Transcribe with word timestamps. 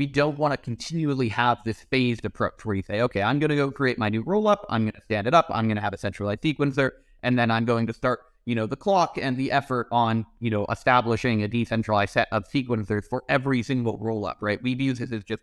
we 0.00 0.06
don't 0.06 0.38
want 0.38 0.50
to 0.54 0.56
continually 0.56 1.28
have 1.28 1.58
this 1.62 1.82
phased 1.90 2.24
approach 2.24 2.64
where 2.64 2.74
you 2.74 2.82
say, 2.82 3.02
okay, 3.02 3.20
I'm 3.20 3.38
going 3.38 3.50
to 3.50 3.54
go 3.54 3.70
create 3.70 3.98
my 3.98 4.08
new 4.08 4.24
rollup. 4.24 4.64
I'm 4.70 4.84
going 4.84 4.94
to 4.94 5.02
stand 5.02 5.26
it 5.26 5.34
up. 5.34 5.44
I'm 5.50 5.66
going 5.66 5.76
to 5.76 5.82
have 5.82 5.92
a 5.92 5.98
centralized 5.98 6.40
sequencer. 6.40 6.92
And 7.22 7.38
then 7.38 7.50
I'm 7.50 7.66
going 7.66 7.86
to 7.86 7.92
start, 7.92 8.20
you 8.46 8.54
know, 8.54 8.64
the 8.64 8.76
clock 8.76 9.18
and 9.20 9.36
the 9.36 9.52
effort 9.52 9.88
on, 9.92 10.24
you 10.38 10.48
know, 10.48 10.64
establishing 10.70 11.42
a 11.42 11.48
decentralized 11.48 12.14
set 12.14 12.28
of 12.32 12.48
sequencers 12.48 13.04
for 13.04 13.24
every 13.28 13.62
single 13.62 13.98
rollup, 13.98 14.36
right? 14.40 14.62
We 14.62 14.72
view 14.72 14.94
this 14.94 15.12
as 15.12 15.22
just 15.22 15.42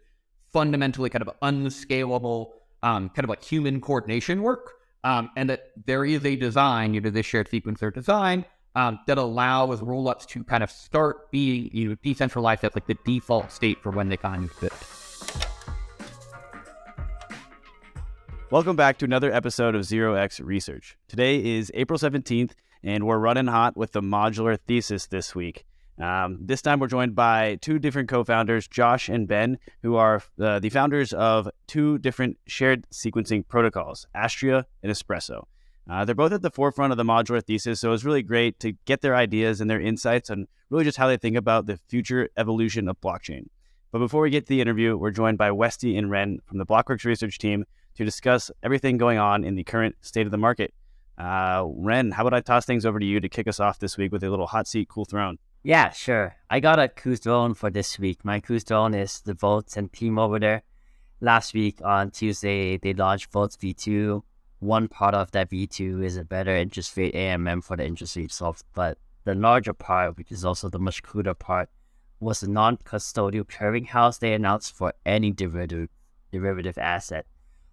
fundamentally 0.52 1.12
kind 1.12 1.22
of 1.22 1.30
unscalable, 1.44 2.56
um, 2.82 3.10
kind 3.10 3.26
of 3.26 3.30
like 3.30 3.44
human 3.44 3.80
coordination 3.80 4.42
work. 4.42 4.72
Um, 5.04 5.30
and 5.38 5.52
that 5.52 5.70
there 5.86 6.04
is 6.04 6.26
a 6.26 6.36
design, 6.36 6.96
you 6.96 7.02
know, 7.02 7.12
this 7.12 7.28
shared 7.28 7.48
sequencer 7.48 7.94
design 7.94 8.44
um, 8.78 9.00
that 9.08 9.18
allows 9.18 9.82
rollups 9.82 10.28
to 10.28 10.44
kind 10.44 10.64
of 10.64 10.70
start 10.70 11.32
being 11.32 11.68
you 11.74 11.90
know 11.90 11.96
decentralized 12.04 12.64
as 12.64 12.76
like 12.76 12.86
the 12.86 12.96
default 13.04 13.52
state 13.52 13.82
for 13.82 13.92
when 13.92 14.08
they 14.08 14.18
kind 14.18 14.44
of 14.44 14.52
fit. 14.52 14.72
Welcome 18.52 18.76
back 18.76 19.00
to 19.00 19.06
another 19.06 19.34
episode 19.34 19.74
of 19.74 19.84
Zero 19.84 20.14
X 20.14 20.40
Research. 20.40 20.96
Today 21.08 21.44
is 21.44 21.72
April 21.74 21.98
17th, 21.98 22.52
and 22.84 23.06
we're 23.06 23.18
running 23.18 23.48
hot 23.48 23.76
with 23.76 23.94
the 23.94 24.02
modular 24.02 24.60
thesis 24.68 25.08
this 25.08 25.34
week. 25.34 25.66
Um, 26.00 26.38
this 26.40 26.62
time 26.62 26.80
we're 26.80 26.86
joined 26.86 27.16
by 27.16 27.56
two 27.56 27.80
different 27.80 28.08
co 28.08 28.24
founders, 28.24 28.68
Josh 28.68 29.10
and 29.10 29.28
Ben, 29.28 29.58
who 29.82 29.96
are 29.96 30.22
uh, 30.40 30.60
the 30.60 30.70
founders 30.70 31.14
of 31.14 31.50
two 31.66 31.98
different 31.98 32.38
shared 32.46 32.88
sequencing 32.92 33.46
protocols, 33.48 34.06
Astria 34.14 34.68
and 34.84 34.92
Espresso. 34.92 35.46
Uh, 35.90 36.04
they're 36.04 36.16
both 36.16 36.34
at 36.34 36.42
the 36.42 36.52
forefront 36.52 36.92
of 36.92 36.98
the 36.98 37.04
modular 37.04 37.42
thesis, 37.42 37.80
so 37.80 37.94
it's 37.94 38.04
really 38.04 38.24
great 38.24 38.60
to 38.60 38.74
get 38.86 39.02
their 39.02 39.16
ideas 39.16 39.62
and 39.62 39.70
their 39.70 39.80
insights 39.80 40.30
on 40.30 40.48
really 40.70 40.84
just 40.84 40.98
how 40.98 41.08
they 41.08 41.18
think 41.18 41.38
about 41.38 41.66
the 41.66 41.78
future 41.88 42.30
evolution 42.36 42.90
of 42.90 43.00
blockchain. 43.00 43.48
But 43.92 44.00
before 44.00 44.22
we 44.22 44.30
get 44.30 44.46
to 44.46 44.50
the 44.50 44.60
interview, 44.60 44.98
we're 44.98 45.12
joined 45.12 45.38
by 45.38 45.50
Westie 45.50 45.98
and 45.98 46.12
Ren 46.12 46.40
from 46.46 46.58
the 46.58 46.66
Blockworks 46.66 47.06
research 47.06 47.38
team 47.38 47.64
to 47.96 48.04
discuss 48.04 48.52
everything 48.62 48.98
going 48.98 49.18
on 49.18 49.46
in 49.46 49.56
the 49.56 49.64
current 49.64 49.96
state 50.02 50.28
of 50.28 50.32
the 50.32 50.38
market. 50.38 50.74
Uh, 51.18 51.64
Ren, 51.66 52.12
how 52.12 52.28
about 52.28 52.34
I 52.34 52.42
toss 52.42 52.66
things 52.66 52.86
over 52.86 53.00
to 53.00 53.06
you 53.06 53.22
to 53.22 53.30
kick 53.30 53.48
us 53.48 53.60
off 53.60 53.80
this 53.80 53.98
week 53.98 54.12
with 54.12 54.24
a 54.24 54.30
little 54.30 54.46
hot 54.48 54.68
seat, 54.68 54.90
cool 54.90 55.06
throne? 55.06 55.38
Yeah, 55.64 55.92
sure. 55.92 56.36
I 56.50 56.60
got 56.60 56.80
a 56.80 56.90
cool 56.90 57.16
throne 57.16 57.54
for 57.54 57.70
this 57.70 57.98
week. 57.98 58.24
My 58.24 58.40
cool 58.40 58.60
throne 58.60 58.94
is 58.94 59.22
the 59.22 59.34
Voltz 59.34 59.78
and 59.78 59.92
team 59.92 60.20
over 60.20 60.38
there. 60.38 60.64
Last 61.22 61.54
week 61.54 61.80
on 61.84 62.12
Tuesday, 62.12 62.78
they 62.78 62.94
launched 62.94 63.32
Voltz 63.32 63.58
V2 63.58 64.22
one 64.60 64.88
part 64.88 65.14
of 65.14 65.32
that 65.32 65.50
V2 65.50 66.04
is 66.04 66.18
a 66.18 66.24
better 66.24 66.56
interest 66.56 66.98
rate 66.98 67.14
AMM 67.14 67.64
for 67.64 67.78
the 67.78 67.86
interest 67.86 68.16
rate 68.16 68.32
swap, 68.32 68.58
but 68.74 68.98
the 69.24 69.36
larger 69.36 69.74
part, 69.74 70.18
which 70.18 70.32
is 70.32 70.44
also 70.44 70.70
the 70.70 70.80
much 70.80 71.04
cooler 71.04 71.34
part, 71.34 71.70
was 72.20 72.40
the 72.40 72.48
non-custodial 72.48 73.44
clearinghouse 73.44 74.20
they 74.20 74.34
announced 74.34 74.76
for 74.76 74.94
any 75.06 75.32
derivative 75.32 75.90
derivative 76.32 76.78
asset. 76.78 77.26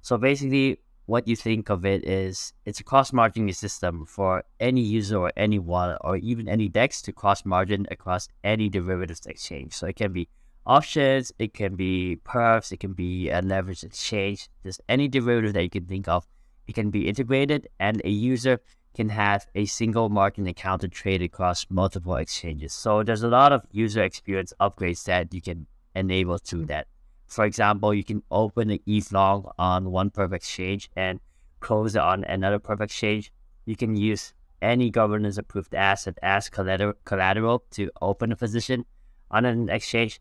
So 0.02 0.18
basically, 0.18 0.78
what 1.06 1.27
you 1.27 1.36
think 1.36 1.70
of 1.70 1.84
it 1.84 2.06
is 2.06 2.52
it's 2.64 2.80
a 2.80 2.84
cross-margining 2.84 3.55
system 3.55 4.06
for 4.06 4.44
any 4.60 4.80
user 4.80 5.18
or 5.18 5.32
any 5.36 5.58
wallet 5.58 5.98
or 6.02 6.16
even 6.16 6.48
any 6.48 6.68
DEX 6.68 7.02
to 7.02 7.12
cross-margin 7.12 7.86
across 7.90 8.28
any 8.42 8.68
derivatives 8.68 9.27
exchange. 9.27 9.74
So 9.74 9.86
it 9.86 9.96
can 9.96 10.12
be 10.12 10.28
options, 10.66 11.32
it 11.38 11.52
can 11.52 11.77
be 11.77 12.20
perps, 12.24 12.72
it 12.72 12.80
can 12.80 12.92
be 12.92 13.30
a 13.30 13.42
leverage 13.42 13.84
exchange, 13.84 14.48
just 14.62 14.80
any 14.88 15.08
derivative 15.08 15.52
that 15.55 15.62
you 15.62 15.70
can 15.70 15.86
think 15.86 16.08
of 16.08 16.27
it 16.67 16.75
can 16.75 16.91
be 16.91 17.09
integrated, 17.09 17.69
and 17.79 18.01
a 18.05 18.11
user 18.11 18.61
can 18.95 19.09
have 19.09 19.47
a 19.55 19.65
single 19.67 20.09
margin 20.09 20.47
account 20.47 20.81
to 20.83 20.89
trade 20.89 21.20
across 21.20 21.67
multiple 21.69 22.17
exchanges. 22.17 22.73
So 22.73 23.03
there's 23.03 23.23
a 23.23 23.29
lot 23.29 23.53
of 23.53 23.62
user 23.70 24.03
experience 24.03 24.53
upgrades 24.61 25.05
that 25.05 25.35
you 25.35 25.42
can 25.42 25.67
enable 25.95 26.39
to 26.39 26.57
mm-hmm. 26.57 26.67
that. 26.67 26.87
For 27.27 27.45
example, 27.45 27.92
you 27.92 28.05
can 28.05 28.23
open 28.31 28.70
an 28.70 28.79
ETH 28.87 29.11
long 29.11 29.51
on 29.59 29.91
one 29.91 30.11
perp 30.11 30.33
exchange 30.33 30.91
and 30.95 31.20
close 31.61 31.97
it 31.97 32.03
on 32.03 32.25
another 32.25 32.61
perp 32.61 32.81
exchange. 32.81 33.33
You 33.67 33.77
can 33.77 33.97
use 33.97 34.33
any 34.62 34.91
governance 34.91 35.39
approved 35.39 35.74
asset 35.74 36.19
as 36.23 36.48
collateral 36.48 37.64
to 37.73 37.91
open 38.01 38.33
a 38.33 38.36
position 38.36 38.85
on 39.30 39.45
an 39.45 39.69
exchange 39.69 40.20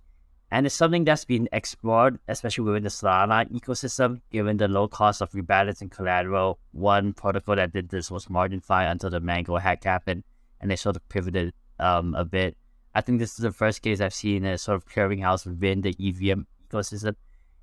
and 0.54 0.68
it's 0.68 0.76
something 0.76 1.04
that's 1.04 1.26
been 1.26 1.50
explored, 1.52 2.20
especially 2.28 2.66
within 2.66 2.84
the 2.84 2.90
Solana 2.90 3.52
ecosystem, 3.52 4.22
given 4.32 4.58
the 4.58 4.68
low 4.68 4.88
cost 4.88 5.20
of 5.20 5.32
rebalancing 5.32 5.90
collateral. 5.90 6.60
One 6.74 7.12
protocol 7.14 7.56
that 7.56 7.74
did 7.74 7.90
this 7.90 8.12
was 8.12 8.28
MarginFi 8.28 8.92
until 8.92 9.10
the 9.10 9.20
Mango 9.20 9.58
hack 9.58 9.84
happened, 9.84 10.24
and 10.62 10.70
they 10.70 10.76
sort 10.76 10.96
of 10.96 11.10
pivoted 11.10 11.54
um, 11.80 12.14
a 12.14 12.24
bit. 12.24 12.56
I 12.94 13.02
think 13.02 13.18
this 13.18 13.32
is 13.32 13.38
the 13.38 13.52
first 13.52 13.82
case 13.82 14.00
I've 14.00 14.14
seen 14.14 14.46
a 14.46 14.60
sort 14.60 14.76
of 14.76 14.86
clearinghouse 14.86 15.48
within 15.48 15.82
the 15.82 15.96
EVM 16.00 16.42
ecosystem. 16.70 17.16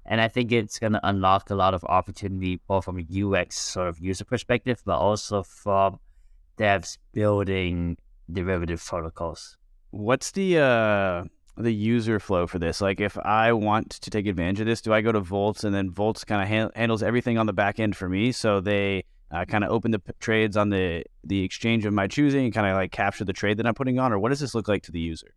And 0.05 0.21
I 0.21 0.27
think 0.27 0.51
it's 0.51 0.81
going 0.81 0.95
to 0.95 1.09
unlock 1.09 1.49
a 1.51 1.55
lot 1.55 1.75
of 1.75 1.85
opportunity, 1.85 2.61
both 2.67 2.87
from 2.87 2.99
a 2.99 3.23
UX 3.25 3.57
sort 3.57 3.87
of 3.87 4.01
user 4.01 4.25
perspective, 4.25 4.83
but 4.85 4.99
also 4.99 5.45
from 5.45 6.01
devs 6.59 6.99
building 7.13 7.99
derivative 8.33 8.85
protocols. 8.85 9.57
What's 9.93 10.33
the 10.33 10.59
uh, 10.59 11.25
the 11.63 11.75
user 11.75 12.19
flow 12.21 12.47
for 12.47 12.59
this? 12.59 12.81
Like, 12.81 13.01
if 13.01 13.19
I 13.19 13.53
want 13.53 13.91
to 13.91 14.11
take 14.11 14.27
advantage 14.27 14.61
of 14.61 14.67
this, 14.67 14.81
do 14.81 14.93
I 14.93 15.01
go 15.01 15.13
to 15.13 15.21
Voltz 15.21 15.65
and 15.65 15.75
then 15.75 15.91
Voltz 15.91 16.25
kind 16.25 16.43
of 16.43 16.49
ha- 16.49 16.79
handles 16.79 17.03
everything 17.03 17.39
on 17.39 17.47
the 17.47 17.53
back 17.53 17.81
end 17.81 17.97
for 17.97 18.09
me? 18.09 18.33
So 18.33 18.61
they 18.61 19.05
uh, 19.31 19.45
kind 19.45 19.65
of 19.65 19.71
open 19.71 19.91
the 19.91 19.99
p- 19.99 20.13
trades 20.21 20.57
on 20.57 20.71
the 20.71 21.05
the 21.25 21.43
exchange 21.45 21.85
of 21.87 21.93
my 21.93 22.07
choosing 22.07 22.45
and 22.45 22.55
kind 22.55 22.67
of 22.67 22.75
like 22.75 22.93
capture 22.93 23.25
the 23.25 23.33
trade 23.33 23.59
that 23.59 23.67
I'm 23.67 23.75
putting 23.75 23.99
on, 23.99 24.13
or 24.13 24.19
what 24.19 24.31
does 24.31 24.41
this 24.41 24.55
look 24.55 24.69
like 24.69 24.83
to 24.85 24.93
the 24.93 25.01
user? 25.01 25.35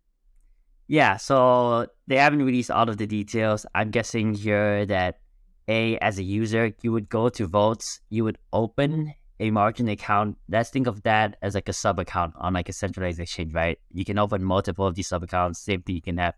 Yeah, 0.86 1.16
so 1.16 1.86
they 2.06 2.16
haven't 2.16 2.42
released 2.42 2.70
all 2.70 2.88
of 2.88 2.98
the 2.98 3.06
details. 3.06 3.64
I'm 3.74 3.90
guessing 3.90 4.34
here 4.34 4.84
that 4.86 5.20
a 5.68 5.96
as 5.98 6.18
a 6.18 6.22
user, 6.22 6.72
you 6.82 6.92
would 6.92 7.08
go 7.08 7.28
to 7.30 7.48
Voltz, 7.48 8.00
you 8.10 8.24
would 8.24 8.38
open 8.52 9.14
a 9.40 9.50
margin 9.50 9.88
account, 9.88 10.38
let's 10.48 10.70
think 10.70 10.86
of 10.86 11.02
that 11.02 11.36
as 11.42 11.54
like 11.54 11.68
a 11.68 11.72
sub 11.72 11.98
account 11.98 12.34
on 12.36 12.54
like 12.54 12.68
a 12.68 12.72
centralized 12.72 13.20
exchange, 13.20 13.52
right? 13.52 13.78
You 13.92 14.04
can 14.04 14.18
open 14.18 14.44
multiple 14.44 14.86
of 14.86 14.94
these 14.94 15.08
sub 15.08 15.22
accounts. 15.22 15.58
Same 15.58 15.82
thing, 15.82 15.96
you 15.96 16.02
can 16.02 16.18
have 16.18 16.34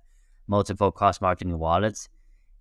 multiple 0.46 0.90
cross 0.90 1.18
margining 1.18 1.58
wallets. 1.58 2.08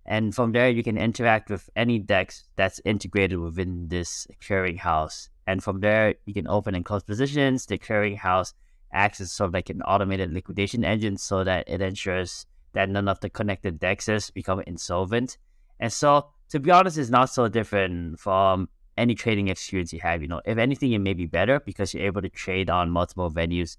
And 0.04 0.34
from 0.34 0.52
there, 0.52 0.68
you 0.68 0.84
can 0.84 0.98
interact 0.98 1.50
with 1.50 1.68
any 1.74 1.98
DEX 1.98 2.44
that's 2.54 2.80
integrated 2.84 3.38
within 3.38 3.88
this 3.88 4.26
clearinghouse. 4.40 5.30
And 5.46 5.62
from 5.62 5.80
there, 5.80 6.14
you 6.26 6.34
can 6.34 6.46
open 6.46 6.74
and 6.74 6.84
close 6.84 7.02
positions. 7.02 7.66
The 7.66 7.78
clearinghouse 7.78 8.52
acts 8.92 9.20
as 9.20 9.32
sort 9.32 9.48
of 9.48 9.54
like 9.54 9.70
an 9.70 9.82
automated 9.82 10.32
liquidation 10.32 10.84
engine 10.84 11.16
so 11.16 11.42
that 11.44 11.68
it 11.68 11.80
ensures 11.80 12.46
that 12.72 12.88
none 12.88 13.08
of 13.08 13.20
the 13.20 13.30
connected 13.30 13.80
DEXs 13.80 14.32
become 14.32 14.62
insolvent. 14.66 15.38
And 15.80 15.92
so, 15.92 16.28
to 16.50 16.60
be 16.60 16.70
honest, 16.70 16.98
it's 16.98 17.10
not 17.10 17.30
so 17.30 17.48
different 17.48 18.20
from 18.20 18.68
any 18.96 19.14
trading 19.14 19.48
experience 19.48 19.92
you 19.92 20.00
have. 20.00 20.22
You 20.22 20.28
know, 20.28 20.40
if 20.44 20.58
anything, 20.58 20.92
it 20.92 20.98
may 20.98 21.14
be 21.14 21.26
better 21.26 21.60
because 21.60 21.92
you're 21.92 22.06
able 22.06 22.22
to 22.22 22.28
trade 22.28 22.70
on 22.70 22.90
multiple 22.90 23.30
venues 23.30 23.76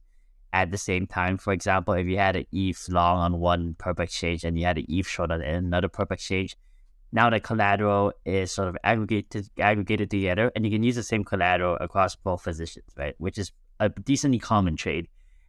at 0.54 0.72
the 0.72 0.78
same 0.78 1.08
time. 1.08 1.38
For 1.38 1.54
example, 1.54 1.94
if 1.94 2.08
you 2.08 2.18
had 2.18 2.36
an 2.36 2.46
ETH 2.52 2.90
long 2.90 3.20
on 3.20 3.40
one 3.40 3.76
perp 3.78 4.00
exchange 4.00 4.44
and 4.44 4.58
you 4.58 4.66
had 4.66 4.78
an 4.78 4.86
ETH 4.88 5.08
short 5.08 5.32
on 5.32 5.42
another 5.42 5.90
perp 5.90 6.12
exchange, 6.12 6.56
now 7.12 7.30
the 7.30 7.40
collateral 7.40 8.14
is 8.26 8.52
sort 8.52 8.68
of 8.68 8.78
aggregated 8.84 9.50
aggregated 9.60 10.10
together, 10.12 10.52
and 10.56 10.66
you 10.66 10.72
can 10.72 10.84
use 10.84 10.96
the 10.96 11.04
same 11.04 11.24
collateral 11.24 11.78
across 11.80 12.16
both 12.16 12.44
positions, 12.44 12.86
right? 12.98 13.16
Which 13.18 13.38
is 13.38 13.52
a 13.80 13.90
decently 13.90 14.40
common 14.40 14.76
trade 14.76 15.08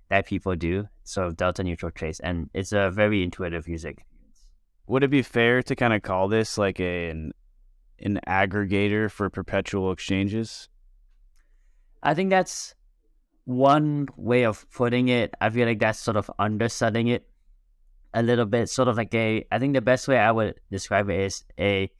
that 0.08 0.26
people 0.26 0.54
do, 0.54 0.88
sort 1.04 1.26
of 1.26 1.36
delta 1.36 1.64
neutral 1.64 1.90
trades, 1.90 2.20
and 2.20 2.48
it's 2.54 2.72
a 2.72 2.90
very 2.90 3.22
intuitive 3.22 3.66
user 3.68 3.88
experience. 3.88 4.46
Would 4.86 5.02
it 5.02 5.10
be 5.10 5.22
fair 5.22 5.62
to 5.62 5.76
kind 5.76 5.92
of 5.92 6.02
call 6.02 6.28
this 6.28 6.56
like 6.56 6.78
an 6.80 7.32
an 8.00 8.20
aggregator 8.26 9.10
for 9.10 9.30
perpetual 9.30 9.92
exchanges? 9.92 10.68
I 12.02 12.14
think 12.14 12.30
that's 12.30 12.74
one 13.44 14.08
way 14.16 14.44
of 14.44 14.70
putting 14.70 15.08
it. 15.08 15.34
I 15.40 15.50
feel 15.50 15.66
like 15.66 15.80
that's 15.80 15.98
sort 15.98 16.16
of 16.16 16.30
underselling 16.38 17.08
it 17.08 17.26
a 18.14 18.22
little 18.22 18.46
bit. 18.46 18.68
Sort 18.68 18.88
of 18.88 18.96
like 18.96 19.14
a, 19.14 19.46
I 19.50 19.58
think 19.58 19.74
the 19.74 19.80
best 19.80 20.08
way 20.08 20.18
I 20.18 20.30
would 20.30 20.60
describe 20.70 21.08
it 21.10 21.20
is 21.20 21.44
a 21.58 21.90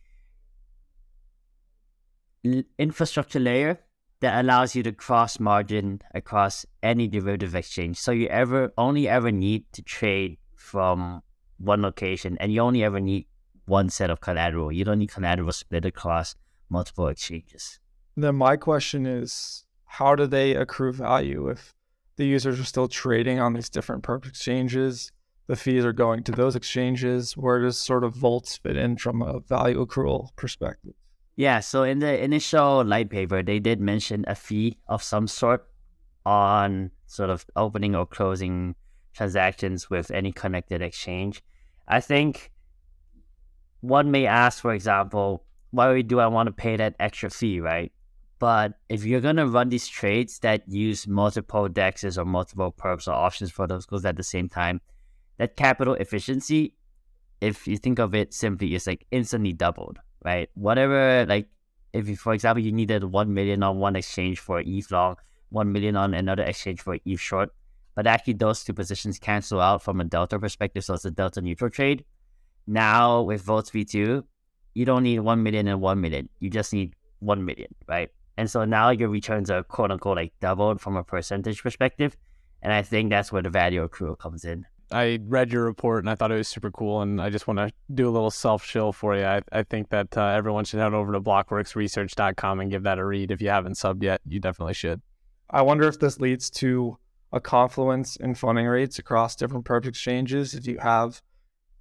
infrastructure 2.78 3.40
layer 3.40 3.80
that 4.20 4.40
allows 4.40 4.74
you 4.74 4.82
to 4.82 4.92
cross 4.92 5.38
margin 5.38 6.00
across 6.14 6.66
any 6.82 7.08
derivative 7.08 7.54
exchange. 7.54 7.98
So 7.98 8.12
you 8.12 8.26
ever 8.28 8.72
only 8.76 9.08
ever 9.08 9.30
need 9.30 9.64
to 9.72 9.82
trade 9.82 10.38
from 10.56 11.22
one 11.58 11.82
location 11.82 12.36
and 12.40 12.52
you 12.52 12.60
only 12.60 12.82
ever 12.82 13.00
need 13.00 13.26
one 13.68 13.90
set 13.90 14.10
of 14.10 14.20
collateral. 14.20 14.72
You 14.72 14.84
don't 14.84 14.98
need 14.98 15.10
collateral 15.12 15.52
split 15.52 15.84
across 15.84 16.34
multiple 16.68 17.08
exchanges. 17.08 17.78
Then 18.16 18.36
my 18.36 18.56
question 18.56 19.06
is, 19.06 19.64
how 19.84 20.14
do 20.14 20.26
they 20.26 20.54
accrue 20.54 20.92
value 20.92 21.48
if 21.48 21.74
the 22.16 22.26
users 22.26 22.58
are 22.58 22.64
still 22.64 22.88
trading 22.88 23.38
on 23.38 23.52
these 23.54 23.68
different 23.68 24.02
perp 24.02 24.26
exchanges? 24.26 25.12
The 25.46 25.56
fees 25.56 25.84
are 25.84 25.92
going 25.92 26.24
to 26.24 26.32
those 26.32 26.56
exchanges. 26.56 27.36
Where 27.36 27.60
does 27.60 27.78
sort 27.78 28.04
of 28.04 28.14
Voltz 28.14 28.58
fit 28.58 28.76
in 28.76 28.98
from 28.98 29.22
a 29.22 29.40
value 29.40 29.84
accrual 29.84 30.34
perspective? 30.36 30.92
Yeah, 31.36 31.60
so 31.60 31.84
in 31.84 32.00
the 32.00 32.22
initial 32.22 32.84
light 32.84 33.08
paper, 33.08 33.42
they 33.42 33.60
did 33.60 33.80
mention 33.80 34.24
a 34.26 34.34
fee 34.34 34.76
of 34.88 35.02
some 35.02 35.26
sort 35.26 35.66
on 36.26 36.90
sort 37.06 37.30
of 37.30 37.46
opening 37.56 37.94
or 37.94 38.04
closing 38.04 38.74
transactions 39.14 39.88
with 39.88 40.10
any 40.10 40.32
connected 40.32 40.82
exchange. 40.82 41.42
I 41.86 42.00
think 42.00 42.50
one 43.80 44.10
may 44.10 44.26
ask, 44.26 44.60
for 44.60 44.72
example, 44.72 45.44
why 45.70 46.02
do 46.02 46.20
I 46.20 46.26
want 46.26 46.46
to 46.46 46.52
pay 46.52 46.76
that 46.76 46.94
extra 46.98 47.30
fee, 47.30 47.60
right? 47.60 47.92
But 48.38 48.74
if 48.88 49.04
you're 49.04 49.20
gonna 49.20 49.46
run 49.46 49.68
these 49.68 49.88
trades 49.88 50.38
that 50.40 50.68
use 50.68 51.06
multiple 51.06 51.68
dexes 51.68 52.16
or 52.16 52.24
multiple 52.24 52.72
perps 52.72 53.08
or 53.08 53.12
options 53.12 53.50
for 53.50 53.66
those 53.66 53.84
goals 53.84 54.04
at 54.04 54.16
the 54.16 54.22
same 54.22 54.48
time, 54.48 54.80
that 55.38 55.56
capital 55.56 55.94
efficiency, 55.94 56.74
if 57.40 57.66
you 57.66 57.76
think 57.76 57.98
of 57.98 58.14
it 58.14 58.32
simply, 58.32 58.74
is 58.74 58.86
like 58.86 59.06
instantly 59.10 59.52
doubled, 59.52 59.98
right? 60.24 60.48
Whatever, 60.54 61.26
like 61.28 61.48
if 61.92 62.08
you, 62.08 62.16
for 62.16 62.32
example, 62.32 62.62
you 62.62 62.72
needed 62.72 63.04
one 63.04 63.34
million 63.34 63.62
on 63.62 63.78
one 63.78 63.96
exchange 63.96 64.38
for 64.38 64.62
ETH 64.64 64.90
long, 64.90 65.16
one 65.50 65.72
million 65.72 65.96
on 65.96 66.14
another 66.14 66.44
exchange 66.44 66.80
for 66.80 66.98
ETH 67.04 67.20
short, 67.20 67.50
but 67.94 68.06
actually 68.06 68.34
those 68.34 68.62
two 68.62 68.72
positions 68.72 69.18
cancel 69.18 69.60
out 69.60 69.82
from 69.82 70.00
a 70.00 70.04
delta 70.04 70.38
perspective, 70.38 70.84
so 70.84 70.94
it's 70.94 71.04
a 71.04 71.10
delta 71.10 71.40
neutral 71.40 71.70
trade. 71.70 72.04
Now 72.68 73.22
with 73.22 73.44
Voltz 73.44 73.70
V2, 73.70 74.22
you 74.74 74.84
don't 74.84 75.02
need 75.02 75.20
one 75.20 75.42
million 75.42 75.66
and 75.66 75.80
one 75.80 76.00
million. 76.00 76.28
You 76.38 76.50
just 76.50 76.72
need 76.72 76.94
one 77.20 77.44
million, 77.44 77.74
right? 77.88 78.10
And 78.36 78.48
so 78.48 78.64
now 78.64 78.90
your 78.90 79.08
returns 79.08 79.50
are 79.50 79.62
quote 79.62 79.90
unquote 79.90 80.16
like 80.16 80.34
doubled 80.40 80.80
from 80.80 80.96
a 80.96 81.02
percentage 81.02 81.62
perspective. 81.62 82.16
And 82.62 82.72
I 82.72 82.82
think 82.82 83.10
that's 83.10 83.32
where 83.32 83.42
the 83.42 83.50
value 83.50 83.88
accrual 83.88 84.18
comes 84.18 84.44
in. 84.44 84.66
I 84.92 85.18
read 85.22 85.50
your 85.50 85.64
report 85.64 86.04
and 86.04 86.10
I 86.10 86.14
thought 86.14 86.30
it 86.30 86.36
was 86.36 86.48
super 86.48 86.70
cool. 86.70 87.00
And 87.00 87.20
I 87.20 87.30
just 87.30 87.46
want 87.46 87.58
to 87.58 87.72
do 87.92 88.06
a 88.06 88.12
little 88.12 88.30
self 88.30 88.64
shill 88.64 88.92
for 88.92 89.16
you. 89.16 89.24
I, 89.24 89.40
I 89.50 89.62
think 89.62 89.88
that 89.88 90.16
uh, 90.16 90.26
everyone 90.26 90.64
should 90.64 90.80
head 90.80 90.92
over 90.92 91.12
to 91.12 91.20
blockworksresearch.com 91.20 92.60
and 92.60 92.70
give 92.70 92.82
that 92.82 92.98
a 92.98 93.04
read. 93.04 93.30
If 93.30 93.40
you 93.40 93.48
haven't 93.48 93.74
subbed 93.74 94.02
yet, 94.02 94.20
you 94.26 94.40
definitely 94.40 94.74
should. 94.74 95.00
I 95.50 95.62
wonder 95.62 95.88
if 95.88 95.98
this 95.98 96.20
leads 96.20 96.50
to 96.50 96.98
a 97.32 97.40
confluence 97.40 98.16
in 98.16 98.34
funding 98.34 98.66
rates 98.66 98.98
across 98.98 99.36
different 99.36 99.64
perp 99.64 99.86
exchanges. 99.86 100.54
If 100.54 100.66
you 100.66 100.78
have 100.78 101.22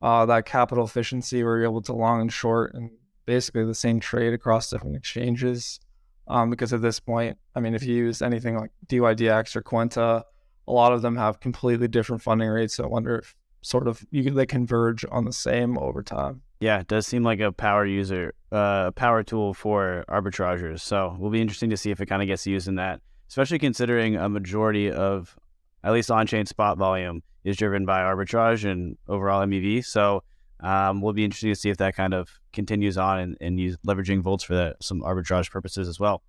uh, 0.01 0.25
that 0.25 0.45
capital 0.45 0.85
efficiency 0.85 1.43
where 1.43 1.57
you're 1.57 1.65
able 1.65 1.81
to 1.81 1.93
long 1.93 2.21
and 2.21 2.31
short 2.31 2.73
and 2.73 2.91
basically 3.25 3.65
the 3.65 3.75
same 3.75 3.99
trade 3.99 4.33
across 4.33 4.69
different 4.69 4.95
exchanges 4.95 5.79
um, 6.27 6.49
because 6.49 6.73
at 6.73 6.81
this 6.81 6.99
point, 6.99 7.37
I 7.55 7.59
mean, 7.59 7.73
if 7.73 7.83
you 7.83 7.95
use 7.95 8.21
anything 8.21 8.57
like 8.57 8.71
DYDX 8.87 9.55
or 9.55 9.61
Kwenta, 9.61 10.23
a 10.67 10.71
lot 10.71 10.91
of 10.91 11.01
them 11.01 11.15
have 11.15 11.39
completely 11.39 11.87
different 11.87 12.21
funding 12.21 12.49
rates. 12.49 12.75
So 12.75 12.83
I 12.83 12.87
wonder 12.87 13.19
if 13.19 13.35
sort 13.61 13.87
of 13.87 14.05
you 14.11 14.29
they 14.29 14.45
converge 14.45 15.05
on 15.11 15.25
the 15.25 15.33
same 15.33 15.77
over 15.77 16.03
time. 16.03 16.41
Yeah, 16.59 16.79
it 16.79 16.87
does 16.87 17.05
seem 17.05 17.23
like 17.23 17.39
a 17.39 17.51
power 17.51 17.85
user, 17.85 18.33
uh, 18.51 18.91
power 18.91 19.23
tool 19.23 19.53
for 19.53 20.03
arbitragers. 20.09 20.81
So 20.81 21.13
it 21.13 21.19
will 21.19 21.29
be 21.29 21.41
interesting 21.41 21.69
to 21.69 21.77
see 21.77 21.91
if 21.91 22.01
it 22.01 22.07
kind 22.07 22.21
of 22.21 22.27
gets 22.27 22.47
used 22.47 22.67
in 22.67 22.75
that, 22.75 22.99
especially 23.29 23.59
considering 23.59 24.15
a 24.15 24.27
majority 24.27 24.91
of 24.91 25.37
at 25.83 25.93
least 25.93 26.09
on-chain 26.09 26.45
spot 26.45 26.77
volume 26.77 27.21
is 27.47 27.55
driven 27.55 27.85
by 27.85 28.01
arbitrage 28.01 28.69
and 28.69 28.97
overall 29.07 29.45
MEV. 29.45 29.85
So 29.85 30.21
um, 30.59 31.01
we'll 31.01 31.13
be 31.13 31.23
interested 31.23 31.47
to 31.47 31.55
see 31.55 31.69
if 31.69 31.77
that 31.77 31.95
kind 31.95 32.13
of 32.13 32.29
continues 32.51 32.97
on 32.97 33.19
and, 33.19 33.37
and 33.39 33.57
use 33.57 33.77
leveraging 33.87 34.21
Voltz 34.21 34.43
for 34.43 34.55
that, 34.55 34.83
some 34.83 35.01
arbitrage 35.01 35.49
purposes 35.49 35.87
as 35.87 35.97
well. 35.97 36.23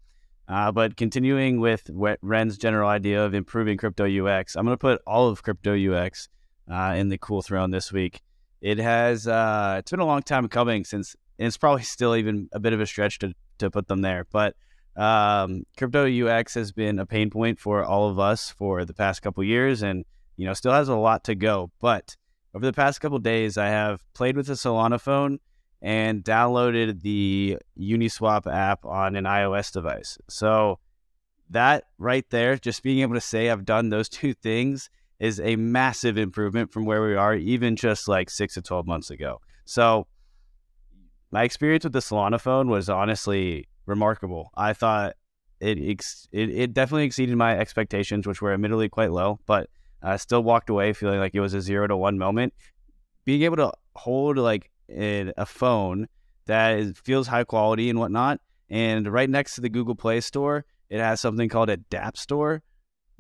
Uh, 0.47 0.71
but 0.71 0.97
continuing 0.97 1.59
with 1.59 1.91
Ren's 2.23 2.57
general 2.57 2.89
idea 2.89 3.25
of 3.25 3.35
improving 3.35 3.77
crypto 3.77 4.05
UX, 4.05 4.55
I'm 4.55 4.65
going 4.65 4.75
to 4.75 4.81
put 4.81 5.03
all 5.09 5.29
of 5.29 5.43
crypto 5.43 5.75
UX 5.75 6.29
uh, 6.71 6.95
in 6.97 7.09
the 7.09 7.19
cool 7.19 7.43
throne 7.43 7.73
this 7.73 7.93
week. 7.93 8.23
It 8.61 8.79
has 8.79 9.27
uh, 9.27 9.77
it's 9.79 9.91
been 9.91 10.01
a 10.01 10.07
long 10.07 10.23
time 10.23 10.49
coming 10.49 10.85
since 10.85 11.17
it's 11.37 11.57
probably 11.57 11.83
still 11.83 12.15
even 12.15 12.49
a 12.53 12.61
bit 12.61 12.73
of 12.73 12.81
a 12.81 12.87
stretch 12.87 13.19
to 13.21 13.35
to 13.59 13.71
put 13.71 13.89
them 13.89 14.03
there, 14.03 14.25
but 14.31 14.55
um, 14.97 15.65
crypto 15.77 16.07
UX 16.07 16.55
has 16.55 16.73
been 16.73 16.99
a 16.99 17.07
pain 17.07 17.31
point 17.31 17.59
for 17.59 17.85
all 17.85 18.09
of 18.09 18.19
us 18.19 18.51
for 18.51 18.85
the 18.85 18.95
past 18.95 19.21
couple 19.23 19.45
years, 19.45 19.83
and 19.83 20.05
you 20.39 20.47
know 20.47 20.55
still 20.55 20.73
has 20.73 20.89
a 20.89 20.97
lot 20.97 21.25
to 21.25 21.35
go. 21.35 21.71
But 21.81 22.17
over 22.55 22.65
the 22.65 22.73
past 22.73 23.03
couple 23.03 23.19
days, 23.19 23.59
I 23.59 23.67
have 23.67 24.03
played 24.15 24.37
with 24.37 24.47
the 24.47 24.55
Solana 24.55 24.99
phone 24.99 25.41
and 25.83 26.25
downloaded 26.25 27.03
the 27.03 27.59
Uniswap 27.79 28.51
app 28.51 28.85
on 28.87 29.17
an 29.17 29.25
iOS 29.25 29.71
device. 29.73 30.17
So 30.31 30.79
that 31.51 31.85
right 31.99 32.25
there, 32.31 32.57
just 32.57 32.83
being 32.83 33.01
able 33.01 33.15
to 33.15 33.21
say 33.21 33.51
I've 33.51 33.65
done 33.65 33.91
those 33.91 34.09
two 34.09 34.33
things 34.33 34.89
is 35.19 35.41
a 35.41 35.57
massive 35.57 36.17
improvement 36.17 36.73
from 36.73 36.85
where 36.85 37.03
we 37.03 37.17
are, 37.17 37.35
even 37.35 37.75
just 37.75 38.07
like 38.07 38.31
six 38.31 38.55
to 38.55 38.63
12 38.63 38.87
months 38.87 39.11
ago. 39.11 39.41
So 39.65 40.07
my 41.33 41.43
experience 41.43 41.85
with 41.85 41.93
the 41.93 41.99
Solana 41.99 42.41
phone 42.41 42.69
was 42.69 42.89
honestly 42.89 43.69
remarkable. 43.87 44.51
I 44.57 44.73
thought 44.73 45.15
it, 45.61 45.79
ex- 45.81 46.29
it, 46.31 46.51
it 46.51 46.73
definitely 46.73 47.05
exceeded 47.05 47.37
my 47.37 47.59
expectations, 47.59 48.27
which 48.27 48.41
were 48.41 48.53
admittedly 48.53 48.89
quite 48.89 49.11
low, 49.11 49.41
but 49.45 49.69
I 50.03 50.17
still 50.17 50.43
walked 50.43 50.71
away 50.71 50.93
feeling 50.93 51.21
like 51.21 51.35
it 51.35 51.41
was 51.41 51.55
a 51.55 51.61
zero 51.61 51.87
to 51.87 51.97
one 51.97 52.19
moment. 52.19 52.55
Being 53.25 53.43
able 53.43 53.57
to 53.57 53.73
hold 53.95 54.39
like 54.39 54.71
a, 54.91 55.33
a 55.37 55.47
phone 55.47 56.09
that 56.47 56.79
is, 56.79 56.99
feels 57.05 57.27
high 57.27 57.45
quality 57.45 57.91
and 57.91 57.99
whatnot, 57.99 58.41
and 58.71 59.11
right 59.11 59.29
next 59.29 59.55
to 59.57 59.61
the 59.61 59.69
Google 59.69 59.95
Play 59.95 60.21
Store, 60.21 60.65
it 60.89 61.01
has 61.01 61.21
something 61.21 61.49
called 61.49 61.71
a 61.71 61.77
DApp 61.77 62.17
Store. 62.17 62.63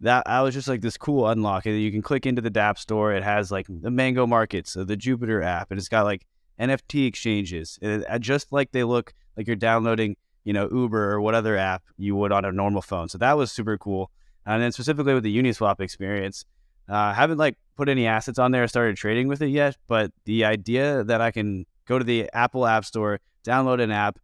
That 0.00 0.22
I 0.26 0.42
was 0.42 0.54
just 0.54 0.68
like 0.68 0.80
this 0.80 0.96
cool 0.96 1.26
unlock. 1.26 1.66
You 1.66 1.90
can 1.90 2.02
click 2.02 2.24
into 2.24 2.40
the 2.40 2.52
DApp 2.52 2.78
Store. 2.78 3.12
It 3.12 3.24
has 3.24 3.50
like 3.50 3.66
the 3.68 3.90
Mango 3.90 4.26
Markets, 4.26 4.70
so 4.70 4.84
the 4.84 4.96
Jupiter 4.96 5.42
app, 5.42 5.70
and 5.70 5.78
it's 5.78 5.88
got 5.88 6.04
like 6.04 6.24
NFT 6.60 7.06
exchanges, 7.06 7.78
it, 7.80 8.04
just 8.20 8.52
like 8.52 8.72
they 8.72 8.84
look 8.84 9.12
like 9.36 9.46
you're 9.46 9.56
downloading, 9.56 10.16
you 10.44 10.52
know, 10.52 10.68
Uber 10.70 11.12
or 11.12 11.20
what 11.20 11.34
other 11.34 11.56
app 11.56 11.82
you 11.96 12.16
would 12.16 12.32
on 12.32 12.44
a 12.44 12.52
normal 12.52 12.82
phone. 12.82 13.08
So 13.08 13.18
that 13.18 13.36
was 13.36 13.52
super 13.52 13.78
cool. 13.78 14.10
And 14.44 14.62
then 14.62 14.72
specifically 14.72 15.14
with 15.14 15.24
the 15.24 15.36
Uniswap 15.36 15.80
experience, 15.80 16.44
uh, 16.88 17.12
haven't 17.12 17.38
like 17.38 17.56
put 17.76 17.88
any 17.88 18.06
assets 18.06 18.38
on 18.38 18.50
there, 18.50 18.66
started 18.68 18.96
trading 18.96 19.28
with 19.28 19.42
it 19.42 19.48
yet, 19.48 19.76
but 19.86 20.12
the 20.24 20.44
idea 20.44 21.04
that 21.04 21.20
I 21.20 21.30
can 21.30 21.66
go 21.86 21.98
to 21.98 22.04
the 22.04 22.28
Apple 22.32 22.66
App 22.66 22.84
Store, 22.84 23.20
download 23.44 23.82
an 23.82 23.90
app. 23.90 24.18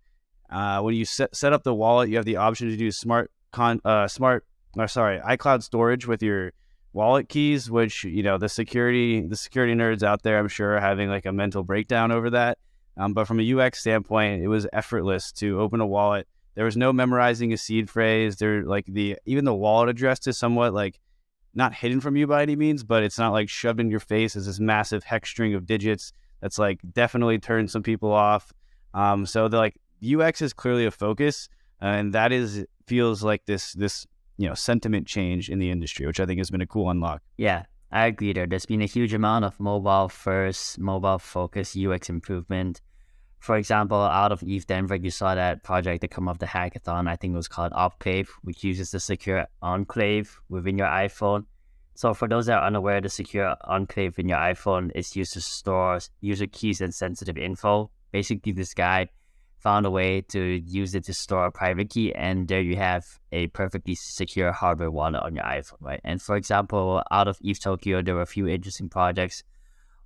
Uh, 0.50 0.80
when 0.80 0.94
you 0.94 1.04
set, 1.04 1.34
set 1.34 1.52
up 1.52 1.64
the 1.64 1.74
wallet, 1.74 2.08
you 2.08 2.16
have 2.16 2.24
the 2.24 2.36
option 2.36 2.68
to 2.68 2.76
do 2.76 2.90
smart 2.90 3.30
con 3.52 3.80
uh, 3.84 4.06
smart 4.08 4.44
or 4.76 4.88
sorry 4.88 5.20
iCloud 5.20 5.62
storage 5.62 6.06
with 6.06 6.22
your 6.22 6.52
wallet 6.92 7.28
keys, 7.28 7.70
which 7.70 8.04
you 8.04 8.22
know 8.22 8.38
the 8.38 8.48
security 8.48 9.20
the 9.26 9.36
security 9.36 9.74
nerds 9.74 10.02
out 10.02 10.22
there, 10.22 10.38
I'm 10.38 10.48
sure, 10.48 10.76
are 10.76 10.80
having 10.80 11.08
like 11.08 11.26
a 11.26 11.32
mental 11.32 11.62
breakdown 11.62 12.12
over 12.12 12.30
that. 12.30 12.58
Um, 12.96 13.12
but 13.12 13.26
from 13.26 13.40
a 13.40 13.54
UX 13.54 13.80
standpoint, 13.80 14.42
it 14.42 14.48
was 14.48 14.66
effortless 14.72 15.32
to 15.32 15.60
open 15.60 15.80
a 15.80 15.86
wallet. 15.86 16.28
There 16.54 16.64
was 16.64 16.76
no 16.76 16.92
memorizing 16.92 17.52
a 17.52 17.56
seed 17.56 17.90
phrase. 17.90 18.36
There, 18.36 18.64
like 18.64 18.86
the 18.86 19.16
even 19.26 19.44
the 19.44 19.54
wallet 19.54 19.88
address 19.88 20.26
is 20.26 20.38
somewhat 20.38 20.72
like 20.72 21.00
not 21.54 21.74
hidden 21.74 22.00
from 22.00 22.16
you 22.16 22.26
by 22.26 22.42
any 22.42 22.56
means, 22.56 22.82
but 22.82 23.02
it's 23.02 23.18
not 23.18 23.32
like 23.32 23.48
shoved 23.48 23.80
in 23.80 23.90
your 23.90 24.00
face 24.00 24.36
as 24.36 24.46
this 24.46 24.60
massive 24.60 25.04
hex 25.04 25.28
string 25.30 25.54
of 25.54 25.66
digits 25.66 26.12
that's 26.40 26.58
like 26.58 26.80
definitely 26.92 27.38
turned 27.38 27.70
some 27.70 27.82
people 27.82 28.12
off. 28.12 28.52
Um, 28.92 29.26
so 29.26 29.48
the 29.48 29.56
like 29.56 29.76
UX 30.04 30.42
is 30.42 30.52
clearly 30.52 30.86
a 30.86 30.90
focus, 30.90 31.48
uh, 31.80 31.86
and 31.86 32.12
that 32.12 32.32
is 32.32 32.66
feels 32.86 33.22
like 33.22 33.46
this 33.46 33.72
this 33.72 34.06
you 34.36 34.48
know 34.48 34.54
sentiment 34.54 35.06
change 35.06 35.48
in 35.48 35.58
the 35.58 35.70
industry, 35.70 36.06
which 36.06 36.20
I 36.20 36.26
think 36.26 36.38
has 36.38 36.50
been 36.50 36.60
a 36.60 36.66
cool 36.66 36.90
unlock. 36.90 37.22
Yeah, 37.38 37.64
I 37.90 38.06
agree. 38.06 38.32
There, 38.32 38.46
there's 38.46 38.66
been 38.66 38.82
a 38.82 38.86
huge 38.86 39.14
amount 39.14 39.44
of 39.44 39.58
mobile 39.58 40.08
first, 40.08 40.78
mobile 40.78 41.18
focused 41.18 41.76
UX 41.76 42.08
improvement. 42.08 42.80
For 43.38 43.56
example, 43.56 43.98
out 43.98 44.32
of 44.32 44.42
ETH 44.42 44.66
Denver, 44.66 44.96
you 44.96 45.10
saw 45.10 45.34
that 45.34 45.62
project 45.62 46.00
that 46.00 46.10
come 46.10 46.28
off 46.28 46.38
the 46.38 46.46
hackathon. 46.46 47.08
I 47.08 47.16
think 47.16 47.34
it 47.34 47.36
was 47.36 47.48
called 47.48 47.72
Opclave, 47.72 48.28
which 48.42 48.64
uses 48.64 48.90
the 48.90 49.00
secure 49.00 49.46
enclave 49.60 50.40
within 50.48 50.78
your 50.78 50.86
iPhone. 50.86 51.44
So 51.94 52.12
for 52.12 52.28
those 52.28 52.46
that 52.46 52.58
are 52.58 52.66
unaware, 52.66 53.00
the 53.00 53.08
secure 53.08 53.56
enclave 53.64 54.18
in 54.18 54.28
your 54.28 54.38
iPhone 54.38 54.90
is 54.94 55.14
used 55.14 55.32
to 55.34 55.40
store 55.40 56.00
user 56.20 56.46
keys 56.46 56.80
and 56.80 56.94
sensitive 56.94 57.38
info. 57.38 57.90
Basically, 58.10 58.52
this 58.52 58.74
guy 58.74 59.08
found 59.58 59.86
a 59.86 59.90
way 59.90 60.20
to 60.20 60.40
use 60.40 60.94
it 60.94 61.04
to 61.04 61.14
store 61.14 61.46
a 61.46 61.52
private 61.52 61.90
key, 61.90 62.14
and 62.14 62.48
there 62.48 62.60
you 62.60 62.76
have 62.76 63.18
a 63.32 63.46
perfectly 63.48 63.94
secure 63.94 64.52
hardware 64.52 64.90
wallet 64.90 65.22
on 65.22 65.34
your 65.34 65.44
iPhone, 65.44 65.80
right? 65.80 66.00
And 66.04 66.20
for 66.20 66.36
example, 66.36 67.02
out 67.10 67.28
of 67.28 67.38
ETH 67.42 67.60
Tokyo, 67.60 68.02
there 68.02 68.14
were 68.14 68.22
a 68.22 68.26
few 68.26 68.46
interesting 68.46 68.88
projects 68.88 69.42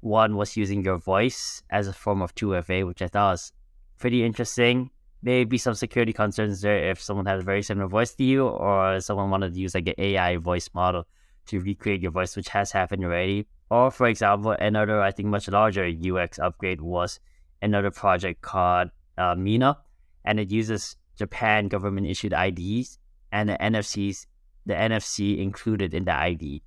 one 0.00 0.36
was 0.36 0.56
using 0.56 0.84
your 0.84 0.98
voice 0.98 1.62
as 1.70 1.88
a 1.88 1.92
form 1.92 2.22
of 2.22 2.34
2FA, 2.34 2.86
which 2.86 3.02
I 3.02 3.08
thought 3.08 3.32
was 3.32 3.52
pretty 3.98 4.24
interesting. 4.24 4.90
Maybe 5.22 5.58
some 5.58 5.74
security 5.74 6.12
concerns 6.12 6.60
there 6.60 6.90
if 6.90 7.00
someone 7.00 7.26
has 7.26 7.42
a 7.42 7.44
very 7.44 7.62
similar 7.62 7.88
voice 7.88 8.14
to 8.14 8.24
you, 8.24 8.46
or 8.46 9.00
someone 9.00 9.30
wanted 9.30 9.54
to 9.54 9.60
use 9.60 9.74
like 9.74 9.88
an 9.88 9.94
AI 9.98 10.36
voice 10.36 10.70
model 10.72 11.06
to 11.48 11.60
recreate 11.60 12.02
your 12.02 12.12
voice, 12.12 12.36
which 12.36 12.48
has 12.48 12.72
happened 12.72 13.04
already. 13.04 13.46
Or, 13.70 13.90
for 13.90 14.06
example, 14.06 14.52
another, 14.52 15.02
I 15.02 15.10
think, 15.10 15.28
much 15.28 15.48
larger 15.48 15.86
UX 15.86 16.38
upgrade 16.38 16.80
was 16.80 17.20
another 17.60 17.90
project 17.90 18.40
called 18.40 18.90
uh, 19.16 19.34
Mina, 19.34 19.78
and 20.24 20.40
it 20.40 20.50
uses 20.50 20.96
Japan 21.16 21.68
government 21.68 22.06
issued 22.06 22.32
IDs 22.32 22.98
and 23.32 23.48
the 23.48 23.56
NFCs, 23.60 24.26
the 24.66 24.74
NFC 24.74 25.38
included 25.38 25.92
in 25.92 26.04
the 26.04 26.14
ID 26.14 26.62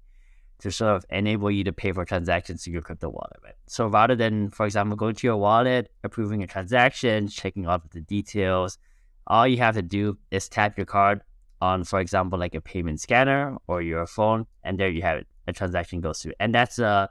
to 0.59 0.71
sort 0.71 0.95
of 0.95 1.05
enable 1.09 1.49
you 1.49 1.63
to 1.63 1.73
pay 1.73 1.91
for 1.91 2.05
transactions 2.05 2.63
to 2.63 2.71
your 2.71 2.81
crypto 2.81 3.09
wallet. 3.09 3.37
Right? 3.43 3.55
So 3.67 3.87
rather 3.87 4.15
than, 4.15 4.51
for 4.51 4.65
example, 4.65 4.95
going 4.95 5.15
to 5.15 5.27
your 5.27 5.37
wallet, 5.37 5.91
approving 6.03 6.43
a 6.43 6.47
transaction, 6.47 7.27
checking 7.27 7.65
all 7.65 7.75
of 7.75 7.89
the 7.89 8.01
details, 8.01 8.77
all 9.25 9.47
you 9.47 9.57
have 9.57 9.75
to 9.75 9.81
do 9.81 10.17
is 10.29 10.47
tap 10.47 10.77
your 10.77 10.85
card 10.85 11.21
on, 11.61 11.83
for 11.83 11.99
example, 11.99 12.39
like 12.39 12.55
a 12.55 12.61
payment 12.61 12.99
scanner 12.99 13.55
or 13.67 13.81
your 13.81 14.05
phone, 14.07 14.47
and 14.63 14.79
there 14.79 14.89
you 14.89 15.01
have 15.03 15.19
it. 15.19 15.27
A 15.47 15.53
transaction 15.53 16.01
goes 16.01 16.21
through, 16.21 16.33
and 16.39 16.53
that's 16.53 16.79
a 16.79 17.09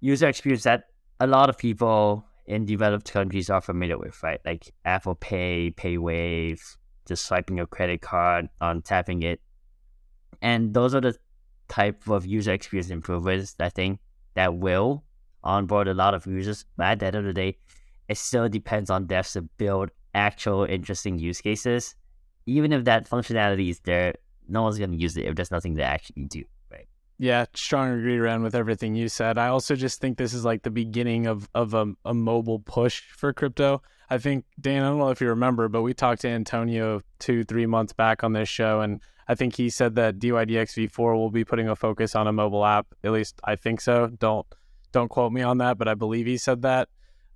user 0.00 0.28
experience 0.28 0.64
that 0.64 0.84
a 1.20 1.26
lot 1.26 1.48
of 1.48 1.58
people 1.58 2.24
in 2.46 2.64
developed 2.64 3.12
countries 3.12 3.50
are 3.50 3.60
familiar 3.60 3.98
with, 3.98 4.20
right? 4.22 4.40
Like 4.44 4.72
Apple 4.84 5.14
Pay, 5.14 5.72
PayWave, 5.76 6.60
just 7.06 7.26
swiping 7.26 7.56
your 7.56 7.66
credit 7.66 8.00
card 8.00 8.48
on 8.60 8.82
tapping 8.82 9.22
it. 9.22 9.40
And 10.42 10.74
those 10.74 10.94
are 10.94 11.00
the 11.00 11.16
type 11.68 12.08
of 12.08 12.26
user 12.26 12.52
experience 12.52 12.90
improvements 12.90 13.54
I 13.60 13.68
think 13.68 14.00
that 14.34 14.56
will 14.56 15.04
onboard 15.44 15.88
a 15.88 15.94
lot 15.94 16.14
of 16.14 16.26
users. 16.26 16.64
But 16.76 16.86
at 16.86 16.98
the 17.00 17.06
end 17.06 17.16
of 17.16 17.24
the 17.24 17.32
day, 17.32 17.58
it 18.08 18.16
still 18.16 18.48
depends 18.48 18.90
on 18.90 19.06
devs 19.06 19.32
to 19.34 19.42
build 19.42 19.90
actual 20.14 20.64
interesting 20.64 21.18
use 21.18 21.40
cases. 21.40 21.94
Even 22.50 22.72
if 22.72 22.84
that 22.84 23.08
functionality 23.08 23.70
is 23.70 23.80
there, 23.80 24.14
no 24.48 24.62
one's 24.62 24.78
going 24.78 24.90
to 24.90 24.96
use 24.96 25.16
it 25.16 25.26
if 25.26 25.36
there's 25.36 25.50
nothing 25.50 25.76
to 25.76 25.82
actually 25.82 26.24
do. 26.24 26.44
Right. 26.70 26.88
Yeah, 27.18 27.46
strong 27.54 27.90
agree 27.90 28.18
around 28.18 28.42
with 28.42 28.54
everything 28.54 28.94
you 28.94 29.08
said. 29.08 29.38
I 29.38 29.48
also 29.48 29.76
just 29.76 30.00
think 30.00 30.18
this 30.18 30.34
is 30.34 30.44
like 30.44 30.62
the 30.62 30.70
beginning 30.70 31.26
of 31.26 31.48
of 31.54 31.74
a, 31.74 31.92
a 32.04 32.14
mobile 32.14 32.58
push 32.58 33.02
for 33.16 33.32
crypto. 33.32 33.82
I 34.08 34.18
think 34.18 34.44
Dan, 34.60 34.82
I 34.82 34.88
don't 34.88 34.98
know 34.98 35.10
if 35.10 35.20
you 35.20 35.28
remember, 35.28 35.68
but 35.68 35.82
we 35.82 35.94
talked 35.94 36.22
to 36.22 36.28
Antonio 36.28 37.02
two, 37.20 37.44
three 37.44 37.66
months 37.66 37.92
back 37.92 38.24
on 38.24 38.32
this 38.32 38.48
show, 38.48 38.80
and 38.80 39.00
I 39.28 39.36
think 39.36 39.54
he 39.54 39.70
said 39.70 39.94
that 39.94 40.18
DYDX 40.18 40.90
V4 40.90 41.14
will 41.14 41.30
be 41.30 41.44
putting 41.44 41.68
a 41.68 41.76
focus 41.76 42.16
on 42.16 42.26
a 42.26 42.32
mobile 42.32 42.64
app. 42.66 42.88
At 43.04 43.12
least 43.12 43.40
I 43.44 43.54
think 43.54 43.80
so. 43.80 44.08
Don't 44.08 44.46
don't 44.90 45.08
quote 45.08 45.32
me 45.32 45.42
on 45.42 45.58
that, 45.58 45.78
but 45.78 45.86
I 45.86 45.94
believe 45.94 46.26
he 46.26 46.36
said 46.36 46.62
that. 46.62 46.88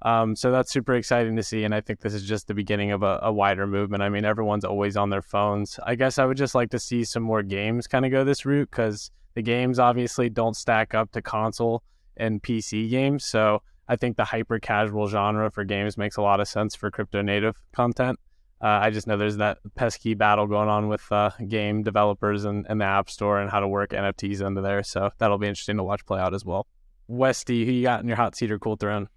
Um, 0.05 0.37
so 0.37 0.51
that's 0.51 0.71
super 0.71 0.95
exciting 0.95 1.35
to 1.37 1.43
see, 1.43 1.65
and 1.65 1.75
I 1.75 1.81
think 1.81 2.01
this 2.01 2.13
is 2.13 2.25
just 2.25 2.47
the 2.47 2.53
beginning 2.53 2.93
of 2.93 3.03
a, 3.03 3.21
a, 3.23 3.33
wider 3.33 3.67
movement. 3.67 4.03
I 4.03 4.11
mean, 4.11 4.27
everyone's 4.27 4.65
always 4.65 4.99
on 4.99 5.09
their 5.09 5.23
phones. 5.23 5.81
I 5.83 5.95
guess 5.95 6.19
I 6.19 6.27
would 6.27 6.37
just 6.37 6.55
like 6.55 6.71
to 6.73 6.79
see 6.79 7.05
some 7.05 7.23
more 7.23 7.43
games 7.43 7.87
kind 7.87 8.05
of 8.05 8.11
go 8.11 8.23
this 8.23 8.45
route 8.45 8.71
because 8.71 9.11
the 9.33 9.41
games 9.41 9.79
obviously 9.79 10.29
don't 10.29 10.55
stack 10.55 10.93
up 10.93 11.11
to 11.13 11.23
console 11.23 11.83
and 12.19 12.43
PC 12.43 12.91
games. 12.91 13.25
So 13.25 13.63
I 13.89 13.97
think 13.97 14.19
the 14.19 14.25
hyper 14.25 14.59
casual 14.59 15.09
genre 15.09 15.51
for 15.51 15.65
games 15.65 15.97
makes 15.97 16.19
a 16.19 16.23
lot 16.23 16.39
of 16.39 16.49
sense 16.49 16.75
for 16.75 16.91
crypto 16.91 17.23
native 17.23 17.57
content. 17.75 18.19
Uh, 18.61 18.81
I 18.83 18.91
just 18.91 19.07
know 19.07 19.17
there's 19.17 19.39
that 19.39 19.59
pesky 19.75 20.15
battle 20.15 20.47
going 20.47 20.69
on 20.69 20.89
with 20.89 21.11
uh, 21.11 21.31
game 21.49 21.83
developers 21.83 22.45
and, 22.45 22.67
and 22.69 22.81
the 22.81 22.85
App 22.85 23.09
Store 23.09 23.41
and 23.41 23.51
how 23.51 23.61
to 23.61 23.69
work 23.69 23.91
NFTs 23.91 24.47
into 24.47 24.61
there. 24.61 24.83
So 24.83 25.11
that'll 25.19 25.39
be 25.39 25.49
interesting 25.49 25.79
to 25.79 25.83
watch 25.83 26.05
play 26.05 26.21
out 26.21 26.35
as 26.35 26.45
well. 26.45 26.67
Westie, 27.11 27.65
who 27.65 27.73
you 27.73 27.83
got 27.83 28.01
in 28.01 28.09
your 28.09 28.17
hot 28.17 28.37
seat 28.37 28.51
or 28.51 28.59
cool 28.59 28.77
throne? 28.77 29.09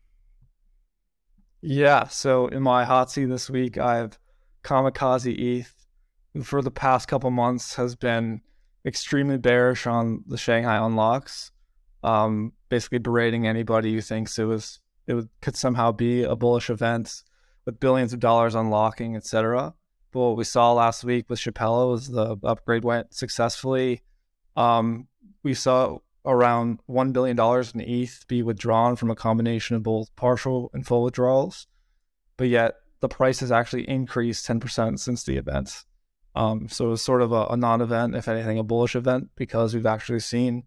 Yeah, 1.62 2.08
so 2.08 2.48
in 2.48 2.62
my 2.62 2.86
hot 2.86 3.10
seat 3.12 3.26
this 3.26 3.50
week, 3.50 3.78
I 3.78 3.98
have 3.98 4.20
Kamikaze 4.64 5.38
ETH, 5.38 5.74
who 6.34 6.44
for 6.44 6.62
the 6.62 6.72
past 6.72 7.08
couple 7.08 7.32
months 7.32 7.76
has 7.76 7.96
been 7.96 8.42
extremely 8.86 9.38
bearish 9.38 9.88
on 9.88 10.24
the 10.28 10.38
Shanghai 10.38 10.78
unlocks, 10.78 11.52
um, 12.04 12.54
basically 12.70 13.00
berating 13.00 13.48
anybody 13.48 13.94
who 13.94 14.02
thinks 14.02 14.38
it 14.38 14.46
was 14.46 14.80
it 15.08 15.14
would, 15.14 15.30
could 15.42 15.56
somehow 15.56 15.92
be 15.92 16.24
a 16.24 16.36
bullish 16.36 16.70
event 16.70 17.24
with 17.66 17.80
billions 17.80 18.14
of 18.14 18.20
dollars 18.20 18.56
unlocking, 18.56 19.16
etc. 19.16 19.74
But 20.12 20.20
what 20.20 20.38
we 20.38 20.44
saw 20.44 20.74
last 20.74 21.04
week 21.04 21.30
with 21.30 21.40
Shapella 21.40 21.90
was 21.90 22.10
the 22.10 22.38
upgrade 22.44 22.84
went 22.84 23.14
successfully. 23.14 24.04
Um, 24.56 25.08
we 25.44 25.54
saw 25.54 26.00
around 26.28 26.80
$1 26.90 27.14
billion 27.14 27.40
in 27.74 27.82
ETH 27.82 28.26
be 28.28 28.44
withdrawn 28.44 28.98
from 28.98 29.10
a 29.10 29.16
combination 29.16 29.78
of 29.78 29.84
both 29.84 30.14
partial 30.16 30.70
and 30.74 30.86
full 30.86 31.02
withdrawals. 31.04 31.68
But 32.36 32.50
yet 32.50 32.76
the 33.00 33.08
price 33.08 33.40
has 33.40 33.52
actually 33.52 33.90
increased 33.90 34.46
10% 34.46 35.00
since 35.00 35.24
the 35.24 35.38
event. 35.38 35.86
Um, 36.36 36.68
so 36.68 36.92
it's 36.92 37.02
sort 37.02 37.22
of 37.22 37.32
a, 37.32 37.48
a 37.48 37.58
non 37.58 37.82
event, 37.82 38.16
if 38.16 38.28
anything, 38.28 38.60
a 38.60 38.64
bullish 38.64 38.96
event, 38.96 39.30
because 39.36 39.74
we've 39.74 39.86
actually 39.86 40.20
seen 40.20 40.64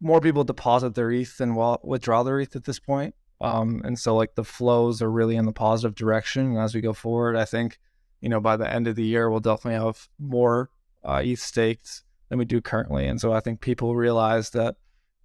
more 0.00 0.20
people 0.20 0.44
deposit 0.44 0.94
their 0.94 1.10
ETH 1.10 1.38
than 1.38 1.54
withdraw 1.82 2.22
their 2.22 2.40
ETH 2.40 2.54
at 2.54 2.64
this 2.64 2.78
point. 2.78 3.14
Um, 3.40 3.82
and 3.84 3.98
so, 3.98 4.14
like, 4.14 4.34
the 4.34 4.44
flows 4.44 5.00
are 5.00 5.10
really 5.10 5.36
in 5.36 5.46
the 5.46 5.52
positive 5.52 5.94
direction. 5.94 6.46
And 6.46 6.58
as 6.58 6.74
we 6.74 6.80
go 6.80 6.92
forward, 6.92 7.36
I 7.36 7.44
think, 7.44 7.78
you 8.20 8.28
know, 8.28 8.40
by 8.40 8.56
the 8.56 8.70
end 8.70 8.88
of 8.88 8.96
the 8.96 9.04
year, 9.04 9.30
we'll 9.30 9.40
definitely 9.40 9.84
have 9.84 10.08
more 10.18 10.70
uh, 11.04 11.22
ETH 11.24 11.38
staked 11.38 12.02
than 12.28 12.38
we 12.38 12.44
do 12.44 12.60
currently. 12.60 13.06
And 13.06 13.20
so 13.20 13.32
I 13.32 13.40
think 13.40 13.60
people 13.60 13.94
realize 13.94 14.50
that 14.50 14.76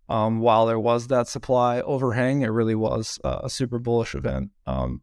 um, 0.09 0.39
while 0.39 0.65
there 0.65 0.79
was 0.79 1.07
that 1.07 1.27
supply 1.27 1.81
overhang, 1.81 2.41
it 2.41 2.47
really 2.47 2.75
was 2.75 3.19
uh, 3.23 3.41
a 3.43 3.49
super 3.49 3.79
bullish 3.79 4.15
event. 4.15 4.51
Um, 4.65 5.01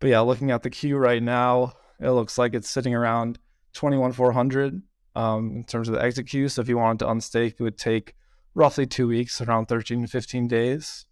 but 0.00 0.10
yeah, 0.10 0.20
looking 0.20 0.50
at 0.50 0.62
the 0.62 0.70
queue 0.70 0.96
right 0.96 1.22
now, 1.22 1.74
it 2.00 2.10
looks 2.10 2.38
like 2.38 2.54
it's 2.54 2.70
sitting 2.70 2.94
around 2.94 3.38
21,400 3.74 4.82
um, 5.16 5.56
in 5.56 5.64
terms 5.64 5.88
of 5.88 5.94
the 5.94 6.02
exit 6.02 6.28
queue. 6.28 6.48
So 6.48 6.62
if 6.62 6.68
you 6.68 6.78
wanted 6.78 7.00
to 7.00 7.06
unstake, 7.06 7.54
it 7.58 7.62
would 7.62 7.78
take 7.78 8.14
roughly 8.54 8.86
two 8.86 9.08
weeks, 9.08 9.40
around 9.40 9.66
13 9.66 10.02
to 10.02 10.08
15 10.08 10.48
days. 10.48 11.06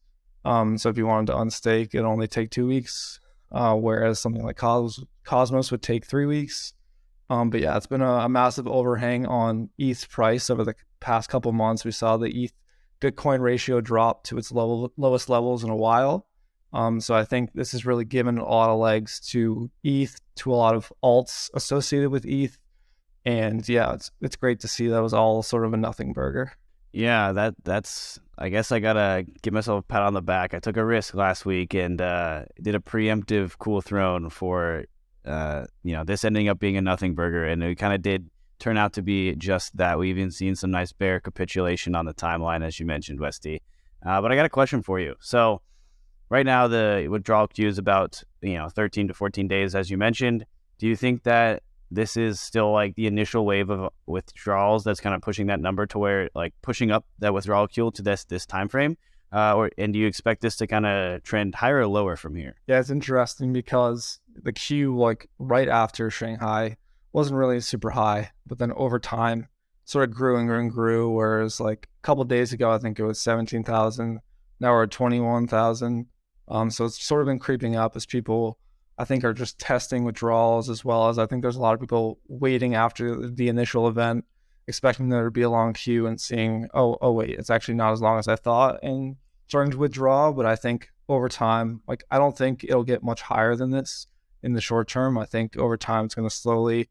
Um, 0.44 0.78
so 0.78 0.88
if 0.88 0.96
you 0.96 1.06
wanted 1.06 1.32
to 1.32 1.38
unstake, 1.38 1.94
it'd 1.94 2.04
only 2.04 2.28
take 2.28 2.50
two 2.50 2.66
weeks, 2.66 3.18
uh, 3.50 3.74
whereas 3.74 4.20
something 4.20 4.44
like 4.44 4.56
Cos- 4.56 5.04
Cosmos 5.24 5.70
would 5.72 5.82
take 5.82 6.06
three 6.06 6.26
weeks. 6.26 6.72
Um, 7.28 7.50
but 7.50 7.60
yeah, 7.60 7.76
it's 7.76 7.88
been 7.88 8.02
a, 8.02 8.12
a, 8.12 8.28
massive 8.28 8.68
overhang 8.68 9.26
on 9.26 9.70
ETH 9.78 10.08
price 10.08 10.48
over 10.48 10.62
the 10.62 10.76
past 11.00 11.28
couple 11.28 11.50
months. 11.52 11.84
We 11.84 11.90
saw 11.90 12.16
the 12.16 12.30
ETH 12.30 12.52
Bitcoin 13.00 13.40
ratio 13.40 13.80
dropped 13.80 14.26
to 14.26 14.38
its 14.38 14.52
level, 14.52 14.92
lowest 14.96 15.28
levels 15.28 15.64
in 15.64 15.70
a 15.70 15.76
while. 15.76 16.26
Um, 16.72 17.00
so 17.00 17.14
I 17.14 17.24
think 17.24 17.52
this 17.54 17.72
has 17.72 17.86
really 17.86 18.04
given 18.04 18.38
a 18.38 18.44
lot 18.44 18.70
of 18.70 18.78
legs 18.78 19.20
to 19.30 19.70
ETH, 19.82 20.20
to 20.36 20.52
a 20.52 20.56
lot 20.56 20.74
of 20.74 20.92
alts 21.02 21.50
associated 21.54 22.10
with 22.10 22.26
ETH. 22.26 22.58
And 23.24 23.66
yeah, 23.68 23.94
it's 23.94 24.10
it's 24.20 24.36
great 24.36 24.60
to 24.60 24.68
see 24.68 24.86
that 24.88 25.02
was 25.02 25.14
all 25.14 25.42
sort 25.42 25.64
of 25.64 25.72
a 25.72 25.76
nothing 25.76 26.12
burger. 26.12 26.52
Yeah, 26.92 27.32
that 27.32 27.54
that's 27.64 28.20
I 28.38 28.48
guess 28.48 28.70
I 28.72 28.78
gotta 28.78 29.26
give 29.42 29.52
myself 29.52 29.80
a 29.80 29.82
pat 29.82 30.02
on 30.02 30.14
the 30.14 30.22
back. 30.22 30.54
I 30.54 30.60
took 30.60 30.76
a 30.76 30.84
risk 30.84 31.14
last 31.14 31.44
week 31.44 31.74
and 31.74 32.00
uh, 32.00 32.44
did 32.60 32.74
a 32.74 32.78
preemptive 32.78 33.58
cool 33.58 33.80
throne 33.80 34.30
for 34.30 34.84
uh, 35.24 35.66
you 35.82 35.92
know 35.92 36.04
this 36.04 36.24
ending 36.24 36.48
up 36.48 36.58
being 36.58 36.76
a 36.76 36.82
nothing 36.82 37.14
burger, 37.14 37.44
and 37.44 37.62
it 37.62 37.74
kind 37.76 37.94
of 37.94 38.02
did 38.02 38.30
turn 38.58 38.76
out 38.76 38.92
to 38.94 39.02
be 39.02 39.34
just 39.36 39.76
that. 39.76 39.98
We've 39.98 40.16
even 40.16 40.30
seen 40.30 40.54
some 40.54 40.70
nice 40.70 40.92
bear 40.92 41.20
capitulation 41.20 41.94
on 41.94 42.06
the 42.06 42.14
timeline, 42.14 42.64
as 42.64 42.80
you 42.80 42.86
mentioned, 42.86 43.20
Westie. 43.20 43.60
Uh, 44.04 44.20
but 44.20 44.32
I 44.32 44.36
got 44.36 44.46
a 44.46 44.50
question 44.50 44.82
for 44.82 45.00
you. 45.00 45.14
So 45.20 45.62
right 46.28 46.46
now, 46.46 46.68
the 46.68 47.08
withdrawal 47.10 47.48
queue 47.48 47.68
is 47.68 47.78
about 47.78 48.22
you 48.40 48.54
know 48.54 48.68
13 48.68 49.08
to 49.08 49.14
14 49.14 49.48
days, 49.48 49.74
as 49.74 49.90
you 49.90 49.98
mentioned. 49.98 50.46
Do 50.78 50.86
you 50.86 50.96
think 50.96 51.22
that 51.24 51.62
this 51.90 52.16
is 52.16 52.40
still 52.40 52.72
like 52.72 52.94
the 52.96 53.06
initial 53.06 53.46
wave 53.46 53.70
of 53.70 53.92
withdrawals 54.06 54.84
that's 54.84 55.00
kind 55.00 55.14
of 55.14 55.22
pushing 55.22 55.46
that 55.46 55.60
number 55.60 55.86
to 55.86 55.98
where 55.98 56.30
like 56.34 56.52
pushing 56.62 56.90
up 56.90 57.06
that 57.20 57.32
withdrawal 57.32 57.68
queue 57.68 57.90
to 57.94 58.02
this 58.02 58.24
this 58.24 58.46
time 58.46 58.68
frame? 58.68 58.96
Uh, 59.32 59.54
or 59.56 59.70
and 59.76 59.92
do 59.92 59.98
you 59.98 60.06
expect 60.06 60.40
this 60.40 60.56
to 60.56 60.66
kind 60.66 60.86
of 60.86 61.22
trend 61.22 61.54
higher 61.54 61.80
or 61.80 61.86
lower 61.86 62.16
from 62.16 62.36
here? 62.36 62.54
Yeah, 62.66 62.78
it's 62.80 62.90
interesting 62.90 63.52
because 63.52 64.20
the 64.42 64.52
queue 64.52 64.96
like 64.96 65.28
right 65.38 65.68
after 65.68 66.10
Shanghai 66.10 66.76
wasn't 67.16 67.38
really 67.38 67.58
super 67.60 67.88
high, 67.88 68.30
but 68.46 68.58
then 68.58 68.70
over 68.72 68.98
time 68.98 69.48
sort 69.86 70.06
of 70.06 70.14
grew 70.14 70.36
and 70.36 70.46
grew 70.46 70.60
and 70.60 70.70
grew. 70.70 71.08
Whereas 71.08 71.58
like 71.58 71.88
a 71.98 72.02
couple 72.02 72.22
days 72.24 72.52
ago, 72.52 72.70
I 72.70 72.76
think 72.76 72.98
it 72.98 73.06
was 73.06 73.18
17,000. 73.22 74.20
Now 74.60 74.72
we're 74.72 74.82
at 74.82 74.90
21,000. 74.90 76.08
Um, 76.48 76.70
so 76.70 76.84
it's 76.84 77.02
sort 77.02 77.22
of 77.22 77.26
been 77.26 77.38
creeping 77.38 77.74
up 77.74 77.96
as 77.96 78.04
people, 78.04 78.58
I 78.98 79.06
think, 79.06 79.24
are 79.24 79.32
just 79.32 79.58
testing 79.58 80.04
withdrawals 80.04 80.68
as 80.68 80.84
well 80.84 81.08
as 81.08 81.18
I 81.18 81.24
think 81.24 81.40
there's 81.40 81.56
a 81.56 81.60
lot 81.60 81.72
of 81.72 81.80
people 81.80 82.18
waiting 82.28 82.74
after 82.74 83.30
the 83.30 83.48
initial 83.48 83.88
event, 83.88 84.26
expecting 84.66 85.08
there 85.08 85.24
to 85.24 85.30
be 85.30 85.40
a 85.40 85.48
long 85.48 85.72
queue 85.72 86.06
and 86.06 86.20
seeing, 86.20 86.68
oh, 86.74 86.98
oh 87.00 87.12
wait, 87.12 87.30
it's 87.30 87.48
actually 87.48 87.76
not 87.76 87.94
as 87.94 88.02
long 88.02 88.18
as 88.18 88.28
I 88.28 88.36
thought, 88.36 88.78
and 88.82 89.16
starting 89.48 89.72
to 89.72 89.78
withdraw. 89.78 90.32
But 90.32 90.44
I 90.44 90.54
think 90.54 90.90
over 91.08 91.30
time, 91.30 91.80
like 91.88 92.04
I 92.10 92.18
don't 92.18 92.36
think 92.36 92.62
it'll 92.62 92.84
get 92.84 93.02
much 93.02 93.22
higher 93.22 93.56
than 93.56 93.70
this 93.70 94.06
in 94.42 94.52
the 94.52 94.60
short 94.60 94.86
term. 94.86 95.16
I 95.16 95.24
think 95.24 95.56
over 95.56 95.78
time 95.78 96.04
it's 96.04 96.14
going 96.14 96.28
to 96.28 96.34
slowly 96.34 96.90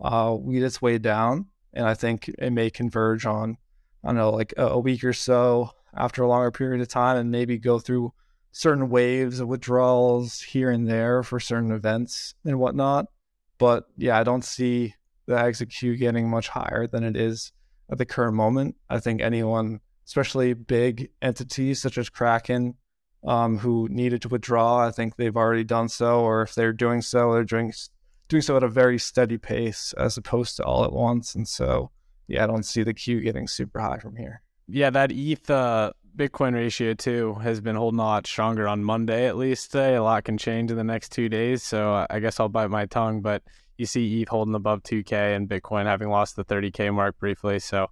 uh, 0.00 0.36
weed 0.38 0.62
its 0.62 0.82
way 0.82 0.98
down, 0.98 1.46
and 1.72 1.86
I 1.86 1.94
think 1.94 2.28
it 2.38 2.50
may 2.52 2.70
converge 2.70 3.26
on, 3.26 3.56
I 4.04 4.08
don't 4.08 4.16
know, 4.16 4.30
like 4.30 4.54
a, 4.56 4.68
a 4.68 4.78
week 4.78 5.04
or 5.04 5.12
so 5.12 5.70
after 5.94 6.22
a 6.22 6.28
longer 6.28 6.50
period 6.50 6.80
of 6.80 6.88
time, 6.88 7.16
and 7.16 7.30
maybe 7.30 7.58
go 7.58 7.78
through 7.78 8.12
certain 8.52 8.88
waves 8.88 9.40
of 9.40 9.48
withdrawals 9.48 10.40
here 10.40 10.70
and 10.70 10.88
there 10.88 11.22
for 11.22 11.38
certain 11.38 11.72
events 11.72 12.34
and 12.44 12.58
whatnot. 12.58 13.06
But 13.58 13.84
yeah, 13.96 14.18
I 14.18 14.22
don't 14.22 14.44
see 14.44 14.94
the 15.26 15.66
queue 15.68 15.96
getting 15.96 16.30
much 16.30 16.48
higher 16.48 16.86
than 16.86 17.04
it 17.04 17.16
is 17.16 17.52
at 17.90 17.98
the 17.98 18.06
current 18.06 18.34
moment. 18.34 18.76
I 18.88 19.00
think 19.00 19.20
anyone, 19.20 19.80
especially 20.06 20.54
big 20.54 21.10
entities 21.20 21.80
such 21.80 21.98
as 21.98 22.08
Kraken, 22.08 22.74
um, 23.24 23.58
who 23.58 23.88
needed 23.90 24.22
to 24.22 24.28
withdraw, 24.28 24.86
I 24.86 24.90
think 24.90 25.16
they've 25.16 25.36
already 25.36 25.64
done 25.64 25.88
so, 25.88 26.20
or 26.20 26.42
if 26.42 26.54
they're 26.54 26.72
doing 26.72 27.02
so, 27.02 27.32
they're 27.32 27.44
doing 27.44 27.72
doing 28.28 28.42
so 28.42 28.56
at 28.56 28.62
a 28.62 28.68
very 28.68 28.98
steady 28.98 29.38
pace 29.38 29.94
as 29.98 30.16
opposed 30.16 30.56
to 30.56 30.64
all 30.64 30.84
at 30.84 30.92
once. 30.92 31.34
And 31.34 31.46
so, 31.46 31.90
yeah, 32.26 32.44
I 32.44 32.46
don't 32.46 32.64
see 32.64 32.82
the 32.82 32.94
queue 32.94 33.20
getting 33.20 33.46
super 33.46 33.80
high 33.80 33.98
from 33.98 34.16
here. 34.16 34.42
Yeah, 34.68 34.90
that 34.90 35.12
ETH 35.12 35.48
uh, 35.48 35.92
Bitcoin 36.16 36.54
ratio 36.54 36.94
too 36.94 37.34
has 37.34 37.60
been 37.60 37.76
holding 37.76 38.00
a 38.00 38.04
lot 38.04 38.26
stronger 38.26 38.66
on 38.66 38.82
Monday 38.82 39.26
at 39.26 39.36
least 39.36 39.70
today. 39.70 39.94
A 39.94 40.02
lot 40.02 40.24
can 40.24 40.38
change 40.38 40.70
in 40.70 40.76
the 40.76 40.84
next 40.84 41.12
two 41.12 41.28
days, 41.28 41.62
so 41.62 42.06
I 42.08 42.18
guess 42.18 42.40
I'll 42.40 42.48
bite 42.48 42.70
my 42.70 42.86
tongue. 42.86 43.20
But 43.20 43.42
you 43.78 43.86
see 43.86 44.20
ETH 44.20 44.28
holding 44.28 44.54
above 44.54 44.82
2K 44.82 45.36
and 45.36 45.48
Bitcoin 45.48 45.84
having 45.84 46.08
lost 46.08 46.36
the 46.36 46.44
30K 46.44 46.92
mark 46.92 47.18
briefly. 47.18 47.58
So 47.58 47.88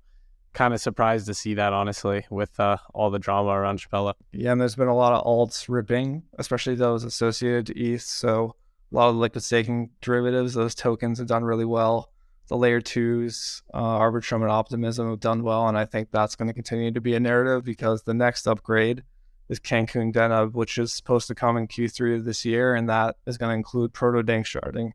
kind 0.54 0.72
of 0.72 0.80
surprised 0.80 1.26
to 1.26 1.34
see 1.34 1.54
that, 1.54 1.72
honestly, 1.72 2.24
with 2.30 2.58
uh, 2.58 2.78
all 2.94 3.10
the 3.10 3.18
drama 3.18 3.50
around 3.50 3.80
Shapella. 3.80 4.14
Yeah, 4.32 4.52
and 4.52 4.60
there's 4.60 4.76
been 4.76 4.88
a 4.88 4.96
lot 4.96 5.12
of 5.12 5.24
alts 5.24 5.68
ripping, 5.68 6.22
especially 6.38 6.76
those 6.76 7.04
associated 7.04 7.66
to 7.66 7.78
ETH. 7.78 8.02
So 8.02 8.56
a 8.94 8.96
lot 8.96 9.08
of 9.08 9.16
liquid 9.16 9.42
staking 9.42 9.90
derivatives, 10.00 10.54
those 10.54 10.74
tokens 10.74 11.18
have 11.18 11.26
done 11.26 11.44
really 11.44 11.64
well. 11.64 12.10
The 12.48 12.56
layer 12.56 12.80
twos, 12.80 13.62
uh, 13.72 13.98
Arbitrum 13.98 14.42
and 14.42 14.50
Optimism 14.50 15.10
have 15.10 15.20
done 15.20 15.42
well, 15.42 15.66
and 15.66 15.76
I 15.76 15.84
think 15.84 16.10
that's 16.10 16.36
going 16.36 16.48
to 16.48 16.54
continue 16.54 16.92
to 16.92 17.00
be 17.00 17.14
a 17.14 17.20
narrative 17.20 17.64
because 17.64 18.02
the 18.02 18.14
next 18.14 18.46
upgrade 18.46 19.02
is 19.48 19.58
Cancun 19.58 20.12
Deneb, 20.12 20.52
which 20.52 20.78
is 20.78 20.92
supposed 20.92 21.26
to 21.28 21.34
come 21.34 21.56
in 21.56 21.66
Q3 21.66 22.18
of 22.18 22.24
this 22.24 22.44
year, 22.44 22.74
and 22.74 22.88
that 22.88 23.16
is 23.26 23.38
going 23.38 23.50
to 23.50 23.56
include 23.56 23.92
proto 23.92 24.22
danksharding 24.22 24.92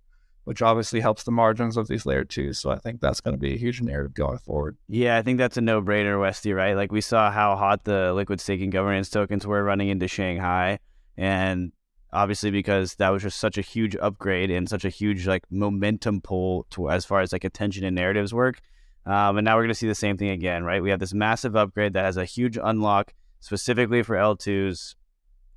which 0.50 0.63
obviously 0.63 1.00
helps 1.00 1.22
the 1.25 1.32
margins 1.32 1.77
of 1.77 1.88
these 1.88 2.08
layer 2.08 2.24
twos. 2.24 2.58
So 2.58 2.72
I 2.72 2.79
think 2.79 3.01
that's 3.01 3.22
going 3.22 3.36
to 3.36 3.39
be 3.39 3.53
a 3.53 3.58
huge 3.58 3.84
narrative 3.84 4.15
going 4.15 4.39
forward. 4.39 4.77
Yeah, 4.88 5.15
I 5.15 5.22
think 5.22 5.38
that's 5.38 5.58
a 5.58 5.62
no 5.62 5.79
brainer, 5.79 6.18
Westie, 6.18 6.56
right? 6.56 6.75
Like 6.75 6.91
we 6.91 7.01
saw 7.01 7.29
how 7.29 7.56
hot 7.56 7.84
the 7.84 8.13
liquid 8.13 8.41
staking 8.41 8.72
governance 8.72 9.12
tokens 9.12 9.46
were 9.46 9.63
running 9.63 9.89
into 9.89 10.08
Shanghai. 10.08 10.79
And 11.15 11.72
obviously 12.12 12.51
because 12.51 12.96
that 12.96 13.10
was 13.10 13.24
just 13.24 13.39
such 13.39 13.58
a 13.58 13.62
huge 13.62 13.96
upgrade 13.98 14.50
and 14.50 14.68
such 14.68 14.86
a 14.86 14.89
huge 14.89 15.28
like 15.28 15.44
momentum 15.51 16.22
pull 16.22 16.66
to 16.72 16.89
as 16.89 17.06
far 17.06 17.22
as 17.22 17.32
like 17.32 17.44
attention 17.44 17.84
and 17.84 17.96
narratives 17.96 18.34
work. 18.34 18.60
Um, 19.06 19.38
and 19.38 19.46
now 19.46 19.56
we're 19.56 19.63
going 19.63 19.70
to 19.70 19.75
see 19.75 19.88
the 19.88 19.96
same 19.96 20.18
thing 20.18 20.30
again, 20.30 20.63
right? 20.63 20.84
We 20.84 20.89
have 20.89 21.00
this 21.00 21.13
massive 21.13 21.56
upgrade 21.56 21.94
that 21.94 22.06
has 22.06 22.18
a 22.18 22.25
huge 22.25 22.58
unlock 22.62 23.13
specifically 23.39 24.04
for 24.04 24.16
L2s. 24.16 24.96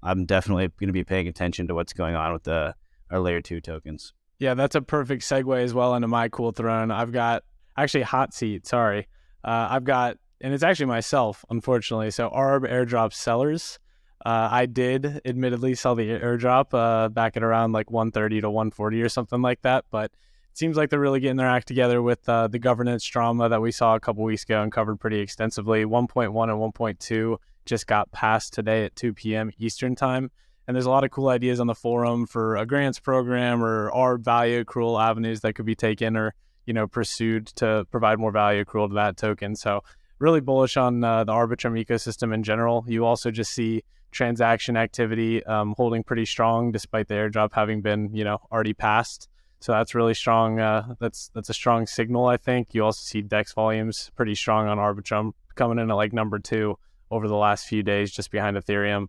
I'm 0.02 0.24
definitely 0.24 0.68
going 0.68 0.88
to 0.88 0.92
be 0.92 1.04
paying 1.04 1.28
attention 1.28 1.68
to 1.68 1.74
what's 1.74 1.92
going 1.92 2.14
on 2.14 2.32
with 2.32 2.44
the 2.44 2.74
our 3.10 3.20
layer 3.20 3.40
two 3.40 3.60
tokens. 3.60 4.12
Yeah, 4.38 4.54
that's 4.54 4.74
a 4.74 4.82
perfect 4.82 5.22
segue 5.22 5.62
as 5.62 5.74
well 5.74 5.94
into 5.94 6.08
my 6.08 6.28
cool 6.28 6.50
throne. 6.50 6.90
I've 6.90 7.12
got 7.12 7.44
actually 7.76 8.02
hot 8.02 8.34
seat. 8.34 8.66
Sorry, 8.66 9.06
uh, 9.44 9.68
I've 9.70 9.84
got, 9.84 10.16
and 10.40 10.52
it's 10.52 10.62
actually 10.62 10.86
myself, 10.86 11.44
unfortunately. 11.50 12.10
So 12.10 12.30
Arb 12.30 12.68
airdrop 12.68 13.12
sellers. 13.12 13.78
Uh, 14.24 14.48
I 14.50 14.66
did 14.66 15.20
admittedly 15.24 15.74
sell 15.74 15.94
the 15.94 16.08
airdrop 16.08 16.66
uh, 16.72 17.08
back 17.08 17.36
at 17.36 17.42
around 17.42 17.72
like 17.72 17.90
130 17.90 18.42
to 18.42 18.50
140 18.50 19.02
or 19.02 19.08
something 19.08 19.42
like 19.42 19.62
that, 19.62 19.84
but 19.90 20.12
it 20.52 20.58
seems 20.58 20.76
like 20.76 20.90
they're 20.90 21.00
really 21.00 21.18
getting 21.18 21.38
their 21.38 21.48
act 21.48 21.66
together 21.66 22.00
with 22.02 22.28
uh, 22.28 22.46
the 22.46 22.58
governance 22.58 23.04
drama 23.04 23.48
that 23.48 23.60
we 23.60 23.72
saw 23.72 23.96
a 23.96 24.00
couple 24.00 24.22
weeks 24.22 24.44
ago 24.44 24.62
and 24.62 24.70
covered 24.70 25.00
pretty 25.00 25.18
extensively. 25.18 25.84
1.1 25.84 26.26
and 26.26 26.34
1.2 26.34 27.36
just 27.64 27.86
got 27.86 28.12
passed 28.12 28.52
today 28.52 28.84
at 28.84 28.94
2 28.94 29.12
p.m. 29.14 29.50
Eastern 29.58 29.96
time. 29.96 30.30
And 30.68 30.76
there's 30.76 30.86
a 30.86 30.90
lot 30.90 31.02
of 31.02 31.10
cool 31.10 31.28
ideas 31.28 31.58
on 31.58 31.66
the 31.66 31.74
forum 31.74 32.26
for 32.26 32.56
a 32.56 32.64
grants 32.64 33.00
program 33.00 33.64
or 33.64 33.90
our 33.90 34.18
value 34.18 34.64
accrual 34.64 35.02
avenues 35.02 35.40
that 35.40 35.54
could 35.54 35.66
be 35.66 35.74
taken 35.74 36.16
or 36.16 36.34
you 36.66 36.72
know 36.72 36.86
pursued 36.86 37.46
to 37.46 37.84
provide 37.90 38.20
more 38.20 38.30
value 38.30 38.64
accrual 38.64 38.88
to 38.88 38.94
that 38.94 39.16
token. 39.16 39.56
So 39.56 39.82
really 40.20 40.40
bullish 40.40 40.76
on 40.76 41.02
uh, 41.02 41.24
the 41.24 41.32
Arbitrum 41.32 41.82
ecosystem 41.84 42.32
in 42.32 42.44
general. 42.44 42.84
You 42.86 43.04
also 43.04 43.32
just 43.32 43.52
see 43.52 43.82
transaction 44.12 44.76
activity 44.76 45.44
um, 45.46 45.74
holding 45.76 46.04
pretty 46.04 46.24
strong 46.24 46.70
despite 46.70 47.08
the 47.08 47.14
airdrop 47.14 47.50
having 47.52 47.80
been 47.82 48.14
you 48.14 48.24
know 48.24 48.38
already 48.52 48.74
passed. 48.74 49.28
So 49.60 49.72
that's 49.72 49.94
really 49.94 50.14
strong. 50.14 50.58
Uh, 50.58 50.94
that's 50.98 51.30
that's 51.34 51.48
a 51.48 51.54
strong 51.54 51.86
signal, 51.86 52.26
I 52.26 52.36
think. 52.36 52.74
You 52.74 52.84
also 52.84 53.02
see 53.02 53.22
Dex 53.22 53.52
volumes 53.52 54.10
pretty 54.16 54.34
strong 54.34 54.66
on 54.66 54.78
Arbitrum, 54.78 55.32
coming 55.54 55.78
in 55.78 55.90
at 55.90 55.94
like 55.94 56.12
number 56.12 56.38
two 56.38 56.78
over 57.10 57.28
the 57.28 57.36
last 57.36 57.66
few 57.66 57.82
days, 57.82 58.10
just 58.10 58.30
behind 58.30 58.56
Ethereum. 58.56 59.06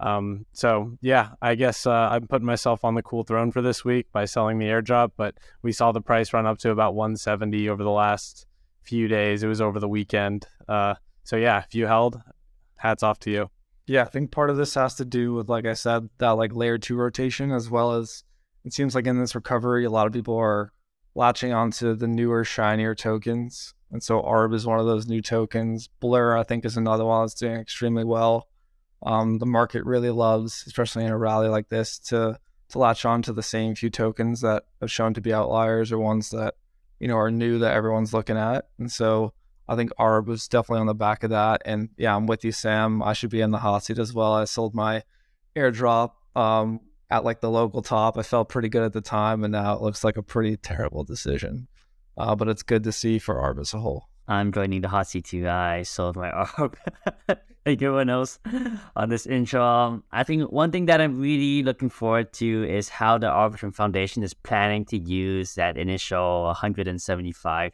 Um, 0.00 0.44
so 0.52 0.98
yeah, 1.00 1.30
I 1.40 1.54
guess 1.54 1.86
uh, 1.86 2.08
I'm 2.10 2.26
putting 2.26 2.46
myself 2.46 2.84
on 2.84 2.94
the 2.94 3.02
cool 3.02 3.22
throne 3.22 3.50
for 3.50 3.62
this 3.62 3.84
week 3.84 4.12
by 4.12 4.26
selling 4.26 4.58
the 4.58 4.66
airdrop. 4.66 5.12
But 5.16 5.36
we 5.62 5.72
saw 5.72 5.92
the 5.92 6.02
price 6.02 6.32
run 6.32 6.46
up 6.46 6.58
to 6.58 6.70
about 6.70 6.94
170 6.94 7.68
over 7.70 7.82
the 7.82 7.90
last 7.90 8.46
few 8.82 9.08
days. 9.08 9.42
It 9.42 9.48
was 9.48 9.62
over 9.62 9.80
the 9.80 9.88
weekend. 9.88 10.46
Uh, 10.68 10.96
so 11.22 11.36
yeah, 11.36 11.64
if 11.64 11.74
you 11.74 11.86
held, 11.86 12.20
hats 12.76 13.02
off 13.02 13.18
to 13.20 13.30
you. 13.30 13.50
Yeah, 13.86 14.02
I 14.02 14.06
think 14.06 14.30
part 14.30 14.50
of 14.50 14.56
this 14.56 14.74
has 14.74 14.94
to 14.96 15.04
do 15.04 15.34
with, 15.34 15.48
like 15.48 15.66
I 15.66 15.74
said, 15.74 16.08
that 16.18 16.30
like 16.30 16.54
layer 16.54 16.78
two 16.78 16.96
rotation, 16.96 17.52
as 17.52 17.68
well 17.68 17.92
as 17.92 18.24
it 18.64 18.72
seems 18.72 18.94
like 18.94 19.06
in 19.06 19.18
this 19.18 19.34
recovery, 19.34 19.84
a 19.84 19.90
lot 19.90 20.06
of 20.06 20.12
people 20.12 20.36
are 20.36 20.72
latching 21.14 21.52
onto 21.52 21.94
the 21.94 22.08
newer, 22.08 22.44
shinier 22.44 22.94
tokens. 22.94 23.74
And 23.90 24.02
so 24.02 24.22
ARB 24.22 24.54
is 24.54 24.66
one 24.66 24.80
of 24.80 24.86
those 24.86 25.06
new 25.06 25.20
tokens. 25.20 25.88
Blur, 26.00 26.36
I 26.36 26.42
think, 26.42 26.64
is 26.64 26.76
another 26.76 27.04
one 27.04 27.22
that's 27.22 27.34
doing 27.34 27.60
extremely 27.60 28.04
well 28.04 28.48
um, 29.04 29.38
the 29.38 29.46
market 29.46 29.84
really 29.84 30.10
loves, 30.10 30.64
especially 30.66 31.04
in 31.04 31.12
a 31.12 31.18
rally 31.18 31.48
like 31.48 31.68
this, 31.68 31.98
to 31.98 32.38
to 32.70 32.78
latch 32.78 33.04
on 33.04 33.20
to 33.22 33.32
the 33.32 33.42
same 33.42 33.74
few 33.74 33.90
tokens 33.90 34.40
that 34.40 34.64
have 34.80 34.90
shown 34.90 35.12
to 35.14 35.20
be 35.20 35.34
outliers 35.34 35.92
or 35.92 35.98
ones 35.98 36.30
that 36.30 36.54
you 36.98 37.06
know 37.06 37.16
are 37.16 37.30
new 37.30 37.58
that 37.58 37.74
everyone's 37.74 38.14
looking 38.14 38.38
at. 38.38 38.68
And 38.78 38.90
so 38.90 39.34
I 39.68 39.76
think 39.76 39.90
ARB 39.98 40.26
was 40.26 40.48
definitely 40.48 40.80
on 40.80 40.86
the 40.86 40.94
back 40.94 41.24
of 41.24 41.30
that. 41.30 41.62
And 41.64 41.88
yeah, 41.96 42.14
I'm 42.14 42.26
with 42.26 42.44
you, 42.44 42.52
Sam. 42.52 43.02
I 43.02 43.12
should 43.12 43.30
be 43.30 43.40
in 43.40 43.50
the 43.50 43.58
hot 43.58 43.84
seat 43.84 43.98
as 43.98 44.12
well. 44.12 44.34
I 44.34 44.44
sold 44.44 44.74
my 44.74 45.02
airdrop 45.56 46.12
um, 46.36 46.80
at 47.10 47.24
like 47.24 47.40
the 47.40 47.50
local 47.50 47.82
top. 47.82 48.18
I 48.18 48.22
felt 48.22 48.48
pretty 48.48 48.68
good 48.68 48.82
at 48.82 48.92
the 48.92 49.00
time, 49.00 49.44
and 49.44 49.52
now 49.52 49.74
it 49.74 49.82
looks 49.82 50.04
like 50.04 50.16
a 50.16 50.22
pretty 50.22 50.56
terrible 50.56 51.04
decision. 51.04 51.68
Uh, 52.16 52.34
but 52.34 52.48
it's 52.48 52.62
good 52.62 52.84
to 52.84 52.92
see 52.92 53.18
for 53.18 53.36
ARB 53.36 53.60
as 53.60 53.74
a 53.74 53.78
whole. 53.78 54.08
I'm 54.28 54.52
joining 54.52 54.80
the 54.80 54.88
hot 54.88 55.08
seat 55.08 55.26
too. 55.26 55.48
I 55.48 55.82
sold 55.82 56.16
my 56.16 56.30
ARB. 56.30 56.74
like 57.66 57.80
everyone 57.80 58.10
else 58.10 58.38
on 58.96 59.08
this 59.08 59.26
intro. 59.26 59.62
Um, 59.62 60.04
I 60.12 60.22
think 60.22 60.50
one 60.52 60.70
thing 60.70 60.86
that 60.86 61.00
I'm 61.00 61.18
really 61.18 61.62
looking 61.62 61.88
forward 61.88 62.32
to 62.34 62.64
is 62.64 62.88
how 62.88 63.18
the 63.18 63.26
Arbitrum 63.28 63.74
Foundation 63.74 64.22
is 64.22 64.34
planning 64.34 64.84
to 64.86 64.98
use 64.98 65.54
that 65.54 65.78
initial 65.78 66.44
175 66.44 67.72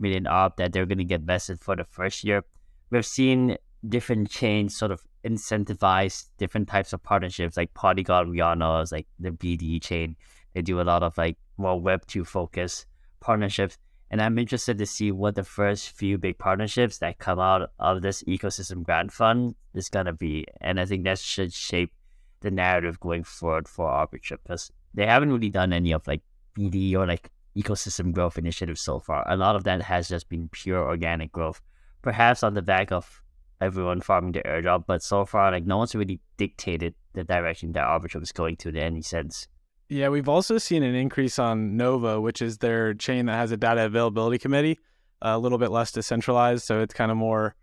million 0.00 0.24
ARB 0.24 0.56
that 0.56 0.72
they're 0.72 0.86
going 0.86 0.98
to 0.98 1.04
get 1.04 1.22
vested 1.22 1.60
for 1.60 1.76
the 1.76 1.84
first 1.84 2.24
year. 2.24 2.44
We've 2.90 3.06
seen 3.06 3.56
different 3.86 4.30
chains 4.30 4.76
sort 4.76 4.90
of 4.90 5.02
incentivize 5.24 6.26
different 6.38 6.68
types 6.68 6.92
of 6.92 7.02
partnerships, 7.02 7.56
like 7.56 7.74
Polygon 7.74 8.32
Rihanna's, 8.32 8.92
like 8.92 9.06
the 9.18 9.30
BD 9.30 9.82
chain. 9.82 10.16
They 10.54 10.62
do 10.62 10.80
a 10.80 10.82
lot 10.82 11.02
of 11.02 11.16
like 11.18 11.36
more 11.56 11.80
Web2 11.80 12.26
focus 12.26 12.86
partnerships. 13.20 13.78
And 14.10 14.22
I'm 14.22 14.38
interested 14.38 14.78
to 14.78 14.86
see 14.86 15.12
what 15.12 15.34
the 15.34 15.44
first 15.44 15.90
few 15.90 16.16
big 16.16 16.38
partnerships 16.38 16.98
that 16.98 17.18
come 17.18 17.38
out 17.38 17.70
of 17.78 18.00
this 18.00 18.22
ecosystem 18.22 18.82
grant 18.82 19.12
fund 19.12 19.54
is 19.74 19.90
going 19.90 20.06
to 20.06 20.14
be. 20.14 20.46
And 20.60 20.80
I 20.80 20.86
think 20.86 21.04
that 21.04 21.18
should 21.18 21.52
shape 21.52 21.92
the 22.40 22.50
narrative 22.50 22.98
going 23.00 23.24
forward 23.24 23.68
for 23.68 23.86
Arbitrum 23.86 24.38
because 24.42 24.72
they 24.94 25.04
haven't 25.04 25.32
really 25.32 25.50
done 25.50 25.72
any 25.72 25.92
of 25.92 26.06
like 26.06 26.22
BD 26.56 26.94
or 26.94 27.06
like 27.06 27.30
ecosystem 27.58 28.12
growth 28.12 28.38
initiatives 28.38 28.80
so 28.80 29.00
far. 29.00 29.24
A 29.28 29.36
lot 29.36 29.56
of 29.56 29.64
that 29.64 29.82
has 29.82 30.08
just 30.08 30.28
been 30.28 30.48
pure 30.50 30.86
organic 30.86 31.32
growth, 31.32 31.60
perhaps 32.02 32.42
on 32.42 32.54
the 32.54 32.62
back 32.62 32.92
of 32.92 33.22
everyone 33.60 34.00
farming 34.00 34.32
the 34.32 34.42
airdrop. 34.42 34.84
But 34.86 35.02
so 35.02 35.24
far, 35.24 35.50
like 35.50 35.66
no 35.66 35.78
one's 35.78 35.94
really 35.94 36.20
dictated 36.36 36.94
the 37.14 37.24
direction 37.24 37.72
that 37.72 37.84
Arbitrum 37.84 38.22
is 38.22 38.32
going 38.32 38.56
to 38.56 38.68
in 38.68 38.76
any 38.76 39.02
sense. 39.02 39.48
Yeah, 39.88 40.10
we've 40.10 40.28
also 40.28 40.58
seen 40.58 40.82
an 40.82 40.94
increase 40.94 41.38
on 41.38 41.76
Nova, 41.76 42.20
which 42.20 42.42
is 42.42 42.58
their 42.58 42.94
chain 42.94 43.26
that 43.26 43.36
has 43.36 43.52
a 43.52 43.56
data 43.56 43.86
availability 43.86 44.38
committee, 44.38 44.78
a 45.22 45.38
little 45.38 45.58
bit 45.58 45.70
less 45.70 45.90
decentralized. 45.92 46.64
So 46.64 46.82
it's 46.82 46.92
kind 46.92 47.10
of 47.10 47.16
more, 47.16 47.56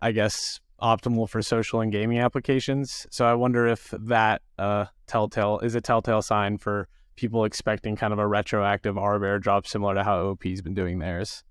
I 0.00 0.12
guess, 0.12 0.60
optimal 0.80 1.28
for 1.28 1.42
social 1.42 1.80
and 1.80 1.90
gaming 1.90 2.18
applications. 2.20 3.06
So 3.10 3.26
I 3.26 3.34
wonder 3.34 3.66
if 3.66 3.92
that 3.98 4.42
uh, 4.58 4.86
telltale 5.06 5.58
is 5.60 5.74
a 5.74 5.80
telltale 5.80 6.22
sign 6.22 6.58
for 6.58 6.88
people 7.16 7.44
expecting 7.44 7.96
kind 7.96 8.12
of 8.12 8.18
a 8.18 8.26
retroactive 8.26 8.96
ARB 8.96 9.20
airdrop 9.20 9.66
similar 9.66 9.94
to 9.94 10.04
how 10.04 10.28
OP's 10.28 10.60
been 10.60 10.74
doing 10.74 10.98
theirs. 10.98 11.44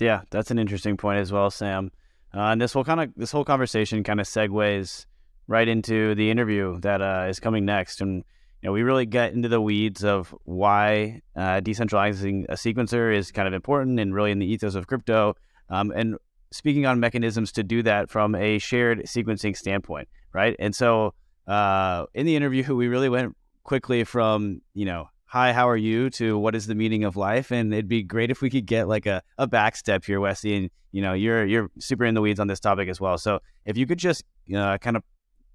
Yeah, 0.00 0.22
that's 0.30 0.50
an 0.50 0.58
interesting 0.58 0.96
point 0.96 1.18
as 1.18 1.32
well, 1.32 1.50
Sam. 1.50 1.90
Uh, 2.34 2.52
and 2.52 2.60
this 2.60 2.74
will 2.74 2.84
kind 2.84 3.00
of 3.00 3.10
this 3.16 3.32
whole 3.32 3.44
conversation 3.44 4.04
kind 4.04 4.20
of 4.20 4.26
segues 4.26 5.06
right 5.46 5.66
into 5.66 6.14
the 6.14 6.30
interview 6.30 6.78
that 6.80 7.00
uh, 7.00 7.26
is 7.28 7.40
coming 7.40 7.64
next, 7.64 8.00
and 8.00 8.24
you 8.62 8.68
know, 8.68 8.72
we 8.72 8.82
really 8.82 9.06
get 9.06 9.32
into 9.32 9.48
the 9.48 9.60
weeds 9.60 10.04
of 10.04 10.34
why 10.44 11.22
uh, 11.36 11.60
decentralizing 11.60 12.44
a 12.48 12.54
sequencer 12.54 13.14
is 13.14 13.30
kind 13.30 13.46
of 13.46 13.54
important 13.54 14.00
and 14.00 14.14
really 14.14 14.32
in 14.32 14.40
the 14.40 14.46
ethos 14.46 14.74
of 14.74 14.88
crypto. 14.88 15.34
Um, 15.70 15.92
and 15.94 16.16
speaking 16.50 16.84
on 16.84 16.98
mechanisms 16.98 17.52
to 17.52 17.62
do 17.62 17.82
that 17.84 18.10
from 18.10 18.34
a 18.34 18.58
shared 18.58 19.04
sequencing 19.04 19.56
standpoint, 19.56 20.08
right? 20.32 20.56
And 20.58 20.74
so 20.74 21.14
uh, 21.46 22.06
in 22.14 22.26
the 22.26 22.34
interview, 22.34 22.74
we 22.74 22.88
really 22.88 23.08
went 23.08 23.36
quickly 23.68 24.02
from, 24.02 24.62
you 24.72 24.86
know, 24.86 25.10
hi, 25.26 25.52
how 25.52 25.68
are 25.68 25.76
you 25.76 26.08
to 26.08 26.38
what 26.38 26.54
is 26.54 26.66
the 26.66 26.74
meaning 26.74 27.04
of 27.04 27.18
life? 27.18 27.50
And 27.50 27.70
it'd 27.70 27.86
be 27.86 28.02
great 28.02 28.30
if 28.30 28.40
we 28.40 28.48
could 28.48 28.64
get 28.64 28.88
like 28.88 29.04
a, 29.04 29.22
a 29.36 29.46
back 29.46 29.76
step 29.76 30.06
here, 30.06 30.20
Westie. 30.20 30.56
And, 30.56 30.70
you 30.90 31.02
know, 31.02 31.12
you're, 31.12 31.44
you're 31.44 31.68
super 31.78 32.06
in 32.06 32.14
the 32.14 32.22
weeds 32.22 32.40
on 32.40 32.46
this 32.46 32.60
topic 32.60 32.88
as 32.88 32.98
well. 32.98 33.18
So 33.18 33.40
if 33.66 33.76
you 33.76 33.86
could 33.86 33.98
just 33.98 34.24
uh, 34.56 34.78
kind 34.78 34.96
of 34.96 35.02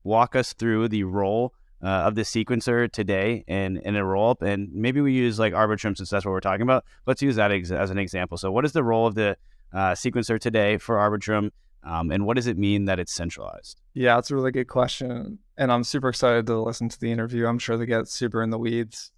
walk 0.03 0.35
us 0.35 0.53
through 0.53 0.89
the 0.89 1.05
role 1.05 1.53
uh, 1.81 1.87
of 1.87 2.13
the 2.13 2.21
sequencer 2.21 2.87
today 2.91 3.43
and 3.47 3.79
in 3.79 3.95
a 3.95 4.05
roll 4.05 4.29
up. 4.29 4.43
And 4.43 4.71
maybe 4.71 5.01
we 5.01 5.11
use 5.13 5.39
like 5.39 5.53
Arbitrum 5.53 5.97
since 5.97 6.11
that's 6.11 6.23
what 6.23 6.33
we're 6.33 6.39
talking 6.39 6.61
about. 6.61 6.85
Let's 7.07 7.23
use 7.23 7.37
that 7.37 7.51
ex- 7.51 7.71
as 7.71 7.89
an 7.89 7.97
example. 7.97 8.37
So, 8.37 8.51
what 8.51 8.63
is 8.63 8.73
the 8.73 8.83
role 8.83 9.07
of 9.07 9.15
the 9.15 9.37
uh, 9.73 9.93
sequencer 9.93 10.39
today 10.39 10.77
for 10.77 10.97
Arbitrum? 10.97 11.49
Um, 11.83 12.11
and 12.11 12.27
what 12.27 12.35
does 12.35 12.47
it 12.47 12.59
mean 12.59 12.85
that 12.85 12.99
it's 12.99 13.13
centralized? 13.13 13.81
Yeah, 13.95 14.15
that's 14.15 14.29
a 14.29 14.35
really 14.35 14.51
good 14.51 14.67
question. 14.67 15.39
And 15.57 15.71
I'm 15.71 15.83
super 15.83 16.09
excited 16.09 16.47
to 16.47 16.59
listen 16.59 16.89
to 16.89 16.99
the 16.99 17.11
interview. 17.11 17.45
I'm 17.45 17.59
sure 17.59 17.77
they 17.77 17.85
get 17.85 18.07
super 18.07 18.41
in 18.41 18.49
the 18.49 18.57
weeds. 18.57 19.11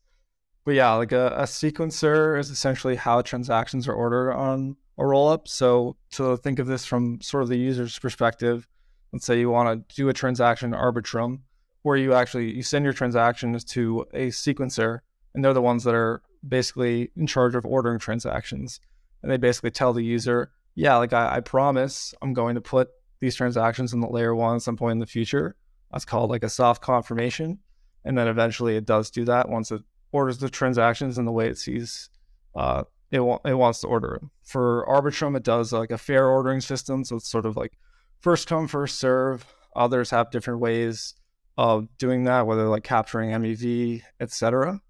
But 0.66 0.74
yeah, 0.74 0.94
like 0.94 1.12
a, 1.12 1.28
a 1.38 1.44
sequencer 1.44 2.40
is 2.40 2.50
essentially 2.50 2.96
how 2.96 3.22
transactions 3.22 3.88
are 3.88 3.94
ordered 3.94 4.34
on 4.34 4.76
a 4.98 5.04
rollup. 5.04 5.48
So 5.48 5.96
to 6.12 6.38
think 6.38 6.60
of 6.60 6.68
this 6.68 6.86
from 6.86 7.22
sort 7.22 7.44
of 7.44 7.50
the 7.50 7.58
user's 7.58 7.98
perspective, 8.00 8.68
let's 9.14 9.26
say 9.26 9.40
you 9.40 9.50
want 9.50 9.88
to 9.88 9.96
do 9.96 10.10
a 10.10 10.14
transaction 10.14 10.72
Arbitrum, 10.72 11.42
where 11.84 11.98
you 11.98 12.14
actually 12.14 12.52
you 12.52 12.64
send 12.64 12.84
your 12.84 12.94
transactions 12.94 13.64
to 13.64 14.06
a 14.14 14.28
sequencer, 14.28 15.00
and 15.34 15.46
they're 15.46 15.54
the 15.54 15.62
ones 15.62 15.84
that 15.84 15.94
are 15.94 16.22
basically 16.48 17.12
in 17.16 17.28
charge 17.28 17.56
of 17.56 17.66
ordering 17.66 18.00
transactions, 18.00 18.80
and 19.22 19.32
they 19.32 19.38
basically 19.38 19.72
tell 19.72 19.94
the 19.94 20.04
user, 20.04 20.52
yeah, 20.74 20.98
like 20.98 21.14
I, 21.14 21.38
I 21.38 21.40
promise 21.42 22.14
I'm 22.22 22.34
going 22.34 22.56
to 22.56 22.62
put 22.62 22.90
these 23.20 23.36
transactions 23.36 23.94
in 23.94 24.00
the 24.00 24.10
layer 24.10 24.36
one 24.36 24.56
at 24.56 24.62
some 24.64 24.78
point 24.78 24.94
in 24.94 25.00
the 25.00 25.06
future. 25.06 25.56
That's 25.96 26.06
called 26.06 26.30
like 26.30 26.44
a 26.44 26.50
soft 26.50 26.84
confirmation, 26.84 27.58
and 28.04 28.16
then 28.16 28.28
eventually 28.28 28.76
it 28.76 28.86
does 28.86 29.10
do 29.10 29.26
that 29.26 29.50
once 29.50 29.72
it 29.72 29.82
orders 30.12 30.38
the 30.38 30.50
transactions 30.50 31.18
in 31.18 31.26
the 31.26 31.32
way 31.32 31.48
it 31.48 31.58
sees 31.58 32.10
uh, 32.56 32.84
it, 33.12 33.20
wa- 33.20 33.40
it 33.46 33.54
wants 33.54 33.82
to 33.82 33.88
order 33.88 34.16
it. 34.16 34.24
For 34.44 34.86
Arbitrum, 34.88 35.36
it 35.38 35.44
does 35.44 35.72
like 35.72 35.92
a 35.92 35.98
fair 35.98 36.28
ordering 36.28 36.62
system. 36.62 37.04
So 37.04 37.18
it's 37.18 37.30
sort 37.30 37.46
of 37.46 37.56
like 37.56 37.74
first 38.22 38.48
come, 38.48 38.68
first 38.68 39.00
serve. 39.00 39.46
Others 39.76 40.10
have 40.12 40.32
different 40.32 40.60
ways 40.60 41.14
of 41.58 41.88
doing 41.98 42.26
that, 42.26 42.48
whether 42.48 42.68
like 42.68 42.84
capturing 42.84 43.32
MEV, 43.32 44.02
etc. 44.20 44.82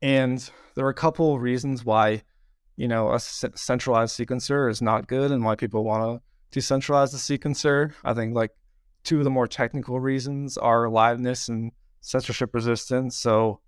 And 0.00 0.50
there 0.74 0.86
are 0.86 0.90
a 0.90 0.94
couple 0.94 1.34
of 1.34 1.42
reasons 1.42 1.84
why, 1.84 2.22
you 2.76 2.88
know, 2.88 3.12
a 3.12 3.20
c- 3.20 3.48
centralized 3.54 4.18
sequencer 4.18 4.70
is 4.70 4.80
not 4.80 5.08
good 5.08 5.30
and 5.30 5.44
why 5.44 5.56
people 5.56 5.84
want 5.84 6.22
to 6.52 6.58
decentralize 6.58 7.12
the 7.12 7.18
sequencer. 7.18 7.92
I 8.04 8.14
think 8.14 8.34
like 8.34 8.52
two 9.04 9.18
of 9.18 9.24
the 9.24 9.30
more 9.30 9.46
technical 9.46 10.00
reasons 10.00 10.56
are 10.58 10.86
liveness 10.86 11.48
and 11.48 11.72
censorship 12.00 12.54
resistance. 12.54 13.16
So 13.16 13.60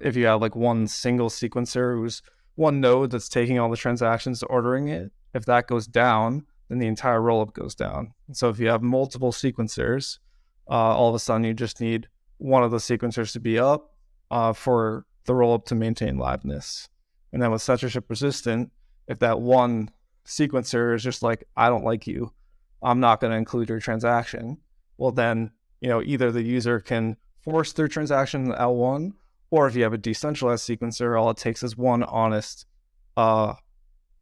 if 0.00 0.16
you 0.16 0.26
have 0.26 0.40
like 0.40 0.56
one 0.56 0.86
single 0.86 1.28
sequencer 1.28 1.94
who's 1.94 2.22
one 2.54 2.80
node 2.80 3.10
that's 3.10 3.28
taking 3.28 3.58
all 3.58 3.70
the 3.70 3.76
transactions, 3.76 4.42
ordering 4.42 4.88
it, 4.88 5.12
if 5.34 5.44
that 5.46 5.66
goes 5.66 5.86
down, 5.86 6.44
then 6.68 6.78
the 6.78 6.86
entire 6.86 7.20
rollup 7.20 7.54
goes 7.54 7.74
down. 7.74 8.12
So 8.32 8.48
if 8.48 8.58
you 8.58 8.68
have 8.68 8.82
multiple 8.82 9.32
sequencers, 9.32 10.18
uh, 10.68 10.72
all 10.72 11.08
of 11.08 11.14
a 11.14 11.18
sudden 11.18 11.44
you 11.44 11.54
just 11.54 11.80
need 11.80 12.08
one 12.38 12.62
of 12.62 12.70
the 12.70 12.78
sequencers 12.78 13.32
to 13.32 13.40
be 13.40 13.58
up 13.58 13.94
uh, 14.30 14.52
for 14.52 15.06
the 15.24 15.32
rollup 15.32 15.64
to 15.66 15.74
maintain 15.74 16.16
liveness. 16.16 16.88
And 17.32 17.42
then 17.42 17.50
with 17.50 17.62
censorship 17.62 18.08
resistant, 18.08 18.70
if 19.06 19.18
that 19.20 19.40
one 19.40 19.90
sequencer 20.26 20.94
is 20.94 21.02
just 21.02 21.22
like, 21.22 21.44
I 21.56 21.68
don't 21.68 21.84
like 21.84 22.06
you, 22.06 22.32
I'm 22.82 23.00
not 23.00 23.20
going 23.20 23.30
to 23.30 23.36
include 23.36 23.68
your 23.68 23.80
transaction, 23.80 24.58
well, 24.98 25.12
then, 25.12 25.52
you 25.80 25.88
know, 25.88 26.02
either 26.02 26.30
the 26.30 26.42
user 26.42 26.80
can 26.80 27.16
force 27.40 27.72
their 27.72 27.88
transaction 27.88 28.46
in 28.46 28.52
L1 28.52 29.12
or 29.50 29.66
if 29.66 29.74
you 29.74 29.82
have 29.82 29.92
a 29.92 29.98
decentralized 29.98 30.68
sequencer, 30.68 31.18
all 31.18 31.30
it 31.30 31.36
takes 31.36 31.62
is 31.62 31.76
one 31.76 32.02
honest 32.02 32.66
uh, 33.16 33.54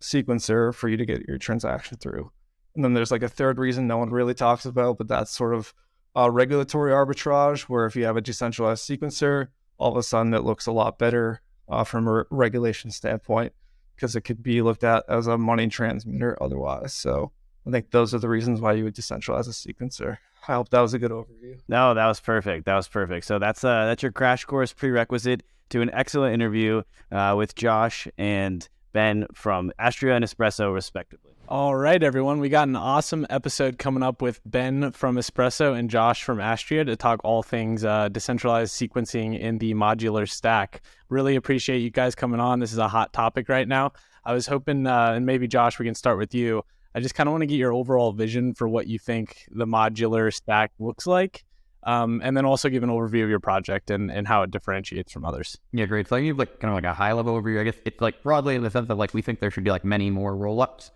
sequencer 0.01 0.75
for 0.75 0.89
you 0.89 0.97
to 0.97 1.07
get 1.07 1.27
your 1.27 1.39
transaction 1.39 1.99
through. 1.99 2.31
And 2.75 2.85
then 2.85 2.95
there's 2.95 3.11
like 3.11 3.23
a 3.23 3.29
third 3.29 3.59
reason 3.59 3.87
no 3.87 3.99
one 3.99 4.11
really 4.11 4.35
talks 4.35 4.67
about, 4.67 4.99
but 4.99 5.09
that's 5.09 5.31
sort 5.31 5.55
of 5.55 5.75
uh, 6.15 6.31
regulatory 6.31 6.93
arbitrage, 6.93 7.63
where 7.63 7.87
if 7.87 7.97
you 7.97 8.05
have 8.05 8.17
a 8.17 8.21
decentralized 8.21 8.89
sequencer, 8.89 9.49
all 9.79 9.91
of 9.91 9.97
a 9.97 10.03
sudden 10.03 10.33
it 10.33 10.45
looks 10.45 10.67
a 10.67 10.73
lot 10.73 10.99
better 10.99 11.41
uh, 11.69 11.85
from 11.85 12.07
a 12.07 12.25
regulation 12.31 12.91
standpoint 12.91 13.53
because 13.95 14.15
it 14.15 14.21
could 14.21 14.43
be 14.43 14.63
looked 14.63 14.85
at 14.85 15.05
as 15.09 15.27
a 15.27 15.37
money 15.37 15.67
transmitter 15.69 16.41
otherwise. 16.41 16.95
So 16.95 17.33
I 17.67 17.71
think 17.71 17.91
those 17.91 18.15
are 18.15 18.19
the 18.19 18.29
reasons 18.29 18.61
why 18.61 18.75
you 18.75 18.85
would 18.85 18.95
decentralize 18.95 19.49
a 19.49 19.51
sequencer. 19.51 20.19
I 20.49 20.55
hope 20.55 20.69
that 20.71 20.81
was 20.81 20.95
a 20.95 20.99
good 20.99 21.11
overview. 21.11 21.59
No, 21.69 21.95
that 21.95 22.07
was 22.07 22.21
perfect. 22.21 22.67
That 22.67 22.77
was 22.77 22.89
perfect. 22.89 23.27
So 23.27 23.39
that's 23.39 23.65
uh 23.65 23.87
that's 23.87 24.03
your 24.03 24.13
crash 24.13 24.45
course 24.45 24.73
prerequisite 24.73 25.43
to 25.71 25.81
an 25.83 25.91
excellent 25.93 26.35
interview 26.35 26.83
uh, 27.11 27.35
with 27.37 27.55
Josh 27.55 28.07
and 28.17 28.69
Ben 28.93 29.27
from 29.35 29.73
Astria 29.79 30.15
and 30.15 30.25
Espresso, 30.25 30.73
respectively. 30.73 31.33
All 31.49 31.77
right, 31.77 32.03
everyone. 32.03 32.41
We 32.41 32.49
got 32.49 32.67
an 32.67 32.77
awesome 32.77 33.27
episode 33.31 33.79
coming 33.79 34.03
up 34.03 34.21
with 34.21 34.41
Ben 34.45 34.91
from 34.93 35.17
Espresso 35.17 35.79
and 35.79 35.89
Josh 35.89 36.25
from 36.25 36.41
Astria 36.41 36.85
to 36.85 36.97
talk 36.97 37.21
all 37.23 37.43
things 37.43 37.85
uh, 37.85 38.09
decentralized 38.09 38.75
sequencing 38.75 39.39
in 39.39 39.59
the 39.59 39.75
modular 39.75 40.29
stack. 40.29 40.83
Really 41.09 41.37
appreciate 41.37 41.79
you 41.79 41.91
guys 41.91 42.15
coming 42.15 42.41
on. 42.41 42.59
This 42.59 42.73
is 42.73 42.79
a 42.79 42.89
hot 42.89 43.13
topic 43.13 43.49
right 43.49 43.69
now. 43.69 43.93
I 44.25 44.33
was 44.33 44.49
hoping, 44.49 44.89
uh, 44.89 45.13
and 45.13 45.25
maybe 45.25 45.47
Josh, 45.47 45.79
we 45.79 45.85
can 45.85 45.95
start 45.95 46.19
with 46.19 46.35
you. 46.35 46.65
I 46.97 47.01
just 47.01 47.15
kind 47.15 47.29
of 47.29 47.33
want 47.33 47.43
to 47.43 47.47
get 47.47 47.57
your 47.57 47.75
overall 47.75 48.13
vision 48.13 48.55
for 48.55 48.67
what 48.67 48.87
you 48.87 48.99
think 48.99 49.45
the 49.51 49.67
modular 49.67 50.33
stack 50.33 50.73
looks 50.79 51.07
like. 51.07 51.45
Um, 51.83 52.23
and 52.25 52.35
then 52.35 52.47
also 52.47 52.71
give 52.71 52.83
an 52.83 52.89
overview 52.89 53.23
of 53.23 53.29
your 53.29 53.39
project 53.39 53.91
and, 53.91 54.11
and 54.11 54.27
how 54.27 54.43
it 54.43 54.51
differentiates 54.51 55.13
from 55.13 55.27
others. 55.27 55.59
Yeah, 55.73 55.85
great. 55.85 56.09
So 56.09 56.17
I 56.17 56.23
give 56.23 56.39
like 56.39 56.59
kind 56.59 56.71
of 56.71 56.75
like 56.75 56.91
a 56.91 56.95
high 56.95 57.13
level 57.13 57.41
overview. 57.41 57.61
I 57.61 57.65
guess 57.65 57.77
it's 57.85 58.01
like 58.01 58.23
broadly 58.23 58.55
in 58.55 58.63
the 58.63 58.71
sense 58.71 58.89
that 58.89 58.97
like 58.97 59.13
we 59.13 59.21
think 59.21 59.41
there 59.41 59.51
should 59.51 59.63
be 59.63 59.71
like 59.71 59.85
many 59.85 60.09
more 60.09 60.35
rollups. 60.35 60.91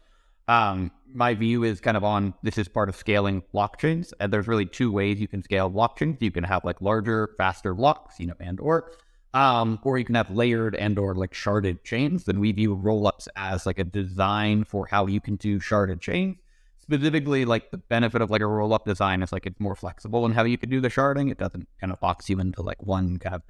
Um, 0.49 0.91
my 1.13 1.35
view 1.35 1.65
is 1.65 1.81
kind 1.81 1.99
of 1.99 2.03
on 2.03 2.33
this 2.43 2.57
is 2.57 2.67
part 2.67 2.89
of 2.89 2.97
scaling 2.97 3.45
blockchains, 3.55 4.13
and 4.19 4.33
there's 4.33 4.49
really 4.49 4.67
two 4.67 4.91
ways 4.91 5.21
you 5.21 5.29
can 5.29 5.43
scale 5.43 5.71
blockchains. 5.71 6.21
You 6.21 6.33
can 6.33 6.45
have 6.45 6.65
like 6.65 6.81
larger, 6.81 7.31
faster 7.37 7.75
blocks, 7.75 8.19
you 8.19 8.27
know, 8.27 8.35
and 8.41 8.59
or 8.59 8.91
um, 9.33 9.79
or 9.83 9.99
you 9.99 10.05
can 10.05 10.15
have 10.15 10.31
layered 10.31 10.75
and 10.75 10.99
or 10.99 11.15
like 11.15 11.33
sharded 11.33 11.83
chains. 11.85 12.25
Then 12.25 12.41
we 12.41 12.53
view 12.53 12.77
rollups 12.77 13.29
as 13.37 13.67
like 13.67 13.79
a 13.79 13.85
design 13.85 14.65
for 14.65 14.87
how 14.87 15.07
you 15.07 15.21
can 15.21 15.37
do 15.37 15.61
sharded 15.61 16.01
chains. 16.01 16.37
Specifically, 16.79 17.45
like 17.45 17.71
the 17.71 17.79
benefit 17.79 18.21
of 18.21 18.31
like 18.31 18.41
a 18.41 18.45
rollup 18.45 18.85
design 18.85 19.23
is 19.23 19.33
like 19.33 19.47
it's 19.47 19.61
more 19.61 19.77
flexible 19.77 20.27
in 20.27 20.33
how 20.33 20.45
you 20.45 20.59
can 20.59 20.71
do 20.71 20.81
the 20.81 20.89
sharding. 20.89 21.31
It 21.31 21.39
doesn't 21.39 21.69
kind 21.81 21.93
of 21.93 22.01
box 22.01 22.29
you 22.29 22.41
into 22.41 22.63
like 22.63 22.83
one 22.83 23.19
kind 23.19 23.37
of 23.37 23.43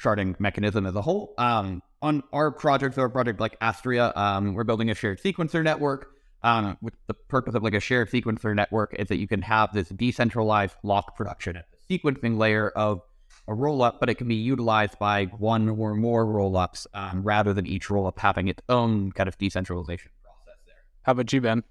sharding 0.00 0.38
mechanism 0.40 0.86
as 0.86 0.94
a 0.94 1.02
whole. 1.02 1.34
Um, 1.36 1.82
on 2.00 2.22
our 2.32 2.50
project, 2.50 2.96
our 2.96 3.08
project 3.10 3.40
like 3.40 3.56
Astria, 3.60 4.12
um, 4.16 4.54
we're 4.54 4.64
building 4.64 4.90
a 4.90 4.94
shared 4.94 5.20
sequencer 5.20 5.62
network. 5.62 6.14
Um, 6.44 6.78
with 6.80 6.94
the 7.08 7.14
purpose 7.14 7.56
of 7.56 7.64
like 7.64 7.74
a 7.74 7.80
shared 7.80 8.10
sequencer 8.10 8.54
network 8.54 8.94
is 8.96 9.08
that 9.08 9.16
you 9.16 9.26
can 9.26 9.42
have 9.42 9.72
this 9.72 9.88
decentralized 9.88 10.76
block 10.84 11.16
production 11.16 11.56
at 11.56 11.66
the 11.72 11.98
sequencing 11.98 12.38
layer 12.38 12.68
of 12.70 13.00
a 13.48 13.52
rollup, 13.52 13.98
but 13.98 14.10
it 14.10 14.16
can 14.16 14.28
be 14.28 14.34
utilized 14.34 14.98
by 14.98 15.24
one 15.24 15.68
or 15.70 15.94
more 15.94 16.26
rollups 16.26 16.86
um, 16.92 17.22
rather 17.22 17.54
than 17.54 17.66
each 17.66 17.88
rollup 17.88 18.18
having 18.18 18.46
its 18.48 18.62
own 18.68 19.10
kind 19.12 19.26
of 19.26 19.38
decentralization 19.38 20.10
process 20.22 20.60
there. 20.66 20.74
How 21.02 21.12
about 21.12 21.32
you, 21.32 21.40
Ben? 21.40 21.64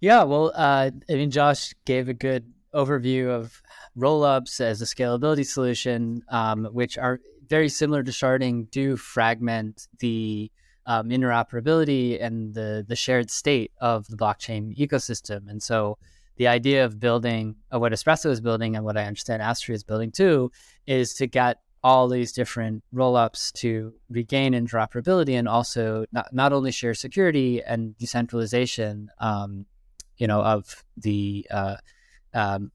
Yeah, 0.00 0.24
well, 0.24 0.52
uh, 0.54 0.90
I 1.08 1.14
mean, 1.14 1.30
Josh 1.30 1.74
gave 1.84 2.08
a 2.08 2.14
good 2.14 2.52
overview 2.74 3.28
of 3.28 3.62
rollups 3.96 4.60
as 4.60 4.82
a 4.82 4.86
scalability 4.86 5.46
solution, 5.46 6.22
um, 6.28 6.64
which 6.72 6.98
are 6.98 7.20
very 7.48 7.68
similar 7.68 8.02
to 8.02 8.10
sharding, 8.10 8.70
do 8.70 8.96
fragment 8.96 9.86
the 9.98 10.50
um, 10.86 11.08
interoperability 11.08 12.22
and 12.22 12.54
the 12.54 12.84
the 12.86 12.96
shared 12.96 13.30
state 13.30 13.72
of 13.80 14.06
the 14.08 14.16
blockchain 14.16 14.76
ecosystem. 14.76 15.48
And 15.48 15.62
so, 15.62 15.98
the 16.36 16.48
idea 16.48 16.84
of 16.84 16.98
building 16.98 17.56
uh, 17.72 17.78
what 17.78 17.92
Espresso 17.92 18.30
is 18.30 18.40
building 18.40 18.76
and 18.76 18.84
what 18.84 18.96
I 18.96 19.04
understand 19.04 19.42
Astria 19.42 19.74
is 19.74 19.84
building 19.84 20.10
too 20.10 20.50
is 20.86 21.14
to 21.14 21.26
get 21.26 21.58
all 21.84 22.08
these 22.08 22.32
different 22.32 22.82
rollups 22.94 23.52
to 23.52 23.92
regain 24.08 24.54
interoperability 24.54 25.38
and 25.38 25.46
also 25.46 26.06
not, 26.12 26.32
not 26.32 26.50
only 26.50 26.72
share 26.72 26.94
security 26.94 27.62
and 27.62 27.96
decentralization, 27.98 29.10
um, 29.20 29.66
you 30.16 30.26
know, 30.26 30.40
of 30.40 30.82
the 30.96 31.46
uh, 31.50 31.76
um, 32.32 32.72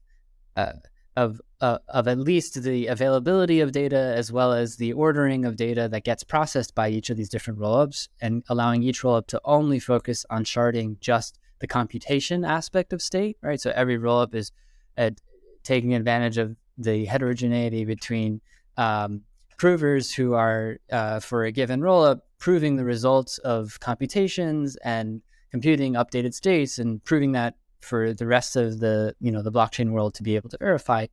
uh, 0.56 0.74
of 1.16 1.40
uh, 1.60 1.78
of 1.88 2.06
at 2.06 2.18
least 2.18 2.62
the 2.62 2.86
availability 2.86 3.60
of 3.60 3.72
data 3.72 4.14
as 4.16 4.30
well 4.30 4.52
as 4.52 4.76
the 4.76 4.92
ordering 4.92 5.44
of 5.44 5.56
data 5.56 5.88
that 5.88 6.04
gets 6.04 6.22
processed 6.22 6.74
by 6.76 6.88
each 6.88 7.10
of 7.10 7.16
these 7.16 7.28
different 7.28 7.58
rollups, 7.58 8.08
and 8.20 8.44
allowing 8.48 8.84
each 8.84 9.02
rollup 9.02 9.26
to 9.26 9.40
only 9.44 9.80
focus 9.80 10.24
on 10.30 10.44
sharding 10.44 10.98
just 11.00 11.39
the 11.60 11.66
computation 11.66 12.44
aspect 12.44 12.92
of 12.92 13.00
state. 13.00 13.36
Right, 13.42 13.60
so 13.60 13.72
every 13.74 13.98
rollup 13.98 14.34
is 14.34 14.52
at 14.96 15.20
taking 15.62 15.94
advantage 15.94 16.38
of 16.38 16.56
the 16.76 17.04
heterogeneity 17.04 17.84
between 17.84 18.40
um, 18.76 19.22
provers 19.58 20.12
who 20.12 20.34
are 20.34 20.78
uh, 20.90 21.20
for 21.20 21.44
a 21.44 21.52
given 21.52 21.80
rollup 21.80 22.20
proving 22.38 22.76
the 22.76 22.84
results 22.84 23.38
of 23.38 23.78
computations 23.80 24.76
and 24.76 25.20
computing 25.50 25.92
updated 25.92 26.32
states 26.32 26.78
and 26.78 27.04
proving 27.04 27.32
that 27.32 27.54
for 27.80 28.12
the 28.14 28.26
rest 28.26 28.56
of 28.56 28.80
the 28.80 29.14
you 29.20 29.30
know 29.30 29.42
the 29.42 29.52
blockchain 29.52 29.90
world 29.90 30.14
to 30.14 30.22
be 30.22 30.36
able 30.36 30.48
to 30.48 30.58
verify, 30.58 31.06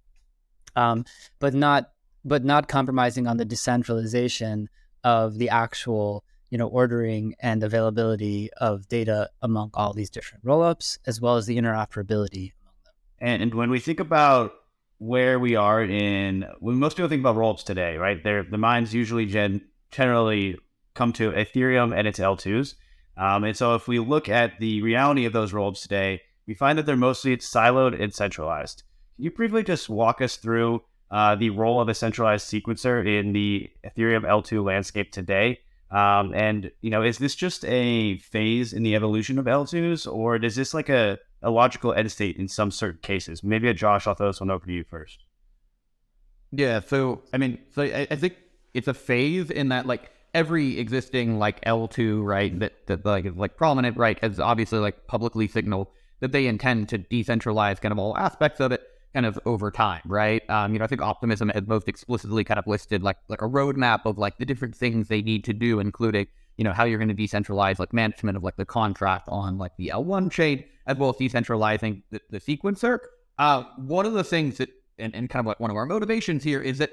um, 0.76 1.06
but 1.40 1.54
not 1.54 1.92
but 2.26 2.44
not 2.44 2.68
compromising 2.68 3.28
on 3.28 3.38
the 3.38 3.46
decentralization 3.46 4.70
of 5.04 5.38
the 5.38 5.50
actual 5.50 6.24
you 6.50 6.58
know 6.58 6.68
ordering 6.68 7.36
and 7.40 7.64
availability 7.64 8.50
of 8.58 8.88
data 8.88 9.30
among 9.42 9.72
all 9.74 9.94
these 9.94 10.10
different 10.10 10.44
rollups 10.46 10.98
as 11.06 11.20
well 11.20 11.36
as 11.36 11.46
the 11.46 11.58
interoperability 11.58 12.54
among 12.62 12.74
them. 12.86 12.94
And, 13.20 13.42
and 13.44 13.54
when 13.54 13.70
we 13.70 13.80
think 13.80 14.00
about 14.00 14.54
where 15.00 15.40
we 15.40 15.56
are 15.56 15.84
in, 15.84 16.46
when 16.60 16.76
most 16.76 16.98
people 16.98 17.10
think 17.10 17.22
about 17.22 17.36
rollups 17.36 17.64
today, 17.64 17.98
right? 17.98 18.24
They're, 18.24 18.44
the 18.44 18.58
minds 18.58 18.94
usually 18.94 19.26
gen, 19.26 19.62
generally 19.92 20.58
come 20.96 21.14
to 21.14 21.32
Ethereum 21.32 21.96
and 21.96 22.08
its 22.08 22.20
L2s. 22.20 22.76
Um, 23.16 23.44
and 23.44 23.56
so 23.56 23.76
if 23.76 23.88
we 23.88 24.00
look 24.00 24.30
at 24.30 24.60
the 24.60 24.82
reality 24.82 25.26
of 25.26 25.34
those 25.34 25.52
rollups 25.52 25.82
today, 25.82 26.22
we 26.48 26.54
find 26.54 26.78
that 26.78 26.86
they're 26.86 26.96
mostly 26.96 27.36
siloed 27.38 28.02
and 28.02 28.14
centralized. 28.14 28.84
Can 29.16 29.26
you 29.26 29.32
briefly 29.32 29.64
just 29.64 29.90
walk 29.90 30.22
us 30.22 30.38
through 30.38 30.84
uh, 31.12 31.36
the 31.36 31.50
role 31.52 31.82
of 31.82 31.90
a 31.90 31.94
centralized 31.94 32.48
sequencer 32.48 33.06
in 33.06 33.34
the 33.34 33.70
Ethereum 33.86 34.24
L2 34.24 34.64
landscape 34.64 35.12
today? 35.12 35.60
Um, 35.90 36.34
and 36.34 36.72
you 36.82 36.90
know, 36.90 37.02
is 37.02 37.18
this 37.18 37.36
just 37.36 37.64
a 37.66 38.18
phase 38.18 38.74
in 38.74 38.84
the 38.84 38.96
evolution 38.96 39.40
of 39.40 39.46
L2s, 39.46 40.12
or 40.12 40.36
is 40.36 40.56
this 40.56 40.74
like 40.74 40.90
a, 40.90 41.18
a 41.42 41.50
logical 41.50 41.94
end 41.94 42.12
state 42.12 42.38
in 42.38 42.48
some 42.48 42.72
certain 42.72 43.00
cases? 43.02 43.44
Maybe, 43.44 43.70
a 43.70 43.74
Josh, 43.74 44.06
I'll 44.06 44.16
throw 44.16 44.28
this 44.28 44.42
one 44.42 44.52
over 44.52 44.66
to 44.66 44.74
you 44.74 44.84
first. 44.84 45.24
Yeah. 46.52 46.82
So 46.82 47.22
I 47.34 47.38
mean, 47.38 47.60
so 47.74 47.84
I, 47.84 48.08
I 48.12 48.16
think 48.16 48.36
it's 48.74 48.88
a 48.88 48.94
phase 48.94 49.50
in 49.50 49.70
that 49.70 49.86
like 49.86 50.12
every 50.34 50.78
existing 50.78 51.40
like 51.40 51.64
L2 51.66 52.24
right 52.24 52.60
that 52.60 52.86
that 52.88 53.06
like 53.06 53.26
is 53.26 53.36
like 53.36 53.58
prominent 53.58 53.98
right 53.98 54.20
has 54.20 54.40
obviously 54.40 54.80
like 54.80 55.08
publicly 55.08 55.48
signaled 55.48 55.88
that 56.20 56.32
they 56.32 56.48
intend 56.48 56.90
to 56.90 57.00
decentralize 57.00 57.82
kind 57.82 57.92
of 57.92 58.00
all 58.00 58.16
aspects 58.18 58.60
of 58.60 58.72
it 58.72 58.84
kind 59.18 59.26
of 59.26 59.40
over 59.48 59.72
time, 59.72 60.04
right? 60.06 60.48
Um, 60.48 60.74
you 60.74 60.78
know, 60.78 60.86
I 60.86 60.88
think 60.88 61.02
Optimism 61.02 61.50
has 61.50 61.66
most 61.66 61.88
explicitly 61.88 62.44
kind 62.44 62.60
of 62.60 62.68
listed 62.68 63.02
like 63.02 63.18
like 63.30 63.42
a 63.42 63.48
roadmap 63.48 64.02
of 64.06 64.20
like 64.20 64.38
the 64.38 64.46
different 64.46 64.76
things 64.76 65.08
they 65.08 65.24
need 65.24 65.44
to 65.46 65.54
do, 65.54 65.80
including 65.80 66.28
you 66.56 66.64
know 66.64 66.72
how 66.72 66.84
you're 66.84 67.00
going 67.00 67.16
to 67.16 67.16
decentralize 67.16 67.80
like 67.80 67.94
management 67.94 68.38
of 68.38 68.44
like 68.44 68.58
the 68.58 68.66
contract 68.66 69.28
on 69.28 69.58
like 69.58 69.72
the 69.80 69.92
L1 69.92 70.30
chain, 70.32 70.64
as 70.86 70.98
well 70.98 71.10
as 71.10 71.16
decentralizing 71.16 72.04
the, 72.12 72.22
the 72.30 72.40
sequencer. 72.40 73.00
Uh, 73.40 73.64
one 73.78 74.06
of 74.06 74.14
the 74.14 74.24
things 74.24 74.60
that 74.60 74.70
and, 75.00 75.16
and 75.16 75.32
kind 75.32 75.40
of 75.40 75.48
like 75.48 75.60
one 75.60 75.72
of 75.72 75.78
our 75.78 75.88
motivations 75.88 76.44
here 76.44 76.62
is 76.62 76.78
that 76.78 76.92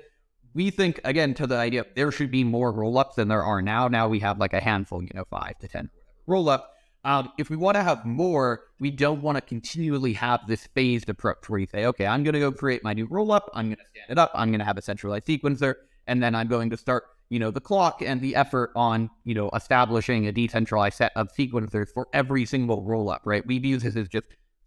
we 0.54 0.70
think 0.70 1.02
again 1.04 1.34
to 1.34 1.46
the 1.46 1.56
idea 1.56 1.84
there 1.94 2.10
should 2.10 2.30
be 2.30 2.42
more 2.42 2.72
rollups 2.72 3.16
than 3.16 3.28
there 3.28 3.44
are 3.44 3.60
now. 3.60 3.86
Now 3.86 4.08
we 4.08 4.20
have 4.20 4.38
like 4.38 4.54
a 4.54 4.60
handful, 4.60 5.02
you 5.02 5.10
know, 5.14 5.26
five 5.28 5.58
to 5.58 5.68
ten 5.68 5.90
rollup. 6.26 6.62
Um, 7.04 7.32
if 7.38 7.50
we 7.50 7.56
want 7.56 7.76
to 7.76 7.82
have 7.82 8.04
more, 8.04 8.64
we 8.80 8.90
don't 8.90 9.20
want 9.20 9.36
to 9.36 9.42
continually 9.42 10.14
have 10.14 10.46
this 10.46 10.66
phased 10.74 11.08
approach 11.08 11.48
where 11.48 11.60
you 11.60 11.66
say, 11.66 11.84
okay, 11.86 12.06
I'm 12.06 12.22
going 12.24 12.34
to 12.34 12.40
go 12.40 12.50
create 12.50 12.82
my 12.82 12.94
new 12.94 13.06
rollup. 13.08 13.42
I'm 13.52 13.66
going 13.66 13.76
to 13.76 13.86
stand 13.90 14.10
it 14.10 14.18
up. 14.18 14.30
I'm 14.34 14.48
going 14.48 14.60
to 14.60 14.64
have 14.64 14.78
a 14.78 14.82
centralized 14.82 15.26
sequencer, 15.26 15.74
and 16.06 16.22
then 16.22 16.34
I'm 16.34 16.48
going 16.48 16.70
to 16.70 16.76
start, 16.76 17.04
you 17.28 17.38
know, 17.38 17.50
the 17.50 17.60
clock 17.60 18.00
and 18.00 18.20
the 18.20 18.34
effort 18.34 18.70
on, 18.74 19.10
you 19.24 19.34
know, 19.34 19.50
establishing 19.54 20.26
a 20.26 20.32
decentralized 20.32 20.96
set 20.96 21.12
of 21.14 21.28
sequencers 21.38 21.88
for 21.92 22.08
every 22.12 22.46
single 22.46 22.82
rollup. 22.82 23.20
Right? 23.24 23.46
We 23.46 23.58
view 23.58 23.76
this 23.76 23.96
as 23.96 24.08
just 24.08 24.26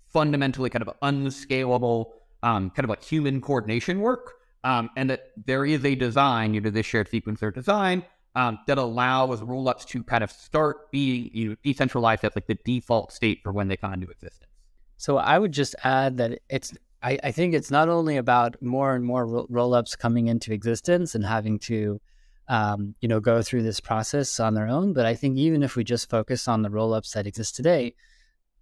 fundamentally 0.10 0.70
kind 0.70 0.88
of 0.88 0.94
unscalable, 1.02 2.14
um, 2.44 2.70
kind 2.70 2.84
of 2.86 2.90
like 2.90 3.04
human 3.04 3.42
coordination 3.42 4.00
work 4.00 4.36
um, 4.64 4.90
and 4.96 5.10
that 5.10 5.32
there 5.46 5.66
is 5.66 5.86
a 5.86 5.96
design, 5.96 6.54
you 6.54 6.62
know, 6.62 6.70
this 6.70 6.86
shared 6.86 7.10
sequencer 7.10 7.54
design 7.54 8.04
um, 8.38 8.60
that 8.68 8.78
allows 8.78 9.42
rollups 9.42 9.84
to 9.84 10.04
kind 10.04 10.24
of 10.24 10.30
start 10.30 10.92
being 10.92 11.32
you 11.34 11.50
know, 11.50 11.56
decentralized 11.64 12.24
as 12.24 12.36
like 12.36 12.46
the 12.46 12.58
default 12.64 13.12
state 13.12 13.40
for 13.44 13.52
when 13.52 13.68
they 13.68 13.76
come 13.76 13.94
into 13.94 14.08
existence. 14.10 14.52
So 14.98 15.18
I 15.18 15.40
would 15.40 15.52
just 15.52 15.76
add 15.84 16.18
that 16.18 16.40
it's 16.48 16.74
I, 17.02 17.18
I 17.24 17.32
think 17.32 17.56
it's 17.56 17.72
not 17.72 17.90
only 17.90 18.16
about 18.18 18.62
more 18.62 18.94
and 18.96 19.04
more 19.04 19.26
ro- 19.26 19.48
rollups 19.48 19.98
coming 19.98 20.28
into 20.28 20.54
existence 20.54 21.16
and 21.16 21.26
having 21.26 21.58
to 21.60 22.00
um, 22.48 22.94
you 23.02 23.08
know 23.08 23.20
go 23.20 23.42
through 23.42 23.64
this 23.64 23.80
process 23.80 24.40
on 24.40 24.54
their 24.54 24.68
own, 24.68 24.94
but 24.94 25.08
I 25.08 25.16
think 25.16 25.38
even 25.38 25.64
if 25.64 25.76
we 25.76 25.84
just 25.84 26.08
focus 26.08 26.48
on 26.48 26.62
the 26.62 26.70
rollups 26.70 27.14
that 27.14 27.26
exist 27.26 27.56
today, 27.56 27.96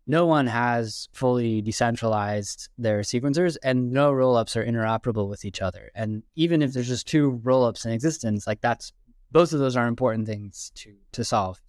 no 0.08 0.26
one 0.26 0.48
has 0.48 1.10
fully 1.12 1.62
decentralized 1.62 2.70
their 2.78 3.02
sequencers 3.02 3.58
and 3.62 3.92
no 3.92 4.14
rollups 4.14 4.56
are 4.56 4.66
interoperable 4.66 5.28
with 5.28 5.44
each 5.44 5.62
other. 5.62 5.92
And 5.94 6.24
even 6.36 6.62
if 6.62 6.72
there's 6.72 6.88
just 6.88 7.08
two 7.08 7.42
rollups 7.44 7.86
in 7.86 7.92
existence, 7.92 8.48
like 8.48 8.62
that's 8.62 8.94
both 9.32 9.54
of 9.54 9.60
those 9.60 9.76
are 9.76 9.88
important 9.88 10.28
things 10.28 10.72
to 10.76 10.96
to 11.14 11.24
solve. 11.24 11.62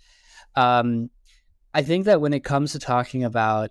Um, 0.55 1.11
I 1.75 1.83
think 1.83 2.07
that 2.07 2.21
when 2.21 2.33
it 2.33 2.45
comes 2.45 2.73
to 2.73 2.79
talking 2.79 3.25
about 3.25 3.71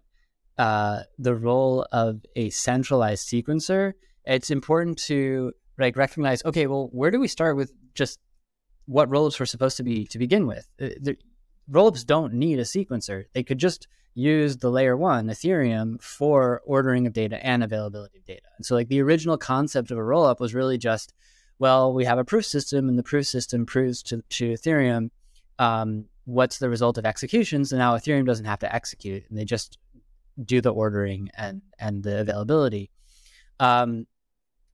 uh, 0.58 1.02
the 1.17 1.36
role 1.36 1.88
of 1.91 2.21
a 2.36 2.50
centralized 2.52 3.28
sequencer, 3.28 3.93
it's 4.26 4.52
important 4.52 4.98
to 5.06 5.54
like 5.78 5.98
recognize, 5.98 6.43
okay, 6.45 6.67
well, 6.67 6.89
where 6.91 7.12
do 7.12 7.19
we 7.19 7.28
start 7.28 7.58
with 7.58 7.74
just 7.93 8.19
what 8.86 9.10
rollups 9.10 9.39
were 9.39 9.45
supposed 9.45 9.78
to 9.78 9.84
be 9.84 10.06
to 10.08 10.19
begin 10.19 10.48
with? 10.48 10.67
Uh, 10.80 10.89
the, 11.02 11.17
rollups 11.69 12.06
don't 12.06 12.34
need 12.34 12.60
a 12.60 12.63
sequencer; 12.63 13.26
they 13.34 13.43
could 13.43 13.58
just 13.58 13.88
use 14.13 14.58
the 14.58 14.69
layer 14.69 14.95
one 14.95 15.28
Ethereum 15.28 16.02
for 16.02 16.62
ordering 16.65 17.06
of 17.06 17.13
data 17.13 17.45
and 17.45 17.63
availability 17.63 18.17
of 18.17 18.26
data. 18.26 18.48
And 18.58 18.65
so, 18.65 18.76
like 18.76 18.88
the 18.88 19.02
original 19.02 19.38
concept 19.38 19.91
of 19.91 19.98
a 19.98 20.02
rollup 20.02 20.39
was 20.39 20.56
really 20.56 20.78
just, 20.78 21.13
well, 21.60 21.94
we 21.94 22.06
have 22.06 22.18
a 22.18 22.26
proof 22.26 22.46
system, 22.46 22.89
and 22.89 22.98
the 22.98 23.04
proof 23.04 23.28
system 23.28 23.65
proves 23.65 24.04
to, 24.04 24.22
to 24.30 24.54
Ethereum 24.54 25.10
um, 25.60 26.06
what's 26.26 26.58
the 26.58 26.70
result 26.70 26.98
of 26.98 27.06
executions, 27.06 27.72
and 27.72 27.80
now 27.80 27.96
Ethereum 27.96 28.26
doesn't 28.26 28.46
have 28.46 28.60
to 28.60 28.76
execute, 28.76 29.24
and 29.30 29.38
they 29.38 29.46
just 29.46 29.78
do 30.44 30.60
the 30.60 30.74
ordering 30.74 31.30
and 31.38 31.62
and 31.80 32.04
the 32.04 32.20
availability. 32.20 32.91
Um, 33.60 34.06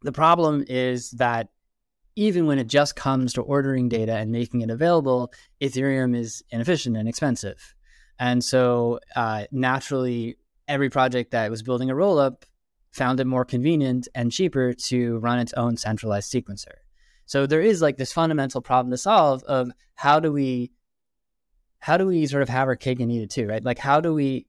the 0.02 0.12
problem 0.12 0.66
is 0.68 1.12
that 1.12 1.50
even 2.16 2.48
when 2.48 2.60
it 2.60 2.68
just 2.68 2.96
comes 2.96 3.34
to 3.34 3.42
ordering 3.42 3.88
data 3.88 4.16
and 4.16 4.32
making 4.32 4.62
it 4.62 4.70
available, 4.70 5.32
Ethereum 5.62 6.16
is 6.16 6.44
inefficient 6.50 6.98
and 6.98 7.08
expensive. 7.08 7.76
And 8.20 8.44
so 8.44 9.00
uh, 9.16 9.46
naturally, 9.52 10.38
every 10.68 10.90
project 10.90 11.32
that 11.32 11.50
was 11.50 11.64
building 11.64 11.90
a 11.90 11.96
rollup 11.96 12.44
found 12.92 13.20
it 13.20 13.26
more 13.26 13.46
convenient 13.46 14.08
and 14.14 14.32
cheaper 14.32 14.74
to 14.74 15.18
run 15.20 15.40
its 15.40 15.54
own 15.54 15.78
centralized 15.78 16.32
sequencer. 16.32 16.76
So 17.26 17.46
there 17.46 17.62
is 17.62 17.82
like 17.82 17.98
this 17.98 18.12
fundamental 18.12 18.62
problem 18.62 18.92
to 18.92 18.98
solve 18.98 19.44
of 19.44 19.72
how 19.96 20.20
do 20.20 20.32
we 20.32 20.72
how 21.80 21.98
do 21.98 22.06
we 22.06 22.28
sort 22.28 22.44
of 22.44 22.50
have 22.50 22.68
our 22.68 22.76
cake 22.76 23.00
and 23.00 23.12
eat 23.12 23.24
it 23.24 23.30
too, 23.32 23.48
right? 23.48 23.64
Like 23.64 23.80
how 23.80 24.02
do 24.02 24.14
we 24.14 24.46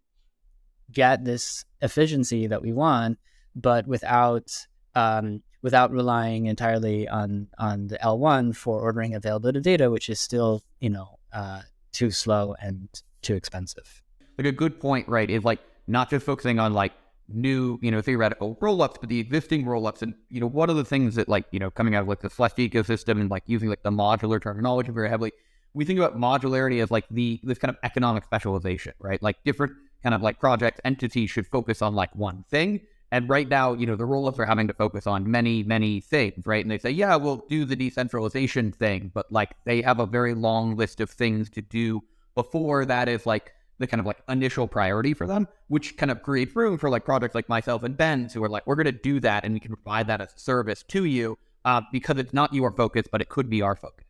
get 0.90 1.24
this 1.24 1.64
efficiency 1.80 2.46
that 2.48 2.60
we 2.60 2.72
want, 2.72 3.18
but 3.54 3.86
without 3.86 4.50
um, 4.94 5.42
without 5.62 5.92
relying 5.92 6.46
entirely 6.46 7.08
on 7.08 7.48
on 7.58 7.86
the 7.86 7.98
L1 7.98 8.54
for 8.56 8.80
ordering 8.80 9.14
availability 9.14 9.58
of 9.58 9.64
data, 9.64 9.90
which 9.90 10.10
is 10.10 10.20
still 10.20 10.62
you 10.80 10.90
know 10.90 11.18
uh, 11.32 11.62
too 11.92 12.10
slow 12.10 12.54
and 12.60 12.88
too 13.22 13.34
expensive. 13.34 14.02
Like 14.38 14.46
a 14.46 14.52
good 14.52 14.80
point, 14.80 15.08
right, 15.08 15.30
is 15.30 15.44
like 15.44 15.60
not 15.86 16.10
just 16.10 16.26
focusing 16.26 16.58
on 16.58 16.74
like 16.74 16.92
new, 17.34 17.78
you 17.82 17.90
know, 17.90 18.00
theoretical 18.00 18.56
rollups, 18.56 18.96
but 19.00 19.08
the 19.08 19.18
existing 19.18 19.64
rollups. 19.64 20.02
And, 20.02 20.14
you 20.28 20.40
know, 20.40 20.46
one 20.46 20.70
of 20.70 20.76
the 20.76 20.84
things 20.84 21.14
that 21.16 21.28
like, 21.28 21.46
you 21.50 21.58
know, 21.58 21.70
coming 21.70 21.94
out 21.94 22.02
of 22.02 22.08
like 22.08 22.20
the 22.20 22.30
Slush 22.30 22.54
ecosystem 22.54 23.20
and 23.20 23.30
like 23.30 23.44
using 23.46 23.68
like 23.68 23.82
the 23.82 23.90
modular 23.90 24.40
terminology 24.40 24.92
very 24.92 25.08
heavily, 25.08 25.32
we 25.74 25.84
think 25.84 25.98
about 25.98 26.18
modularity 26.18 26.82
as 26.82 26.90
like 26.90 27.06
the 27.10 27.40
this 27.42 27.58
kind 27.58 27.70
of 27.70 27.76
economic 27.82 28.24
specialization, 28.24 28.92
right? 28.98 29.22
Like 29.22 29.42
different 29.44 29.72
kind 30.02 30.14
of 30.14 30.22
like 30.22 30.40
project 30.40 30.80
entities 30.84 31.30
should 31.30 31.46
focus 31.46 31.82
on 31.82 31.94
like 31.94 32.14
one 32.14 32.44
thing. 32.50 32.80
And 33.10 33.28
right 33.28 33.48
now, 33.48 33.74
you 33.74 33.86
know, 33.86 33.94
the 33.94 34.04
rollups 34.04 34.38
are 34.38 34.46
having 34.46 34.66
to 34.68 34.74
focus 34.74 35.06
on 35.06 35.30
many, 35.30 35.62
many 35.62 36.00
things, 36.00 36.46
right? 36.46 36.64
And 36.64 36.70
they 36.70 36.78
say, 36.78 36.90
yeah, 36.90 37.14
we'll 37.16 37.44
do 37.48 37.66
the 37.66 37.76
decentralization 37.76 38.72
thing, 38.72 39.10
but 39.12 39.30
like 39.30 39.50
they 39.66 39.82
have 39.82 40.00
a 40.00 40.06
very 40.06 40.34
long 40.34 40.76
list 40.76 41.00
of 41.00 41.10
things 41.10 41.50
to 41.50 41.60
do 41.60 42.02
before 42.34 42.86
that 42.86 43.08
is 43.08 43.26
like 43.26 43.52
the 43.82 43.86
kind 43.86 44.00
of 44.00 44.06
like 44.06 44.22
initial 44.28 44.66
priority 44.66 45.12
for 45.12 45.26
them, 45.26 45.46
which 45.68 45.96
kind 45.96 46.10
of 46.10 46.22
creates 46.22 46.56
room 46.56 46.78
for 46.78 46.88
like 46.88 47.04
projects 47.04 47.34
like 47.34 47.48
myself 47.48 47.82
and 47.82 47.96
Ben's 47.96 48.32
who 48.32 48.42
are 48.42 48.48
like, 48.48 48.66
we're 48.66 48.76
going 48.76 48.86
to 48.86 48.92
do 48.92 49.20
that 49.20 49.44
and 49.44 49.52
we 49.52 49.60
can 49.60 49.74
provide 49.74 50.06
that 50.06 50.20
as 50.20 50.32
a 50.34 50.38
service 50.38 50.82
to 50.84 51.04
you 51.04 51.38
uh, 51.64 51.82
because 51.92 52.16
it's 52.18 52.32
not 52.32 52.54
your 52.54 52.72
focus, 52.72 53.06
but 53.10 53.20
it 53.20 53.28
could 53.28 53.50
be 53.50 53.60
our 53.60 53.76
focus. 53.76 54.06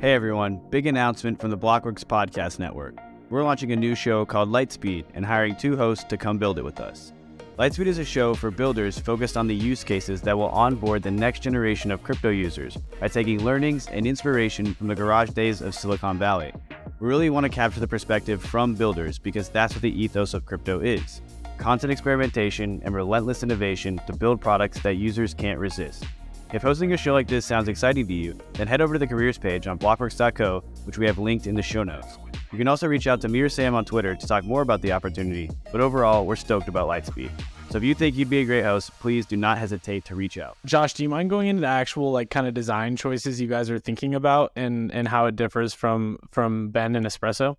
Hey 0.00 0.12
everyone, 0.12 0.60
big 0.70 0.86
announcement 0.86 1.40
from 1.40 1.50
the 1.50 1.58
Blockworks 1.58 2.04
Podcast 2.04 2.58
Network. 2.58 2.96
We're 3.30 3.44
launching 3.44 3.72
a 3.72 3.76
new 3.76 3.94
show 3.94 4.26
called 4.26 4.50
Lightspeed 4.50 5.06
and 5.14 5.24
hiring 5.24 5.56
two 5.56 5.76
hosts 5.76 6.04
to 6.04 6.18
come 6.18 6.36
build 6.36 6.58
it 6.58 6.64
with 6.64 6.80
us. 6.80 7.12
Lightspeed 7.58 7.86
is 7.86 7.98
a 7.98 8.04
show 8.04 8.32
for 8.32 8.50
builders 8.50 8.98
focused 8.98 9.36
on 9.36 9.46
the 9.46 9.54
use 9.54 9.84
cases 9.84 10.22
that 10.22 10.36
will 10.36 10.48
onboard 10.48 11.02
the 11.02 11.10
next 11.10 11.40
generation 11.40 11.90
of 11.90 12.02
crypto 12.02 12.30
users 12.30 12.78
by 12.98 13.08
taking 13.08 13.44
learnings 13.44 13.86
and 13.88 14.06
inspiration 14.06 14.72
from 14.72 14.86
the 14.86 14.94
garage 14.94 15.28
days 15.30 15.60
of 15.60 15.74
Silicon 15.74 16.18
Valley. 16.18 16.50
We 16.98 17.06
really 17.06 17.28
want 17.28 17.44
to 17.44 17.50
capture 17.50 17.80
the 17.80 17.86
perspective 17.86 18.42
from 18.42 18.74
builders 18.74 19.18
because 19.18 19.50
that's 19.50 19.74
what 19.74 19.82
the 19.82 20.02
ethos 20.02 20.32
of 20.32 20.46
crypto 20.46 20.80
is 20.80 21.20
content 21.58 21.92
experimentation 21.92 22.80
and 22.84 22.94
relentless 22.94 23.42
innovation 23.42 24.00
to 24.06 24.16
build 24.16 24.40
products 24.40 24.80
that 24.80 24.94
users 24.94 25.34
can't 25.34 25.60
resist. 25.60 26.04
If 26.52 26.60
hosting 26.60 26.92
a 26.92 26.98
show 26.98 27.14
like 27.14 27.28
this 27.28 27.46
sounds 27.46 27.68
exciting 27.68 28.06
to 28.06 28.12
you, 28.12 28.36
then 28.52 28.66
head 28.66 28.82
over 28.82 28.92
to 28.92 28.98
the 28.98 29.06
careers 29.06 29.38
page 29.38 29.66
on 29.66 29.78
blockworks.co, 29.78 30.62
which 30.84 30.98
we 30.98 31.06
have 31.06 31.18
linked 31.18 31.46
in 31.46 31.54
the 31.54 31.62
show 31.62 31.82
notes. 31.82 32.18
You 32.52 32.58
can 32.58 32.68
also 32.68 32.86
reach 32.86 33.06
out 33.06 33.22
to 33.22 33.28
me 33.28 33.40
or 33.40 33.48
Sam 33.48 33.74
on 33.74 33.86
Twitter 33.86 34.14
to 34.14 34.26
talk 34.26 34.44
more 34.44 34.60
about 34.60 34.82
the 34.82 34.92
opportunity, 34.92 35.50
but 35.70 35.80
overall, 35.80 36.26
we're 36.26 36.36
stoked 36.36 36.68
about 36.68 36.88
Lightspeed. 36.88 37.30
So 37.70 37.78
if 37.78 37.84
you 37.84 37.94
think 37.94 38.16
you'd 38.16 38.28
be 38.28 38.40
a 38.40 38.44
great 38.44 38.64
host, 38.64 38.90
please 39.00 39.24
do 39.24 39.34
not 39.34 39.56
hesitate 39.56 40.04
to 40.04 40.14
reach 40.14 40.36
out. 40.36 40.58
Josh, 40.66 40.92
do 40.92 41.02
you 41.02 41.08
mind 41.08 41.30
going 41.30 41.48
into 41.48 41.62
the 41.62 41.68
actual 41.68 42.12
like 42.12 42.28
kind 42.28 42.46
of 42.46 42.52
design 42.52 42.96
choices 42.96 43.40
you 43.40 43.48
guys 43.48 43.70
are 43.70 43.78
thinking 43.78 44.14
about 44.14 44.52
and 44.54 44.92
and 44.92 45.08
how 45.08 45.24
it 45.24 45.36
differs 45.36 45.72
from 45.72 46.18
from 46.30 46.68
Ben 46.68 46.94
and 46.96 47.06
Espresso? 47.06 47.56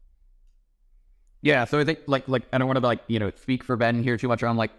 Yeah, 1.42 1.66
so 1.66 1.80
I 1.80 1.84
think 1.84 2.02
like 2.06 2.28
like 2.28 2.44
I 2.54 2.60
don't 2.60 2.68
want 2.68 2.78
to 2.78 2.86
like 2.86 3.02
you 3.08 3.18
know 3.18 3.32
speak 3.38 3.64
for 3.64 3.76
Ben 3.76 4.04
here 4.04 4.18
too 4.18 4.28
much 4.28 4.44
on 4.44 4.56
like 4.56 4.70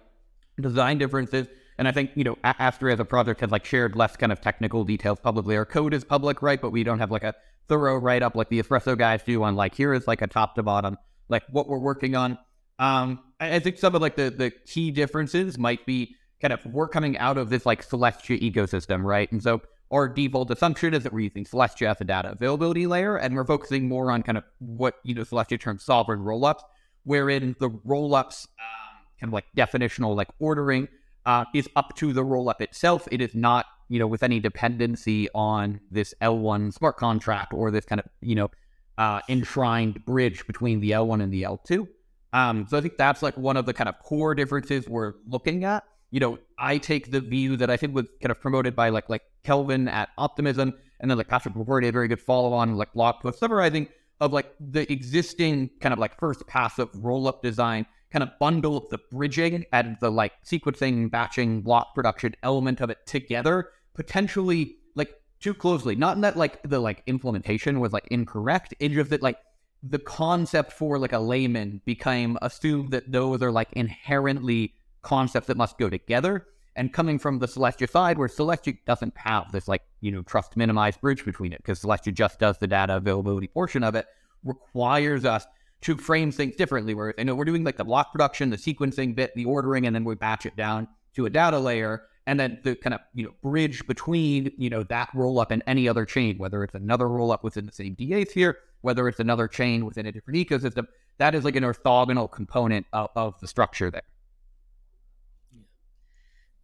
design 0.61 0.98
differences, 0.98 1.48
and 1.78 1.88
I 1.88 1.92
think 1.92 2.10
you 2.14 2.24
know 2.24 2.37
Astria 2.44 2.94
as 2.94 3.00
a 3.00 3.04
project 3.04 3.40
has 3.40 3.50
like 3.50 3.64
shared 3.64 3.96
less 3.96 4.16
kind 4.16 4.32
of 4.32 4.40
technical 4.40 4.84
details 4.84 5.18
publicly. 5.20 5.56
Our 5.56 5.66
code 5.66 5.94
is 5.94 6.04
public, 6.04 6.42
right? 6.42 6.60
But 6.60 6.70
we 6.70 6.84
don't 6.84 6.98
have 6.98 7.10
like 7.10 7.24
a 7.24 7.34
thorough 7.68 7.96
write 7.96 8.22
up 8.22 8.34
like 8.34 8.48
the 8.48 8.62
Espresso 8.62 8.96
guys 8.96 9.22
do 9.22 9.42
on 9.42 9.56
like 9.56 9.74
here 9.74 9.94
is 9.94 10.06
like 10.06 10.22
a 10.22 10.26
top 10.26 10.54
to 10.54 10.62
bottom 10.62 10.98
like 11.28 11.42
what 11.50 11.68
we're 11.68 11.78
working 11.78 12.14
on. 12.14 12.38
Um, 12.78 13.20
I 13.40 13.58
think 13.58 13.78
some 13.78 13.94
of 13.94 14.02
like 14.02 14.16
the 14.16 14.30
the 14.30 14.50
key 14.66 14.90
differences 14.90 15.58
might 15.58 15.84
be 15.87 16.16
kind 16.40 16.52
of 16.52 16.64
we're 16.66 16.88
coming 16.88 17.16
out 17.18 17.38
of 17.38 17.50
this 17.50 17.64
like 17.64 17.87
Celestia 17.87 18.40
ecosystem, 18.40 19.04
right? 19.04 19.30
And 19.30 19.42
so 19.42 19.62
our 19.90 20.08
default 20.08 20.50
assumption 20.50 20.94
is 20.94 21.04
that 21.04 21.12
we're 21.12 21.20
using 21.20 21.44
Celestia 21.44 21.90
as 21.90 22.00
a 22.00 22.04
data 22.04 22.32
availability 22.32 22.87
layer, 22.87 23.16
and 23.16 23.34
we're 23.34 23.44
focusing 23.44 23.88
more 23.88 24.10
on 24.10 24.22
kind 24.22 24.38
of 24.38 24.44
what 24.58 24.96
you 25.04 25.14
know 25.14 25.22
Celestia 25.22 25.60
terms 25.60 25.84
sovereign 25.84 26.20
rollups, 26.20 26.62
wherein 27.04 27.54
the 27.60 27.70
rollups 27.70 28.46
um, 28.58 29.04
kind 29.20 29.30
of 29.30 29.32
like 29.32 29.46
definitional 29.56 30.16
like 30.16 30.28
ordering 30.38 30.88
uh, 31.26 31.44
is 31.54 31.68
up 31.76 31.94
to 31.96 32.12
the 32.12 32.24
rollup 32.24 32.60
itself. 32.60 33.08
It 33.10 33.20
is 33.20 33.34
not 33.34 33.66
you 33.88 33.98
know 33.98 34.06
with 34.06 34.22
any 34.22 34.40
dependency 34.40 35.28
on 35.34 35.80
this 35.90 36.14
L1 36.22 36.72
smart 36.72 36.96
contract 36.96 37.52
or 37.52 37.70
this 37.70 37.84
kind 37.84 38.00
of 38.00 38.06
you 38.20 38.34
know 38.34 38.50
uh, 38.98 39.20
enshrined 39.28 40.04
bridge 40.04 40.46
between 40.46 40.80
the 40.80 40.92
L1 40.92 41.22
and 41.22 41.32
the 41.32 41.42
L2. 41.42 41.87
Um, 42.32 42.66
so 42.68 42.76
I 42.76 42.80
think 42.80 42.96
that's 42.96 43.22
like 43.22 43.37
one 43.37 43.56
of 43.56 43.66
the 43.66 43.72
kind 43.72 43.88
of 43.88 43.98
core 44.00 44.34
differences 44.34 44.88
we're 44.88 45.14
looking 45.28 45.64
at. 45.64 45.84
You 46.10 46.20
know, 46.20 46.38
I 46.58 46.78
take 46.78 47.10
the 47.10 47.20
view 47.20 47.56
that 47.56 47.70
I 47.70 47.76
think 47.76 47.94
was 47.94 48.06
kind 48.20 48.30
of 48.30 48.40
promoted 48.40 48.76
by 48.76 48.88
like 48.90 49.08
like 49.08 49.22
Kelvin 49.42 49.88
at 49.88 50.10
Optimism, 50.18 50.74
and 51.00 51.10
then 51.10 51.18
like 51.18 51.28
Patrick 51.28 51.54
McCorry, 51.54 51.88
a 51.88 51.92
very 51.92 52.08
good 52.08 52.20
follow 52.20 52.52
on 52.52 52.76
like 52.76 52.92
blog 52.92 53.20
post 53.20 53.38
summarizing 53.38 53.88
of 54.20 54.32
like 54.32 54.52
the 54.60 54.90
existing 54.92 55.70
kind 55.80 55.92
of 55.92 55.98
like 55.98 56.18
first 56.18 56.46
pass 56.46 56.78
of 56.78 56.88
roll 56.94 57.28
up 57.28 57.42
design, 57.42 57.87
kind 58.14 58.22
of 58.22 58.38
bundle 58.38 58.87
the 58.92 58.98
bridging 59.11 59.66
and 59.72 59.96
the 60.00 60.09
like 60.09 60.33
sequencing, 60.44 61.11
batching, 61.11 61.62
block 61.62 61.96
production 61.96 62.33
element 62.44 62.81
of 62.81 62.88
it 62.88 63.05
together, 63.07 63.70
potentially 63.92 64.77
like 64.94 65.12
too 65.40 65.53
closely. 65.53 65.96
Not 65.96 66.14
in 66.14 66.20
that 66.20 66.37
like 66.37 66.62
the 66.62 66.79
like 66.79 67.03
implementation 67.09 67.81
was 67.81 67.92
like 67.92 68.07
incorrect. 68.12 68.72
It's 68.79 68.94
just 68.94 69.11
that 69.11 69.20
like 69.20 69.38
the 69.83 69.98
concept 69.98 70.72
for 70.72 70.96
like 70.96 71.12
a 71.12 71.18
layman 71.18 71.81
became 71.85 72.38
assumed 72.40 72.92
that 72.92 73.11
those 73.11 73.42
are 73.42 73.50
like 73.50 73.72
inherently 73.72 74.74
concepts 75.03 75.48
that 75.48 75.57
must 75.57 75.77
go 75.77 75.90
together. 75.90 76.46
And 76.77 76.92
coming 76.92 77.18
from 77.18 77.40
the 77.40 77.46
Celestia 77.46 77.90
side, 77.90 78.16
where 78.16 78.29
Celestia 78.29 78.79
doesn't 78.87 79.16
have 79.16 79.50
this 79.50 79.66
like, 79.66 79.83
you 80.00 80.12
know, 80.12 80.22
trust 80.22 80.57
minimized 80.57 81.00
bridge 81.00 81.24
between 81.24 81.53
it, 81.53 81.59
because 81.59 81.83
Celestia 81.83 82.14
just 82.14 82.38
does 82.38 82.59
the 82.59 82.66
data 82.68 82.96
availability 82.96 83.48
portion 83.48 83.83
of 83.83 83.96
it, 83.96 84.07
requires 84.44 85.24
us 85.24 85.46
to 85.85 85.97
frame 85.97 86.33
things 86.33 86.57
differently. 86.57 86.94
Where 86.94 87.14
you 87.16 87.25
know 87.25 87.35
we're 87.35 87.44
doing 87.44 87.64
like 87.64 87.77
the 87.77 87.85
block 87.85 88.12
production, 88.12 88.51
the 88.51 88.57
sequencing 88.57 89.14
bit, 89.14 89.35
the 89.35 89.44
ordering, 89.44 89.87
and 89.87 89.94
then 89.94 90.05
we 90.05 90.14
batch 90.14 90.47
it 90.47 90.57
down 90.57 90.88
to 91.14 91.27
a 91.27 91.31
data 91.31 91.59
layer. 91.59 92.03
And 92.27 92.40
then 92.40 92.59
the 92.64 92.75
kind 92.75 92.94
of 92.94 93.01
you 93.12 93.25
know 93.25 93.33
bridge 93.42 93.87
between 93.87 94.51
you 94.57 94.70
know 94.70 94.83
that 94.85 95.11
roll 95.14 95.38
up 95.38 95.51
and 95.51 95.62
any 95.66 95.88
other 95.88 96.05
chain, 96.05 96.38
whether 96.38 96.64
it's 96.64 96.75
another 96.75 97.09
roll 97.09 97.31
up 97.31 97.44
within 97.44 97.66
the 97.66 97.73
same 97.73 97.94
DA 97.94 98.25
sphere, 98.25 98.59
whether 98.81 99.07
it's 99.09 99.20
another 99.20 99.47
chain 99.47 99.85
within 99.85 100.07
a 100.07 100.12
different 100.12 100.38
ecosystem, 100.38 100.87
that 101.18 101.35
is 101.35 101.44
like 101.44 101.57
an 101.57 101.64
orthogonal 101.64 102.31
component 102.31 102.87
of, 102.92 103.11
of 103.14 103.38
the 103.40 103.47
structure 103.47 103.90
there. 103.90 104.03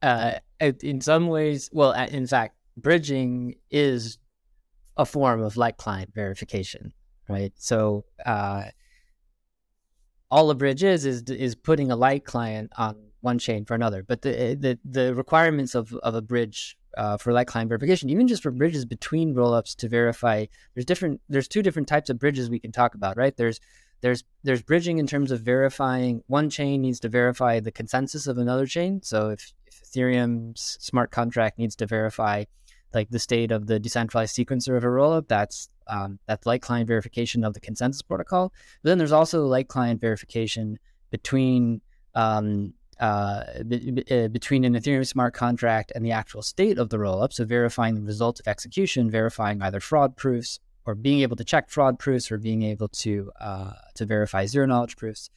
Uh, 0.02 0.32
in 0.82 1.02
some 1.02 1.28
ways, 1.28 1.68
well, 1.74 1.92
in 1.92 2.26
fact, 2.26 2.56
bridging 2.78 3.54
is 3.70 4.16
a 4.96 5.04
form 5.04 5.42
of 5.42 5.58
like 5.58 5.76
client 5.76 6.10
verification, 6.14 6.94
right? 7.28 7.52
So 7.56 8.06
uh, 8.24 8.64
all 10.30 10.50
a 10.50 10.54
bridge 10.54 10.82
is 10.82 11.04
is 11.04 11.22
is 11.22 11.54
putting 11.54 11.90
a 11.90 11.96
light 11.96 12.24
client 12.24 12.72
on 12.76 12.96
one 13.20 13.38
chain 13.38 13.64
for 13.64 13.74
another. 13.74 14.02
But 14.02 14.22
the 14.22 14.56
the, 14.58 14.78
the 14.84 15.14
requirements 15.14 15.74
of, 15.74 15.92
of 15.94 16.14
a 16.14 16.22
bridge 16.22 16.76
uh, 16.96 17.16
for 17.16 17.32
light 17.32 17.46
client 17.46 17.68
verification, 17.68 18.10
even 18.10 18.28
just 18.28 18.42
for 18.42 18.50
bridges 18.50 18.84
between 18.84 19.34
rollups 19.34 19.76
to 19.76 19.88
verify, 19.88 20.46
there's 20.74 20.84
different 20.84 21.20
there's 21.28 21.48
two 21.48 21.62
different 21.62 21.88
types 21.88 22.10
of 22.10 22.18
bridges 22.18 22.50
we 22.50 22.60
can 22.60 22.72
talk 22.72 22.94
about, 22.94 23.16
right? 23.16 23.36
There's 23.36 23.60
there's 24.00 24.24
there's 24.42 24.62
bridging 24.62 24.98
in 24.98 25.06
terms 25.06 25.30
of 25.30 25.40
verifying 25.40 26.22
one 26.26 26.50
chain 26.50 26.80
needs 26.80 27.00
to 27.00 27.08
verify 27.08 27.60
the 27.60 27.72
consensus 27.72 28.26
of 28.26 28.38
another 28.38 28.66
chain. 28.66 29.02
So 29.02 29.30
if 29.30 29.52
Ethereum's 29.70 30.78
smart 30.80 31.10
contract 31.10 31.58
needs 31.58 31.76
to 31.76 31.86
verify 31.86 32.44
like 32.94 33.10
the 33.10 33.18
state 33.18 33.52
of 33.52 33.66
the 33.66 33.78
decentralized 33.78 34.36
sequencer 34.36 34.76
of 34.76 34.84
a 34.84 34.88
rollup. 34.88 35.28
That's 35.28 35.68
um, 35.86 36.18
that's 36.26 36.46
light 36.46 36.62
client 36.62 36.86
verification 36.86 37.44
of 37.44 37.54
the 37.54 37.60
consensus 37.60 38.02
protocol. 38.02 38.52
But 38.82 38.90
then 38.90 38.98
there's 38.98 39.12
also 39.12 39.46
light 39.46 39.68
client 39.68 40.00
verification 40.00 40.78
between 41.10 41.80
um, 42.14 42.74
uh, 43.00 43.44
uh, 44.10 44.28
between 44.28 44.64
an 44.64 44.74
Ethereum 44.74 45.06
smart 45.06 45.34
contract 45.34 45.92
and 45.94 46.04
the 46.04 46.12
actual 46.12 46.42
state 46.42 46.78
of 46.78 46.90
the 46.90 46.98
rollup. 46.98 47.32
So 47.32 47.44
verifying 47.44 47.94
the 47.94 48.02
result 48.02 48.40
of 48.40 48.48
execution, 48.48 49.10
verifying 49.10 49.62
either 49.62 49.80
fraud 49.80 50.16
proofs 50.16 50.60
or 50.84 50.94
being 50.94 51.20
able 51.20 51.36
to 51.36 51.44
check 51.44 51.70
fraud 51.70 51.98
proofs 51.98 52.30
or 52.30 52.38
being 52.38 52.62
able 52.62 52.88
to 52.88 53.32
uh, 53.40 53.72
to 53.94 54.06
verify 54.06 54.46
zero 54.46 54.66
knowledge 54.66 54.96
proofs. 54.96 55.30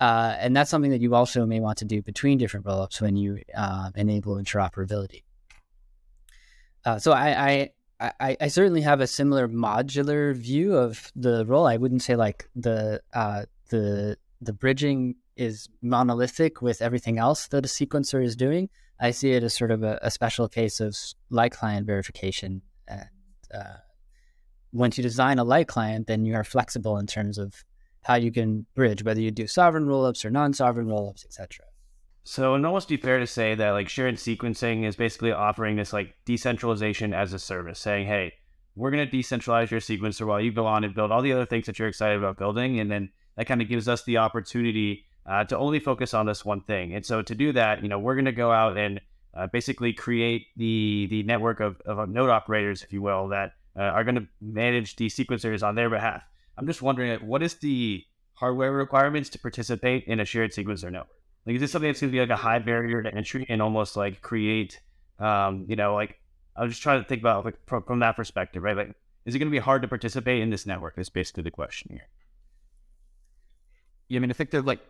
Uh, 0.00 0.34
and 0.38 0.56
that's 0.56 0.70
something 0.70 0.90
that 0.90 1.00
you 1.00 1.14
also 1.14 1.46
may 1.46 1.60
want 1.60 1.78
to 1.78 1.84
do 1.84 2.02
between 2.02 2.36
different 2.36 2.66
rollups 2.66 3.00
when 3.00 3.14
you 3.14 3.40
uh, 3.56 3.90
enable 3.94 4.36
interoperability. 4.36 5.22
Uh, 6.84 6.98
so 6.98 7.12
I, 7.12 7.70
I, 8.00 8.10
I, 8.20 8.36
I, 8.40 8.48
certainly 8.48 8.80
have 8.80 9.00
a 9.00 9.06
similar 9.06 9.48
modular 9.48 10.34
view 10.34 10.76
of 10.76 11.12
the 11.14 11.46
role. 11.46 11.66
I 11.66 11.76
wouldn't 11.76 12.02
say 12.02 12.16
like 12.16 12.48
the 12.56 13.00
uh, 13.14 13.44
the 13.70 14.16
the 14.40 14.52
bridging 14.52 15.14
is 15.36 15.68
monolithic 15.80 16.60
with 16.60 16.82
everything 16.82 17.18
else 17.18 17.46
that 17.48 17.64
a 17.64 17.68
sequencer 17.68 18.22
is 18.22 18.34
doing. 18.34 18.68
I 19.00 19.12
see 19.12 19.32
it 19.32 19.42
as 19.42 19.54
sort 19.54 19.70
of 19.70 19.82
a, 19.82 19.98
a 20.02 20.10
special 20.10 20.48
case 20.48 20.80
of 20.80 20.96
light 21.30 21.52
client 21.52 21.86
verification. 21.86 22.62
And 22.88 23.08
uh, 23.54 23.76
once 24.72 24.98
you 24.98 25.02
design 25.02 25.38
a 25.38 25.44
light 25.44 25.68
client, 25.68 26.06
then 26.06 26.24
you 26.24 26.34
are 26.34 26.44
flexible 26.44 26.98
in 26.98 27.06
terms 27.06 27.38
of 27.38 27.64
how 28.02 28.16
you 28.16 28.32
can 28.32 28.66
bridge, 28.74 29.04
whether 29.04 29.20
you 29.20 29.30
do 29.30 29.46
sovereign 29.46 29.86
rollups 29.86 30.24
or 30.24 30.30
non-sovereign 30.30 30.86
rollups, 30.86 31.24
etc. 31.24 31.66
So 32.24 32.54
it 32.54 32.64
almost 32.64 32.88
be 32.88 32.96
fair 32.96 33.18
to 33.18 33.26
say 33.26 33.54
that 33.56 33.70
like 33.70 33.88
shared 33.88 34.14
sequencing 34.16 34.84
is 34.84 34.94
basically 34.96 35.32
offering 35.32 35.76
this 35.76 35.92
like 35.92 36.14
decentralization 36.24 37.12
as 37.12 37.32
a 37.32 37.38
service, 37.38 37.80
saying, 37.80 38.06
hey, 38.06 38.34
we're 38.76 38.90
going 38.90 39.08
to 39.08 39.16
decentralize 39.16 39.70
your 39.70 39.80
sequencer 39.80 40.26
while 40.26 40.40
you 40.40 40.52
go 40.52 40.66
on 40.66 40.84
and 40.84 40.94
build 40.94 41.10
all 41.10 41.20
the 41.20 41.32
other 41.32 41.46
things 41.46 41.66
that 41.66 41.78
you're 41.78 41.88
excited 41.88 42.18
about 42.18 42.38
building. 42.38 42.80
And 42.80 42.90
then 42.90 43.10
that 43.36 43.46
kind 43.46 43.60
of 43.60 43.68
gives 43.68 43.88
us 43.88 44.04
the 44.04 44.18
opportunity 44.18 45.04
uh, 45.26 45.44
to 45.44 45.58
only 45.58 45.80
focus 45.80 46.14
on 46.14 46.26
this 46.26 46.44
one 46.44 46.62
thing. 46.62 46.94
And 46.94 47.04
so 47.04 47.22
to 47.22 47.34
do 47.34 47.52
that, 47.52 47.82
you 47.82 47.88
know, 47.88 47.98
we're 47.98 48.14
going 48.14 48.24
to 48.24 48.32
go 48.32 48.52
out 48.52 48.78
and 48.78 49.00
uh, 49.34 49.46
basically 49.46 49.92
create 49.92 50.46
the 50.56 51.06
the 51.10 51.22
network 51.22 51.60
of, 51.60 51.80
of 51.86 52.08
node 52.08 52.30
operators, 52.30 52.82
if 52.82 52.92
you 52.92 53.02
will, 53.02 53.28
that 53.28 53.52
uh, 53.76 53.82
are 53.82 54.04
going 54.04 54.14
to 54.14 54.26
manage 54.40 54.96
these 54.96 55.16
sequencers 55.16 55.66
on 55.66 55.74
their 55.74 55.90
behalf. 55.90 56.22
I'm 56.56 56.66
just 56.66 56.82
wondering, 56.82 57.18
what 57.26 57.42
is 57.42 57.54
the 57.54 58.04
hardware 58.34 58.72
requirements 58.72 59.30
to 59.30 59.38
participate 59.38 60.04
in 60.04 60.20
a 60.20 60.24
shared 60.24 60.52
sequencer 60.52 60.92
network? 60.92 61.21
Like, 61.46 61.56
is 61.56 61.60
this 61.60 61.72
something 61.72 61.88
that's 61.88 62.00
going 62.00 62.10
to 62.10 62.16
be 62.16 62.20
like 62.20 62.30
a 62.30 62.36
high 62.36 62.58
barrier 62.58 63.02
to 63.02 63.14
entry 63.14 63.46
and 63.48 63.60
almost 63.60 63.96
like 63.96 64.22
create, 64.22 64.80
um, 65.18 65.66
you 65.68 65.76
know, 65.76 65.94
like 65.94 66.20
I'm 66.56 66.68
just 66.68 66.82
trying 66.82 67.02
to 67.02 67.08
think 67.08 67.20
about 67.20 67.44
like 67.44 67.58
from, 67.66 67.82
from 67.82 67.98
that 68.00 68.16
perspective, 68.16 68.62
right? 68.62 68.76
Like, 68.76 68.94
is 69.24 69.34
it 69.34 69.38
going 69.38 69.48
to 69.48 69.54
be 69.54 69.58
hard 69.58 69.82
to 69.82 69.88
participate 69.88 70.42
in 70.42 70.50
this 70.50 70.66
network? 70.66 70.98
Is 70.98 71.08
basically 71.08 71.42
the 71.42 71.50
question 71.50 71.90
here. 71.92 72.08
Yeah, 74.08 74.18
I 74.18 74.20
mean, 74.20 74.30
I 74.30 74.34
think 74.34 74.50
they're 74.50 74.62
like, 74.62 74.80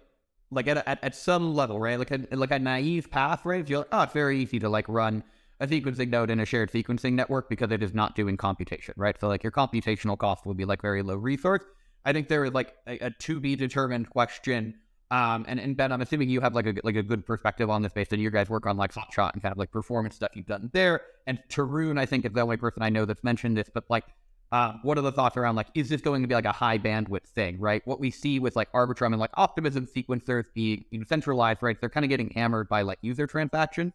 like 0.50 0.66
at, 0.68 0.86
at, 0.86 1.02
at 1.02 1.14
some 1.14 1.54
level, 1.54 1.78
right? 1.78 1.98
Like 1.98 2.10
a, 2.10 2.26
like 2.32 2.50
a 2.50 2.58
naive 2.58 3.10
path, 3.10 3.44
right? 3.44 3.60
If 3.60 3.70
you're 3.70 3.80
like, 3.80 3.88
oh, 3.92 4.02
it's 4.02 4.12
very 4.12 4.40
easy 4.40 4.58
to 4.58 4.68
like 4.68 4.88
run 4.88 5.22
a 5.60 5.66
sequencing 5.66 6.10
node 6.10 6.30
in 6.30 6.40
a 6.40 6.44
shared 6.44 6.72
sequencing 6.72 7.12
network 7.12 7.48
because 7.48 7.70
it 7.70 7.82
is 7.82 7.94
not 7.94 8.16
doing 8.16 8.36
computation, 8.36 8.94
right? 8.96 9.16
So 9.18 9.28
like 9.28 9.42
your 9.42 9.52
computational 9.52 10.18
cost 10.18 10.44
will 10.44 10.54
be 10.54 10.64
like 10.64 10.82
very 10.82 11.02
low 11.02 11.16
resource. 11.16 11.62
I 12.04 12.12
think 12.12 12.28
there 12.28 12.44
is 12.44 12.52
like 12.52 12.74
a, 12.86 12.98
a 12.98 13.10
to 13.10 13.38
be 13.38 13.54
determined 13.54 14.10
question. 14.10 14.74
Um, 15.12 15.44
and, 15.46 15.60
and 15.60 15.76
Ben, 15.76 15.92
I'm 15.92 16.00
assuming 16.00 16.30
you 16.30 16.40
have 16.40 16.54
like 16.54 16.66
a 16.66 16.74
like 16.84 16.96
a 16.96 17.02
good 17.02 17.26
perspective 17.26 17.68
on 17.68 17.82
this 17.82 17.92
based 17.92 18.14
on 18.14 18.18
your 18.18 18.30
guys' 18.30 18.48
work 18.48 18.66
on 18.66 18.78
like 18.78 18.94
Hotshot 18.94 19.34
and 19.34 19.42
kind 19.42 19.52
of 19.52 19.58
like 19.58 19.70
performance 19.70 20.16
stuff 20.16 20.30
you've 20.34 20.46
done 20.46 20.70
there. 20.72 21.02
And 21.26 21.38
Tarun, 21.50 21.98
I 21.98 22.06
think, 22.06 22.24
is 22.24 22.32
the 22.32 22.40
only 22.40 22.56
person 22.56 22.82
I 22.82 22.88
know 22.88 23.04
that's 23.04 23.22
mentioned 23.22 23.58
this. 23.58 23.68
But 23.72 23.84
like, 23.90 24.04
uh, 24.52 24.74
what 24.82 24.96
are 24.96 25.02
the 25.02 25.12
thoughts 25.12 25.36
around 25.36 25.56
like, 25.56 25.66
is 25.74 25.90
this 25.90 26.00
going 26.00 26.22
to 26.22 26.28
be 26.28 26.34
like 26.34 26.46
a 26.46 26.52
high 26.52 26.78
bandwidth 26.78 27.26
thing, 27.26 27.60
right? 27.60 27.82
What 27.86 28.00
we 28.00 28.10
see 28.10 28.38
with 28.38 28.56
like 28.56 28.72
Arbitrum 28.72 29.08
and 29.08 29.18
like 29.18 29.32
Optimism 29.34 29.86
sequencers 29.86 30.44
being 30.54 30.86
you 30.90 31.00
know, 31.00 31.04
centralized, 31.06 31.62
right? 31.62 31.76
They're 31.78 31.90
kind 31.90 32.04
of 32.04 32.08
getting 32.10 32.30
hammered 32.30 32.70
by 32.70 32.80
like 32.82 32.98
user 33.02 33.26
transaction. 33.26 33.92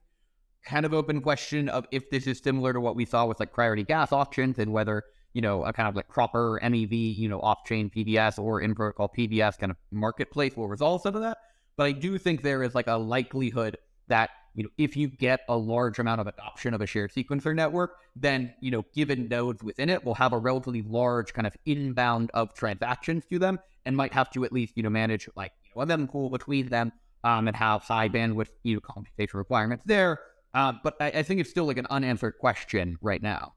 kind 0.65 0.85
of 0.85 0.93
open 0.93 1.21
question 1.21 1.69
of 1.69 1.87
if 1.91 2.09
this 2.09 2.27
is 2.27 2.39
similar 2.39 2.73
to 2.73 2.79
what 2.79 2.95
we 2.95 3.05
saw 3.05 3.25
with 3.25 3.39
like 3.39 3.53
priority 3.53 3.83
gas 3.83 4.11
auctions 4.11 4.59
and 4.59 4.71
whether 4.71 5.03
you 5.37 5.41
know 5.41 5.63
a 5.63 5.71
kind 5.71 5.87
of 5.87 5.95
like 5.95 6.07
proper 6.09 6.59
MEV, 6.63 7.15
you 7.15 7.29
know, 7.29 7.39
off-chain 7.41 7.91
PBS 7.91 8.39
or 8.39 8.59
in 8.59 8.73
protocol 8.73 9.07
PBS 9.15 9.59
kind 9.59 9.69
of 9.69 9.77
marketplace 9.91 10.57
will 10.57 10.67
resolve 10.67 11.03
some 11.03 11.13
of 11.13 11.21
that. 11.21 11.37
But 11.75 11.83
I 11.85 11.91
do 11.91 12.17
think 12.17 12.41
there 12.41 12.63
is 12.63 12.73
like 12.73 12.87
a 12.87 12.97
likelihood 12.97 13.77
that 14.07 14.31
you 14.55 14.63
know 14.63 14.69
if 14.79 14.97
you 14.97 15.07
get 15.07 15.41
a 15.47 15.55
large 15.55 15.99
amount 15.99 16.21
of 16.21 16.25
adoption 16.25 16.73
of 16.73 16.81
a 16.81 16.87
shared 16.87 17.11
sequencer 17.13 17.53
network, 17.53 17.97
then 18.15 18.51
you 18.61 18.71
know 18.71 18.83
given 18.95 19.27
nodes 19.27 19.61
within 19.61 19.91
it 19.91 20.03
will 20.03 20.15
have 20.15 20.33
a 20.33 20.39
relatively 20.39 20.81
large 20.81 21.35
kind 21.35 21.45
of 21.45 21.55
inbound 21.67 22.31
of 22.33 22.55
transactions 22.55 23.23
to 23.29 23.37
them 23.37 23.59
and 23.85 23.95
might 23.95 24.13
have 24.13 24.31
to 24.31 24.43
at 24.43 24.51
least 24.51 24.73
you 24.75 24.81
know 24.81 24.89
manage 24.89 25.29
like 25.35 25.51
you 25.63 25.85
know 25.85 25.93
a 25.93 26.29
between 26.31 26.67
them 26.69 26.91
um, 27.23 27.47
and 27.47 27.55
have 27.55 27.83
high 27.83 28.09
bandwidth 28.09 28.49
you 28.63 28.73
know 28.73 28.81
computation 28.81 29.37
requirements 29.37 29.83
there 29.85 30.19
uh, 30.55 30.73
but 30.83 30.95
I, 30.99 31.07
I 31.07 31.21
think 31.21 31.39
it's 31.39 31.51
still 31.51 31.65
like 31.65 31.77
an 31.77 31.85
unanswered 31.91 32.39
question 32.39 32.97
right 33.01 33.21
now. 33.21 33.53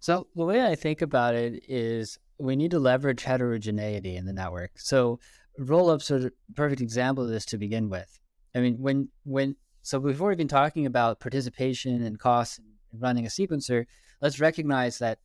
So 0.00 0.28
the 0.34 0.44
way 0.44 0.64
I 0.64 0.74
think 0.74 1.02
about 1.02 1.34
it 1.34 1.62
is 1.68 2.18
we 2.38 2.56
need 2.56 2.70
to 2.70 2.78
leverage 2.78 3.24
heterogeneity 3.24 4.16
in 4.16 4.24
the 4.26 4.32
network. 4.32 4.72
So 4.76 5.18
rollups 5.58 6.10
are 6.10 6.28
a 6.28 6.30
perfect 6.54 6.80
example 6.80 7.24
of 7.24 7.30
this 7.30 7.44
to 7.46 7.58
begin 7.58 7.88
with. 7.88 8.18
I 8.54 8.60
mean, 8.60 8.76
when 8.78 9.08
when 9.24 9.56
So 9.82 10.00
before 10.00 10.32
even 10.32 10.48
talking 10.48 10.86
about 10.86 11.20
participation 11.20 12.02
and 12.02 12.18
costs 12.18 12.58
and 12.58 12.68
running 12.92 13.26
a 13.26 13.28
sequencer, 13.28 13.86
let's 14.20 14.40
recognize 14.40 14.98
that 14.98 15.18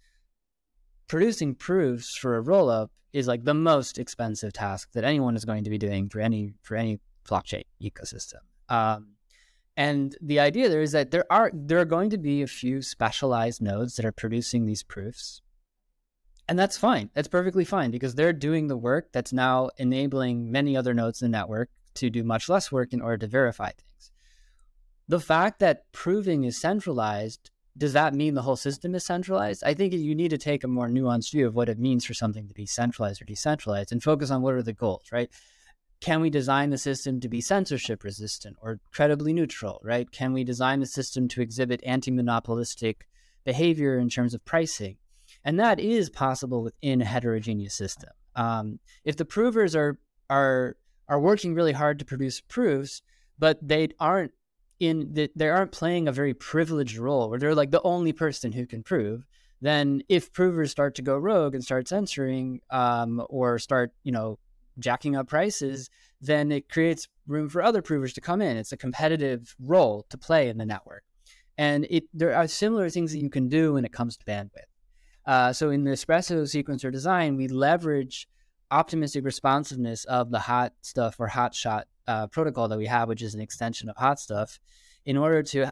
producing 1.08 1.54
proofs 1.56 2.18
for 2.18 2.38
a 2.38 2.44
rollup 2.44 2.90
is 3.12 3.28
like 3.28 3.44
the 3.44 3.54
most 3.54 4.00
expensive 4.00 4.54
task 4.54 4.90
that 4.94 5.04
anyone 5.04 5.36
is 5.36 5.46
going 5.46 5.64
to 5.64 5.70
be 5.70 5.78
doing 5.78 6.10
for 6.10 6.20
any 6.20 6.56
for 6.64 6.76
any 6.76 7.00
blockchain 7.26 7.64
ecosystem. 7.82 8.42
Um, 8.70 9.13
and 9.76 10.16
the 10.22 10.40
idea 10.40 10.70
there 10.70 10.82
is 10.82 10.92
that 10.92 11.12
there 11.12 11.26
are 11.32 11.52
there 11.54 11.80
are 11.80 11.86
going 11.86 12.10
to 12.12 12.18
be 12.18 12.42
a 12.42 12.48
few 12.48 12.82
specialized 12.82 13.62
nodes 13.62 13.96
that 13.96 14.06
are 14.06 14.12
producing 14.12 14.66
these 14.66 14.84
proofs. 14.84 15.42
And 16.48 16.60
that's 16.60 16.78
fine. 16.78 17.10
That's 17.14 17.30
perfectly 17.30 17.64
fine 17.64 17.90
because 17.90 18.16
they're 18.16 18.34
doing 18.34 18.68
the 18.68 18.78
work 18.78 19.14
that's 19.14 19.32
now 19.32 19.70
enabling 19.78 20.52
many 20.52 20.76
other 20.76 20.94
nodes 20.94 21.22
in 21.22 21.32
the 21.32 21.38
network 21.38 21.70
to 21.96 22.10
do 22.10 22.24
much 22.24 22.50
less 22.50 22.72
work 22.72 22.92
in 22.92 23.02
order 23.02 23.18
to 23.20 23.28
verify 23.28 23.72
things. 23.72 24.12
The 25.08 25.22
fact 25.22 25.60
that 25.60 25.90
proving 25.94 26.44
is 26.44 26.60
centralized 26.60 27.50
does 27.76 27.94
that 27.94 28.14
mean 28.14 28.36
the 28.36 28.44
whole 28.44 28.56
system 28.56 28.94
is 28.94 29.04
centralized? 29.04 29.64
I 29.64 29.74
think 29.74 29.94
you 29.94 30.14
need 30.14 30.30
to 30.30 30.38
take 30.38 30.64
a 30.64 30.68
more 30.68 30.88
nuanced 30.88 31.32
view 31.32 31.48
of 31.48 31.56
what 31.56 31.70
it 31.70 31.80
means 31.80 32.06
for 32.06 32.14
something 32.14 32.48
to 32.48 32.54
be 32.54 32.68
centralized 32.68 33.22
or 33.22 33.26
decentralized 33.26 33.92
and 33.92 34.04
focus 34.04 34.30
on 34.30 34.42
what 34.44 34.54
are 34.54 34.62
the 34.62 34.74
goals, 34.74 35.06
right? 35.12 35.32
Can 36.04 36.20
we 36.20 36.30
design 36.30 36.70
the 36.70 36.78
system 36.78 37.22
to 37.22 37.30
be 37.30 37.40
censorship 37.40 38.04
resistant 38.04 38.58
or 38.62 38.82
credibly 38.92 39.32
neutral, 39.32 39.80
right? 39.86 40.12
Can 40.12 40.34
we 40.34 40.44
design 40.44 40.82
the 40.82 40.86
system 40.86 41.30
to 41.30 41.42
exhibit 41.42 41.80
anti 41.86 42.12
monopolistic 42.12 43.08
behavior 43.46 43.98
in 43.98 44.10
terms 44.10 44.34
of 44.34 44.44
pricing? 44.44 44.98
And 45.46 45.58
that 45.62 45.80
is 45.80 46.10
possible 46.10 46.62
within 46.62 47.02
a 47.02 47.06
heterogeneous 47.06 47.74
system. 47.74 48.10
Um, 48.36 48.80
if 49.06 49.16
the 49.16 49.24
provers 49.24 49.78
are, 49.78 49.98
are, 50.30 50.76
are 51.08 51.22
working 51.22 51.56
really 51.56 51.72
hard 51.72 52.00
to 52.00 52.06
produce 52.06 52.42
proofs, 52.42 53.02
but 53.40 53.66
they 53.66 53.88
aren't 53.98 54.34
in 54.82 55.14
that 55.14 55.32
they 55.38 55.48
aren't 55.48 55.72
playing 55.72 56.10
a 56.10 56.12
very 56.12 56.34
privileged 56.34 56.98
role 56.98 57.30
where 57.30 57.40
they're 57.40 57.56
like 57.56 57.72
the 57.72 57.82
only 57.84 58.12
person 58.12 58.52
who 58.52 58.66
can 58.66 58.84
prove 58.84 59.26
then 59.62 60.02
if 60.10 60.34
provers 60.34 60.72
start 60.72 60.96
to 60.96 61.02
go 61.02 61.16
rogue 61.16 61.54
and 61.54 61.64
start 61.64 61.88
censoring 61.88 62.60
um, 62.72 63.24
or 63.30 63.58
start 63.60 63.94
you 64.04 64.12
know 64.12 64.38
jacking 64.80 65.16
up 65.16 65.28
prices 65.28 65.90
then 66.24 66.54
it 66.54 66.70
creates 66.70 67.10
room 67.28 67.50
for 67.50 67.62
other 67.62 67.82
provers 67.82 68.14
to 68.14 68.22
come 68.22 68.42
in. 68.42 68.56
It's 68.56 68.72
a 68.72 68.78
competitive 68.78 69.56
role 69.60 70.06
to 70.10 70.18
play 70.18 70.48
in 70.48 70.58
the 70.58 70.66
network. 70.66 71.04
And 71.58 71.86
it 71.90 72.06
there 72.14 72.34
are 72.34 72.48
similar 72.48 72.90
things 72.90 73.12
that 73.12 73.20
you 73.20 73.30
can 73.30 73.50
do 73.50 73.74
when 73.74 73.86
it 73.86 73.92
comes 73.92 74.18
to 74.18 74.26
bandwidth. 74.26 74.72
Uh, 75.26 75.54
so 75.54 75.70
in 75.70 75.84
the 75.84 75.92
Espresso 75.92 76.44
sequencer 76.44 76.92
design 76.92 77.36
we 77.36 77.48
leverage 77.48 78.28
optimistic 78.72 79.24
responsiveness 79.26 80.06
of 80.06 80.32
the 80.32 80.40
HotStuff 80.40 81.16
or 81.20 81.30
HotShot 81.30 81.84
uh, 82.08 82.28
protocol 82.28 82.68
that 82.70 82.78
we 82.78 82.88
have, 82.88 83.08
which 83.08 83.22
is 83.22 83.36
an 83.36 83.42
extension 83.42 83.90
of 83.90 83.96
HotStuff, 83.98 84.60
in 85.06 85.18
order 85.18 85.44
to 85.44 85.70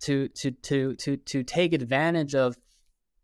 to 0.00 0.28
to 0.28 0.50
to 0.52 0.94
to 0.96 1.16
to 1.16 1.42
take 1.42 1.72
advantage 1.72 2.34
of 2.34 2.56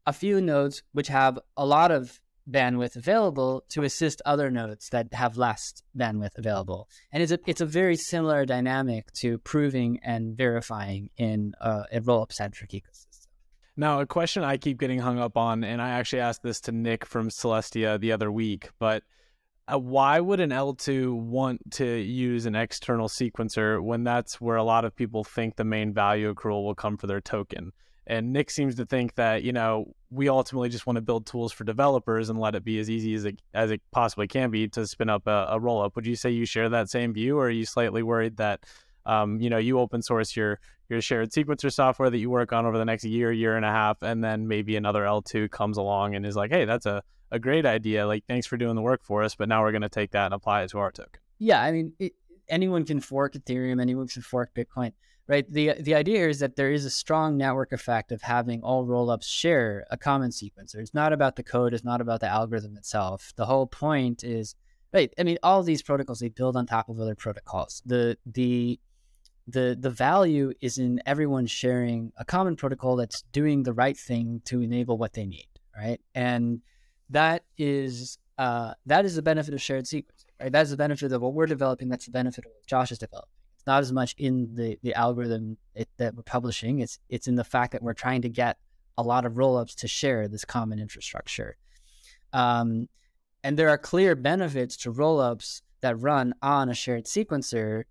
a 0.04 0.12
few 0.12 0.40
nodes 0.40 0.82
which 0.92 1.08
have 1.08 1.38
a 1.56 1.64
lot 1.64 1.92
of 1.92 2.20
bandwidth 2.50 2.96
available 2.96 3.64
to 3.70 3.82
assist 3.82 4.22
other 4.24 4.50
nodes 4.50 4.88
that 4.90 5.12
have 5.12 5.36
less 5.36 5.82
bandwidth 5.96 6.36
available. 6.36 6.88
And 7.12 7.22
it's 7.22 7.32
a 7.32 7.38
it's 7.46 7.60
a 7.60 7.66
very 7.66 7.96
similar 7.96 8.44
dynamic 8.46 9.12
to 9.20 9.38
proving 9.38 10.00
and 10.02 10.36
verifying 10.36 11.10
in 11.16 11.54
a, 11.60 11.84
a 11.92 12.00
rollup 12.00 12.32
centric 12.32 12.70
ecosystem. 12.70 13.26
Now, 13.76 14.00
a 14.00 14.06
question 14.06 14.42
I 14.42 14.56
keep 14.56 14.80
getting 14.80 14.98
hung 14.98 15.20
up 15.20 15.36
on, 15.36 15.62
and 15.62 15.80
I 15.80 15.90
actually 15.90 16.20
asked 16.20 16.42
this 16.42 16.60
to 16.62 16.72
Nick 16.72 17.06
from 17.06 17.28
Celestia 17.28 18.00
the 18.00 18.10
other 18.10 18.32
week, 18.32 18.70
but 18.80 19.04
uh, 19.72 19.78
why 19.78 20.18
would 20.18 20.40
an 20.40 20.50
L2 20.50 21.12
want 21.12 21.60
to 21.72 21.86
use 21.86 22.46
an 22.46 22.56
external 22.56 23.06
sequencer 23.08 23.80
when 23.80 24.02
that's 24.02 24.40
where 24.40 24.56
a 24.56 24.64
lot 24.64 24.84
of 24.84 24.96
people 24.96 25.22
think 25.22 25.54
the 25.54 25.64
main 25.64 25.92
value 25.92 26.34
accrual 26.34 26.64
will 26.64 26.74
come 26.74 26.96
for 26.96 27.06
their 27.06 27.20
token? 27.20 27.70
And 28.08 28.32
Nick 28.32 28.50
seems 28.50 28.74
to 28.76 28.86
think 28.86 29.14
that, 29.16 29.42
you 29.42 29.52
know, 29.52 29.94
we 30.10 30.30
ultimately 30.30 30.70
just 30.70 30.86
want 30.86 30.96
to 30.96 31.02
build 31.02 31.26
tools 31.26 31.52
for 31.52 31.64
developers 31.64 32.30
and 32.30 32.40
let 32.40 32.54
it 32.54 32.64
be 32.64 32.78
as 32.78 32.88
easy 32.88 33.14
as 33.14 33.26
it, 33.26 33.42
as 33.52 33.70
it 33.70 33.82
possibly 33.90 34.26
can 34.26 34.50
be 34.50 34.66
to 34.68 34.86
spin 34.86 35.10
up 35.10 35.26
a, 35.26 35.48
a 35.50 35.60
roll 35.60 35.82
up. 35.82 35.94
Would 35.94 36.06
you 36.06 36.16
say 36.16 36.30
you 36.30 36.46
share 36.46 36.70
that 36.70 36.88
same 36.88 37.12
view, 37.12 37.38
or 37.38 37.46
are 37.46 37.50
you 37.50 37.66
slightly 37.66 38.02
worried 38.02 38.38
that, 38.38 38.64
um, 39.04 39.38
you 39.40 39.50
know, 39.50 39.58
you 39.58 39.78
open 39.78 40.02
source 40.02 40.34
your 40.34 40.58
your 40.88 41.02
shared 41.02 41.30
sequencer 41.32 41.70
software 41.70 42.08
that 42.08 42.16
you 42.16 42.30
work 42.30 42.50
on 42.54 42.64
over 42.64 42.78
the 42.78 42.84
next 42.84 43.04
year, 43.04 43.30
year 43.30 43.56
and 43.56 43.64
a 43.66 43.70
half, 43.70 44.02
and 44.02 44.24
then 44.24 44.48
maybe 44.48 44.74
another 44.74 45.02
L2 45.02 45.50
comes 45.50 45.76
along 45.76 46.14
and 46.14 46.24
is 46.24 46.34
like, 46.34 46.50
hey, 46.50 46.64
that's 46.64 46.86
a 46.86 47.02
a 47.30 47.38
great 47.38 47.66
idea. 47.66 48.06
Like, 48.06 48.24
thanks 48.26 48.46
for 48.46 48.56
doing 48.56 48.74
the 48.74 48.82
work 48.82 49.04
for 49.04 49.22
us, 49.22 49.34
but 49.34 49.48
now 49.48 49.62
we're 49.62 49.72
going 49.72 49.82
to 49.82 49.88
take 49.88 50.12
that 50.12 50.26
and 50.26 50.34
apply 50.34 50.62
it 50.62 50.70
to 50.70 50.78
our 50.78 50.90
token. 50.90 51.20
Yeah, 51.38 51.62
I 51.62 51.72
mean, 51.72 51.92
it, 51.98 52.12
anyone 52.48 52.84
can 52.84 53.00
fork 53.00 53.34
Ethereum, 53.34 53.80
anyone 53.80 54.08
can 54.08 54.22
fork 54.22 54.54
Bitcoin, 54.54 54.92
right? 55.28 55.50
The 55.50 55.74
the 55.80 55.94
idea 55.94 56.28
is 56.28 56.40
that 56.40 56.56
there 56.56 56.72
is 56.72 56.84
a 56.84 56.90
strong 56.90 57.36
network 57.36 57.72
effect 57.72 58.10
of 58.10 58.22
having 58.22 58.62
all 58.62 58.86
rollups 58.86 59.24
share 59.24 59.86
a 59.90 59.96
common 59.96 60.30
sequencer. 60.30 60.76
It's 60.76 60.94
not 60.94 61.12
about 61.12 61.36
the 61.36 61.42
code, 61.42 61.74
it's 61.74 61.84
not 61.84 62.00
about 62.00 62.20
the 62.20 62.28
algorithm 62.28 62.76
itself. 62.76 63.32
The 63.36 63.46
whole 63.46 63.66
point 63.66 64.24
is, 64.24 64.54
right? 64.92 65.12
I 65.18 65.22
mean, 65.22 65.38
all 65.42 65.62
these 65.62 65.82
protocols 65.82 66.20
they 66.20 66.30
build 66.30 66.56
on 66.56 66.66
top 66.66 66.88
of 66.88 66.98
other 66.98 67.14
protocols. 67.14 67.82
The 67.84 68.16
the 68.26 68.80
the 69.46 69.76
the 69.78 69.90
value 69.90 70.52
is 70.60 70.78
in 70.78 71.00
everyone 71.06 71.46
sharing 71.46 72.12
a 72.16 72.24
common 72.24 72.56
protocol 72.56 72.96
that's 72.96 73.22
doing 73.32 73.62
the 73.62 73.72
right 73.72 73.96
thing 73.96 74.40
to 74.46 74.60
enable 74.62 74.98
what 74.98 75.12
they 75.12 75.26
need, 75.26 75.48
right? 75.76 76.00
And 76.14 76.62
that 77.10 77.44
is 77.56 78.18
uh, 78.38 78.74
that 78.86 79.04
is 79.04 79.16
the 79.16 79.22
benefit 79.22 79.52
of 79.52 79.60
shared 79.60 79.84
sequencing. 79.84 80.24
Right? 80.40 80.52
That 80.52 80.62
is 80.62 80.70
the 80.70 80.76
benefit 80.76 81.12
of 81.12 81.20
what 81.20 81.34
we're 81.34 81.46
developing. 81.46 81.88
That's 81.88 82.06
the 82.06 82.12
benefit 82.12 82.44
of 82.44 82.52
what 82.52 82.66
Josh 82.66 82.92
is 82.92 82.98
developing. 82.98 83.37
Not 83.68 83.80
as 83.80 83.92
much 83.92 84.14
in 84.16 84.54
the 84.54 84.78
the 84.82 84.94
algorithm 84.94 85.58
it, 85.74 85.90
that 85.98 86.14
we're 86.14 86.22
publishing. 86.22 86.78
It's 86.80 86.98
it's 87.10 87.28
in 87.28 87.34
the 87.34 87.44
fact 87.44 87.72
that 87.72 87.82
we're 87.82 87.92
trying 87.92 88.22
to 88.22 88.30
get 88.30 88.56
a 88.96 89.02
lot 89.02 89.26
of 89.26 89.34
rollups 89.34 89.74
to 89.76 89.86
share 89.86 90.26
this 90.26 90.46
common 90.46 90.78
infrastructure. 90.78 91.58
Um, 92.32 92.88
and 93.44 93.58
there 93.58 93.68
are 93.68 93.76
clear 93.76 94.16
benefits 94.16 94.74
to 94.78 94.90
rollups 94.90 95.60
that 95.82 96.00
run 96.00 96.32
on 96.40 96.70
a 96.70 96.74
shared 96.74 97.04
sequencer 97.04 97.84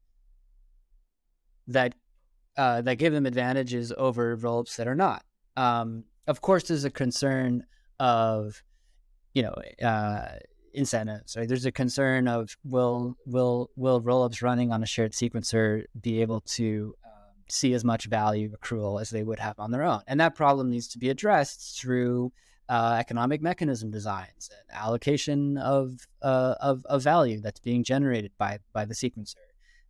that 1.68 1.94
uh, 2.58 2.82
that 2.82 2.96
give 2.96 3.14
them 3.14 3.28
advantages 3.28 3.94
over 3.96 4.36
rollups 4.36 4.78
that 4.78 4.88
are 4.88 4.96
not. 4.96 5.24
Um, 5.56 6.06
of 6.26 6.42
course, 6.42 6.64
there's 6.64 6.86
a 6.86 6.90
concern 6.90 7.68
of 8.00 8.64
you 9.36 9.44
know 9.44 9.56
uh, 9.88 10.40
incentives. 10.74 11.36
Right? 11.36 11.48
There's 11.48 11.66
a 11.66 11.72
concern 11.72 12.28
of 12.28 12.56
will 12.64 13.18
will 13.26 13.72
will 13.76 14.02
rollups 14.02 14.42
running 14.42 14.72
on 14.72 14.84
a 14.84 14.86
shared 14.86 15.14
sequencer 15.14 15.84
be 16.00 16.22
able 16.22 16.42
to 16.42 16.96
um, 17.06 17.34
see 17.50 17.74
as 17.74 17.84
much 17.84 18.06
value 18.06 18.52
accrual 18.58 19.02
as 19.02 19.10
they 19.10 19.24
would 19.24 19.40
have 19.40 19.60
on 19.60 19.72
their 19.72 19.84
own, 19.84 20.02
and 20.08 20.20
that 20.20 20.36
problem 20.36 20.70
needs 20.70 20.88
to 20.90 21.00
be 21.00 21.10
addressed 21.10 21.80
through 21.80 22.32
uh, 22.70 22.98
economic 23.00 23.42
mechanism 23.42 23.92
designs 23.92 24.50
and 24.52 24.78
allocation 24.78 25.58
of, 25.58 26.06
uh, 26.22 26.56
of 26.60 26.86
of 26.86 27.02
value 27.02 27.40
that's 27.40 27.60
being 27.60 27.84
generated 27.84 28.32
by 28.38 28.60
by 28.74 28.86
the 28.86 28.94
sequencer. 28.94 29.36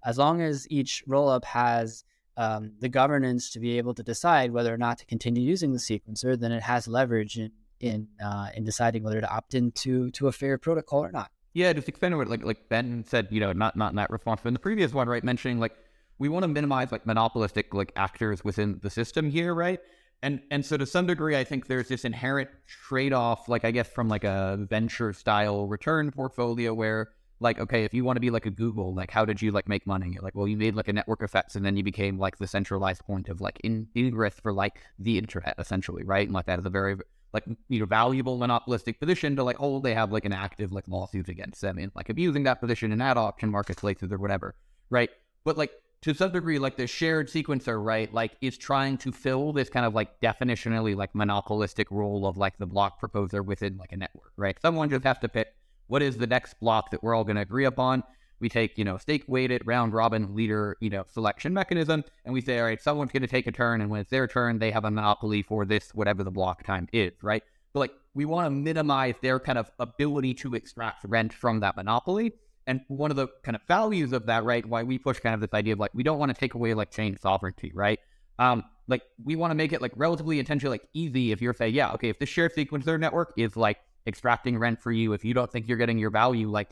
As 0.06 0.18
long 0.18 0.42
as 0.42 0.68
each 0.70 1.04
rollup 1.08 1.44
has 1.44 2.04
um, 2.38 2.74
the 2.80 2.90
governance 2.90 3.50
to 3.52 3.60
be 3.60 3.78
able 3.78 3.96
to 3.96 4.04
decide 4.04 4.52
whether 4.52 4.74
or 4.74 4.78
not 4.78 5.00
to 5.00 5.06
continue 5.06 5.44
using 5.44 5.74
the 5.74 5.80
sequencer, 5.80 6.40
then 6.40 6.52
it 6.52 6.62
has 6.62 6.88
leverage 6.88 7.38
in 7.38 7.52
in 7.80 8.08
uh, 8.24 8.50
in 8.56 8.64
deciding 8.64 9.04
whether 9.04 9.22
to 9.22 9.30
opt 9.30 9.54
into 9.54 10.12
to 10.12 10.28
a 10.28 10.32
fair 10.32 10.58
protocol 10.58 11.04
or 11.04 11.12
not. 11.12 11.32
Yeah, 11.54 11.74
just 11.74 11.90
expanding 11.90 12.18
what 12.18 12.28
like 12.28 12.44
like 12.44 12.70
Ben 12.70 13.04
said, 13.08 13.28
you 13.32 13.40
know, 13.40 13.54
not 13.54 13.76
not 13.76 13.92
in 13.92 13.96
that 13.96 14.10
response, 14.10 14.42
but 14.44 14.50
in 14.50 14.54
the 14.54 14.60
previous 14.60 14.94
one, 14.94 15.08
right, 15.08 15.24
mentioning 15.24 15.60
like 15.60 15.76
we 16.20 16.30
want 16.30 16.44
to 16.44 16.48
minimize 16.48 16.92
like 16.92 17.06
monopolistic 17.06 17.74
like 17.74 17.92
actors 17.96 18.44
within 18.44 18.80
the 18.82 18.90
system 18.90 19.30
here, 19.30 19.54
right? 19.54 19.80
And 20.22 20.42
and 20.52 20.66
so 20.66 20.78
to 20.78 20.86
some 20.86 21.06
degree, 21.08 21.38
I 21.38 21.44
think 21.44 21.68
there's 21.68 21.88
this 21.88 22.06
inherent 22.06 22.50
trade 22.68 23.14
off, 23.14 23.48
like 23.48 23.66
I 23.66 23.72
guess 23.72 23.88
from 23.88 24.10
like 24.10 24.24
a 24.24 24.58
venture 24.70 25.14
style 25.14 25.68
return 25.68 26.12
portfolio 26.12 26.74
where 26.74 27.10
like 27.40 27.60
okay 27.60 27.84
if 27.84 27.94
you 27.94 28.04
want 28.04 28.16
to 28.16 28.22
be 28.22 28.30
like 28.30 28.46
a 28.46 28.50
google 28.52 28.94
like 28.94 29.12
how 29.12 29.24
did 29.24 29.42
you 29.42 29.52
like 29.52 29.68
make 29.68 29.86
money 29.86 30.10
You're 30.12 30.24
like 30.24 30.36
well 30.36 30.48
you 30.48 30.58
made 30.58 30.76
like 30.76 30.88
a 30.88 30.94
network 30.94 31.22
effects 31.22 31.56
and 31.56 31.66
then 31.66 31.78
you 31.78 31.84
became 31.84 32.18
like 32.18 32.38
the 32.38 32.48
centralized 32.48 33.06
point 33.06 33.30
of 33.30 33.42
like 33.42 33.60
in 33.64 33.88
ingress 33.96 34.40
for 34.40 34.52
like 34.52 34.82
the 34.98 35.18
internet 35.18 35.56
essentially 35.58 36.04
right 36.04 36.28
and 36.28 36.34
like 36.34 36.48
that 36.48 36.60
is 36.60 36.66
a 36.66 36.70
very 36.70 36.96
like 37.38 37.58
you 37.70 37.80
know 37.80 37.86
valuable 37.86 38.38
monopolistic 38.38 39.00
position 39.00 39.36
to 39.36 39.44
like 39.44 39.58
hold 39.58 39.84
they 39.84 39.94
have 39.94 40.12
like 40.12 40.26
an 40.26 40.34
active 40.34 40.72
like 40.72 40.88
lawsuit 40.88 41.30
against 41.30 41.62
them 41.62 41.78
and 41.78 41.92
like 41.96 42.10
abusing 42.10 42.44
that 42.44 42.60
position 42.60 42.92
in 42.92 43.02
ad 43.02 43.18
auction 43.18 43.50
marketplaces 43.50 44.12
or 44.12 44.18
whatever 44.18 44.56
right? 44.90 45.10
But 45.44 45.58
like 45.58 45.72
to 46.02 46.14
some 46.14 46.32
degree 46.32 46.60
like 46.60 46.78
the 46.78 46.88
shared 46.88 47.28
sequencer 47.28 47.84
right 47.84 48.14
like 48.14 48.38
is 48.42 48.58
trying 48.58 48.98
to 49.00 49.12
fill 49.12 49.54
this 49.54 49.70
kind 49.70 49.86
of 49.86 49.96
like 49.96 50.20
definitionally 50.22 50.96
like 50.96 51.14
monopolistic 51.16 51.90
role 51.90 52.28
of 52.28 52.38
like 52.38 52.58
the 52.58 52.66
block 52.66 53.00
proposer 53.00 53.42
within 53.42 53.78
like 53.78 53.92
a 53.92 53.98
network 53.98 54.32
right? 54.38 54.58
Someone 54.62 54.90
just 54.90 55.04
has 55.04 55.18
to 55.20 55.30
pick 55.30 55.54
what 55.88 56.02
is 56.02 56.18
the 56.18 56.28
next 56.28 56.60
block 56.60 56.92
that 56.92 57.02
we're 57.02 57.16
all 57.16 57.24
going 57.24 57.38
to 57.38 57.42
agree 57.42 57.66
upon 57.66 58.04
we 58.40 58.50
take, 58.50 58.78
you 58.78 58.84
know, 58.84 58.98
stake 58.98 59.24
weighted 59.28 59.62
round 59.66 59.94
robin 59.94 60.36
leader, 60.36 60.78
you 60.80 60.90
know, 60.90 61.04
selection 61.12 61.54
mechanism, 61.54 62.04
and 62.26 62.34
we 62.34 62.42
say, 62.42 62.60
all 62.60 62.66
right, 62.66 62.82
someone's 62.82 63.12
going 63.12 63.22
to 63.22 63.28
take 63.28 63.48
a 63.48 63.52
turn, 63.52 63.82
and 63.82 63.90
when 63.90 64.02
it's 64.02 64.10
their 64.10 64.28
turn, 64.28 64.60
they 64.60 64.72
have 64.72 64.86
a 64.86 64.92
monopoly 64.92 65.42
for 65.42 65.66
this, 65.66 65.94
whatever 65.94 66.24
the 66.24 66.32
block 66.32 66.64
time 66.64 66.88
is, 66.94 67.14
right? 67.22 67.44
But 67.74 67.80
like, 67.80 67.94
we 68.14 68.26
want 68.26 68.48
to 68.48 68.50
minimize 68.50 69.16
their 69.22 69.40
kind 69.40 69.58
of 69.58 69.70
ability 69.80 70.34
to 70.36 70.56
extract 70.56 71.04
rent 71.06 71.34
from 71.34 71.60
that 71.60 71.76
monopoly. 71.76 72.34
and 72.68 72.82
one 72.90 73.10
of 73.10 73.18
the 73.18 73.28
kind 73.44 73.56
of 73.56 73.62
values 73.68 74.12
of 74.12 74.26
that, 74.26 74.44
right? 74.44 74.66
Why 74.66 74.84
we 74.84 75.00
push 75.00 75.20
kind 75.20 75.34
of 75.34 75.42
this 75.42 75.54
idea 75.54 75.74
of 75.74 75.80
like 75.80 75.92
we 75.94 76.04
don't 76.04 76.20
want 76.20 76.34
to 76.34 76.40
take 76.40 76.54
away 76.54 76.74
like 76.74 76.92
chain 76.92 77.18
sovereignty, 77.18 77.72
right? 77.74 78.00
Um, 78.40 78.64
like 78.88 79.02
we 79.24 79.36
want 79.36 79.52
to 79.52 79.56
make 79.56 79.74
it 79.74 79.82
like 79.82 79.94
relatively 79.96 80.38
intentionally 80.38 80.74
like 80.76 80.88
easy 80.94 81.32
if 81.32 81.42
you're 81.42 81.54
saying, 81.54 81.74
yeah, 81.74 81.92
okay, 81.94 82.10
if 82.10 82.20
the 82.20 82.26
shared 82.26 82.54
sequencer 82.54 83.00
network 83.00 83.34
is 83.38 83.56
like 83.56 83.78
extracting 84.06 84.58
rent 84.60 84.82
for 84.82 84.92
you, 84.92 85.14
if 85.14 85.26
you 85.26 85.34
don't 85.34 85.52
think 85.52 85.68
you're 85.68 85.78
getting 85.78 85.98
your 85.98 86.12
value, 86.12 86.50
like 86.50 86.72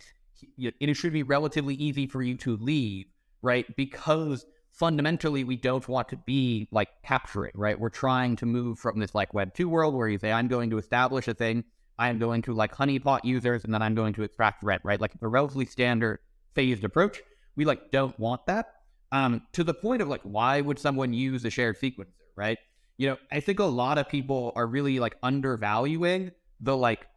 it 0.58 0.94
should 0.96 1.14
be 1.14 1.24
relatively 1.24 1.76
easy 1.76 2.08
for 2.08 2.22
you 2.22 2.36
to 2.38 2.58
leave, 2.58 3.06
right? 3.42 3.66
Because 3.76 4.46
fundamentally 4.72 5.44
we 5.44 5.56
don't 5.56 5.88
want 5.88 6.10
to 6.10 6.18
be 6.18 6.68
like 6.72 6.90
capturing, 7.04 7.54
right? 7.56 7.80
We're 7.80 7.90
trying 7.90 8.36
to 8.38 8.46
move 8.46 8.78
from 8.78 9.00
this 9.00 9.16
like 9.16 9.34
web 9.34 9.54
two 9.54 9.70
world 9.70 9.96
where 9.96 10.08
you 10.08 10.20
say, 10.20 10.32
I'm 10.32 10.48
going 10.48 10.70
to 10.72 10.78
establish 10.78 11.28
a 11.28 11.34
thing, 11.34 11.64
I'm 11.98 12.20
going 12.20 12.42
to 12.44 12.54
like 12.54 12.76
honeypot 12.76 13.24
users, 13.24 13.64
and 13.64 13.74
then 13.74 13.82
I'm 13.82 13.96
going 13.96 14.14
to 14.14 14.24
extract 14.24 14.64
rent, 14.64 14.82
right? 14.84 15.00
Like 15.00 15.14
a 15.22 15.28
relatively 15.28 15.66
standard 15.66 16.20
phased 16.54 16.84
approach. 16.84 17.22
We 17.56 17.66
like 17.66 17.92
don't 17.92 18.18
want 18.20 18.46
that. 18.48 18.68
Um, 19.12 19.44
to 19.54 19.64
the 19.64 19.74
point 19.74 20.02
of 20.02 20.10
like, 20.10 20.22
why 20.24 20.60
would 20.60 20.78
someone 20.78 21.14
use 21.14 21.46
a 21.46 21.50
shared 21.50 21.80
sequencer, 21.80 22.08
right? 22.36 22.58
You 22.98 23.10
know, 23.10 23.18
I 23.32 23.40
think 23.40 23.60
a 23.60 23.66
lot 23.66 23.98
of 23.98 24.10
people 24.10 24.52
are 24.56 24.68
really 24.68 25.00
like 25.00 25.16
undervaluing 25.24 26.32
the 26.60 26.76
like 26.76 27.08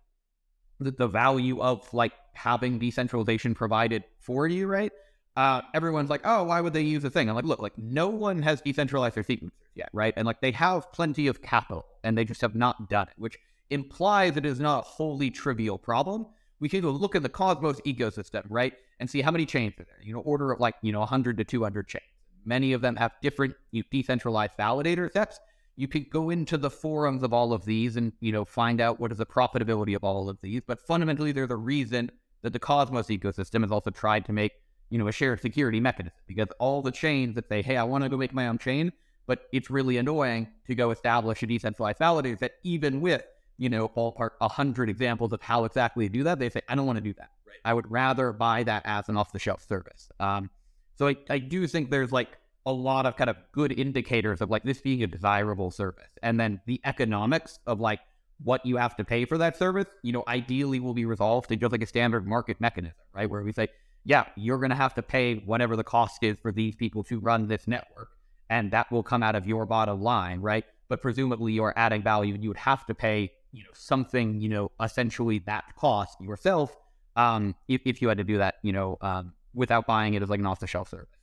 the, 0.79 0.93
the 0.93 1.09
value 1.09 1.61
of 1.61 1.93
like 1.93 2.13
having 2.39 2.79
decentralization 2.79 3.55
provided 3.55 4.05
for 4.21 4.47
you, 4.47 4.67
right? 4.67 4.93
uh, 5.39 5.63
everyone's 5.73 6.11
like, 6.11 6.23
oh, 6.25 6.43
why 6.43 6.61
would 6.61 6.73
they 6.73 6.83
use 6.83 7.05
a 7.05 7.11
thing? 7.11 7.29
I'm 7.29 7.37
like, 7.37 7.45
look, 7.45 7.61
like 7.61 7.79
no 7.79 8.09
one 8.09 8.43
has 8.43 8.61
decentralized 8.61 9.15
their 9.15 9.23
sequencers 9.23 9.53
yet, 9.77 9.89
right? 9.93 10.13
And 10.17 10.27
like 10.27 10.41
they 10.41 10.51
have 10.51 10.91
plenty 10.91 11.29
of 11.29 11.41
capital 11.41 11.87
and 12.03 12.19
they 12.19 12.25
just 12.25 12.41
have 12.41 12.57
not 12.57 12.91
done 12.91 13.07
it, 13.07 13.15
which 13.19 13.39
implies 13.71 14.37
it 14.37 14.45
is 14.45 14.59
not 14.59 14.81
a 14.81 14.83
wholly 14.83 15.31
trivial 15.31 15.79
problem. 15.79 16.27
We 16.59 16.69
can 16.69 16.81
go 16.81 16.91
look 16.91 17.15
at 17.15 17.23
the 17.23 17.29
Cosmos 17.29 17.81
ecosystem, 17.83 18.47
right? 18.49 18.73
And 18.99 19.09
see 19.09 19.21
how 19.21 19.31
many 19.31 19.47
chains 19.47 19.75
are 19.79 19.85
there, 19.85 20.03
you 20.03 20.13
know, 20.13 20.23
order 20.23 20.51
of 20.51 20.59
like, 20.59 20.75
you 20.83 20.91
know, 20.91 20.99
100 20.99 21.37
to 21.37 21.45
200 21.45 21.87
chains. 21.87 22.03
Many 22.45 22.73
of 22.73 22.81
them 22.81 22.97
have 22.97 23.13
different 23.23 23.55
you 23.71 23.83
know, 23.83 23.87
decentralized 23.93 24.55
validator 24.59 25.09
sets. 25.13 25.39
You 25.77 25.87
can 25.87 26.05
go 26.11 26.31
into 26.31 26.57
the 26.57 26.71
forums 26.71 27.23
of 27.23 27.33
all 27.33 27.53
of 27.53 27.65
these 27.65 27.97
and, 27.97 28.13
you 28.19 28.33
know, 28.33 28.45
find 28.45 28.81
out 28.81 28.99
what 28.99 29.13
is 29.13 29.19
the 29.19 29.27
profitability 29.27 29.95
of 29.95 30.03
all 30.03 30.29
of 30.29 30.39
these. 30.43 30.63
But 30.67 30.81
fundamentally, 30.81 31.31
they're 31.31 31.47
the 31.47 31.57
reason 31.57 32.11
that 32.43 32.53
the 32.53 32.59
Cosmos 32.59 33.09
ecosystem 33.09 33.63
has 33.63 33.71
also 33.71 33.91
tried 33.91 34.25
to 34.27 34.33
make 34.33 34.53
you 34.91 34.99
know, 34.99 35.09
a 35.09 35.13
shared 35.13 35.41
security 35.41 35.81
mechanism 35.81 36.19
because 36.27 36.49
all 36.59 36.83
the 36.83 36.91
chains 36.91 37.35
that 37.35 37.49
say, 37.49 37.63
hey, 37.63 37.77
I 37.77 37.85
want 37.85 38.05
to 38.05 38.11
go 38.11 38.17
make 38.17 38.33
my 38.33 38.49
own 38.49 38.59
chain, 38.59 38.93
but 39.27 39.43
it's 39.53 39.71
really 39.71 39.99
annoying 39.99 40.49
to 40.67 40.75
go 40.75 40.91
establish 40.91 41.43
a 41.43 41.47
decentralized 41.47 41.99
validator 41.99 42.39
that 42.39 42.53
even 42.63 43.01
with, 43.01 43.25
you 43.59 43.69
know, 43.69 43.89
ballpark 43.89 44.31
100 44.39 44.89
examples 44.89 45.33
of 45.33 45.43
how 45.43 45.65
exactly 45.65 46.09
to 46.09 46.13
do 46.13 46.25
that, 46.25 46.39
they 46.39 46.49
say, 46.49 46.63
I 46.69 46.75
don't 46.75 46.87
want 46.87 46.97
to 46.97 47.03
do 47.05 47.13
that. 47.15 47.31
Right. 47.47 47.57
I 47.65 47.75
would 47.75 47.91
rather 47.91 48.33
buy 48.33 48.63
that 48.63 48.83
as 48.87 49.09
an 49.09 49.17
off 49.17 49.33
the 49.33 49.39
shelf 49.39 49.67
service. 49.67 50.09
Um, 50.21 50.51
so 50.97 51.09
I, 51.09 51.17
I 51.29 51.39
do 51.39 51.67
think 51.67 51.91
there's 51.91 52.13
like 52.13 52.39
a 52.65 52.73
lot 52.73 53.07
of 53.07 53.17
kind 53.17 53.31
of 53.31 53.37
good 53.53 53.73
indicators 53.79 54.41
of 54.41 54.51
like 54.51 54.63
this 54.63 54.81
being 54.81 55.03
a 55.03 55.07
desirable 55.07 55.71
service. 55.71 56.11
And 56.23 56.41
then 56.41 56.61
the 56.67 56.81
economics 56.85 57.59
of 57.67 57.81
like 57.81 58.01
what 58.43 58.65
you 58.65 58.77
have 58.77 58.97
to 58.97 59.05
pay 59.05 59.25
for 59.25 59.39
that 59.39 59.57
service, 59.57 59.87
you 60.03 60.13
know, 60.13 60.23
ideally 60.29 60.81
will 60.81 60.95
be 60.95 61.05
resolved 61.05 61.51
in 61.51 61.59
just 61.59 61.73
like 61.73 61.83
a 61.83 61.87
standard 61.87 62.27
market 62.27 62.61
mechanism, 62.61 62.97
right? 63.13 63.29
Where 63.29 63.43
we 63.43 63.53
say, 63.53 63.69
yeah, 64.05 64.25
you're 64.37 64.59
going 64.59 64.71
to 64.71 64.77
have 64.77 64.95
to 64.95 65.03
pay 65.03 65.37
whatever 65.37 65.77
the 65.77 65.85
cost 65.85 66.23
is 66.23 66.37
for 66.41 66.53
these 66.53 66.77
people 66.77 67.03
to 67.05 67.19
run 67.19 67.49
this 67.49 67.67
network. 67.67 68.11
And 68.49 68.71
that 68.71 68.91
will 68.91 69.03
come 69.03 69.23
out 69.23 69.35
of 69.35 69.47
your 69.47 69.67
bottom 69.67 70.01
line, 70.01 70.41
right? 70.41 70.65
But 70.89 71.03
presumably 71.03 71.53
you're 71.53 71.75
adding 71.77 72.03
value 72.03 72.35
and 72.35 72.43
you 72.43 72.49
would 72.49 72.57
have 72.57 72.87
to 72.87 72.95
pay, 72.95 73.33
you 73.53 73.65
know, 73.65 73.71
something, 73.75 74.41
you 74.41 74.49
know, 74.49 74.71
essentially 74.83 75.41
that 75.41 75.65
cost 75.77 76.21
yourself 76.21 76.75
um, 77.17 77.55
if, 77.67 77.83
if 77.85 78.01
you 78.01 78.09
had 78.09 78.19
to 78.19 78.25
do 78.25 78.39
that, 78.39 78.55
you 78.63 78.73
know, 78.73 78.97
um, 79.01 79.33
without 79.53 79.87
buying 79.87 80.15
it 80.15 80.23
as 80.23 80.31
like 80.31 80.41
an 80.41 80.47
off 80.47 80.61
the 80.61 80.67
shelf 80.67 80.89
service. 80.89 81.18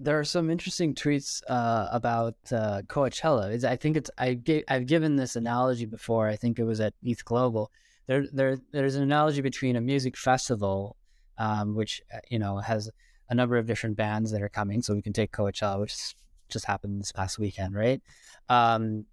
There 0.00 0.18
are 0.18 0.24
some 0.24 0.48
interesting 0.48 0.94
tweets 0.94 1.42
uh, 1.48 1.88
about 1.90 2.36
uh, 2.52 2.82
Coachella. 2.86 3.50
It's, 3.52 3.64
I 3.64 3.76
think 3.76 3.96
it's 3.96 4.10
I 4.16 4.34
gave, 4.34 4.64
I've 4.68 4.86
given 4.86 5.16
this 5.16 5.34
analogy 5.34 5.86
before. 5.86 6.28
I 6.28 6.36
think 6.36 6.58
it 6.58 6.64
was 6.64 6.80
at 6.80 6.94
ETH 7.02 7.24
Global 7.24 7.70
there, 8.08 8.24
there 8.32 8.58
there's 8.72 8.96
an 8.96 9.02
analogy 9.04 9.40
between 9.40 9.76
a 9.76 9.80
music 9.80 10.16
festival, 10.16 10.96
um, 11.36 11.76
which 11.76 12.02
uh, 12.12 12.18
you 12.28 12.40
know 12.40 12.58
has 12.58 12.90
a 13.28 13.34
number 13.34 13.56
of 13.56 13.66
different 13.66 13.96
bands 13.96 14.32
that 14.32 14.42
are 14.42 14.48
coming. 14.48 14.82
So 14.82 14.94
we 14.94 15.02
can 15.02 15.12
take 15.12 15.30
Coachella, 15.30 15.78
which 15.78 16.14
just 16.48 16.64
happened 16.64 17.00
this 17.00 17.12
past 17.12 17.38
weekend, 17.38 17.74
right? 17.74 18.02
Um, 18.48 19.04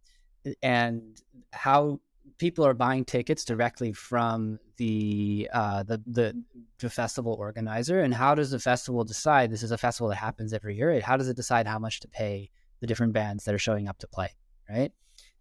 and 0.64 1.22
how 1.52 2.00
people 2.38 2.66
are 2.66 2.74
buying 2.74 3.06
tickets 3.06 3.46
directly 3.46 3.94
from 3.94 4.60
the, 4.78 5.50
uh, 5.54 5.84
the 5.84 6.02
the 6.06 6.44
the 6.80 6.90
festival 6.90 7.34
organizer, 7.34 8.02
and 8.02 8.14
how 8.14 8.36
does 8.36 8.52
the 8.52 8.60
festival 8.60 9.04
decide? 9.04 9.52
This 9.52 9.64
is 9.64 9.72
a 9.72 9.78
festival 9.78 10.10
that 10.10 10.16
happens 10.18 10.54
every 10.54 10.76
year. 10.76 11.00
How 11.02 11.18
does 11.18 11.30
it 11.30 11.36
decide 11.36 11.68
how 11.68 11.80
much 11.80 12.00
to 12.02 12.08
pay 12.08 12.50
the 12.82 12.88
different 12.88 13.14
bands 13.14 13.46
that 13.46 13.56
are 13.56 13.60
showing 13.60 13.88
up 13.88 13.98
to 14.00 14.08
play? 14.08 14.30
Right? 14.70 14.92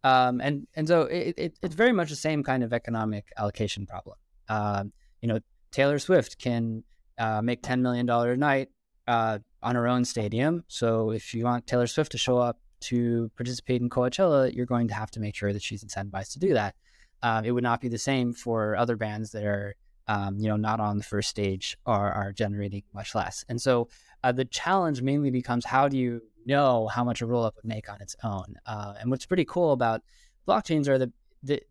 Um, 0.05 0.41
and 0.41 0.67
and 0.75 0.87
so 0.87 1.03
it, 1.03 1.35
it, 1.37 1.59
it's 1.63 1.75
very 1.75 1.93
much 1.93 2.11
the 2.11 2.17
same 2.17 2.43
kind 2.43 2.63
of 2.63 2.73
economic 2.73 3.25
allocation 3.39 3.87
problem. 3.87 4.17
Um, 4.49 4.93
you 5.21 5.29
know, 5.29 5.41
Taylor 5.73 5.99
Swift 5.99 6.39
can 6.39 6.85
uh, 7.19 7.43
make 7.43 7.63
ten 7.63 7.83
million 7.83 8.07
dollar 8.07 8.33
a 8.33 8.37
night 8.37 8.69
uh, 9.09 9.39
on 9.63 9.75
her 9.75 9.89
own 9.89 10.05
stadium. 10.05 10.65
So 10.69 11.11
if 11.11 11.35
you 11.35 11.45
want 11.45 11.67
Taylor 11.67 11.87
Swift 11.87 12.13
to 12.13 12.19
show 12.19 12.39
up 12.39 12.59
to 12.91 13.31
participate 13.37 13.81
in 13.81 13.89
Coachella, 13.91 14.55
you're 14.55 14.67
going 14.67 14.89
to 14.89 14.95
have 14.95 15.11
to 15.13 15.21
make 15.21 15.35
sure 15.35 15.53
that 15.53 15.63
she's 15.63 15.85
incentivized 15.85 16.33
to 16.33 16.39
do 16.39 16.55
that. 16.55 16.75
Um, 17.23 17.45
it 17.45 17.53
would 17.53 17.63
not 17.63 17.81
be 17.81 17.89
the 17.89 17.99
same 17.99 18.33
for 18.33 18.77
other 18.77 18.97
bands 18.97 19.31
that 19.33 19.45
are, 19.45 19.75
um, 20.09 20.39
you 20.39 20.49
know, 20.49 20.57
not 20.57 20.81
on 20.81 20.99
the 20.99 21.05
first 21.05 21.31
stage 21.31 21.77
or 21.87 22.13
are 22.13 22.33
generating 22.33 22.83
much 22.93 23.15
less. 23.15 23.45
And 23.49 23.61
so 23.61 23.89
uh, 24.23 24.33
the 24.33 24.45
challenge 24.45 25.01
mainly 25.01 25.31
becomes 25.31 25.65
how 25.65 25.89
do 25.89 25.97
you 25.97 26.21
know 26.47 26.89
how 26.89 27.05
much 27.05 27.23
a 27.23 27.27
rollup 27.27 27.57
would 27.57 27.65
make 27.65 27.89
on 27.89 28.01
its 28.01 28.17
own. 28.23 28.57
Uh, 28.67 28.95
and 29.01 29.11
what's 29.11 29.27
pretty 29.27 29.45
cool 29.45 29.73
about 29.73 30.03
blockchains 30.47 30.89
are 30.89 30.99
the, 30.99 31.13
the 31.43 31.63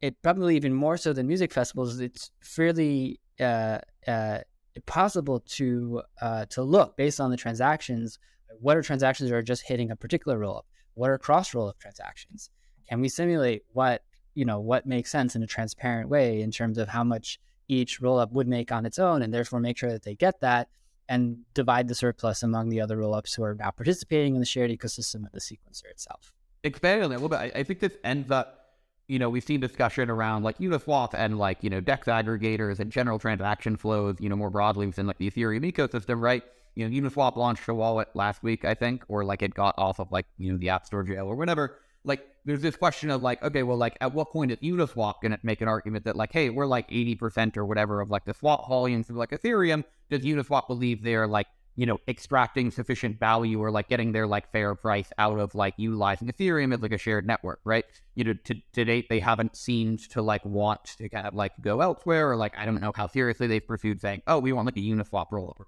it 0.00 0.20
probably 0.20 0.56
even 0.56 0.74
more 0.74 0.96
so 0.96 1.12
than 1.12 1.26
music 1.26 1.52
festivals. 1.52 2.00
It's 2.00 2.30
fairly 2.40 3.20
uh, 3.40 3.78
uh, 4.06 4.38
possible 4.84 5.40
to 5.40 6.02
uh, 6.20 6.46
to 6.46 6.62
look 6.62 6.96
based 6.96 7.20
on 7.20 7.30
the 7.30 7.36
transactions. 7.36 8.18
What 8.60 8.76
are 8.76 8.82
transactions 8.82 9.30
that 9.30 9.36
are 9.36 9.42
just 9.42 9.62
hitting 9.62 9.90
a 9.90 9.96
particular 9.96 10.38
rollup? 10.38 10.62
What 10.94 11.10
are 11.10 11.18
cross 11.18 11.52
rollup 11.52 11.78
transactions? 11.78 12.50
Can 12.88 13.00
we 13.00 13.08
simulate 13.08 13.64
what 13.72 14.02
you 14.34 14.44
know 14.44 14.60
what 14.60 14.86
makes 14.86 15.10
sense 15.10 15.36
in 15.36 15.42
a 15.42 15.46
transparent 15.46 16.08
way 16.08 16.40
in 16.40 16.50
terms 16.50 16.78
of 16.78 16.88
how 16.88 17.04
much 17.04 17.38
each 17.68 18.00
rollup 18.00 18.32
would 18.32 18.48
make 18.48 18.72
on 18.72 18.84
its 18.86 18.98
own, 18.98 19.22
and 19.22 19.32
therefore 19.32 19.60
make 19.60 19.78
sure 19.78 19.90
that 19.90 20.02
they 20.02 20.14
get 20.14 20.40
that 20.40 20.68
and 21.08 21.38
divide 21.54 21.88
the 21.88 21.94
surplus 21.94 22.42
among 22.42 22.68
the 22.68 22.80
other 22.80 22.96
rollups 22.96 23.34
who 23.36 23.42
are 23.42 23.54
now 23.54 23.70
participating 23.70 24.34
in 24.34 24.40
the 24.40 24.46
shared 24.46 24.70
ecosystem 24.70 25.26
of 25.26 25.32
the 25.32 25.40
sequencer 25.40 25.84
itself. 25.90 26.32
Expanding 26.64 27.04
a 27.04 27.08
little 27.08 27.28
bit, 27.28 27.36
I, 27.36 27.52
I 27.56 27.62
think 27.62 27.80
this 27.80 27.96
ends 28.04 28.30
up 28.30 28.62
you 29.08 29.18
know, 29.18 29.28
we've 29.28 29.44
seen 29.44 29.60
discussion 29.60 30.08
around 30.08 30.42
like 30.42 30.56
Uniswap 30.58 31.12
and 31.12 31.38
like, 31.38 31.58
you 31.62 31.68
know, 31.68 31.80
DEX 31.80 32.06
aggregators 32.06 32.78
and 32.78 32.90
general 32.90 33.18
transaction 33.18 33.76
flows, 33.76 34.16
you 34.20 34.28
know, 34.28 34.36
more 34.36 34.48
broadly 34.48 34.86
within 34.86 35.06
like 35.06 35.18
the 35.18 35.30
Ethereum 35.30 35.70
ecosystem, 35.70 36.20
right? 36.20 36.42
You 36.74 36.88
know, 36.88 37.10
Uniswap 37.10 37.36
launched 37.36 37.68
a 37.68 37.74
wallet 37.74 38.08
last 38.14 38.42
week, 38.42 38.64
I 38.64 38.74
think, 38.74 39.04
or 39.08 39.24
like 39.24 39.42
it 39.42 39.54
got 39.54 39.74
off 39.78 39.98
of 39.98 40.10
like, 40.10 40.26
you 40.38 40.52
know, 40.52 40.58
the 40.58 40.70
App 40.70 40.86
Store 40.86 41.02
jail 41.02 41.26
or 41.26 41.36
whatever 41.36 41.78
like 42.04 42.26
there's 42.44 42.62
this 42.62 42.76
question 42.76 43.10
of 43.10 43.22
like, 43.22 43.42
okay, 43.42 43.62
well, 43.62 43.76
like 43.76 43.96
at 44.00 44.12
what 44.12 44.30
point 44.30 44.50
is 44.50 44.58
Uniswap 44.58 45.20
going 45.22 45.32
to 45.32 45.38
make 45.42 45.60
an 45.60 45.68
argument 45.68 46.04
that 46.04 46.16
like, 46.16 46.32
hey, 46.32 46.50
we're 46.50 46.66
like 46.66 46.90
80% 46.90 47.56
or 47.56 47.64
whatever 47.64 48.00
of 48.00 48.10
like 48.10 48.24
the 48.24 48.34
swap 48.34 48.68
volumes 48.68 49.08
of 49.08 49.16
like 49.16 49.30
Ethereum. 49.30 49.84
Does 50.10 50.22
Uniswap 50.22 50.66
believe 50.66 51.02
they're 51.02 51.28
like, 51.28 51.46
you 51.76 51.86
know, 51.86 51.98
extracting 52.08 52.70
sufficient 52.70 53.18
value 53.18 53.62
or 53.62 53.70
like 53.70 53.88
getting 53.88 54.12
their 54.12 54.26
like 54.26 54.50
fair 54.50 54.74
price 54.74 55.10
out 55.16 55.38
of 55.38 55.54
like 55.54 55.74
utilizing 55.76 56.28
Ethereum 56.28 56.74
as 56.74 56.82
like 56.82 56.92
a 56.92 56.98
shared 56.98 57.26
network, 57.26 57.60
right? 57.64 57.84
You 58.16 58.24
know, 58.24 58.34
to, 58.44 58.54
to 58.72 58.84
date, 58.84 59.08
they 59.08 59.20
haven't 59.20 59.56
seemed 59.56 60.00
to 60.10 60.20
like 60.20 60.44
want 60.44 60.84
to 60.98 61.08
kind 61.08 61.26
of 61.26 61.34
like 61.34 61.52
go 61.60 61.80
elsewhere 61.80 62.30
or 62.30 62.36
like, 62.36 62.58
I 62.58 62.66
don't 62.66 62.80
know 62.80 62.92
how 62.94 63.06
seriously 63.06 63.46
they've 63.46 63.66
pursued 63.66 64.00
saying, 64.00 64.22
oh, 64.26 64.40
we 64.40 64.52
want 64.52 64.66
like 64.66 64.76
a 64.76 64.80
Uniswap 64.80 65.30
rollup 65.30 65.60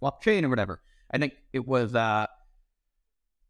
or 0.00 0.10
Uniswap 0.10 0.20
chain 0.20 0.44
or 0.44 0.48
whatever. 0.48 0.80
I 1.10 1.18
think 1.18 1.34
it 1.52 1.66
was, 1.66 1.94
uh, 1.94 2.26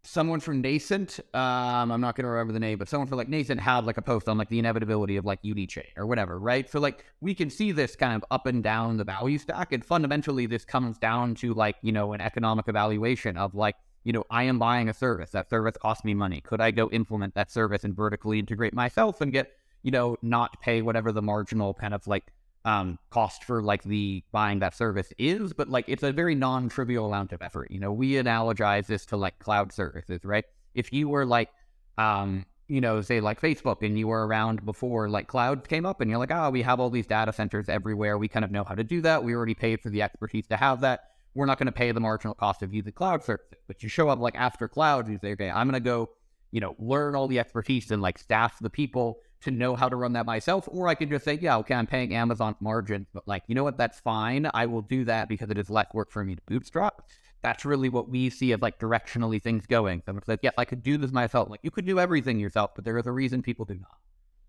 someone 0.03 0.40
from 0.40 0.61
Nascent, 0.61 1.20
um, 1.34 1.92
I'm 1.92 2.01
not 2.01 2.16
going 2.16 2.24
to 2.24 2.30
remember 2.30 2.53
the 2.53 2.61
name, 2.61 2.78
but 2.78 2.88
someone 2.88 3.07
from 3.07 3.18
like 3.18 3.28
Nascent 3.28 3.61
had 3.61 3.84
like 3.84 3.96
a 3.96 4.03
post 4.03 4.28
on 4.28 4.38
like 4.38 4.48
the 4.48 4.59
inevitability 4.59 5.16
of 5.16 5.24
like 5.24 5.42
UniChain 5.42 5.86
or 5.96 6.07
whatever, 6.07 6.38
right? 6.38 6.68
So 6.70 6.80
like 6.80 7.05
we 7.20 7.34
can 7.34 7.51
see 7.51 7.72
this 7.72 7.96
kind 7.96 8.14
of 8.14 8.24
up 8.30 8.46
and 8.46 8.62
down 8.62 8.96
the 8.96 9.05
value 9.05 9.38
stack, 9.38 9.72
and 9.72 9.84
fundamentally 9.84 10.46
this 10.46 10.64
comes 10.64 10.98
down 10.98 11.34
to 11.36 11.55
like 11.55 11.76
you 11.82 11.92
know 11.92 12.12
an 12.12 12.20
economic 12.20 12.68
evaluation 12.68 13.36
of 13.36 13.55
like 13.55 13.76
you 14.05 14.12
know 14.12 14.24
I 14.30 14.44
am 14.44 14.59
buying 14.59 14.88
a 14.88 14.94
service 14.94 15.30
that 15.30 15.51
service 15.51 15.76
costs 15.80 16.05
me 16.05 16.14
money. 16.14 16.40
Could 16.40 16.61
I 16.61 16.70
go 16.70 16.88
implement 16.90 17.34
that 17.34 17.51
service 17.51 17.84
and 17.84 17.94
vertically 17.94 18.38
integrate 18.38 18.74
myself 18.74 19.20
and 19.20 19.32
get 19.32 19.53
you 19.82 19.90
know 19.90 20.16
not 20.22 20.61
pay 20.62 20.82
whatever 20.82 21.12
the 21.12 21.22
marginal 21.22 21.74
kind 21.74 21.94
of 21.94 22.07
like 22.07 22.32
um, 22.64 22.98
cost 23.11 23.44
for 23.44 23.62
like 23.62 23.82
the 23.84 24.22
buying 24.32 24.58
that 24.61 24.74
service 24.74 25.12
is, 25.18 25.52
but 25.52 25.68
like 25.68 25.84
it's 25.88 26.02
a 26.02 26.12
very 26.12 26.34
non-trivial 26.34 27.06
amount 27.06 27.32
of 27.32 27.42
effort. 27.42 27.70
You 27.70 27.80
know, 27.80 27.92
we 27.92 28.12
analogize 28.12 28.86
this 28.86 29.06
to 29.06 29.16
like 29.16 29.38
cloud 29.38 29.72
services, 29.72 30.20
right? 30.24 30.44
If 30.74 30.92
you 30.92 31.08
were 31.08 31.24
like, 31.24 31.48
um, 31.96 32.44
you 32.68 32.80
know, 32.80 33.00
say 33.00 33.20
like 33.20 33.40
Facebook 33.40 33.82
and 33.82 33.98
you 33.98 34.06
were 34.06 34.26
around 34.26 34.64
before 34.64 35.08
like 35.08 35.26
cloud 35.26 35.68
came 35.68 35.84
up 35.84 36.00
and 36.00 36.11
you're 36.11 36.20
like, 36.20 36.30
oh, 36.30 36.50
we 36.50 36.62
have 36.62 36.78
all 36.78 36.90
these 36.90 37.06
data 37.06 37.32
centers 37.32 37.68
everywhere. 37.68 38.16
We 38.16 38.28
kind 38.28 38.44
of 38.44 38.50
know 38.50 38.62
how 38.62 38.74
to 38.74 38.84
do 38.84 39.00
that. 39.00 39.24
We 39.24 39.34
already 39.34 39.54
paid 39.54 39.80
for 39.80 39.90
the 39.90 40.02
expertise 40.02 40.46
to 40.48 40.56
have 40.56 40.80
that. 40.82 41.00
We're 41.34 41.46
not 41.46 41.58
going 41.58 41.66
to 41.66 41.72
pay 41.72 41.90
the 41.92 42.00
marginal 42.00 42.34
cost 42.34 42.62
of 42.62 42.72
using 42.72 42.92
cloud 42.92 43.24
services. 43.24 43.58
But 43.66 43.82
you 43.82 43.88
show 43.88 44.08
up 44.08 44.20
like 44.20 44.36
after 44.36 44.68
cloud, 44.68 45.08
you 45.08 45.18
say, 45.20 45.32
okay, 45.32 45.50
I'm 45.50 45.68
going 45.68 45.80
to 45.82 45.84
go, 45.84 46.11
you 46.52 46.61
know, 46.61 46.76
learn 46.78 47.16
all 47.16 47.26
the 47.26 47.38
expertise 47.38 47.90
and 47.90 48.02
like 48.02 48.18
staff 48.18 48.58
the 48.61 48.70
people 48.70 49.18
to 49.43 49.51
know 49.51 49.74
how 49.74 49.88
to 49.88 49.97
run 49.97 50.12
that 50.14 50.26
myself. 50.26 50.68
Or 50.70 50.88
I 50.88 50.95
can 50.95 51.09
just 51.09 51.24
say, 51.24 51.38
yeah, 51.41 51.57
okay, 51.59 51.74
I'm 51.74 51.86
paying 51.86 52.14
Amazon 52.14 52.57
margin, 52.61 53.07
but 53.12 53.26
like, 53.26 53.43
you 53.47 53.55
know 53.55 53.64
what? 53.64 53.78
That's 53.78 54.01
fine. 54.01 54.51
I 54.53 54.66
will 54.66 54.82
do 54.82 55.05
that 55.05 55.28
because 55.28 55.51
it 55.51 55.59
is 55.59 55.70
less 55.70 55.86
work 55.95 56.11
for 56.11 56.24
me 56.24 56.34
to 56.34 56.43
bootstrap 56.47 57.03
that's 57.43 57.64
really 57.64 57.88
what 57.88 58.09
we 58.09 58.30
see 58.30 58.53
as 58.53 58.61
like 58.61 58.78
directionally 58.78 59.43
things 59.43 59.66
going. 59.66 60.03
Someone 60.05 60.24
says, 60.24 60.38
yes, 60.43 60.55
I 60.59 60.64
could 60.64 60.82
do 60.82 60.99
this 60.99 61.12
myself. 61.12 61.49
Like 61.49 61.61
you 61.62 61.70
could 61.70 61.86
do 61.86 61.99
everything 61.99 62.38
yourself, 62.38 62.72
but 62.74 62.84
there 62.84 62.99
is 62.99 63.07
a 63.07 63.12
reason 63.12 63.43
people 63.43 63.64
do 63.64 63.74
not. 63.74 63.99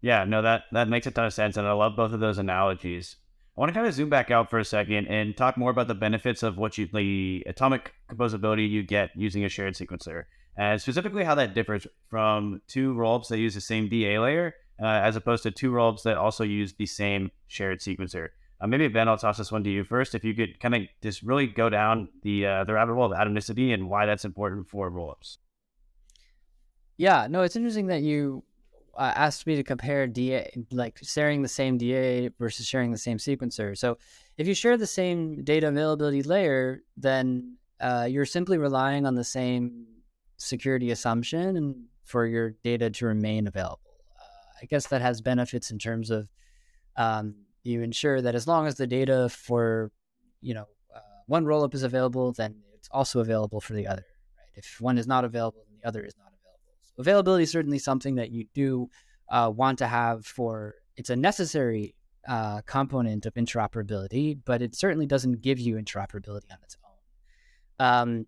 Yeah, 0.02 0.24
no, 0.24 0.42
that 0.42 0.64
that 0.72 0.89
makes 0.89 1.06
a 1.06 1.12
ton 1.12 1.26
of 1.26 1.34
sense, 1.34 1.58
and 1.58 1.68
I 1.68 1.74
love 1.74 1.96
both 1.96 2.12
of 2.12 2.20
those 2.20 2.39
analogies. 2.39 3.18
I 3.56 3.62
want 3.62 3.70
to 3.70 3.74
kind 3.74 3.86
of 3.86 3.94
zoom 3.94 4.10
back 4.10 4.32
out 4.32 4.50
for 4.50 4.58
a 4.58 4.66
second 4.66 5.08
and 5.08 5.38
talk 5.38 5.58
more 5.58 5.70
about 5.70 5.88
the 5.88 5.94
benefits 5.94 6.42
of 6.42 6.58
what 6.58 6.78
you 6.78 6.88
the 6.92 7.44
atomic 7.46 7.94
composability 8.10 8.68
you 8.68 8.82
get 8.82 9.12
using 9.16 9.46
a 9.46 9.50
shared 9.50 9.76
sequencer, 9.76 10.24
and 10.58 10.82
specifically 10.82 11.24
how 11.24 11.36
that 11.36 11.54
differs 11.54 11.86
from 12.10 12.62
two 12.68 12.96
rollups 12.96 13.28
that 13.28 13.38
use 13.38 13.54
the 13.54 13.62
same 13.62 13.89
DA 13.89 14.18
layer, 14.18 14.56
uh, 14.82 14.86
as 14.86 15.16
opposed 15.16 15.44
to 15.44 15.52
two 15.52 15.72
rollups 15.72 16.04
that 16.04 16.18
also 16.18 16.44
use 16.44 16.74
the 16.74 16.86
same 16.86 17.32
shared 17.48 17.80
sequencer. 17.80 18.30
Uh, 18.60 18.68
maybe 18.68 18.88
Ben, 18.88 19.08
I'll 19.08 19.18
toss 19.18 19.38
this 19.38 19.52
one 19.52 19.64
to 19.64 19.70
you 19.70 19.84
first. 19.84 20.14
If 20.14 20.24
you 20.24 20.34
could 20.34 20.60
kind 20.60 20.76
of 20.76 20.82
just 21.02 21.24
really 21.24 21.48
go 21.48 21.70
down 21.70 22.10
the 22.22 22.46
uh, 22.46 22.64
the 22.64 22.74
rabbit 22.74 22.94
hole 22.94 23.12
of 23.12 23.18
atomicity 23.18 23.74
and 23.74 23.90
why 23.90 24.06
that's 24.06 24.26
important 24.26 24.70
for 24.70 24.92
rollups. 24.92 25.38
Yeah, 26.98 27.28
no, 27.28 27.42
it's 27.42 27.56
interesting 27.56 27.88
that 27.88 28.04
you 28.04 28.44
uh, 28.96 29.14
asked 29.16 29.48
me 29.48 29.56
to 29.56 29.64
compare 29.64 30.06
DA, 30.06 30.52
like 30.72 31.00
sharing 31.02 31.42
the 31.42 31.48
same 31.48 31.78
DA 31.78 32.30
versus 32.38 32.68
sharing 32.68 32.92
the 32.92 32.98
same 32.98 33.18
sequencer. 33.18 33.76
So, 33.78 33.98
if 34.38 34.48
you 34.48 34.54
share 34.54 34.78
the 34.78 34.88
same 34.88 35.44
data 35.44 35.68
availability 35.68 36.22
layer, 36.22 36.84
then 36.98 37.58
uh, 37.80 38.08
you're 38.10 38.26
simply 38.26 38.58
relying 38.58 39.06
on 39.06 39.16
the 39.16 39.24
same 39.24 39.86
security 40.38 40.92
assumption 40.92 41.86
for 42.04 42.26
your 42.26 42.52
data 42.64 42.90
to 42.90 43.06
remain 43.06 43.48
available. 43.48 43.91
I 44.62 44.66
guess 44.66 44.88
that 44.88 45.01
has 45.01 45.22
benefits 45.22 45.72
in 45.72 45.80
terms 45.80 46.12
of 46.12 46.28
um, 46.97 47.36
you 47.64 47.82
ensure 47.82 48.22
that 48.22 48.36
as 48.36 48.47
long 48.47 48.68
as 48.68 48.76
the 48.76 48.88
data 48.88 49.30
for 49.30 49.91
you 50.41 50.53
know 50.53 50.68
uh, 50.95 50.99
one 51.28 51.45
rollup 51.45 51.74
is 51.74 51.84
available, 51.84 52.32
then 52.34 52.55
it's 52.76 52.89
also 52.91 53.20
available 53.20 53.62
for 53.62 53.74
the 53.74 53.88
other. 53.88 54.05
Right? 54.38 54.51
If 54.55 54.80
one 54.80 54.97
is 54.97 55.07
not 55.07 55.26
available, 55.26 55.64
then 55.68 55.80
the 55.82 55.88
other 55.88 56.03
is 56.03 56.16
not 56.18 56.28
available. 56.28 56.59
So 56.82 56.93
availability 56.99 57.43
is 57.43 57.51
certainly 57.51 57.80
something 57.80 58.16
that 58.16 58.32
you 58.32 58.45
do 58.53 58.89
uh, 59.30 59.51
want 59.53 59.80
to 59.80 59.88
have 59.88 60.26
for. 60.26 60.76
It's 60.97 61.09
a 61.09 61.16
necessary 61.16 61.95
uh, 62.28 62.62
component 62.66 63.26
of 63.26 63.34
interoperability, 63.34 64.38
but 64.45 64.62
it 64.62 64.76
certainly 64.76 65.05
doesn't 65.05 65.41
give 65.41 65.59
you 65.59 65.76
interoperability 65.76 66.51
on 66.51 66.57
its 66.64 66.78
own. 66.86 67.86
Um, 67.88 68.28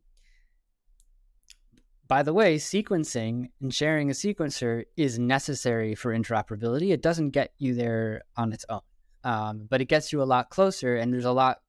by 2.14 2.22
the 2.22 2.34
way, 2.34 2.58
sequencing 2.58 3.50
and 3.60 3.74
sharing 3.74 4.12
a 4.12 4.14
sequencer 4.14 4.84
is 4.96 5.18
necessary 5.18 5.96
for 5.96 6.14
interoperability. 6.14 6.92
It 6.92 7.02
doesn't 7.02 7.32
get 7.32 7.54
you 7.58 7.74
there 7.74 8.22
on 8.38 8.54
its 8.54 8.66
own 8.70 8.82
um, 9.24 9.66
but 9.68 9.82
it 9.82 9.86
gets 9.86 10.12
you 10.12 10.22
a 10.22 10.24
lot 10.24 10.52
closer, 10.52 10.96
and 10.96 11.12
there's 11.12 11.26
a 11.26 11.32
lot 11.32 11.62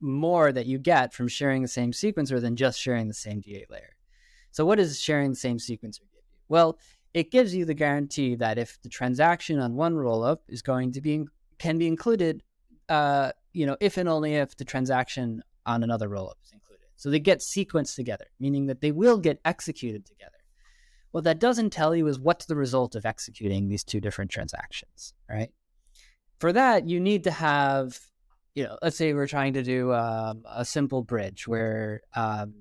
more 0.00 0.52
that 0.52 0.66
you 0.66 0.78
get 0.78 1.14
from 1.14 1.28
sharing 1.28 1.62
the 1.62 1.68
same 1.68 1.92
sequencer 1.92 2.38
than 2.40 2.56
just 2.56 2.78
sharing 2.78 3.08
the 3.08 3.14
same 3.14 3.40
DA 3.40 3.64
layer. 3.70 3.96
So, 4.50 4.66
what 4.66 4.76
does 4.76 5.00
sharing 5.00 5.30
the 5.30 5.36
same 5.36 5.56
sequencer 5.56 6.00
give 6.00 6.24
you? 6.26 6.34
Well, 6.48 6.78
it 7.14 7.30
gives 7.30 7.54
you 7.54 7.64
the 7.64 7.74
guarantee 7.74 8.34
that 8.34 8.58
if 8.58 8.80
the 8.82 8.88
transaction 8.88 9.60
on 9.60 9.76
one 9.76 9.94
rollup 9.94 10.40
is 10.48 10.62
going 10.62 10.92
to 10.92 11.00
be 11.00 11.24
can 11.58 11.78
be 11.78 11.86
included, 11.86 12.42
uh, 12.88 13.32
you 13.54 13.66
know, 13.66 13.76
if 13.80 13.96
and 13.96 14.08
only 14.08 14.34
if 14.34 14.56
the 14.56 14.64
transaction 14.64 15.42
on 15.64 15.82
another 15.82 16.08
rollup 16.08 16.34
is 16.44 16.52
included. 16.52 16.63
So 17.04 17.10
they 17.10 17.20
get 17.20 17.40
sequenced 17.40 17.96
together, 17.96 18.28
meaning 18.40 18.64
that 18.68 18.80
they 18.80 18.90
will 18.90 19.18
get 19.18 19.38
executed 19.44 20.06
together. 20.06 20.30
What 21.10 21.24
that 21.24 21.38
doesn't 21.38 21.68
tell 21.68 21.94
you 21.94 22.06
is 22.06 22.18
what's 22.18 22.46
the 22.46 22.56
result 22.56 22.94
of 22.94 23.04
executing 23.04 23.68
these 23.68 23.84
two 23.84 24.00
different 24.00 24.30
transactions, 24.30 25.12
right? 25.28 25.50
for 26.38 26.52
that, 26.52 26.88
you 26.88 27.00
need 27.00 27.24
to 27.24 27.30
have, 27.30 27.98
you 28.54 28.64
know, 28.64 28.78
let's 28.82 28.96
say 28.96 29.12
we're 29.12 29.26
trying 29.26 29.54
to 29.54 29.62
do 29.62 29.92
um, 29.92 30.42
a 30.50 30.64
simple 30.64 31.02
bridge 31.02 31.46
where 31.46 32.02
um, 32.14 32.54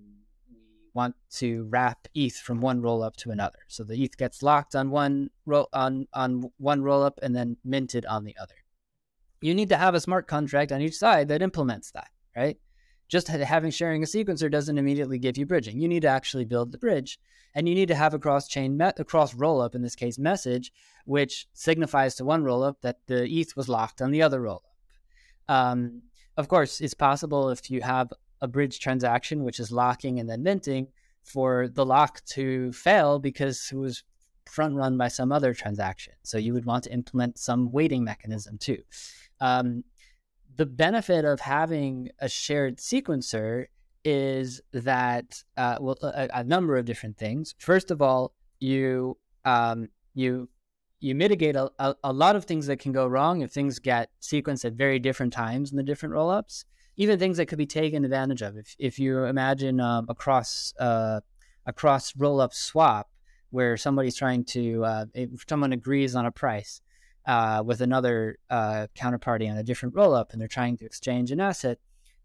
we 0.49 0.57
want 0.93 1.15
to 1.31 1.65
wrap 1.69 2.07
ETH 2.13 2.35
from 2.35 2.61
one 2.61 2.81
rollup 2.81 3.15
to 3.17 3.31
another. 3.31 3.59
So 3.67 3.83
the 3.83 4.01
ETH 4.03 4.17
gets 4.17 4.43
locked 4.43 4.75
on 4.75 4.89
one 4.89 5.29
roll 5.45 5.69
on 5.73 6.07
on 6.13 6.51
one 6.57 6.81
roll 6.81 7.03
up 7.03 7.19
and 7.21 7.35
then 7.35 7.57
minted 7.63 8.05
on 8.05 8.23
the 8.23 8.35
other. 8.41 8.55
You 9.41 9.53
need 9.53 9.69
to 9.69 9.77
have 9.77 9.95
a 9.95 9.99
smart 9.99 10.27
contract 10.27 10.71
on 10.71 10.81
each 10.81 10.95
side 10.95 11.27
that 11.27 11.41
implements 11.41 11.91
that, 11.91 12.09
right? 12.35 12.57
Just 13.14 13.28
having 13.28 13.70
sharing 13.70 14.01
a 14.01 14.07
sequencer 14.07 14.49
doesn't 14.49 14.80
immediately 14.80 15.20
give 15.20 15.38
you 15.38 15.45
bridging. 15.45 15.80
You 15.80 15.88
need 15.88 16.01
to 16.01 16.07
actually 16.07 16.45
build 16.45 16.72
the 16.72 16.80
bridge, 16.80 17.20
and 17.53 17.70
you 17.70 17.76
need 17.76 17.89
to 17.89 17.95
have 17.95 18.16
a 18.16 18.18
cross 18.18 18.47
chain, 18.47 18.82
a 18.82 19.03
cross 19.03 19.36
roll 19.36 19.61
up 19.61 19.76
in 19.76 19.84
this 19.84 19.95
case, 19.95 20.18
message 20.18 20.74
which 21.05 21.45
signifies 21.53 22.16
to 22.16 22.26
one 22.26 22.43
rollup 22.43 22.78
that 22.82 22.97
the 23.05 23.30
ETH 23.30 23.55
was 23.55 23.70
locked 23.70 24.01
on 24.01 24.09
the 24.09 24.24
other 24.24 24.41
rollup. 24.41 24.61
Um, 25.47 26.01
of 26.38 26.47
course, 26.47 26.82
it's 26.82 26.95
possible 26.95 27.51
if 27.51 27.70
you 27.70 27.82
have 27.82 28.11
a 28.41 28.47
bridge 28.47 28.80
transaction, 28.80 29.43
which 29.43 29.59
is 29.59 29.72
locking 29.72 30.20
and 30.20 30.28
then 30.28 30.41
minting, 30.41 30.88
for 31.22 31.68
the 31.68 31.86
lock 31.86 32.26
to 32.26 32.72
fail 32.72 33.20
because 33.20 33.70
it 33.72 33.78
was 33.78 34.03
front 34.49 34.74
run 34.74 34.97
by 34.97 35.07
some 35.07 35.32
other 35.32 35.53
transaction. 35.53 36.14
So 36.24 36.39
you 36.39 36.51
would 36.55 36.66
want 36.66 36.86
to 36.86 36.91
implement 36.91 37.38
some 37.38 37.72
waiting 37.72 38.03
mechanism 38.03 38.57
too. 38.57 38.82
Um, 39.39 39.84
the 40.55 40.65
benefit 40.65 41.25
of 41.25 41.39
having 41.39 42.09
a 42.19 42.29
shared 42.29 42.77
sequencer 42.77 43.65
is 44.03 44.61
that 44.73 45.43
uh, 45.57 45.77
well 45.79 45.97
a, 46.01 46.29
a, 46.33 46.43
number 46.43 46.77
of 46.77 46.85
different 46.85 47.17
things. 47.17 47.55
First 47.57 47.89
of 47.91 48.01
all, 48.01 48.33
you 48.59 49.17
um, 49.45 49.89
you 50.13 50.49
you 50.99 51.15
mitigate 51.15 51.55
a, 51.55 51.71
a, 51.79 51.95
a, 52.03 52.13
lot 52.13 52.35
of 52.35 52.45
things 52.45 52.67
that 52.67 52.79
can 52.79 52.91
go 52.91 53.07
wrong 53.07 53.41
if 53.41 53.51
things 53.51 53.79
get 53.79 54.09
sequenced 54.21 54.65
at 54.65 54.73
very 54.73 54.99
different 54.99 55.33
times 55.33 55.71
in 55.71 55.77
the 55.77 55.83
different 55.83 56.15
rollups. 56.15 56.65
Even 56.95 57.17
things 57.17 57.37
that 57.37 57.47
could 57.47 57.57
be 57.57 57.65
taken 57.65 58.05
advantage 58.05 58.41
of. 58.41 58.57
If 58.57 58.75
if 58.77 58.99
you 58.99 59.23
imagine 59.23 59.79
um, 59.79 60.05
a 60.09 60.15
cross 60.15 60.73
uh, 60.79 61.21
a 61.65 61.73
rollup 61.73 62.53
swap 62.53 63.09
where 63.49 63.77
somebody's 63.77 64.15
trying 64.15 64.43
to 64.43 64.83
uh, 64.83 65.05
if 65.13 65.45
someone 65.47 65.73
agrees 65.73 66.15
on 66.15 66.25
a 66.25 66.31
price 66.31 66.81
uh, 67.26 67.63
with 67.65 67.82
another 67.82 68.38
uh, 68.49 68.88
counterparty 68.95 69.49
on 69.49 69.57
a 69.57 69.63
different 69.63 69.95
rollup 69.95 70.32
and 70.32 70.41
they're 70.41 70.47
trying 70.47 70.78
to 70.78 70.86
exchange 70.86 71.32
an 71.32 71.39
asset, 71.39 71.80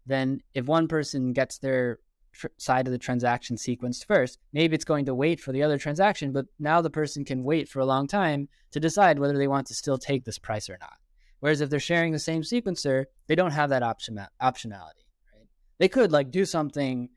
then 0.05 0.41
if 0.53 0.65
one 0.65 0.87
person 0.87 1.33
gets 1.33 1.57
their 1.57 1.99
tr- 2.31 2.47
side 2.57 2.87
of 2.87 2.91
the 2.91 2.97
transaction 2.97 3.55
sequenced 3.55 4.05
first. 4.05 4.39
Maybe 4.53 4.75
it's 4.75 4.85
going 4.85 5.05
to 5.05 5.15
wait 5.15 5.39
for 5.39 5.51
the 5.51 5.63
other 5.63 5.77
transaction, 5.77 6.31
but 6.31 6.45
now 6.57 6.81
the 6.81 6.89
person 6.89 7.25
can 7.25 7.43
wait 7.43 7.69
for 7.69 7.79
a 7.79 7.85
long 7.85 8.07
time 8.07 8.49
to 8.71 8.79
decide 8.79 9.19
whether 9.19 9.37
they 9.37 9.47
want 9.47 9.67
to 9.67 9.73
still 9.73 9.97
take 9.97 10.25
this 10.25 10.39
price 10.39 10.69
or 10.69 10.77
not. 10.79 10.97
Whereas 11.39 11.61
if 11.61 11.69
they're 11.69 11.79
sharing 11.79 12.11
the 12.11 12.19
same 12.19 12.41
sequencer, 12.41 13.05
they 13.27 13.35
don't 13.35 13.51
have 13.51 13.69
that 13.69 13.83
option 13.83 14.19
optionality. 14.41 15.05
Right? 15.33 15.47
They 15.77 15.87
could 15.87 16.11
like 16.11 16.31
do 16.31 16.45
something 16.45 17.09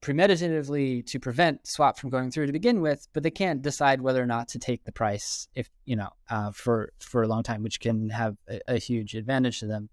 premeditatively 0.00 1.04
to 1.06 1.18
prevent 1.18 1.66
swap 1.66 1.98
from 1.98 2.10
going 2.10 2.30
through 2.30 2.46
to 2.46 2.52
begin 2.52 2.80
with, 2.80 3.08
but 3.12 3.22
they 3.22 3.30
can't 3.30 3.62
decide 3.62 4.00
whether 4.00 4.22
or 4.22 4.26
not 4.26 4.48
to 4.48 4.58
take 4.58 4.84
the 4.84 4.92
price 4.92 5.48
if 5.54 5.68
you 5.84 5.96
know 5.96 6.10
uh, 6.30 6.52
for 6.52 6.92
for 7.00 7.22
a 7.22 7.28
long 7.28 7.42
time, 7.42 7.62
which 7.62 7.80
can 7.80 8.10
have 8.10 8.36
a, 8.48 8.60
a 8.68 8.78
huge 8.78 9.14
advantage 9.14 9.60
to 9.60 9.66
them, 9.66 9.88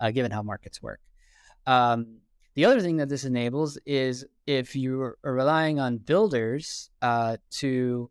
uh, 0.00 0.10
given 0.10 0.30
how 0.30 0.42
markets 0.42 0.82
work. 0.82 1.00
Um, 1.66 2.18
the 2.54 2.64
other 2.64 2.80
thing 2.80 2.98
that 2.98 3.08
this 3.08 3.24
enables 3.24 3.78
is 3.86 4.26
if 4.46 4.76
you 4.76 5.00
are 5.00 5.18
relying 5.22 5.80
on 5.80 5.98
builders 5.98 6.90
uh, 7.00 7.38
to 7.50 8.10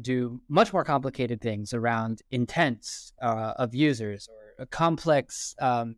do 0.00 0.40
much 0.48 0.72
more 0.72 0.84
complicated 0.84 1.40
things 1.40 1.74
around 1.74 2.22
intents 2.30 3.12
uh, 3.20 3.54
of 3.56 3.74
users 3.74 4.28
or 4.28 4.62
a 4.62 4.66
complex, 4.66 5.54
um, 5.60 5.96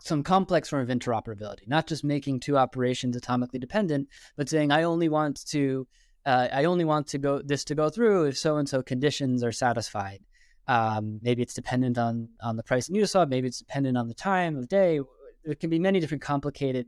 some 0.00 0.22
complex 0.22 0.68
form 0.68 0.82
of 0.82 0.96
interoperability, 0.96 1.66
not 1.66 1.86
just 1.86 2.04
making 2.04 2.40
two 2.40 2.56
operations 2.56 3.16
atomically 3.16 3.60
dependent, 3.60 4.08
but 4.36 4.48
saying 4.48 4.70
I 4.70 4.84
only 4.84 5.08
want 5.08 5.44
to, 5.48 5.86
uh, 6.24 6.48
I 6.52 6.64
only 6.64 6.84
want 6.84 7.06
to 7.08 7.18
go 7.18 7.42
this 7.42 7.64
to 7.64 7.74
go 7.74 7.90
through 7.90 8.26
if 8.26 8.38
so 8.38 8.56
and 8.56 8.68
so 8.68 8.82
conditions 8.82 9.42
are 9.44 9.52
satisfied. 9.52 10.20
Um, 10.66 11.18
maybe 11.22 11.42
it's 11.42 11.54
dependent 11.54 11.98
on 11.98 12.28
on 12.40 12.56
the 12.56 12.62
price 12.62 12.88
in 12.88 12.94
Uniswap. 12.94 13.28
Maybe 13.28 13.48
it's 13.48 13.58
dependent 13.58 13.98
on 13.98 14.08
the 14.08 14.14
time 14.14 14.56
of 14.56 14.68
day, 14.68 15.00
there 15.44 15.54
can 15.54 15.70
be 15.70 15.78
many 15.78 16.00
different 16.00 16.22
complicated 16.22 16.86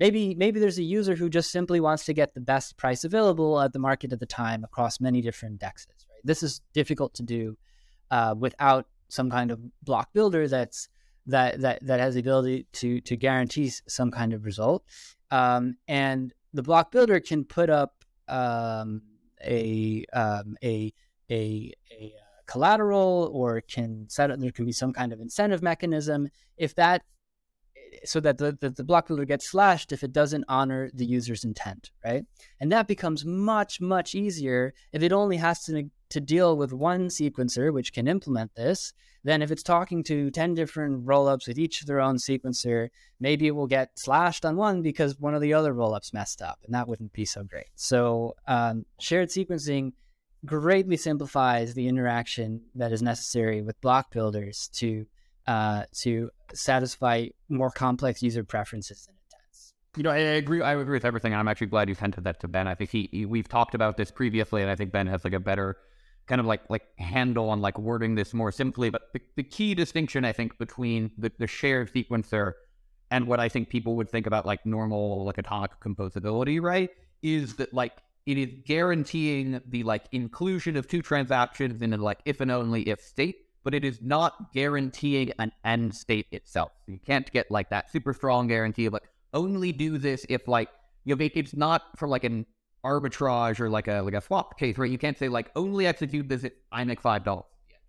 maybe 0.00 0.34
maybe 0.34 0.58
there's 0.58 0.78
a 0.78 0.82
user 0.82 1.14
who 1.14 1.28
just 1.28 1.50
simply 1.50 1.80
wants 1.80 2.04
to 2.04 2.12
get 2.12 2.34
the 2.34 2.40
best 2.40 2.76
price 2.76 3.04
available 3.04 3.60
at 3.60 3.72
the 3.72 3.78
market 3.78 4.12
at 4.12 4.20
the 4.20 4.26
time 4.26 4.64
across 4.64 5.00
many 5.00 5.20
different 5.20 5.60
dexes 5.60 6.06
right 6.10 6.20
this 6.24 6.42
is 6.42 6.60
difficult 6.72 7.14
to 7.14 7.22
do 7.22 7.56
uh, 8.10 8.34
without 8.36 8.86
some 9.08 9.30
kind 9.30 9.50
of 9.50 9.60
block 9.82 10.12
builder 10.12 10.48
that's 10.48 10.88
that 11.26 11.60
that 11.60 11.84
that 11.86 12.00
has 12.00 12.14
the 12.14 12.20
ability 12.20 12.66
to 12.72 13.00
to 13.02 13.16
guarantee 13.16 13.70
some 13.86 14.10
kind 14.10 14.32
of 14.32 14.44
result. 14.44 14.84
Um, 15.30 15.76
and 15.88 16.32
the 16.52 16.62
block 16.62 16.92
builder 16.92 17.20
can 17.20 17.44
put 17.44 17.70
up 17.70 18.04
um, 18.28 19.02
a 19.44 20.04
um, 20.12 20.56
a 20.62 20.92
a, 21.30 21.72
a 21.90 22.12
collateral 22.46 23.30
or 23.32 23.60
can 23.60 24.06
set 24.08 24.30
up 24.30 24.38
there 24.38 24.50
can 24.50 24.66
be 24.66 24.72
some 24.72 24.92
kind 24.92 25.12
of 25.12 25.20
incentive 25.20 25.62
mechanism. 25.62 26.28
If 26.56 26.74
that 26.74 27.02
so 28.04 28.20
that 28.20 28.38
the, 28.38 28.56
the, 28.60 28.70
the, 28.70 28.84
block 28.84 29.06
builder 29.06 29.24
gets 29.24 29.50
slashed 29.50 29.92
if 29.92 30.02
it 30.02 30.12
doesn't 30.12 30.44
honor 30.48 30.90
the 30.94 31.06
user's 31.06 31.44
intent 31.44 31.90
right? 32.04 32.24
And 32.60 32.72
that 32.72 32.88
becomes 32.88 33.24
much 33.24 33.80
much 33.80 34.14
easier 34.14 34.74
if 34.92 35.02
it 35.02 35.12
only 35.12 35.36
has 35.36 35.64
to 35.64 35.90
to 36.10 36.20
deal 36.20 36.56
with 36.56 36.72
one 36.72 37.08
sequencer 37.08 37.72
which 37.72 37.92
can 37.92 38.06
implement 38.08 38.54
this 38.54 38.92
then 39.24 39.42
if 39.42 39.50
it's 39.50 39.62
talking 39.62 40.02
to 40.04 40.30
10 40.30 40.54
different 40.54 41.04
rollups 41.06 41.46
with 41.46 41.58
each 41.58 41.80
of 41.80 41.86
their 41.86 42.00
own 42.00 42.16
sequencer. 42.16 42.88
Maybe 43.20 43.46
it 43.46 43.52
will 43.52 43.66
get 43.66 43.90
slashed 43.96 44.44
on 44.44 44.56
one 44.56 44.82
because 44.82 45.18
one 45.18 45.34
of 45.34 45.40
the 45.40 45.54
other 45.54 45.72
rollups 45.72 46.12
messed 46.12 46.42
up 46.42 46.58
and 46.64 46.74
that 46.74 46.88
wouldn't 46.88 47.12
be 47.12 47.24
so 47.24 47.44
great. 47.44 47.68
So 47.74 48.34
um, 48.48 48.84
shared 48.98 49.28
sequencing 49.28 49.92
greatly 50.44 50.96
simplifies 50.96 51.74
the 51.74 51.86
interaction 51.86 52.62
that 52.74 52.92
is 52.92 53.00
necessary 53.00 53.62
with 53.62 53.80
block 53.80 54.10
builders 54.10 54.68
to 54.74 55.06
uh, 55.46 55.84
to 56.02 56.30
satisfy 56.54 57.26
more 57.48 57.70
complex 57.70 58.22
user 58.22 58.44
preferences 58.44 59.06
and 59.08 59.16
intents. 59.16 59.74
You 59.96 60.02
know, 60.02 60.10
I, 60.10 60.18
agree. 60.18 60.62
I 60.62 60.74
agree 60.74 60.96
with 60.96 61.04
everything. 61.04 61.34
I'm 61.34 61.48
actually 61.48 61.68
glad 61.68 61.88
you 61.88 61.94
hinted 61.94 62.24
that 62.24 62.40
to 62.40 62.48
Ben. 62.48 62.66
I 62.66 62.74
think 62.74 62.90
he, 62.90 63.08
he, 63.12 63.26
we've 63.26 63.48
talked 63.48 63.74
about 63.74 63.96
this 63.96 64.10
previously, 64.10 64.62
and 64.62 64.70
I 64.70 64.76
think 64.76 64.92
Ben 64.92 65.06
has 65.06 65.24
like 65.24 65.34
a 65.34 65.40
better 65.40 65.76
kind 66.26 66.40
of 66.40 66.46
like 66.46 66.62
like 66.70 66.82
handle 66.98 67.50
on 67.50 67.60
like 67.60 67.78
wording 67.78 68.14
this 68.14 68.32
more 68.32 68.52
simply. 68.52 68.90
But 68.90 69.12
the, 69.12 69.20
the 69.36 69.42
key 69.42 69.74
distinction 69.74 70.24
I 70.24 70.32
think 70.32 70.58
between 70.58 71.10
the, 71.18 71.32
the 71.38 71.46
shared 71.46 71.92
sequencer 71.92 72.52
and 73.10 73.26
what 73.26 73.40
I 73.40 73.48
think 73.48 73.68
people 73.68 73.96
would 73.96 74.08
think 74.08 74.26
about 74.26 74.46
like 74.46 74.64
normal 74.64 75.24
like 75.24 75.38
atomic 75.38 75.72
composability, 75.80 76.60
right, 76.60 76.90
is 77.22 77.56
that 77.56 77.74
like 77.74 77.92
it 78.24 78.38
is 78.38 78.48
guaranteeing 78.64 79.60
the 79.66 79.82
like 79.82 80.04
inclusion 80.12 80.76
of 80.76 80.86
two 80.86 81.02
transactions 81.02 81.82
in 81.82 81.92
a 81.92 81.96
like 81.96 82.20
if 82.24 82.40
and 82.40 82.50
only 82.50 82.88
if 82.88 83.00
state, 83.00 83.36
but 83.64 83.74
it 83.74 83.84
is 83.84 84.00
not 84.02 84.52
guaranteeing 84.52 85.32
an 85.38 85.52
end 85.64 85.94
state 85.94 86.26
itself. 86.32 86.72
You 86.86 86.98
can't 87.04 87.30
get 87.32 87.50
like 87.50 87.70
that 87.70 87.90
super 87.90 88.12
strong 88.12 88.48
guarantee 88.48 88.86
of 88.86 88.92
like 88.92 89.08
only 89.34 89.72
do 89.72 89.98
this 89.98 90.26
if 90.28 90.48
like 90.48 90.68
you 91.04 91.14
know 91.14 91.28
it's 91.34 91.54
not 91.54 91.82
for 91.96 92.08
like 92.08 92.24
an 92.24 92.46
arbitrage 92.84 93.60
or 93.60 93.68
like 93.68 93.88
a 93.88 94.00
like 94.00 94.14
a 94.14 94.20
swap 94.20 94.58
case, 94.58 94.78
right? 94.78 94.90
You 94.90 94.98
can't 94.98 95.18
say 95.18 95.28
like 95.28 95.50
only 95.56 95.86
execute 95.86 96.28
this 96.28 96.44
if 96.44 96.52
I 96.70 96.84
make 96.84 97.00
five 97.00 97.24
dollars. 97.24 97.44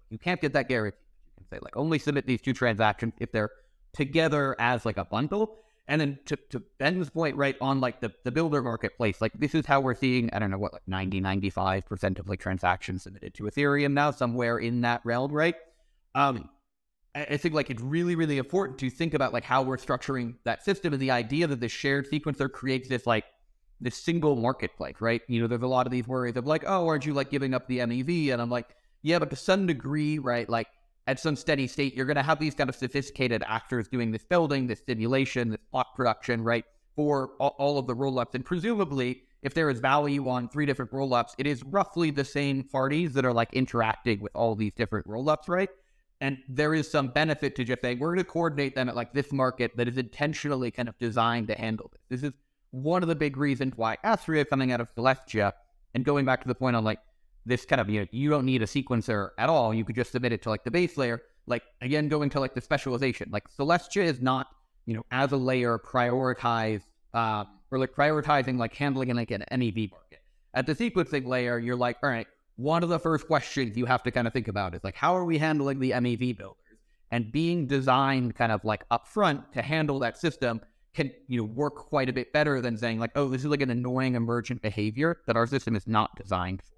You 0.10 0.18
can't 0.18 0.40
get 0.40 0.54
that 0.54 0.70
guarantee. 0.70 0.98
You 1.38 1.44
can 1.44 1.58
say 1.58 1.60
like 1.62 1.76
only 1.76 2.00
submit 2.00 2.28
these 2.28 2.42
two 2.42 2.54
transactions 2.54 3.14
if 3.20 3.32
they're 3.32 3.50
together 3.94 4.56
as 4.60 4.86
like 4.86 4.98
a 4.98 5.06
bundle. 5.06 5.58
And 5.88 6.00
then 6.00 6.20
to, 6.28 6.38
to 6.52 6.64
Ben's 6.80 7.10
point, 7.10 7.36
right, 7.36 7.58
on 7.60 7.82
like 7.82 8.00
the, 8.00 8.14
the 8.24 8.32
builder 8.32 8.62
marketplace, 8.62 9.20
like 9.20 9.34
this 9.34 9.54
is 9.54 9.66
how 9.66 9.82
we're 9.82 9.96
seeing, 9.96 10.30
I 10.32 10.40
don't 10.40 10.50
know 10.50 10.58
what, 10.58 10.74
like 10.74 10.88
90, 10.88 11.22
95% 11.22 12.20
of 12.20 12.30
like 12.30 12.40
transactions 12.40 13.04
submitted 13.04 13.34
to 13.36 13.44
Ethereum 13.44 13.92
now, 13.92 14.12
somewhere 14.12 14.60
in 14.60 14.82
that 14.82 15.02
realm, 15.04 15.32
right? 15.32 15.56
Um, 16.16 16.50
I, 17.14 17.24
I 17.24 17.38
think 17.38 17.54
like 17.54 17.70
it's 17.70 17.82
really, 17.82 18.16
really 18.16 18.38
important 18.38 18.80
to 18.80 18.90
think 18.90 19.14
about 19.14 19.34
like 19.34 19.44
how 19.44 19.62
we're 19.62 19.78
structuring 19.78 20.36
that 20.46 20.64
system 20.64 20.94
and 20.94 21.02
the 21.02 21.12
idea 21.12 21.48
that 21.48 21.60
the 21.60 21.68
shared 21.68 22.10
sequencer 22.10 22.50
creates 22.50 22.88
this 22.88 23.06
like 23.06 23.26
this 23.82 23.98
single 23.98 24.38
marketplace, 24.38 24.96
right? 25.02 25.22
You 25.28 25.42
know, 25.42 25.48
there's 25.48 25.62
a 25.62 25.68
lot 25.68 25.86
of 25.86 25.92
these 25.92 26.08
worries 26.08 26.38
of 26.38 26.46
like, 26.46 26.64
oh, 26.66 26.88
aren't 26.88 27.06
you 27.06 27.14
like 27.14 27.30
giving 27.30 27.54
up 27.54 27.68
the 27.68 27.80
MEV? 27.80 28.32
And 28.32 28.42
I'm 28.42 28.50
like, 28.50 28.70
yeah, 29.02 29.20
but 29.20 29.30
to 29.32 29.36
some 29.36 29.68
degree, 29.68 30.18
right, 30.18 30.48
like 30.48 30.68
at 31.08 31.20
some 31.20 31.36
steady 31.36 31.68
state, 31.68 31.96
you're 31.96 32.06
going 32.06 32.16
to 32.16 32.24
have 32.24 32.40
these 32.40 32.56
kind 32.56 32.70
of 32.70 32.76
sophisticated 32.76 33.44
actors 33.46 33.88
doing 33.88 34.12
this 34.12 34.24
building, 34.24 34.68
this 34.68 34.82
simulation, 34.86 35.50
this 35.50 35.60
block 35.72 35.96
production, 35.96 36.44
right, 36.44 36.66
for 36.96 37.30
all 37.40 37.78
of 37.78 37.88
the 37.88 37.96
rollups. 37.96 38.36
And 38.36 38.46
presumably, 38.46 39.24
if 39.42 39.54
there 39.54 39.70
is 39.70 39.80
value 39.80 40.30
on 40.30 40.48
three 40.48 40.66
different 40.66 40.92
rollups, 40.92 41.34
it 41.38 41.46
is 41.46 41.62
roughly 41.64 42.12
the 42.12 42.24
same 42.24 42.64
parties 42.64 43.14
that 43.14 43.26
are 43.26 43.34
like 43.34 43.54
interacting 43.54 44.22
with 44.22 44.34
all 44.36 44.56
these 44.56 44.72
different 44.74 45.06
rollups, 45.08 45.50
right? 45.50 45.70
And 46.22 46.38
there 46.48 46.74
is 46.74 46.90
some 46.90 47.10
benefit 47.10 47.54
to 47.58 47.66
just 47.66 47.82
saying 47.82 48.00
we're 48.00 48.14
going 48.14 48.26
to 48.26 48.32
coordinate 48.32 48.76
them 48.76 48.88
at 48.88 48.96
like 48.96 49.12
this 49.14 49.34
market 49.34 49.76
that 49.76 49.90
is 49.90 49.98
intentionally 49.98 50.72
kind 50.72 50.88
of 50.88 50.98
designed 50.98 51.50
to 51.50 51.56
handle 51.56 51.92
this. 51.92 52.22
This 52.22 52.30
is 52.30 52.34
one 52.72 53.04
of 53.04 53.10
the 53.10 53.16
big 53.16 53.36
reasons 53.36 53.74
why 53.76 53.98
Astria 54.04 54.46
coming 54.46 54.72
out 54.72 54.80
of 54.80 54.88
Celestia 54.96 55.52
and 55.94 56.06
going 56.06 56.24
back 56.24 56.42
to 56.42 56.48
the 56.48 56.56
point 56.56 56.78
on 56.78 56.86
like 56.86 57.00
this 57.46 57.66
kind 57.66 57.82
of 57.82 57.90
you 57.90 58.02
know 58.02 58.08
you 58.12 58.30
don't 58.30 58.46
need 58.46 58.62
a 58.62 58.66
sequencer 58.66 59.30
at 59.38 59.50
all. 59.50 59.74
You 59.74 59.86
could 59.86 59.96
just 59.96 60.12
submit 60.12 60.32
it 60.32 60.42
to 60.44 60.50
like 60.50 60.64
the 60.64 60.72
base 60.72 60.98
layer. 60.98 61.22
Like 61.46 61.64
again, 61.82 62.08
going 62.08 62.30
to 62.32 62.40
like 62.40 62.54
the 62.54 62.62
specialization. 62.62 63.30
Like 63.32 63.50
Celestia 63.50 64.04
is 64.04 64.22
not 64.22 64.48
you 64.86 64.96
know 64.96 65.06
as 65.12 65.32
a 65.32 65.38
layer 65.38 65.78
prioritized 65.80 66.84
uh, 67.14 67.46
or 67.72 67.80
like 67.80 67.94
prioritizing 67.94 68.58
like 68.58 68.74
handling 68.76 69.10
in 69.10 69.18
like 69.18 69.32
an 69.32 69.44
MEV 69.52 69.92
market. 69.92 70.22
At 70.54 70.68
the 70.68 70.76
sequencing 70.76 71.26
layer, 71.26 71.58
you're 71.58 71.76
like, 71.76 71.98
all 72.04 72.10
right, 72.10 72.28
one 72.56 72.84
of 72.84 72.90
the 72.90 73.00
first 73.00 73.28
questions 73.28 73.76
you 73.76 73.86
have 73.86 74.04
to 74.04 74.12
kind 74.12 74.28
of 74.28 74.34
think 74.34 74.48
about 74.48 74.76
is 74.76 74.84
like, 74.84 74.96
how 74.96 75.16
are 75.16 75.26
we 75.26 75.38
handling 75.38 75.80
the 75.80 75.92
MEV 75.92 76.38
builders? 76.38 76.58
And 77.12 77.32
being 77.32 77.68
designed 77.68 78.36
kind 78.36 78.52
of 78.52 78.64
like 78.64 78.88
upfront 78.90 79.52
to 79.54 79.62
handle 79.62 80.00
that 80.00 80.18
system 80.18 80.62
can 80.94 81.12
you 81.28 81.40
know 81.40 81.46
work 81.46 81.76
quite 81.76 82.08
a 82.10 82.14
bit 82.14 82.32
better 82.34 82.62
than 82.62 82.78
saying 82.78 83.00
like, 83.00 83.12
oh, 83.16 83.28
this 83.28 83.42
is 83.42 83.48
like 83.48 83.62
an 83.62 83.72
annoying 83.72 84.16
emergent 84.16 84.62
behavior 84.62 85.22
that 85.28 85.36
our 85.36 85.48
system 85.48 85.76
is 85.76 85.88
not 85.88 86.16
designed 86.16 86.62
for. 86.62 86.76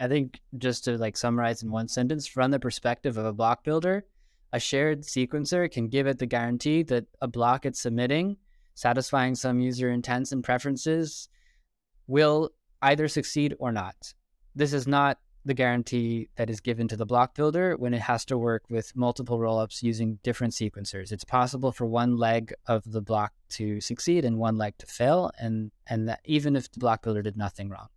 I 0.00 0.08
think 0.08 0.40
just 0.56 0.84
to 0.84 0.96
like 0.96 1.16
summarize 1.16 1.62
in 1.62 1.70
one 1.70 1.88
sentence, 1.88 2.26
from 2.26 2.50
the 2.50 2.60
perspective 2.60 3.16
of 3.16 3.26
a 3.26 3.32
block 3.32 3.64
builder, 3.64 4.04
a 4.52 4.60
shared 4.60 5.02
sequencer 5.02 5.70
can 5.70 5.88
give 5.88 6.06
it 6.06 6.18
the 6.18 6.26
guarantee 6.26 6.82
that 6.84 7.06
a 7.20 7.28
block 7.28 7.66
it's 7.66 7.80
submitting, 7.80 8.36
satisfying 8.74 9.34
some 9.34 9.60
user 9.60 9.90
intents 9.90 10.32
and 10.32 10.44
preferences, 10.44 11.28
will 12.06 12.50
either 12.80 13.08
succeed 13.08 13.54
or 13.58 13.72
not. 13.72 14.14
This 14.54 14.72
is 14.72 14.86
not 14.86 15.18
the 15.44 15.54
guarantee 15.54 16.28
that 16.36 16.50
is 16.50 16.60
given 16.60 16.86
to 16.88 16.96
the 16.96 17.06
block 17.06 17.34
builder 17.34 17.76
when 17.76 17.94
it 17.94 18.00
has 18.00 18.24
to 18.26 18.38
work 18.38 18.64
with 18.70 18.94
multiple 18.94 19.38
rollups 19.38 19.82
using 19.82 20.18
different 20.22 20.52
sequencers. 20.52 21.10
It's 21.10 21.24
possible 21.24 21.72
for 21.72 21.86
one 21.86 22.16
leg 22.16 22.52
of 22.66 22.82
the 22.86 23.00
block 23.00 23.32
to 23.50 23.80
succeed 23.80 24.24
and 24.24 24.38
one 24.38 24.56
leg 24.56 24.74
to 24.78 24.86
fail, 24.86 25.30
and 25.38 25.72
and 25.86 26.08
that 26.08 26.20
even 26.24 26.54
if 26.54 26.70
the 26.70 26.78
block 26.78 27.02
builder 27.02 27.22
did 27.22 27.36
nothing 27.36 27.68
wrong 27.68 27.88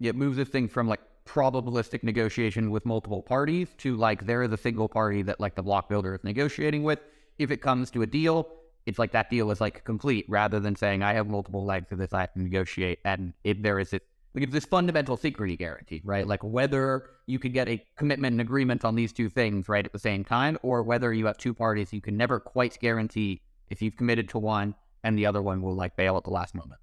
it 0.00 0.16
moves 0.16 0.36
this 0.36 0.48
thing 0.48 0.68
from 0.68 0.88
like 0.88 1.00
probabilistic 1.26 2.02
negotiation 2.02 2.70
with 2.70 2.86
multiple 2.86 3.22
parties 3.22 3.68
to 3.78 3.96
like 3.96 4.26
they're 4.26 4.48
the 4.48 4.56
single 4.56 4.88
party 4.88 5.22
that 5.22 5.38
like 5.40 5.54
the 5.54 5.62
block 5.62 5.88
builder 5.88 6.14
is 6.14 6.24
negotiating 6.24 6.82
with. 6.82 7.00
If 7.38 7.50
it 7.50 7.58
comes 7.58 7.90
to 7.92 8.02
a 8.02 8.06
deal, 8.06 8.48
it's 8.86 8.98
like 8.98 9.12
that 9.12 9.28
deal 9.28 9.50
is 9.50 9.60
like 9.60 9.84
complete 9.84 10.24
rather 10.28 10.60
than 10.60 10.74
saying 10.74 11.02
I 11.02 11.12
have 11.12 11.28
multiple 11.28 11.64
legs 11.64 11.92
of 11.92 11.98
this 11.98 12.12
I 12.12 12.20
have 12.20 12.32
to 12.32 12.40
negotiate 12.40 13.00
and 13.04 13.34
if 13.44 13.60
there 13.62 13.78
is 13.78 13.90
this 13.90 14.00
like 14.34 14.44
it's 14.44 14.52
this 14.52 14.64
fundamental 14.66 15.16
security 15.16 15.56
guarantee, 15.56 16.00
right? 16.04 16.26
Like 16.26 16.44
whether 16.44 17.10
you 17.26 17.38
can 17.38 17.52
get 17.52 17.68
a 17.68 17.82
commitment 17.96 18.34
and 18.34 18.40
agreement 18.40 18.84
on 18.84 18.94
these 18.94 19.12
two 19.12 19.28
things 19.28 19.68
right 19.68 19.84
at 19.84 19.92
the 19.92 19.98
same 19.98 20.24
time, 20.24 20.58
or 20.62 20.82
whether 20.82 21.12
you 21.12 21.26
have 21.26 21.38
two 21.38 21.54
parties 21.54 21.92
you 21.92 22.00
can 22.00 22.16
never 22.16 22.38
quite 22.38 22.78
guarantee 22.78 23.42
if 23.70 23.82
you've 23.82 23.96
committed 23.96 24.28
to 24.30 24.38
one 24.38 24.74
and 25.02 25.18
the 25.18 25.26
other 25.26 25.42
one 25.42 25.62
will 25.62 25.74
like 25.74 25.96
bail 25.96 26.16
at 26.16 26.24
the 26.24 26.30
last 26.30 26.54
moment. 26.54 26.80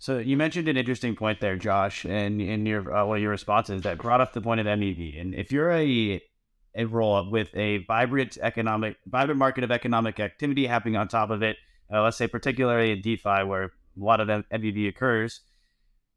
So 0.00 0.16
you 0.16 0.38
mentioned 0.38 0.66
an 0.66 0.78
interesting 0.78 1.14
point 1.14 1.40
there, 1.40 1.56
Josh, 1.56 2.06
and 2.06 2.40
in 2.40 2.64
your 2.64 2.96
uh, 2.96 3.04
one 3.04 3.18
of 3.18 3.22
your 3.22 3.30
responses 3.30 3.82
that 3.82 3.98
brought 3.98 4.22
up 4.22 4.32
the 4.32 4.40
point 4.40 4.58
of 4.58 4.66
MEV. 4.66 5.20
And 5.20 5.34
if 5.34 5.52
you're 5.52 5.70
a 5.70 6.22
a 6.74 6.84
roll 6.86 7.16
up 7.16 7.30
with 7.30 7.54
a 7.54 7.84
vibrant 7.84 8.38
economic, 8.40 8.96
vibrant 9.06 9.38
market 9.38 9.62
of 9.62 9.70
economic 9.70 10.18
activity 10.18 10.66
happening 10.66 10.96
on 10.96 11.06
top 11.06 11.28
of 11.28 11.42
it, 11.42 11.58
uh, 11.92 12.02
let's 12.02 12.16
say 12.16 12.26
particularly 12.26 12.92
in 12.92 13.02
DeFi 13.02 13.44
where 13.44 13.64
a 13.64 13.70
lot 13.96 14.20
of 14.20 14.28
MEV 14.28 14.88
occurs, 14.88 15.42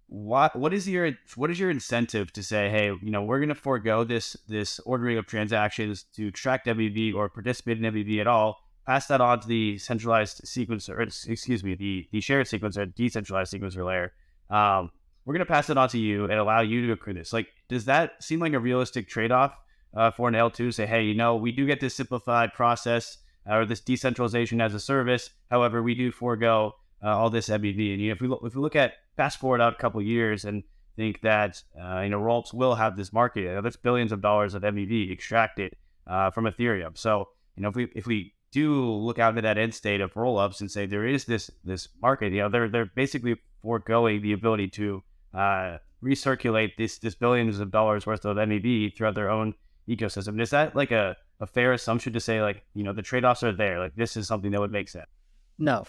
what 0.08 0.56
what 0.56 0.74
is 0.74 0.88
your 0.88 1.12
what 1.36 1.52
is 1.52 1.60
your 1.60 1.70
incentive 1.70 2.32
to 2.32 2.42
say, 2.42 2.70
hey, 2.70 2.86
you 2.86 3.12
know, 3.12 3.24
we're 3.24 3.40
going 3.40 3.50
to 3.50 3.56
forego 3.56 4.06
this 4.06 4.38
this 4.48 4.80
ordering 4.86 5.18
of 5.18 5.26
transactions 5.26 6.04
to 6.16 6.32
track 6.32 6.64
MEV 6.64 7.14
or 7.14 7.28
participate 7.28 7.84
in 7.84 7.94
MEV 7.94 8.22
at 8.22 8.28
all 8.28 8.63
pass 8.86 9.08
that 9.08 9.22
on 9.22 9.40
to 9.42 9.48
the 9.48 9.78
centralized 9.78 10.44
sequencer, 10.46 10.90
or, 10.90 11.02
excuse 11.02 11.64
me, 11.64 11.76
the, 11.76 12.08
the 12.12 12.22
shared 12.22 12.48
sequencer, 12.48 12.94
decentralized 12.94 13.54
sequencer 13.54 13.86
layer. 13.86 14.14
Um, 14.50 14.92
we're 15.26 15.34
going 15.34 15.46
to 15.46 15.52
pass 15.52 15.70
it 15.70 15.78
on 15.78 15.90
to 15.90 15.98
you 15.98 16.26
and 16.26 16.34
allow 16.34 16.62
you 16.62 16.86
to 16.88 16.94
accrue 16.94 17.14
this. 17.14 17.32
Like, 17.32 17.48
does 17.70 17.86
that 17.86 18.22
seem 18.22 18.40
like 18.40 18.54
a 18.54 18.60
realistic 18.60 19.08
trade 19.08 19.32
off 19.32 19.56
uh, 19.96 20.12
for 20.12 20.28
an 20.28 20.34
L2? 20.34 20.74
Say, 20.74 20.86
hey, 20.86 21.04
you 21.04 21.14
know, 21.14 21.36
we 21.36 21.52
do 21.52 21.66
get 21.66 21.80
this 21.80 21.96
simplified 21.96 22.54
process 22.54 23.20
uh, 23.50 23.56
or 23.56 23.66
this 23.66 23.80
decentralization 23.80 24.60
as 24.60 24.74
a 24.74 24.80
service. 24.80 25.30
However, 25.50 25.82
we 25.82 25.96
do 25.96 26.12
forego 26.12 26.76
uh, 27.04 27.18
all 27.18 27.30
this 27.30 27.50
MEV. 27.50 27.94
And 27.94 28.02
you 28.02 28.08
know, 28.08 28.14
if 28.14 28.22
we 28.22 28.28
look, 28.28 28.42
if 28.44 28.56
we 28.56 28.62
look 28.62 28.76
at 28.76 28.94
fast 29.16 29.40
forward 29.40 29.62
out 29.62 29.74
a 29.74 29.78
couple 29.78 30.02
years 30.02 30.46
and 30.46 30.64
think 30.96 31.22
that 31.22 31.62
uh, 31.80 32.02
you 32.02 32.10
know 32.10 32.20
rollups 32.20 32.54
will 32.54 32.76
have 32.76 32.96
this 32.96 33.12
market, 33.12 33.42
you 33.42 33.54
know, 33.54 33.62
there's 33.62 33.76
billions 33.76 34.12
of 34.12 34.22
dollars 34.22 34.54
of 34.54 34.64
MEV 34.64 35.12
extracted 35.12 35.76
uh, 36.08 36.32
from 36.32 36.46
Ethereum. 36.46 36.98
So 36.98 37.30
you 37.56 37.64
know, 37.64 37.70
if 37.70 37.76
we 37.76 37.90
if 37.96 38.08
we 38.08 38.34
do 38.54 38.86
look 38.86 39.18
out 39.18 39.32
into 39.32 39.42
that 39.42 39.58
end 39.58 39.74
state 39.74 40.00
of 40.00 40.16
roll 40.16 40.38
ups 40.38 40.62
and 40.62 40.72
say 40.72 40.86
there 40.86 41.06
is 41.06 41.26
this 41.26 41.50
this 41.64 41.90
market, 42.02 42.32
you 42.32 42.40
know, 42.40 42.50
they're 42.50 42.70
they're 42.70 42.86
basically 42.86 43.36
foregoing 43.62 44.22
the 44.22 44.32
ability 44.32 44.68
to 44.68 45.04
uh, 45.34 45.78
recirculate 46.04 46.78
this 46.78 47.00
this 47.00 47.16
billions 47.16 47.60
of 47.60 47.72
dollars 47.72 48.06
worth 48.06 48.24
of 48.26 48.38
MEV 48.38 48.96
throughout 48.96 49.16
their 49.16 49.32
own 49.32 49.56
ecosystem. 49.90 50.40
Is 50.40 50.52
that 50.52 50.76
like 50.76 50.92
a, 50.92 51.18
a 51.40 51.48
fair 51.48 51.74
assumption 51.74 52.14
to 52.14 52.20
say 52.20 52.42
like, 52.42 52.64
you 52.76 52.84
know, 52.84 52.94
the 52.94 53.02
trade 53.02 53.26
offs 53.26 53.42
are 53.44 53.52
there? 53.52 53.80
Like 53.80 53.96
this 53.96 54.16
is 54.16 54.28
something 54.28 54.52
that 54.52 54.60
would 54.60 54.72
make 54.72 54.88
sense? 54.88 55.10
No. 55.58 55.86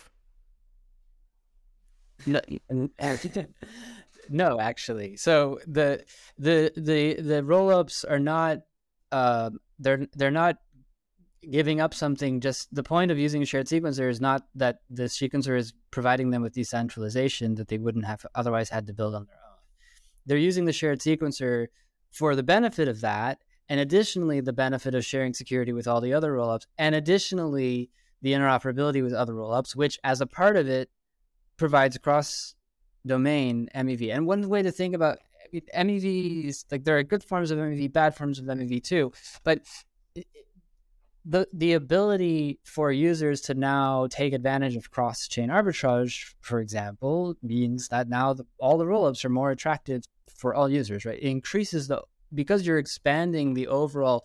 No, 2.27 2.41
no, 4.31 4.61
actually. 4.61 5.17
So 5.17 5.61
the 5.67 6.05
the 6.39 6.73
the 6.77 7.21
the 7.21 7.43
rollups 7.43 8.05
are 8.09 8.21
not 8.21 8.61
uh, 9.13 9.51
they're 9.79 10.07
they're 10.15 10.31
not 10.31 10.57
giving 11.51 11.81
up 11.81 11.95
something. 11.95 12.41
Just 12.41 12.75
the 12.75 12.83
point 12.83 13.11
of 13.11 13.19
using 13.19 13.43
a 13.43 13.47
shared 13.47 13.67
sequencer 13.67 14.09
is 14.09 14.21
not 14.21 14.47
that 14.55 14.81
the 14.91 15.05
sequencer 15.05 15.57
is 15.57 15.73
providing 15.91 16.31
them 16.31 16.43
with 16.43 16.55
decentralization 16.55 17.55
that 17.57 17.69
they 17.69 17.79
wouldn't 17.79 18.05
have 18.05 18.25
otherwise 18.35 18.71
had 18.71 18.87
to 18.87 18.93
build 18.93 19.15
on 19.15 19.27
their 19.27 19.37
own. 19.37 19.59
They're 20.27 20.39
using 20.39 20.65
the 20.65 20.73
shared 20.73 21.01
sequencer 21.01 21.67
for 22.11 22.37
the 22.37 22.43
benefit 22.43 22.89
of 22.89 23.01
that, 23.01 23.39
and 23.69 23.81
additionally 23.81 24.41
the 24.41 24.53
benefit 24.53 24.95
of 24.95 25.05
sharing 25.05 25.35
security 25.35 25.73
with 25.73 25.89
all 25.89 26.01
the 26.01 26.13
other 26.13 26.33
rollups, 26.33 26.67
and 26.79 26.95
additionally 26.95 27.91
the 28.23 28.33
interoperability 28.33 29.03
with 29.03 29.13
other 29.13 29.35
rollups, 29.35 29.77
which 29.77 29.99
as 30.05 30.21
a 30.21 30.27
part 30.27 30.57
of 30.57 30.69
it 30.69 30.91
provides 31.57 31.99
cross 31.99 32.55
domain 33.07 33.69
MEV. 33.75 34.15
And 34.15 34.27
one 34.27 34.49
way 34.49 34.63
to 34.63 34.73
think 34.73 34.95
about 34.95 35.19
MEV 35.53 36.47
is 36.47 36.65
like 36.71 36.85
there 36.85 36.99
are 36.99 37.03
good 37.03 37.23
forms 37.23 37.51
of 37.51 37.59
MEV, 37.59 37.93
bad 37.93 38.17
forms 38.17 38.39
of 38.39 38.47
MEV 38.47 38.83
too, 38.83 39.13
but 39.45 39.61
the 41.25 41.49
the 41.53 41.73
ability 41.73 42.59
for 42.65 42.93
users 42.93 43.41
to 43.43 43.55
now 43.55 44.07
take 44.09 44.33
advantage 44.33 44.77
of 44.77 44.91
cross 44.91 45.27
chain 45.27 45.49
arbitrage, 45.49 46.35
for 46.41 46.61
example, 46.61 47.35
means 47.43 47.89
that 47.89 48.09
now 48.09 48.35
the, 48.35 48.45
all 48.59 48.77
the 48.77 48.85
rollups 48.85 49.25
are 49.25 49.31
more 49.31 49.51
attractive 49.51 50.03
for 50.37 50.55
all 50.55 50.69
users. 50.69 51.05
Right? 51.05 51.19
It 51.19 51.29
increases 51.29 51.89
the 51.89 52.03
because 52.35 52.67
you're 52.67 52.79
expanding 52.79 53.55
the 53.55 53.69
overall, 53.69 54.25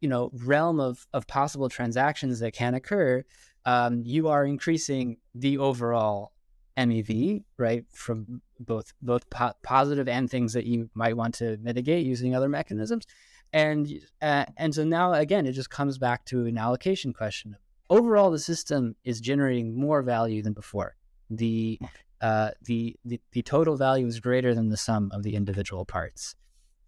you 0.00 0.08
know, 0.08 0.30
realm 0.34 0.80
of 0.80 1.06
of 1.14 1.26
possible 1.26 1.68
transactions 1.68 2.40
that 2.40 2.52
can 2.52 2.74
occur. 2.74 3.24
Um, 3.64 4.02
you 4.04 4.28
are 4.28 4.44
increasing 4.44 5.16
the 5.34 5.56
overall 5.56 6.32
MEV, 6.76 7.42
right? 7.56 7.84
From 7.92 8.42
both 8.60 8.92
both 9.00 9.28
po- 9.30 9.54
positive 9.62 10.08
and 10.08 10.30
things 10.30 10.52
that 10.52 10.66
you 10.66 10.90
might 10.94 11.16
want 11.16 11.34
to 11.36 11.56
mitigate 11.62 12.04
using 12.04 12.34
other 12.34 12.48
mechanisms, 12.50 13.06
and 13.54 14.00
uh, 14.20 14.44
and 14.56 14.74
so 14.74 14.82
now 14.82 15.12
again, 15.12 15.46
it 15.46 15.52
just 15.52 15.70
comes 15.70 15.96
back 15.96 16.24
to 16.26 16.46
an 16.46 16.58
allocation 16.58 17.12
question. 17.12 17.56
Overall, 17.88 18.32
the 18.32 18.38
system 18.40 18.96
is 19.04 19.20
generating 19.20 19.78
more 19.78 20.02
value 20.02 20.42
than 20.42 20.54
before. 20.54 20.96
The 21.30 21.78
uh, 22.20 22.50
the, 22.62 22.96
the 23.04 23.20
the 23.30 23.42
total 23.42 23.76
value 23.76 24.06
is 24.06 24.18
greater 24.18 24.54
than 24.54 24.70
the 24.70 24.76
sum 24.76 25.10
of 25.14 25.22
the 25.22 25.36
individual 25.36 25.84
parts. 25.84 26.34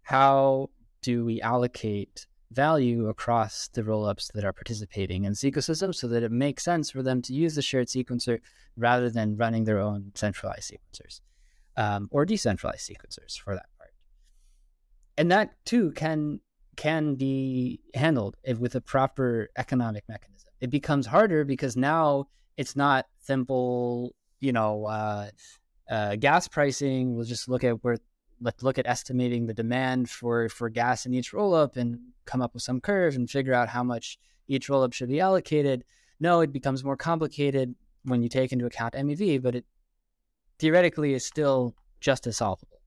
How 0.02 0.70
do 1.02 1.24
we 1.24 1.40
allocate 1.40 2.26
value 2.50 3.08
across 3.08 3.68
the 3.68 3.82
rollups 3.82 4.32
that 4.32 4.44
are 4.44 4.52
participating 4.52 5.24
in 5.24 5.32
this 5.32 5.42
ecosystem 5.42 5.94
so 5.94 6.08
that 6.08 6.24
it 6.24 6.32
makes 6.32 6.64
sense 6.64 6.90
for 6.90 7.02
them 7.02 7.22
to 7.22 7.32
use 7.32 7.54
the 7.54 7.62
shared 7.62 7.86
sequencer 7.86 8.40
rather 8.76 9.08
than 9.08 9.36
running 9.36 9.64
their 9.64 9.78
own 9.78 10.10
centralized 10.14 10.72
sequencers 10.72 11.20
um, 11.76 12.08
or 12.10 12.24
decentralized 12.24 12.88
sequencers 12.88 13.38
for 13.38 13.54
that 13.54 13.66
part. 13.78 13.92
And 15.18 15.30
that 15.30 15.54
too 15.64 15.92
can 15.92 16.40
can 16.76 17.14
be 17.14 17.80
handled 17.94 18.36
with 18.58 18.74
a 18.74 18.80
proper 18.80 19.48
economic 19.56 20.04
mechanism. 20.08 20.50
It 20.60 20.70
becomes 20.70 21.06
harder 21.06 21.44
because 21.44 21.76
now 21.76 22.28
it's 22.56 22.76
not 22.76 23.06
simple, 23.18 24.14
you 24.40 24.52
know, 24.52 24.86
uh, 24.86 25.30
uh, 25.90 26.16
gas 26.16 26.48
pricing. 26.48 27.14
We'll 27.14 27.24
just 27.24 27.48
look 27.48 27.64
at 27.64 27.82
where 27.84 27.98
let's 28.40 28.62
look 28.62 28.78
at 28.78 28.86
estimating 28.86 29.46
the 29.46 29.54
demand 29.54 30.10
for 30.10 30.48
for 30.48 30.68
gas 30.68 31.06
in 31.06 31.14
each 31.14 31.32
rollup 31.32 31.76
and 31.76 31.98
come 32.26 32.42
up 32.42 32.54
with 32.54 32.62
some 32.62 32.80
curve 32.80 33.14
and 33.14 33.30
figure 33.30 33.54
out 33.54 33.68
how 33.68 33.82
much 33.82 34.18
each 34.48 34.68
rollup 34.68 34.92
should 34.92 35.08
be 35.08 35.20
allocated. 35.20 35.84
No, 36.20 36.40
it 36.40 36.52
becomes 36.52 36.84
more 36.84 36.96
complicated 36.96 37.74
when 38.04 38.22
you 38.22 38.28
take 38.28 38.52
into 38.52 38.66
account 38.66 38.94
MEV, 38.94 39.42
but 39.42 39.54
it 39.54 39.64
theoretically 40.58 41.14
is 41.14 41.24
still 41.24 41.74
just 42.00 42.26
as 42.26 42.36
solvable. 42.36 42.80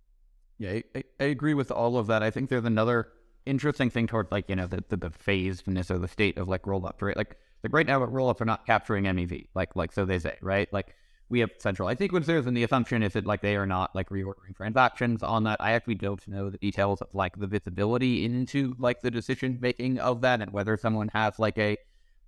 Yeah, 0.57 0.79
I, 0.95 1.03
I 1.19 1.23
agree 1.25 1.53
with 1.53 1.71
all 1.71 1.97
of 1.97 2.07
that. 2.07 2.23
I 2.23 2.31
think 2.31 2.49
there's 2.49 2.65
another 2.65 3.09
interesting 3.45 3.89
thing 3.89 4.07
toward 4.07 4.31
like 4.31 4.49
you 4.49 4.55
know 4.55 4.67
the 4.67 4.83
the, 4.89 4.97
the 4.97 5.09
phasedness 5.09 5.89
or 5.91 5.97
the 5.97 6.07
state 6.07 6.37
of 6.37 6.47
like 6.47 6.63
rollup, 6.63 7.01
right? 7.01 7.17
Like 7.17 7.37
like 7.63 7.73
right 7.73 7.85
now, 7.85 7.99
what 7.99 8.11
rollups 8.11 8.41
are 8.41 8.45
not 8.45 8.65
capturing 8.65 9.05
MEV, 9.05 9.47
like 9.55 9.75
like 9.75 9.91
so 9.91 10.05
they 10.05 10.19
say, 10.19 10.37
right? 10.41 10.71
Like 10.71 10.95
we 11.29 11.39
have 11.41 11.51
centralized 11.57 11.99
sequencers, 11.99 12.47
and 12.47 12.55
the 12.55 12.63
assumption 12.63 13.03
is 13.03 13.13
that 13.13 13.25
like 13.25 13.41
they 13.41 13.55
are 13.55 13.65
not 13.65 13.95
like 13.95 14.09
reordering 14.09 14.55
transactions 14.55 15.21
on 15.21 15.43
that. 15.43 15.57
I 15.59 15.73
actually 15.73 15.95
don't 15.95 16.25
know 16.27 16.49
the 16.49 16.57
details 16.57 17.01
of 17.01 17.09
like 17.13 17.37
the 17.37 17.47
visibility 17.47 18.25
into 18.25 18.75
like 18.79 19.01
the 19.01 19.11
decision 19.11 19.57
making 19.61 19.99
of 19.99 20.21
that, 20.21 20.41
and 20.41 20.51
whether 20.51 20.77
someone 20.77 21.09
has 21.13 21.37
like 21.37 21.57
a, 21.57 21.77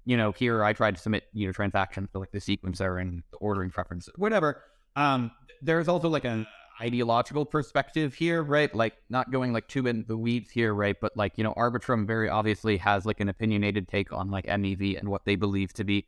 you 0.05 0.17
know, 0.17 0.31
here 0.31 0.63
I 0.63 0.73
tried 0.73 0.95
to 0.95 1.01
submit 1.01 1.23
you 1.33 1.47
know 1.47 1.53
transactions 1.53 2.09
to 2.11 2.19
like 2.19 2.31
the 2.31 2.39
sequencer 2.39 2.99
and 3.01 3.23
the 3.31 3.37
ordering 3.37 3.69
preferences, 3.69 4.13
whatever. 4.17 4.63
Um, 4.95 5.31
there's 5.61 5.87
also 5.87 6.09
like 6.09 6.25
an 6.25 6.45
ideological 6.81 7.45
perspective 7.45 8.13
here, 8.13 8.43
right? 8.43 8.73
Like 8.73 8.93
not 9.09 9.31
going 9.31 9.53
like 9.53 9.67
too 9.67 9.87
in 9.87 10.05
the 10.07 10.17
weeds 10.17 10.49
here, 10.49 10.73
right? 10.73 10.95
But 10.99 11.15
like 11.15 11.37
you 11.37 11.43
know, 11.43 11.53
Arbitrum 11.53 12.07
very 12.07 12.29
obviously 12.29 12.77
has 12.77 13.05
like 13.05 13.19
an 13.19 13.29
opinionated 13.29 13.87
take 13.87 14.11
on 14.11 14.31
like 14.31 14.45
MEV 14.47 14.99
and 14.99 15.09
what 15.09 15.25
they 15.25 15.35
believe 15.35 15.73
to 15.73 15.83
be 15.83 16.07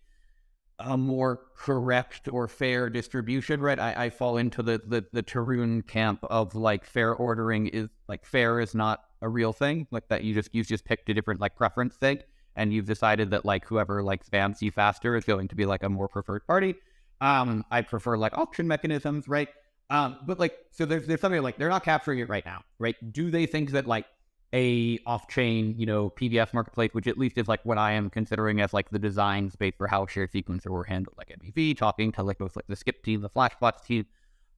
a 0.80 0.98
more 0.98 1.42
correct 1.56 2.28
or 2.32 2.48
fair 2.48 2.90
distribution, 2.90 3.62
right? 3.62 3.80
I, 3.80 4.06
I 4.06 4.10
fall 4.10 4.38
into 4.38 4.64
the, 4.64 4.82
the 4.86 5.06
the 5.14 5.24
Tarun 5.24 5.86
camp 5.88 6.20
of 6.24 6.56
like 6.56 6.86
fair 6.86 7.14
ordering 7.14 7.68
is 7.68 7.90
like 8.08 8.26
fair 8.26 8.60
is 8.60 8.74
not 8.74 9.04
a 9.22 9.30
real 9.30 9.54
thing, 9.54 9.88
like 9.92 10.08
that 10.10 10.24
you 10.24 10.34
just 10.34 10.50
you've 10.54 10.68
just 10.68 10.86
picked 10.86 11.10
a 11.10 11.14
different 11.14 11.40
like 11.40 11.56
preference 11.56 11.96
thing, 11.96 12.20
and 12.56 12.74
you've 12.74 12.86
decided 12.86 13.32
that 13.32 13.46
like 13.46 13.66
whoever 13.66 14.04
like 14.04 14.26
spams 14.26 14.62
you 14.62 14.72
faster 14.72 15.16
is 15.16 15.24
going 15.24 15.48
to 15.50 15.56
be 15.56 15.66
like 15.66 15.84
a 15.84 15.90
more 15.90 16.08
preferred 16.08 16.46
party. 16.48 16.76
Um, 17.22 17.64
I 17.72 17.82
prefer 17.82 18.18
like 18.18 18.38
auction 18.38 18.68
mechanisms, 18.68 19.28
right? 19.28 19.48
Um, 19.94 20.18
but 20.26 20.40
like 20.40 20.58
so 20.72 20.86
there's 20.86 21.06
there's 21.06 21.22
something 21.22 21.44
like 21.44 21.58
they're 21.58 21.70
not 21.70 21.84
capturing 21.84 22.18
it 22.18 22.28
right 22.28 22.44
now, 22.44 22.64
right? 22.80 22.96
Do 23.14 23.30
they 23.30 23.46
think 23.46 23.72
that 23.72 23.86
like 23.86 24.08
a 24.52 25.00
off-chain, 25.06 25.76
you 25.78 25.86
know, 25.86 26.10
PBS 26.10 26.52
marketplace, 26.52 26.90
which 26.94 27.06
at 27.06 27.16
least 27.16 27.38
is 27.38 27.48
like 27.48 27.64
what 27.64 27.78
I 27.78 27.92
am 27.92 28.10
considering 28.10 28.60
as 28.60 28.74
like 28.74 28.90
the 28.90 28.98
design 28.98 29.52
space 29.52 29.76
for 29.78 29.86
how 29.86 30.08
shared 30.08 30.32
sequencer 30.32 30.70
were 30.70 30.84
handled, 30.84 31.16
like 31.16 31.32
MEV, 31.40 31.78
talking 31.78 32.12
to 32.14 32.24
like 32.24 32.40
both 32.40 32.56
like 32.56 32.66
the 32.68 32.76
Skip 32.76 33.04
team, 33.04 33.22
the 33.22 33.30
Flashbots 33.30 33.86
team, 33.86 34.08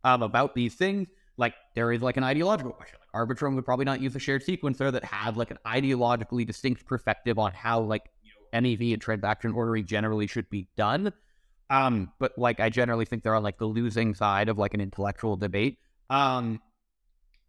um, 0.05 0.23
about 0.23 0.55
these 0.55 0.75
things. 0.75 1.09
Like 1.35 1.53
there 1.75 1.91
is 1.91 2.01
like 2.01 2.15
an 2.15 2.23
ideological 2.23 2.71
question. 2.71 2.97
Like 3.01 3.27
Arbitrum 3.27 3.55
would 3.55 3.65
probably 3.65 3.83
not 3.83 3.99
use 3.99 4.15
a 4.15 4.19
shared 4.19 4.41
sequencer 4.41 4.89
that 4.89 5.03
had 5.03 5.35
like 5.35 5.51
an 5.51 5.59
ideologically 5.65 6.47
distinct 6.47 6.85
perspective 6.85 7.37
on 7.37 7.51
how 7.51 7.81
like 7.81 8.09
you 8.23 8.31
know, 8.53 8.61
MEV 8.61 8.93
and 8.93 9.01
transaction 9.01 9.51
ordering 9.51 9.85
generally 9.85 10.27
should 10.27 10.49
be 10.49 10.69
done. 10.77 11.11
Um, 11.69 12.11
but 12.19 12.37
like 12.37 12.59
I 12.59 12.69
generally 12.69 13.05
think 13.05 13.23
they're 13.23 13.35
on 13.35 13.43
like 13.43 13.57
the 13.57 13.65
losing 13.65 14.13
side 14.13 14.49
of 14.49 14.57
like 14.57 14.73
an 14.73 14.81
intellectual 14.81 15.35
debate. 15.35 15.79
Um, 16.09 16.61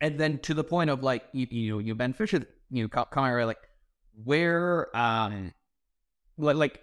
and 0.01 0.19
then 0.19 0.39
to 0.41 0.55
the 0.55 0.65
point 0.65 0.91
of 0.91 1.03
like 1.03 1.25
you, 1.33 1.47
you 1.51 1.73
know 1.73 1.79
you 1.79 1.95
Ben 1.95 2.13
Fisch's 2.13 2.45
you 2.71 2.83
know 2.83 2.89
comment 2.89 3.47
like 3.47 3.59
where 4.25 4.95
um 4.97 5.53
like 6.39 6.57
like 6.57 6.81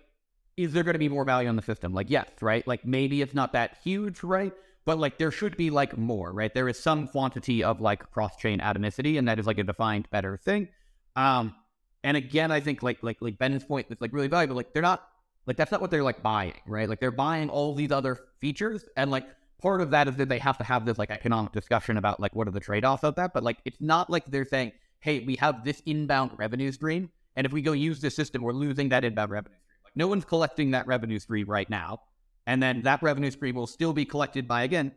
is 0.56 0.74
there 0.74 0.84
going 0.84 0.94
to 0.94 1.00
be 1.00 1.10
more 1.10 1.26
value 1.26 1.50
on 1.50 1.56
the 1.56 1.62
system? 1.62 1.94
Like 1.94 2.10
yes 2.10 2.28
right? 2.42 2.68
Like 2.68 2.86
maybe 2.86 3.22
it's 3.22 3.34
not 3.34 3.54
that 3.54 3.78
huge 3.84 4.24
right? 4.24 4.54
But 4.86 5.00
like 5.00 5.18
there 5.18 5.32
should 5.32 5.58
be 5.58 5.70
like 5.70 5.98
more 5.98 6.32
right? 6.32 6.54
There 6.54 6.70
is 6.70 6.80
some 6.80 7.08
quantity 7.08 7.64
of 7.64 7.82
like 7.82 8.12
cross 8.12 8.36
chain 8.38 8.60
atomicity 8.60 9.18
and 9.18 9.28
that 9.28 9.40
is 9.40 9.48
like 9.48 9.58
a 9.58 9.64
defined 9.64 10.10
better 10.12 10.38
thing. 10.38 10.70
Um 11.16 11.56
and 12.04 12.18
again 12.18 12.52
I 12.52 12.60
think 12.60 12.84
like 12.84 13.02
like 13.02 13.18
like 13.22 13.38
Ben's 13.38 13.64
point 13.64 13.88
is 13.90 14.02
like 14.02 14.14
really 14.14 14.28
valuable. 14.28 14.56
Like 14.56 14.74
they're 14.74 14.82
not 14.82 15.08
like 15.46 15.58
that's 15.58 15.72
not 15.72 15.82
what 15.82 15.92
they're 15.92 16.04
like 16.04 16.22
buying 16.24 16.54
right? 16.66 16.90
Like 16.90 17.00
they're 17.00 17.12
buying 17.12 17.50
all 17.50 17.76
these 17.76 17.92
other 17.92 18.18
features 18.40 18.86
and 18.96 19.12
like 19.12 19.26
part 19.62 19.82
of 19.82 19.92
that 19.92 20.08
is 20.08 20.16
that 20.18 20.30
they 20.30 20.40
have 20.40 20.58
to 20.58 20.64
have 20.64 20.86
this 20.86 20.98
like 20.98 21.10
economic 21.10 21.52
discussion 21.52 21.98
about 21.98 22.20
like 22.20 22.36
what 22.36 22.48
are 22.48 22.52
the 22.52 22.60
trade-offs 22.60 23.04
of 23.04 23.16
that 23.16 23.34
but 23.34 23.44
like 23.44 23.60
it's 23.66 23.80
not 23.80 24.10
like 24.10 24.26
they're 24.28 24.46
saying 24.46 24.72
hey 25.00 25.22
we 25.22 25.36
have 25.36 25.64
this 25.64 25.82
inbound 25.86 26.32
revenue 26.38 26.72
stream 26.72 27.10
and 27.36 27.46
if 27.46 27.54
we 27.54 27.62
go 27.62 27.72
use 27.72 28.02
this 28.02 28.16
system 28.16 28.42
we're 28.42 28.52
losing 28.52 28.90
that 28.90 29.06
inbound 29.06 29.32
revenue 29.32 29.56
stream. 29.56 29.82
Like 29.86 29.96
no 29.96 30.08
one's 30.08 30.26
collecting 30.26 30.72
that 30.72 30.86
revenue 30.86 31.20
stream 31.20 31.50
right 31.50 31.70
now 31.70 32.02
and 32.46 32.62
then 32.62 32.82
that 32.82 33.02
revenue 33.02 33.32
stream 33.32 33.56
will 33.56 33.68
still 33.68 33.94
be 33.94 34.06
collected 34.06 34.48
by 34.48 34.64
again 34.64 34.92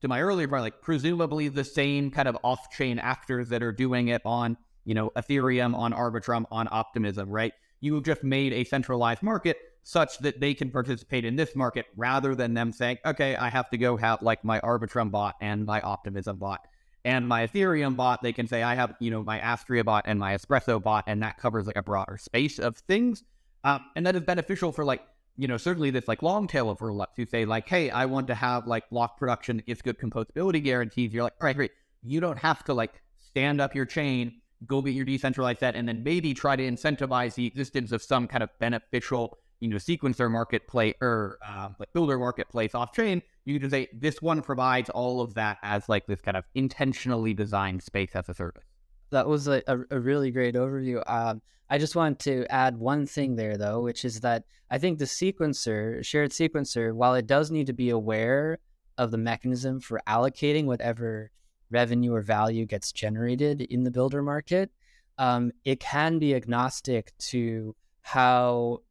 to 0.00 0.08
my 0.08 0.20
earlier 0.20 0.48
point 0.48 0.62
like 0.62 0.80
presumably 0.82 1.48
the 1.48 1.64
same 1.64 2.10
kind 2.10 2.28
of 2.28 2.38
off-chain 2.42 2.98
actors 2.98 3.48
that 3.50 3.62
are 3.62 3.72
doing 3.72 4.08
it 4.08 4.22
on 4.24 4.56
you 4.84 4.94
know 4.94 5.10
ethereum 5.16 5.74
on 5.74 5.92
arbitrum 5.92 6.44
on 6.50 6.68
optimism 6.70 7.28
right? 7.28 7.52
You 7.80 7.94
have 7.96 8.04
just 8.04 8.24
made 8.24 8.54
a 8.54 8.64
centralized 8.64 9.22
market 9.22 9.58
such 9.88 10.18
that 10.18 10.40
they 10.40 10.52
can 10.52 10.68
participate 10.68 11.24
in 11.24 11.36
this 11.36 11.54
market 11.54 11.86
rather 11.96 12.34
than 12.34 12.54
them 12.54 12.72
saying, 12.72 12.98
okay, 13.06 13.36
I 13.36 13.48
have 13.48 13.70
to 13.70 13.78
go 13.78 13.96
have 13.96 14.20
like 14.20 14.42
my 14.42 14.58
Arbitrum 14.58 15.12
bot 15.12 15.36
and 15.40 15.64
my 15.64 15.80
Optimism 15.80 16.38
bot 16.38 16.66
and 17.04 17.28
my 17.28 17.46
Ethereum 17.46 17.94
bot. 17.94 18.20
They 18.20 18.32
can 18.32 18.48
say, 18.48 18.64
I 18.64 18.74
have, 18.74 18.96
you 18.98 19.12
know, 19.12 19.22
my 19.22 19.38
Astria 19.38 19.84
bot 19.84 20.02
and 20.08 20.18
my 20.18 20.34
Espresso 20.34 20.82
bot, 20.82 21.04
and 21.06 21.22
that 21.22 21.38
covers 21.38 21.68
like 21.68 21.76
a 21.76 21.84
broader 21.84 22.18
space 22.18 22.58
of 22.58 22.76
things. 22.78 23.22
Um, 23.62 23.84
and 23.94 24.04
that 24.06 24.16
is 24.16 24.22
beneficial 24.22 24.72
for 24.72 24.84
like, 24.84 25.02
you 25.36 25.46
know, 25.46 25.56
certainly 25.56 25.90
this 25.90 26.08
like 26.08 26.20
long 26.20 26.48
tail 26.48 26.68
of 26.68 26.78
rollups 26.78 27.14
who 27.16 27.24
say 27.24 27.44
like, 27.44 27.68
hey, 27.68 27.88
I 27.88 28.06
want 28.06 28.26
to 28.26 28.34
have 28.34 28.66
like 28.66 28.90
block 28.90 29.16
production 29.16 29.62
if 29.68 29.84
good 29.84 30.00
composability 30.00 30.64
guarantees. 30.64 31.14
You're 31.14 31.22
like, 31.22 31.34
all 31.40 31.46
right, 31.46 31.54
great. 31.54 31.70
You 32.02 32.18
don't 32.18 32.40
have 32.40 32.64
to 32.64 32.74
like 32.74 33.00
stand 33.20 33.60
up 33.60 33.72
your 33.72 33.86
chain, 33.86 34.40
go 34.66 34.82
get 34.82 34.94
your 34.94 35.04
decentralized 35.04 35.60
set, 35.60 35.76
and 35.76 35.88
then 35.88 36.02
maybe 36.02 36.34
try 36.34 36.56
to 36.56 36.68
incentivize 36.68 37.36
the 37.36 37.46
existence 37.46 37.92
of 37.92 38.02
some 38.02 38.26
kind 38.26 38.42
of 38.42 38.50
beneficial 38.58 39.38
you 39.60 39.68
know 39.68 39.76
sequencer 39.76 40.30
marketplace 40.30 40.94
or 41.00 41.38
uh, 41.46 41.68
like 41.78 41.92
builder 41.92 42.18
marketplace 42.18 42.74
off 42.74 42.92
chain, 42.92 43.22
you 43.44 43.58
can 43.60 43.70
say 43.70 43.88
this 43.92 44.20
one 44.20 44.42
provides 44.42 44.90
all 44.90 45.20
of 45.20 45.34
that 45.34 45.58
as 45.62 45.88
like 45.88 46.06
this 46.06 46.20
kind 46.20 46.36
of 46.36 46.44
intentionally 46.54 47.34
designed 47.34 47.82
space 47.82 48.10
as 48.14 48.28
a 48.28 48.34
service. 48.34 48.64
That 49.10 49.26
was 49.26 49.46
a, 49.48 49.62
a, 49.66 49.78
a 49.90 50.00
really 50.00 50.30
great 50.30 50.54
overview. 50.54 51.02
Um, 51.06 51.40
I 51.68 51.78
just 51.78 51.96
want 51.96 52.18
to 52.20 52.46
add 52.48 52.78
one 52.78 53.06
thing 53.06 53.36
there, 53.36 53.56
though, 53.56 53.80
which 53.80 54.04
is 54.04 54.20
that 54.20 54.44
I 54.70 54.78
think 54.78 54.98
the 54.98 55.04
sequencer, 55.04 56.04
shared 56.04 56.30
sequencer, 56.30 56.92
while 56.92 57.14
it 57.14 57.26
does 57.26 57.50
need 57.50 57.66
to 57.66 57.72
be 57.72 57.90
aware 57.90 58.58
of 58.98 59.10
the 59.10 59.18
mechanism 59.18 59.80
for 59.80 60.00
allocating 60.08 60.64
whatever 60.64 61.30
revenue 61.70 62.14
or 62.14 62.22
value 62.22 62.66
gets 62.66 62.92
generated 62.92 63.62
in 63.62 63.84
the 63.84 63.90
builder 63.90 64.22
market, 64.22 64.70
um, 65.18 65.50
it 65.64 65.80
can 65.80 66.18
be 66.18 66.34
agnostic 66.34 67.12
to 67.18 67.74
how 68.02 68.82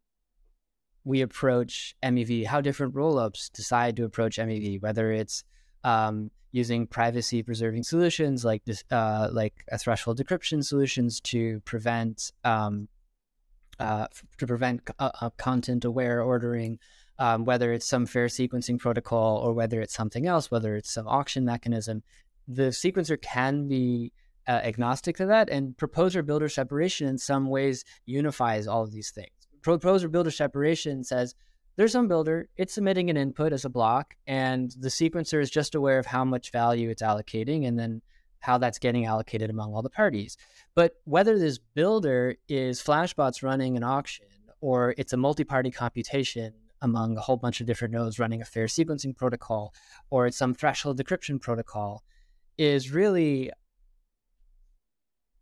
we 1.05 1.21
approach 1.21 1.95
MEV, 2.03 2.45
how 2.45 2.59
different 2.59 2.95
rollups 2.95 3.51
decide 3.51 3.95
to 3.95 4.03
approach 4.03 4.37
MEV, 4.37 4.81
whether 4.81 5.11
it's 5.11 5.43
um, 5.83 6.31
using 6.51 6.87
privacy 6.87 7.43
preserving 7.43 7.83
solutions 7.83 8.43
like 8.43 8.65
this, 8.65 8.83
uh, 8.91 9.29
like 9.31 9.63
a 9.71 9.77
threshold 9.77 10.17
decryption 10.17 10.63
solutions 10.63 11.19
to 11.21 11.59
prevent 11.61 12.31
um, 12.43 12.87
uh, 13.79 14.07
to 14.37 14.47
prevent 14.47 14.81
uh, 14.99 15.11
uh, 15.21 15.29
content 15.31 15.83
aware 15.85 16.21
ordering, 16.21 16.79
um, 17.19 17.45
whether 17.45 17.73
it's 17.73 17.85
some 17.85 18.05
fair 18.05 18.27
sequencing 18.27 18.79
protocol 18.79 19.37
or 19.37 19.53
whether 19.53 19.81
it's 19.81 19.93
something 19.93 20.25
else, 20.25 20.49
whether 20.49 20.75
it's 20.75 20.91
some 20.91 21.07
auction 21.07 21.45
mechanism. 21.45 22.01
The 22.47 22.69
sequencer 22.69 23.21
can 23.21 23.67
be 23.67 24.13
uh, 24.47 24.61
agnostic 24.63 25.17
to 25.17 25.25
that, 25.25 25.49
and 25.49 25.77
proposer 25.77 26.23
builder 26.23 26.49
separation 26.49 27.07
in 27.07 27.17
some 27.17 27.49
ways 27.49 27.83
unifies 28.05 28.65
all 28.65 28.83
of 28.83 28.91
these 28.91 29.11
things. 29.11 29.34
Proposer 29.65 30.07
builder 30.07 30.29
separation 30.29 31.03
says 31.03 31.33
there's 31.75 31.91
some 31.91 32.07
builder, 32.07 32.47
it's 32.55 32.75
submitting 32.75 33.09
an 33.09 33.17
input 33.17 33.51
as 33.51 33.65
a 33.65 33.69
block, 33.69 34.13
and 34.27 34.69
the 34.79 34.89
sequencer 34.89 35.41
is 35.41 35.49
just 35.49 35.73
aware 35.73 35.97
of 35.97 36.05
how 36.05 36.23
much 36.23 36.51
value 36.51 36.91
it's 36.91 37.01
allocating 37.01 37.67
and 37.67 37.79
then 37.79 38.03
how 38.41 38.59
that's 38.59 38.77
getting 38.77 39.07
allocated 39.07 39.49
among 39.49 39.73
all 39.73 39.81
the 39.81 39.89
parties. 39.89 40.37
But 40.75 40.93
whether 41.05 41.39
this 41.39 41.57
builder 41.57 42.35
is 42.47 42.79
Flashbots 42.79 43.41
running 43.41 43.75
an 43.75 43.81
auction 43.83 44.27
or 44.61 44.93
it's 44.99 45.13
a 45.13 45.17
multi 45.17 45.43
party 45.43 45.71
computation 45.71 46.53
among 46.83 47.17
a 47.17 47.21
whole 47.21 47.37
bunch 47.37 47.59
of 47.59 47.65
different 47.65 47.95
nodes 47.95 48.19
running 48.19 48.43
a 48.43 48.45
fair 48.45 48.67
sequencing 48.67 49.17
protocol 49.17 49.73
or 50.11 50.27
it's 50.27 50.37
some 50.37 50.53
threshold 50.53 50.99
decryption 50.99 51.41
protocol 51.41 52.03
is 52.59 52.91
really, 52.91 53.49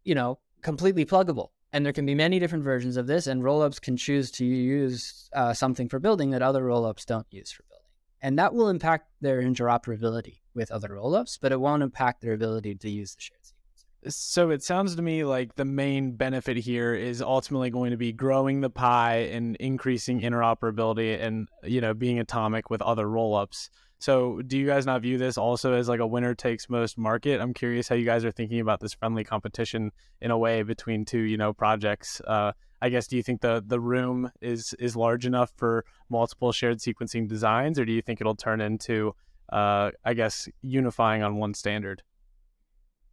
you 0.06 0.16
know, 0.16 0.40
completely 0.62 1.06
pluggable 1.06 1.50
and 1.74 1.84
there 1.84 1.92
can 1.92 2.06
be 2.06 2.14
many 2.14 2.40
different 2.40 2.64
versions 2.64 2.96
of 2.96 3.08
this, 3.08 3.26
and 3.26 3.42
rollups 3.42 3.82
can 3.82 3.98
choose 3.98 4.30
to 4.32 4.46
use 4.46 5.30
uh, 5.34 5.54
something 5.54 5.90
for 5.90 6.00
building 6.00 6.30
that 6.30 6.44
other 6.44 6.64
rollups 6.64 7.06
don't 7.06 7.26
use 7.32 7.52
for 7.52 7.64
building. 7.64 7.88
And 8.22 8.38
that 8.40 8.54
will 8.54 8.70
impact 8.70 9.10
their 9.20 9.42
interoperability 9.42 10.42
with 10.54 10.72
other 10.72 10.90
rollups, 10.90 11.40
but 11.42 11.52
it 11.52 11.60
won't 11.60 11.84
impact 11.84 12.22
their 12.22 12.34
ability 12.34 12.76
to 12.76 12.90
use 12.90 13.16
the 13.16 13.22
shared 13.22 13.42
sequencer. 13.42 14.14
So 14.14 14.52
it 14.52 14.62
sounds 14.62 14.96
to 14.96 15.02
me 15.02 15.24
like 15.24 15.56
the 15.56 15.66
main 15.66 16.16
benefit 16.16 16.58
here 16.58 16.94
is 16.94 17.22
ultimately 17.22 17.72
going 17.72 17.92
to 17.92 17.98
be 17.98 18.14
growing 18.14 18.62
the 18.62 18.70
pie 18.70 19.30
and 19.32 19.56
increasing 19.58 20.22
interoperability 20.22 21.20
and 21.20 21.48
you 21.64 21.82
know 21.82 21.94
being 21.94 22.20
atomic 22.20 22.70
with 22.70 22.82
other 22.82 23.08
rollups. 23.08 23.70
So, 24.04 24.42
do 24.42 24.58
you 24.58 24.68
guys 24.68 24.86
not 24.86 25.02
view 25.02 25.18
this 25.18 25.38
also 25.38 25.72
as 25.72 25.88
like 25.88 26.02
a 26.02 26.06
winner 26.06 26.36
takes 26.36 26.70
most 26.70 26.98
market? 26.98 27.40
I'm 27.40 27.54
curious 27.54 27.88
how 27.88 27.96
you 27.96 28.04
guys 28.04 28.26
are 28.26 28.34
thinking 28.34 28.60
about 28.60 28.82
this 28.82 28.94
friendly 28.94 29.24
competition 29.24 29.94
in 30.20 30.30
a 30.30 30.38
way 30.38 30.62
between 30.62 31.06
two, 31.06 31.22
you 31.22 31.38
know, 31.38 31.54
projects. 31.54 32.20
Uh, 32.28 32.52
I 32.82 32.90
guess 32.90 33.08
do 33.08 33.16
you 33.16 33.24
think 33.24 33.40
the 33.40 33.64
the 33.66 33.80
room 33.80 34.30
is 34.42 34.74
is 34.78 34.98
large 34.98 35.26
enough 35.26 35.54
for 35.56 35.86
multiple 36.10 36.52
shared 36.52 36.80
sequencing 36.80 37.30
designs, 37.30 37.80
or 37.80 37.86
do 37.86 37.94
you 37.94 38.02
think 38.02 38.20
it'll 38.20 38.36
turn 38.36 38.60
into, 38.60 39.16
uh, 39.54 39.92
I 40.04 40.14
guess, 40.14 40.50
unifying 40.62 41.24
on 41.24 41.38
one 41.38 41.54
standard? 41.54 42.04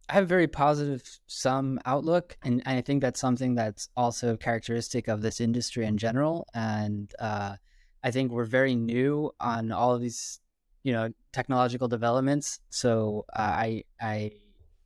I 0.09 0.15
have 0.15 0.25
a 0.25 0.27
very 0.27 0.49
positive 0.49 1.03
sum 1.25 1.79
outlook, 1.85 2.35
and 2.43 2.61
I 2.65 2.81
think 2.81 3.01
that's 3.01 3.21
something 3.21 3.55
that's 3.55 3.87
also 3.95 4.35
characteristic 4.35 5.07
of 5.07 5.21
this 5.21 5.39
industry 5.39 5.85
in 5.85 5.97
general. 5.97 6.47
And 6.53 7.13
uh, 7.17 7.55
I 8.03 8.11
think 8.11 8.33
we're 8.33 8.43
very 8.43 8.75
new 8.75 9.31
on 9.39 9.71
all 9.71 9.95
of 9.95 10.01
these 10.01 10.40
you 10.83 10.93
know 10.93 11.09
technological 11.31 11.87
developments. 11.87 12.59
So 12.69 13.25
I 13.33 13.83
I 14.01 14.31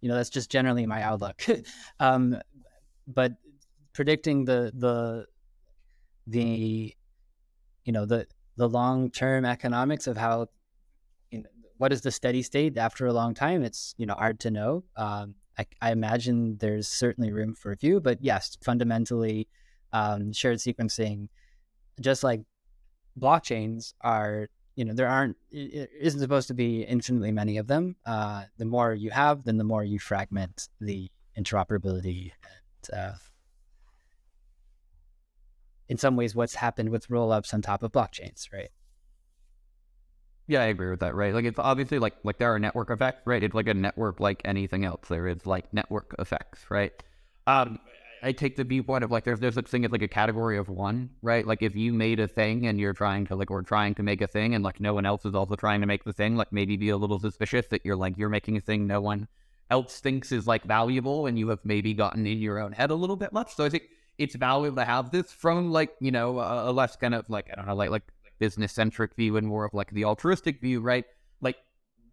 you 0.01 0.09
know 0.09 0.15
that's 0.15 0.29
just 0.29 0.51
generally 0.51 0.85
my 0.85 1.01
outlook. 1.01 1.43
um, 1.99 2.37
but 3.07 3.33
predicting 3.93 4.45
the 4.45 4.71
the 4.75 5.25
the 6.27 6.93
you 7.85 7.93
know 7.93 8.05
the 8.05 8.27
the 8.57 8.67
long 8.67 9.11
term 9.11 9.45
economics 9.45 10.07
of 10.07 10.17
how 10.17 10.47
you 11.31 11.39
know, 11.39 11.49
what 11.77 11.93
is 11.93 12.01
the 12.01 12.11
steady 12.11 12.41
state 12.41 12.77
after 12.77 13.05
a 13.05 13.13
long 13.13 13.33
time 13.33 13.63
it's 13.63 13.93
you 13.97 14.05
know 14.05 14.15
hard 14.15 14.39
to 14.39 14.51
know 14.51 14.83
um, 14.97 15.35
I, 15.57 15.65
I, 15.81 15.91
imagine 15.91 16.57
there's 16.57 16.87
certainly 16.87 17.31
room 17.31 17.53
for 17.53 17.71
a 17.71 17.77
few 17.77 17.99
but 17.99 18.21
yes 18.21 18.57
fundamentally 18.63 19.47
um, 19.93 20.33
shared 20.33 20.57
sequencing 20.57 21.27
just 22.01 22.23
like 22.23 22.41
blockchains 23.19 23.93
are 24.01 24.49
you 24.75 24.83
know 24.85 24.93
there 24.93 25.07
aren't 25.07 25.37
it 25.51 25.89
isn't 25.99 26.19
supposed 26.19 26.47
to 26.49 26.53
be 26.53 26.81
infinitely 26.81 27.31
many 27.31 27.57
of 27.57 27.67
them. 27.67 27.95
Uh, 28.05 28.43
the 28.57 28.65
more 28.65 28.93
you 28.93 29.09
have 29.11 29.43
then 29.43 29.57
the 29.57 29.63
more 29.63 29.83
you 29.83 29.99
fragment 29.99 30.69
the 30.79 31.09
interoperability 31.37 32.31
and 32.91 32.99
uh, 32.99 33.13
in 35.87 35.97
some 35.97 36.15
ways 36.15 36.35
what's 36.35 36.55
happened 36.55 36.89
with 36.89 37.07
rollups 37.09 37.53
on 37.53 37.61
top 37.61 37.83
of 37.83 37.91
blockchains 37.91 38.51
right? 38.51 38.69
Yeah 40.47 40.61
i 40.61 40.65
agree 40.65 40.89
with 40.89 40.99
that 40.99 41.15
right? 41.15 41.33
Like 41.33 41.45
it's 41.45 41.59
obviously 41.59 41.99
like 41.99 42.15
like 42.23 42.37
there 42.37 42.53
are 42.53 42.59
network 42.59 42.89
effects 42.89 43.21
right? 43.25 43.43
It's 43.43 43.55
like 43.55 43.67
a 43.67 43.73
network 43.73 44.19
like 44.19 44.41
anything 44.45 44.85
else. 44.85 45.07
There 45.07 45.27
is 45.27 45.45
like 45.45 45.73
network 45.73 46.15
effects 46.19 46.65
right? 46.69 46.93
Um 47.47 47.79
I 48.23 48.31
take 48.31 48.55
the 48.55 48.63
viewpoint 48.63 49.03
of 49.03 49.11
like 49.11 49.23
there's 49.23 49.39
there's 49.39 49.55
such 49.55 49.67
thing 49.67 49.85
as 49.85 49.91
like 49.91 50.01
a 50.01 50.07
category 50.07 50.57
of 50.57 50.69
one, 50.69 51.09
right? 51.21 51.45
Like 51.45 51.61
if 51.61 51.75
you 51.75 51.93
made 51.93 52.19
a 52.19 52.27
thing 52.27 52.67
and 52.67 52.79
you're 52.79 52.93
trying 52.93 53.27
to 53.27 53.35
like 53.35 53.51
or 53.51 53.61
trying 53.61 53.95
to 53.95 54.03
make 54.03 54.21
a 54.21 54.27
thing 54.27 54.55
and 54.55 54.63
like 54.63 54.79
no 54.79 54.93
one 54.93 55.05
else 55.05 55.25
is 55.25 55.35
also 55.35 55.55
trying 55.55 55.81
to 55.81 55.87
make 55.87 56.03
the 56.03 56.13
thing, 56.13 56.35
like 56.35 56.51
maybe 56.51 56.77
be 56.77 56.89
a 56.89 56.97
little 56.97 57.19
suspicious 57.19 57.67
that 57.67 57.85
you're 57.85 57.95
like 57.95 58.17
you're 58.17 58.29
making 58.29 58.57
a 58.57 58.61
thing 58.61 58.87
no 58.87 59.01
one 59.01 59.27
else 59.69 59.99
thinks 59.99 60.31
is 60.31 60.47
like 60.47 60.63
valuable 60.63 61.25
and 61.25 61.39
you 61.39 61.49
have 61.49 61.59
maybe 61.63 61.93
gotten 61.93 62.25
in 62.25 62.39
your 62.39 62.59
own 62.59 62.71
head 62.71 62.91
a 62.91 62.95
little 62.95 63.15
bit 63.15 63.33
much. 63.33 63.55
So 63.55 63.65
I 63.65 63.69
think 63.69 63.83
it's 64.17 64.35
valuable 64.35 64.77
to 64.77 64.85
have 64.85 65.11
this 65.11 65.31
from 65.31 65.71
like, 65.71 65.95
you 65.99 66.11
know, 66.11 66.39
a, 66.39 66.69
a 66.69 66.71
less 66.71 66.95
kind 66.95 67.13
of 67.13 67.29
like 67.29 67.49
I 67.51 67.55
don't 67.55 67.67
know, 67.67 67.75
like 67.75 67.89
like 67.89 68.03
business 68.39 68.73
centric 68.73 69.15
view 69.15 69.37
and 69.37 69.47
more 69.47 69.65
of 69.65 69.73
like 69.73 69.91
the 69.91 70.05
altruistic 70.05 70.61
view, 70.61 70.81
right? 70.81 71.05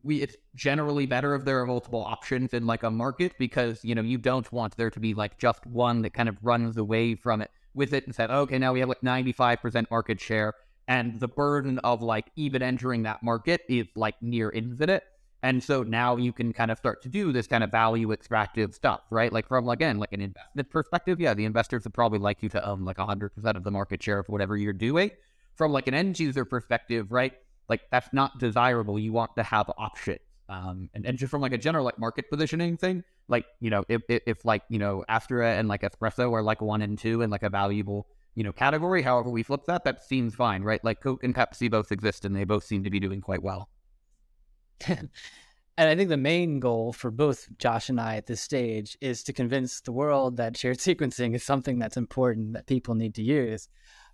We 0.05 0.23
it's 0.23 0.37
generally 0.55 1.07
better 1.07 1.35
if 1.35 1.45
there 1.45 1.61
are 1.61 1.67
multiple 1.67 2.03
options 2.03 2.53
in 2.53 2.67
like 2.67 2.83
a 2.83 2.91
market 2.91 3.33
because 3.39 3.85
you 3.85 3.95
know 3.95 4.03
you 4.03 4.19
don't 4.19 4.51
want 4.53 4.77
there 4.77 4.91
to 4.91 5.01
be 5.01 5.15
like 5.15 5.39
just 5.39 5.67
one 5.67 6.03
that 6.03 6.15
kind 6.15 6.29
of 6.29 6.37
runs 6.43 6.77
away 6.77 7.15
from 7.15 7.41
it 7.43 7.51
with 7.75 7.95
it 7.95 8.05
and 8.07 8.15
said 8.15 8.31
okay 8.31 8.59
now 8.59 8.73
we 8.73 8.81
have 8.81 8.89
like 8.89 9.01
95% 9.01 9.91
market 9.91 10.21
share. 10.21 10.55
And 10.89 11.21
the 11.21 11.29
burden 11.29 11.79
of 11.81 12.03
like 12.03 12.27
even 12.37 12.61
entering 12.61 13.05
that 13.05 13.23
market 13.23 13.63
is 13.69 13.87
like 13.95 14.21
near 14.21 14.51
infinite. 14.51 15.05
And 15.45 15.63
so 15.63 15.83
now 15.83 16.17
you 16.17 16.33
can 16.33 16.53
kind 16.53 16.71
of 16.71 16.79
start 16.79 17.03
to 17.03 17.09
do 17.09 17.33
this 17.33 17.47
kind 17.47 17.65
of 17.65 17.71
value 17.71 18.13
extractive 18.13 18.75
stuff 18.75 19.01
right? 19.11 19.33
Like 19.33 19.49
from 19.49 19.69
again 19.69 19.99
like 19.99 20.13
an 20.13 20.21
investment 20.21 20.71
perspective 20.71 21.21
yeah 21.21 21.35
the 21.35 21.45
investors 21.45 21.85
would 21.85 21.95
probably 21.95 22.19
like 22.19 22.43
you 22.43 22.49
to 22.51 22.69
own 22.69 22.85
like 22.85 22.97
100% 22.97 23.31
of 23.57 23.65
the 23.65 23.71
market 23.71 24.03
share 24.03 24.19
of 24.19 24.29
whatever 24.29 24.57
you're 24.57 24.73
doing. 24.73 25.11
From 25.55 25.73
like 25.73 25.87
an 25.87 25.95
end 25.95 26.19
user 26.19 26.45
perspective 26.45 27.13
right 27.13 27.35
like 27.69 27.83
that's 27.91 28.13
not 28.13 28.39
desirable. 28.39 28.99
You 28.99 29.13
want 29.13 29.37
to 29.37 29.43
have 29.43 29.71
options. 29.79 30.21
Um, 30.49 30.91
and, 30.93 31.07
and 31.07 31.17
just 31.17 31.31
from 31.31 31.41
like 31.41 31.53
a 31.53 31.59
general 31.59 31.85
like 31.85 31.99
market 31.99 32.29
positioning 32.29 32.77
thing, 32.77 33.05
like 33.29 33.47
you 33.61 33.71
know, 33.71 33.85
if, 33.89 34.03
if, 34.09 34.23
if 34.27 34.45
like 34.45 34.63
you 34.69 34.79
know, 34.79 35.05
Astria 35.09 35.59
and 35.59 35.69
like 35.69 35.83
Espresso 35.83 36.33
are 36.33 36.43
like 36.43 36.61
one 36.61 36.83
and 36.83 36.99
two 36.99 37.23
and 37.23 37.31
like 37.31 37.43
a 37.43 37.51
valuable 37.51 38.07
you 38.35 38.45
know 38.45 38.53
category. 38.53 39.03
However, 39.03 39.31
we 39.31 39.43
flip 39.43 39.63
that, 39.67 39.85
that 39.85 40.05
seems 40.05 40.35
fine, 40.35 40.63
right? 40.63 40.83
Like 40.85 41.01
Coke 41.01 41.25
and 41.25 41.35
Pepsi 41.35 41.71
both 41.71 41.93
exist, 41.93 42.25
and 42.25 42.35
they 42.35 42.45
both 42.45 42.65
seem 42.65 42.85
to 42.85 42.91
be 42.91 43.01
doing 43.01 43.21
quite 43.21 43.43
well. 43.43 43.71
and 44.87 45.09
I 45.79 45.95
think 45.97 46.09
the 46.09 46.17
main 46.17 46.61
goal 46.61 46.93
for 46.93 47.11
both 47.11 47.47
Josh 47.59 47.89
and 47.89 48.01
I 48.01 48.17
at 48.17 48.27
this 48.27 48.41
stage 48.41 48.97
is 49.01 49.23
to 49.25 49.33
convince 49.33 49.81
the 49.81 49.93
world 49.93 50.37
that 50.37 50.57
shared 50.57 50.79
sequencing 50.79 51.35
is 51.35 51.43
something 51.43 51.79
that's 51.79 51.97
important 51.97 52.55
that 52.55 52.67
people 52.67 52.95
need 52.95 53.15
to 53.15 53.23
use. 53.23 53.69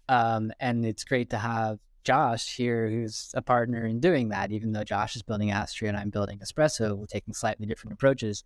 Um, 0.08 0.52
and 0.60 0.86
it's 0.86 1.04
great 1.04 1.30
to 1.30 1.38
have 1.38 1.78
Josh 2.04 2.56
here, 2.56 2.88
who's 2.88 3.30
a 3.34 3.42
partner 3.42 3.84
in 3.84 4.00
doing 4.00 4.30
that, 4.30 4.50
even 4.50 4.72
though 4.72 4.84
Josh 4.84 5.16
is 5.16 5.22
building 5.22 5.50
Astria 5.50 5.90
and 5.90 5.98
I'm 5.98 6.10
building 6.10 6.38
Espresso, 6.38 6.96
we're 6.96 7.06
taking 7.06 7.34
slightly 7.34 7.66
different 7.66 7.94
approaches. 7.94 8.44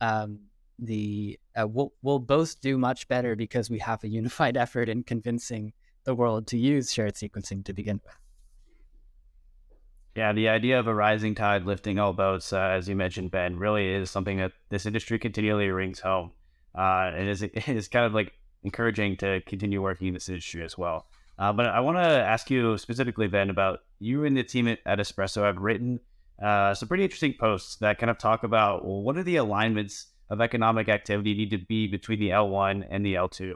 Um, 0.00 0.40
the 0.78 1.38
uh, 1.54 1.66
we'll 1.68 1.92
we'll 2.02 2.18
both 2.18 2.60
do 2.60 2.76
much 2.78 3.06
better 3.08 3.36
because 3.36 3.70
we 3.70 3.78
have 3.78 4.02
a 4.04 4.08
unified 4.08 4.56
effort 4.64 4.88
in 4.88 5.02
convincing 5.02 5.72
the 6.04 6.14
world 6.14 6.46
to 6.48 6.58
use 6.58 6.92
shared 6.92 7.14
sequencing 7.14 7.64
to 7.64 7.72
begin 7.72 8.00
with. 8.04 8.14
Yeah, 10.14 10.32
the 10.32 10.48
idea 10.48 10.78
of 10.78 10.86
a 10.86 10.94
rising 10.94 11.34
tide 11.34 11.64
lifting 11.64 11.98
all 11.98 12.12
boats, 12.12 12.52
uh, 12.52 12.58
as 12.58 12.86
you 12.88 12.94
mentioned, 12.94 13.30
Ben, 13.30 13.56
really 13.56 13.88
is 13.88 14.10
something 14.10 14.36
that 14.38 14.52
this 14.68 14.84
industry 14.84 15.18
continually 15.18 15.68
rings 15.68 16.00
home. 16.00 16.32
Uh, 16.74 17.12
it 17.14 17.28
is 17.28 17.42
it 17.42 17.68
is 17.68 17.88
kind 17.88 18.06
of 18.06 18.14
like 18.14 18.32
encouraging 18.62 19.16
to 19.18 19.40
continue 19.46 19.82
working 19.82 20.08
in 20.08 20.14
this 20.14 20.28
industry 20.28 20.62
as 20.64 20.76
well. 20.76 21.06
Uh, 21.42 21.52
but 21.52 21.66
I 21.66 21.80
want 21.80 21.96
to 21.98 22.02
ask 22.04 22.50
you 22.50 22.78
specifically 22.78 23.26
then 23.26 23.50
about 23.50 23.80
you 23.98 24.24
and 24.24 24.36
the 24.36 24.44
team 24.44 24.68
at, 24.68 24.78
at 24.86 25.00
Espresso 25.00 25.42
have 25.42 25.56
written 25.58 25.98
uh, 26.40 26.72
some 26.72 26.86
pretty 26.86 27.02
interesting 27.02 27.34
posts 27.38 27.76
that 27.76 27.98
kind 27.98 28.10
of 28.10 28.16
talk 28.18 28.44
about 28.44 28.84
well, 28.84 29.02
what 29.02 29.16
are 29.16 29.24
the 29.24 29.36
alignments 29.36 30.06
of 30.30 30.40
economic 30.40 30.88
activity 30.88 31.34
need 31.34 31.50
to 31.50 31.58
be 31.58 31.88
between 31.88 32.20
the 32.20 32.28
L1 32.30 32.86
and 32.90 33.04
the 33.04 33.14
L2. 33.14 33.54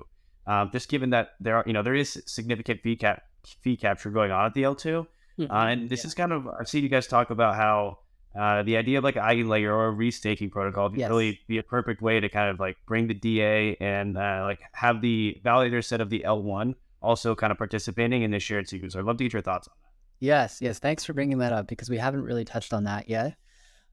Um, 0.48 0.70
just 0.72 0.88
given 0.88 1.10
that 1.10 1.30
there 1.38 1.56
are, 1.58 1.64
you 1.64 1.72
know, 1.72 1.82
there 1.84 1.94
is 1.94 2.20
significant 2.26 2.80
fee 2.82 2.96
cap 2.96 3.22
fee 3.62 3.76
capture 3.76 4.10
going 4.10 4.32
on 4.32 4.46
at 4.46 4.54
the 4.54 4.64
L2, 4.64 5.06
uh, 5.40 5.44
and 5.52 5.88
this 5.88 6.02
Yeah. 6.02 6.08
is 6.08 6.14
kind 6.14 6.32
of 6.32 6.48
I've 6.58 6.68
seen 6.68 6.82
you 6.82 6.88
guys 6.88 7.06
talk 7.06 7.30
about 7.30 7.54
how 7.54 7.98
uh, 8.36 8.64
the 8.64 8.76
idea 8.76 8.98
of 8.98 9.04
like 9.04 9.16
an 9.16 9.22
eigenlayer 9.22 9.70
or 9.70 9.88
a 9.90 9.94
restaking 9.94 10.50
protocol 10.50 10.90
Yes. 10.92 11.08
really 11.08 11.40
be 11.46 11.58
a 11.58 11.62
perfect 11.62 12.02
way 12.02 12.18
to 12.18 12.28
kind 12.28 12.50
of 12.50 12.58
like 12.58 12.76
bring 12.86 13.06
the 13.06 13.14
DA 13.14 13.76
and 13.80 14.18
uh, 14.18 14.42
like 14.44 14.58
have 14.72 15.00
the 15.00 15.40
validator 15.44 15.84
set 15.84 16.00
of 16.00 16.10
the 16.10 16.24
L1 16.26 16.74
also 17.02 17.34
kind 17.34 17.50
of 17.50 17.58
participating 17.58 18.22
in 18.22 18.30
the 18.30 18.38
shared 18.38 18.68
sequence. 18.68 18.96
I'd 18.96 19.04
love 19.04 19.16
to 19.18 19.24
get 19.24 19.32
your 19.32 19.42
thoughts 19.42 19.68
on 19.68 19.74
that. 19.82 19.90
Yes, 20.18 20.58
yes. 20.60 20.78
Thanks 20.78 21.04
for 21.04 21.12
bringing 21.12 21.38
that 21.38 21.52
up 21.52 21.66
because 21.66 21.90
we 21.90 21.98
haven't 21.98 22.22
really 22.22 22.44
touched 22.44 22.72
on 22.72 22.84
that 22.84 23.08
yet. 23.08 23.36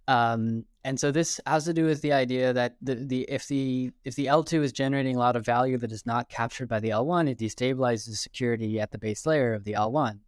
Um, 0.07 0.65
and 0.83 0.99
so 0.99 1.11
this 1.11 1.39
has 1.45 1.65
to 1.65 1.73
do 1.73 1.85
with 1.85 2.01
the 2.01 2.11
idea 2.11 2.51
that 2.53 2.75
the, 2.81 2.95
the 2.95 3.21
if 3.29 3.47
the 3.47 3.91
if 4.03 4.15
the 4.15 4.25
L2 4.25 4.61
is 4.63 4.71
generating 4.73 5.15
a 5.15 5.19
lot 5.19 5.35
of 5.35 5.45
value 5.45 5.77
that 5.77 5.91
is 5.91 6.05
not 6.05 6.29
captured 6.29 6.67
by 6.67 6.79
the 6.79 6.89
L1, 6.89 7.29
it 7.29 7.39
destabilizes 7.39 8.17
security 8.17 8.79
at 8.79 8.91
the 8.91 8.97
base 8.97 9.25
layer 9.25 9.53
of 9.53 9.63
the 9.63 9.73
L1. 9.73 10.19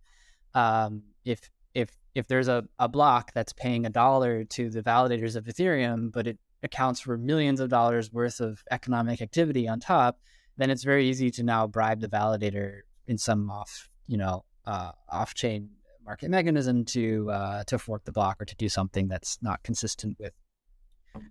Um, 0.53 1.03
if 1.25 1.49
if 1.73 1.89
if 2.13 2.27
there's 2.27 2.47
a, 2.47 2.63
a 2.79 2.87
block 2.87 3.33
that's 3.33 3.51
paying 3.51 3.85
a 3.85 3.89
dollar 3.89 4.45
to 4.45 4.69
the 4.69 4.81
validators 4.81 5.35
of 5.35 5.45
Ethereum, 5.45 6.11
but 6.11 6.25
it 6.25 6.39
accounts 6.63 7.01
for 7.01 7.17
millions 7.17 7.59
of 7.59 7.69
dollars 7.69 8.13
worth 8.13 8.39
of 8.39 8.63
economic 8.71 9.21
activity 9.21 9.67
on 9.67 9.81
top, 9.81 10.19
then 10.57 10.69
it's 10.69 10.83
very 10.83 11.07
easy 11.07 11.29
to 11.31 11.43
now 11.43 11.67
bribe 11.67 11.99
the 11.99 12.07
validator 12.07 12.81
in 13.07 13.17
some 13.17 13.49
off, 13.49 13.89
you 14.07 14.17
know, 14.17 14.43
uh, 14.65 14.91
off-chain 15.09 15.69
market 16.05 16.29
mechanism 16.29 16.85
to 16.85 17.29
uh, 17.31 17.63
to 17.65 17.79
fork 17.79 18.03
the 18.05 18.11
block 18.11 18.41
or 18.41 18.45
to 18.45 18.55
do 18.55 18.69
something 18.69 19.07
that's 19.07 19.37
not 19.41 19.61
consistent 19.63 20.17
with 20.19 20.33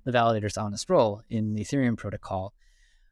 the 0.05 0.12
validator's 0.12 0.57
honest 0.57 0.91
role 0.91 1.22
in 1.31 1.55
the 1.55 1.62
Ethereum 1.62 1.97
protocol. 1.97 2.53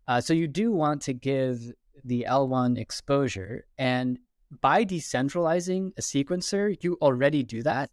Uh, 0.09 0.21
so 0.21 0.33
you 0.33 0.49
do 0.49 0.73
want 0.73 1.01
to 1.03 1.13
give 1.13 1.73
the 2.05 2.27
L1 2.29 2.79
exposure, 2.79 3.65
and 3.79 4.19
by 4.61 4.85
decentralizing 4.85 5.93
a 5.97 6.01
sequencer, 6.01 6.77
you 6.83 6.99
already 7.01 7.43
do 7.43 7.63
that. 7.63 7.91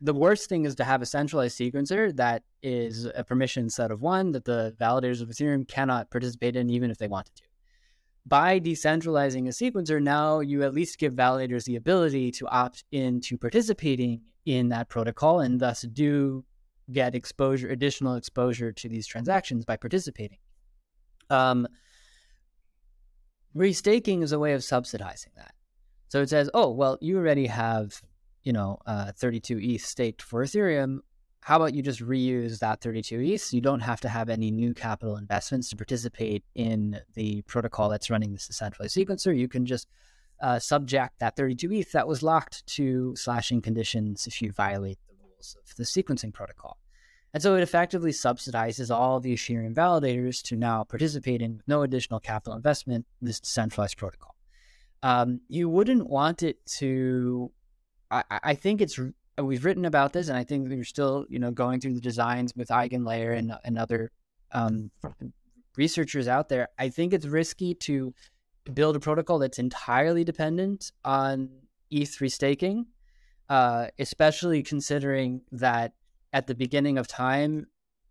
The 0.00 0.14
worst 0.14 0.48
thing 0.48 0.64
is 0.64 0.74
to 0.76 0.84
have 0.84 1.02
a 1.02 1.06
centralized 1.06 1.58
sequencer 1.58 2.14
that 2.16 2.42
is 2.62 3.06
a 3.06 3.24
permission 3.24 3.70
set 3.70 3.90
of 3.90 4.02
one 4.02 4.32
that 4.32 4.44
the 4.44 4.74
validators 4.80 5.22
of 5.22 5.28
Ethereum 5.28 5.66
cannot 5.66 6.10
participate 6.10 6.56
in, 6.56 6.68
even 6.68 6.90
if 6.90 6.98
they 6.98 7.08
wanted 7.08 7.34
to 7.36 7.42
by 8.26 8.58
decentralizing 8.58 9.46
a 9.46 9.50
sequencer, 9.50 10.02
now 10.02 10.40
you 10.40 10.62
at 10.62 10.74
least 10.74 10.98
give 10.98 11.14
validators 11.14 11.64
the 11.64 11.76
ability 11.76 12.30
to 12.32 12.46
opt 12.48 12.84
into 12.90 13.36
participating 13.36 14.22
in 14.46 14.68
that 14.70 14.88
protocol 14.88 15.40
and 15.40 15.60
thus 15.60 15.82
do 15.82 16.44
get 16.90 17.14
exposure, 17.14 17.68
additional 17.68 18.14
exposure 18.14 18.72
to 18.72 18.88
these 18.88 19.06
transactions 19.06 19.64
by 19.64 19.76
participating. 19.76 20.38
Um, 21.30 21.66
restaking 23.56 24.22
is 24.22 24.32
a 24.32 24.38
way 24.38 24.52
of 24.52 24.64
subsidizing 24.64 25.32
that. 25.36 25.54
So 26.08 26.20
it 26.20 26.28
says, 26.28 26.50
oh, 26.54 26.70
well, 26.70 26.98
you 27.00 27.18
already 27.18 27.46
have, 27.46 28.00
you 28.44 28.52
know, 28.52 28.78
uh, 28.86 29.12
32 29.12 29.58
ETH 29.60 29.80
staked 29.84 30.22
for 30.22 30.44
Ethereum. 30.44 30.98
How 31.40 31.56
about 31.56 31.74
you 31.74 31.82
just 31.82 32.00
reuse 32.00 32.58
that 32.60 32.80
32 32.80 33.20
ETH? 33.20 33.52
You 33.52 33.60
don't 33.60 33.80
have 33.80 34.00
to 34.02 34.08
have 34.08 34.30
any 34.30 34.50
new 34.50 34.72
capital 34.72 35.16
investments 35.16 35.68
to 35.70 35.76
participate 35.76 36.44
in 36.54 37.00
the 37.14 37.42
protocol 37.42 37.88
that's 37.88 38.08
running 38.08 38.32
this 38.32 38.46
decentralized 38.46 38.96
sequencer. 38.96 39.36
You 39.36 39.48
can 39.48 39.66
just 39.66 39.88
uh, 40.40 40.58
subject 40.58 41.18
that 41.18 41.36
32 41.36 41.72
ETH 41.72 41.92
that 41.92 42.08
was 42.08 42.22
locked 42.22 42.66
to 42.66 43.14
slashing 43.16 43.60
conditions 43.60 44.26
if 44.26 44.40
you 44.40 44.52
violate 44.52 44.98
the 45.06 45.14
rules 45.22 45.56
of 45.62 45.76
the 45.76 45.84
sequencing 45.84 46.32
protocol. 46.32 46.78
And 47.32 47.42
so 47.42 47.56
it 47.56 47.62
effectively 47.62 48.12
subsidizes 48.12 48.94
all 48.94 49.20
the 49.20 49.34
Ethereum 49.34 49.74
validators 49.74 50.40
to 50.44 50.56
now 50.56 50.84
participate 50.84 51.42
in 51.42 51.62
no 51.66 51.82
additional 51.82 52.20
capital 52.20 52.54
investment 52.54 53.06
this 53.20 53.40
decentralized 53.40 53.96
protocol. 53.96 54.36
Um, 55.02 55.40
you 55.48 55.68
wouldn't 55.68 56.08
want 56.08 56.42
it 56.42 56.64
to. 56.78 57.50
I, 58.14 58.40
I 58.42 58.54
think 58.54 58.80
it's 58.80 58.98
we've 59.42 59.64
written 59.64 59.84
about 59.84 60.12
this, 60.12 60.28
and 60.28 60.36
I 60.36 60.44
think 60.44 60.68
we're 60.68 60.84
still 60.84 61.26
you 61.28 61.38
know 61.38 61.50
going 61.50 61.80
through 61.80 61.94
the 61.94 62.00
designs 62.00 62.52
with 62.56 62.68
EigenLayer 62.68 63.36
and 63.36 63.52
and 63.64 63.78
other 63.78 64.10
um, 64.52 64.90
researchers 65.76 66.28
out 66.28 66.48
there. 66.48 66.68
I 66.78 66.88
think 66.88 67.12
it's 67.12 67.26
risky 67.26 67.74
to 67.74 68.14
build 68.72 68.96
a 68.96 69.00
protocol 69.00 69.38
that's 69.38 69.58
entirely 69.58 70.24
dependent 70.24 70.92
on 71.04 71.50
ETH 71.90 72.16
staking, 72.32 72.86
uh, 73.48 73.88
especially 73.98 74.62
considering 74.62 75.42
that 75.52 75.92
at 76.32 76.46
the 76.46 76.54
beginning 76.54 76.98
of 76.98 77.06
time, 77.06 77.66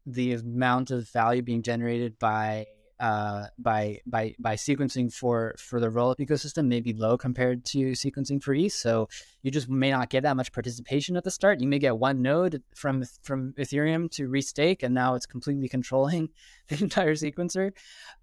the 0.05 0.33
amount 0.33 0.91
of 0.91 1.09
value 1.09 1.41
being 1.41 1.63
generated 1.63 2.19
by 2.19 2.65
uh, 3.03 3.47
by 3.59 3.99
by 4.05 4.33
by 4.39 4.55
sequencing 4.55 5.13
for 5.13 5.55
for 5.59 5.81
the 5.81 5.89
rollup 5.89 6.19
ecosystem 6.19 6.67
may 6.67 6.79
be 6.79 6.93
low 6.93 7.17
compared 7.17 7.65
to 7.65 7.91
sequencing 7.91 8.41
for 8.41 8.53
ETH. 8.53 8.71
So 8.71 9.09
you 9.41 9.51
just 9.51 9.67
may 9.67 9.91
not 9.91 10.09
get 10.09 10.23
that 10.23 10.37
much 10.37 10.53
participation 10.53 11.17
at 11.17 11.25
the 11.25 11.29
start. 11.29 11.59
You 11.59 11.67
may 11.67 11.79
get 11.79 11.97
one 11.97 12.21
node 12.21 12.63
from 12.73 13.03
from 13.21 13.51
Ethereum 13.57 14.09
to 14.11 14.29
restake, 14.29 14.83
and 14.83 14.93
now 14.93 15.15
it's 15.15 15.25
completely 15.25 15.67
controlling 15.67 16.29
the 16.69 16.81
entire 16.81 17.15
sequencer. 17.15 17.73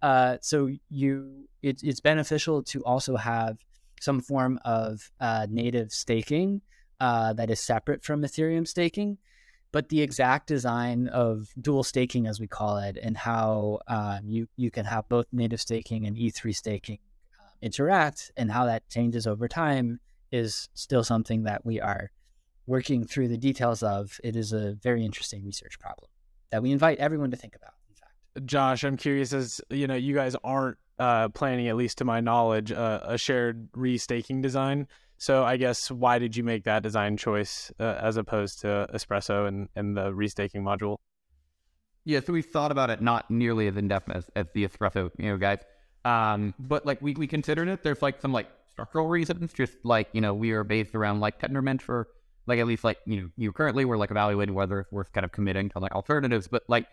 Uh, 0.00 0.38
so 0.40 0.70
you 0.88 1.46
it, 1.62 1.82
it's 1.82 2.00
beneficial 2.00 2.62
to 2.62 2.82
also 2.84 3.16
have 3.16 3.58
some 4.00 4.22
form 4.22 4.58
of 4.64 5.10
uh, 5.20 5.46
native 5.50 5.92
staking 5.92 6.62
uh, 7.00 7.34
that 7.34 7.50
is 7.50 7.60
separate 7.60 8.02
from 8.02 8.22
Ethereum 8.22 8.66
staking 8.66 9.18
but 9.72 9.88
the 9.88 10.00
exact 10.00 10.46
design 10.46 11.08
of 11.08 11.48
dual 11.60 11.84
staking, 11.84 12.26
as 12.26 12.40
we 12.40 12.46
call 12.46 12.78
it, 12.78 12.98
and 13.00 13.16
how 13.16 13.80
um, 13.86 14.20
you 14.24 14.48
you 14.56 14.70
can 14.70 14.84
have 14.84 15.08
both 15.08 15.26
native 15.32 15.60
staking 15.60 16.06
and 16.06 16.16
ETH 16.18 16.40
staking 16.56 16.98
uh, 17.38 17.50
interact, 17.62 18.32
and 18.36 18.50
how 18.50 18.64
that 18.66 18.88
changes 18.88 19.26
over 19.26 19.48
time, 19.48 20.00
is 20.32 20.68
still 20.74 21.04
something 21.04 21.44
that 21.44 21.64
we 21.64 21.80
are 21.80 22.10
working 22.66 23.04
through 23.04 23.28
the 23.28 23.38
details 23.38 23.82
of. 23.82 24.20
It 24.24 24.36
is 24.36 24.52
a 24.52 24.74
very 24.82 25.04
interesting 25.04 25.44
research 25.44 25.78
problem 25.78 26.10
that 26.50 26.62
we 26.62 26.72
invite 26.72 26.98
everyone 26.98 27.30
to 27.30 27.36
think 27.36 27.54
about. 27.54 27.74
In 27.88 27.94
fact, 27.94 28.46
Josh, 28.46 28.84
I'm 28.84 28.96
curious 28.96 29.32
as 29.32 29.60
you 29.70 29.86
know, 29.86 29.94
you 29.94 30.14
guys 30.14 30.36
aren't 30.42 30.78
uh, 30.98 31.28
planning, 31.30 31.68
at 31.68 31.76
least 31.76 31.98
to 31.98 32.04
my 32.04 32.20
knowledge, 32.20 32.72
uh, 32.72 33.00
a 33.02 33.18
shared 33.18 33.72
restaking 33.72 34.42
design. 34.42 34.86
So 35.20 35.44
I 35.44 35.58
guess 35.58 35.90
why 35.90 36.18
did 36.18 36.34
you 36.34 36.42
make 36.42 36.64
that 36.64 36.82
design 36.82 37.18
choice 37.18 37.70
uh, 37.78 37.98
as 38.00 38.16
opposed 38.16 38.62
to 38.62 38.88
Espresso 38.94 39.46
and, 39.46 39.68
and 39.76 39.94
the 39.94 40.10
restaking 40.12 40.62
module? 40.62 40.96
Yeah, 42.06 42.20
so 42.20 42.32
we 42.32 42.40
thought 42.40 42.72
about 42.72 42.88
it 42.88 43.02
not 43.02 43.30
nearly 43.30 43.68
as 43.68 43.76
in 43.76 43.86
depth 43.86 44.10
as, 44.10 44.30
as 44.34 44.46
the 44.54 44.66
espresso, 44.66 45.10
you 45.18 45.28
know, 45.28 45.36
guys. 45.36 45.58
Um, 46.06 46.54
but 46.58 46.86
like 46.86 47.02
we, 47.02 47.12
we 47.12 47.26
considered 47.26 47.68
it. 47.68 47.82
There's 47.82 48.00
like 48.00 48.22
some 48.22 48.32
like 48.32 48.48
structural 48.70 49.08
reasons, 49.08 49.52
just 49.52 49.74
like 49.84 50.08
you 50.14 50.22
know 50.22 50.32
we 50.32 50.52
are 50.52 50.64
based 50.64 50.94
around 50.94 51.20
like 51.20 51.38
Tendermint 51.38 51.82
for 51.82 52.08
like 52.46 52.58
at 52.58 52.66
least 52.66 52.82
like 52.82 52.96
you 53.04 53.20
know 53.20 53.28
you 53.36 53.52
currently 53.52 53.84
we're 53.84 53.98
like 53.98 54.10
evaluating 54.10 54.54
whether 54.54 54.80
it's 54.80 54.90
worth 54.90 55.12
kind 55.12 55.26
of 55.26 55.32
committing 55.32 55.68
to 55.68 55.80
like 55.80 55.92
alternatives. 55.92 56.48
But 56.48 56.62
like 56.66 56.86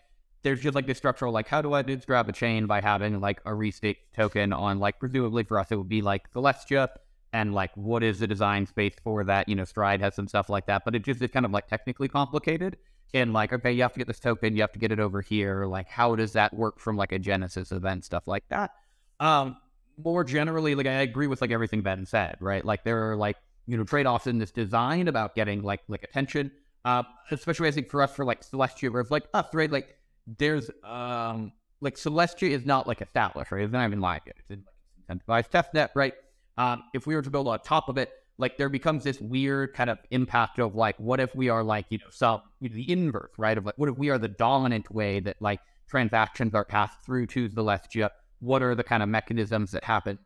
there's 0.43 0.59
just 0.59 0.75
like 0.75 0.86
this 0.86 0.97
structural 0.97 1.32
like 1.32 1.47
how 1.47 1.61
do 1.61 1.71
I 1.71 1.82
grab 1.82 2.28
a 2.28 2.33
chain 2.33 2.67
by 2.67 2.82
having 2.82 3.21
like 3.21 3.39
a 3.45 3.51
restake 3.51 3.97
token 4.13 4.51
on 4.51 4.79
like 4.79 4.99
presumably 4.99 5.45
for 5.45 5.58
us 5.58 5.71
it 5.71 5.78
would 5.78 5.87
be 5.87 6.01
like 6.01 6.29
Celestia 6.33 6.89
and 7.38 7.54
like 7.54 7.70
what 7.76 8.01
is 8.01 8.18
the 8.18 8.26
design 8.26 8.66
space 8.66 8.96
for 9.04 9.24
that? 9.24 9.47
You 9.47 9.55
know, 9.55 9.64
Stride 9.64 10.01
has 10.01 10.16
some 10.16 10.28
stuff 10.28 10.50
like 10.50 10.66
that, 10.66 10.84
but 10.84 10.96
it 10.96 11.04
just 11.04 11.22
is 11.22 11.30
kind 11.30 11.46
of 11.46 11.51
like 11.51 11.68
technically 11.68 12.08
complicated. 12.08 12.78
And 13.14 13.32
like, 13.32 13.54
okay, 13.54 13.72
you 13.72 13.84
have 13.84 13.93
to 13.93 14.00
get 14.00 14.08
this 14.08 14.20
token, 14.20 14.55
you 14.55 14.62
have 14.62 14.72
to 14.72 14.80
get 14.80 14.92
it 14.92 15.00
over 15.00 15.22
here. 15.22 15.66
Like, 15.68 15.88
how 15.88 16.16
does 16.16 16.34
that 16.34 16.51
work 16.54 16.80
from 16.80 16.97
like 16.97 17.12
a 17.12 17.20
Genesis 17.20 17.72
event, 17.72 18.05
stuff 18.05 18.28
like 18.28 18.43
that? 18.50 18.72
Um, 19.20 19.55
more 20.04 20.24
generally, 20.24 20.74
like 20.74 20.88
I 20.88 21.01
agree 21.04 21.28
with 21.28 21.39
like 21.39 21.51
everything 21.51 21.82
Ben 21.82 22.08
said, 22.08 22.38
right? 22.39 22.66
Like 22.66 22.84
there 22.84 23.12
are 23.12 23.16
like, 23.16 23.38
you 23.68 23.78
know, 23.78 23.84
trade-offs 23.84 24.26
in 24.26 24.39
this 24.39 24.51
design 24.51 25.08
about 25.08 25.36
getting 25.36 25.62
like 25.62 25.82
like 25.88 26.04
attention. 26.04 26.51
Uh, 26.86 27.04
especially 27.30 27.68
I 27.68 27.72
think 27.72 27.89
for 27.89 28.01
us 28.01 28.16
for 28.16 28.26
like 28.26 28.42
Celestia, 28.42 28.92
where 28.92 29.05
like 29.12 29.28
us, 29.36 29.54
right? 29.54 29.72
Like 29.72 29.96
there's 30.39 30.72
um 30.84 31.54
like 31.82 31.96
Celestia 31.96 32.50
is 32.50 32.66
not 32.66 32.88
like 32.88 33.01
established, 33.01 33.51
right? 33.51 33.64
It's 33.64 33.72
not 33.72 33.86
even 33.86 34.01
live 34.01 34.22
yet. 34.26 34.38
It's 34.39 34.50
in 34.50 34.64
like 35.08 35.20
incentivized 35.20 35.51
testnet, 35.51 35.89
right? 35.93 36.16
Um, 36.58 36.84
if 36.93 37.05
we 37.05 37.16
were 37.16 37.21
to 37.21 37.29
build 37.29 37.47
on 37.47 37.59
top 37.59 37.89
of 37.89 37.97
it, 37.97 38.12
like 38.38 38.58
there 38.58 38.70
becomes 38.70 39.04
this 39.04 39.20
weird 39.20 39.74
kind 39.74 39.89
of 39.89 39.97
impact 40.12 40.59
of 40.59 40.75
like, 40.75 41.00
what 41.00 41.20
if 41.20 41.36
we 41.36 41.50
are 41.50 41.63
like, 41.63 41.86
you 41.89 41.97
know, 41.97 42.05
some 42.12 42.42
you 42.59 42.70
know, 42.70 42.75
the 42.75 42.92
inverse, 42.92 43.32
right? 43.38 43.58
Of 43.58 43.66
like, 43.66 43.78
what 43.78 43.89
if 43.89 43.97
we 43.97 44.09
are 44.09 44.17
the 44.17 44.28
dominant 44.28 44.92
way 44.92 45.20
that 45.21 45.38
like 45.39 45.59
transactions 45.89 46.54
are 46.54 46.66
passed 46.66 47.01
through 47.05 47.28
to 47.28 47.47
the 47.47 47.63
Celestia? 47.63 48.09
What 48.39 48.62
are 48.62 48.75
the 48.75 48.84
kind 48.84 49.01
of 49.01 49.09
mechanisms 49.09 49.71
that 49.71 49.84
happen 49.84 50.20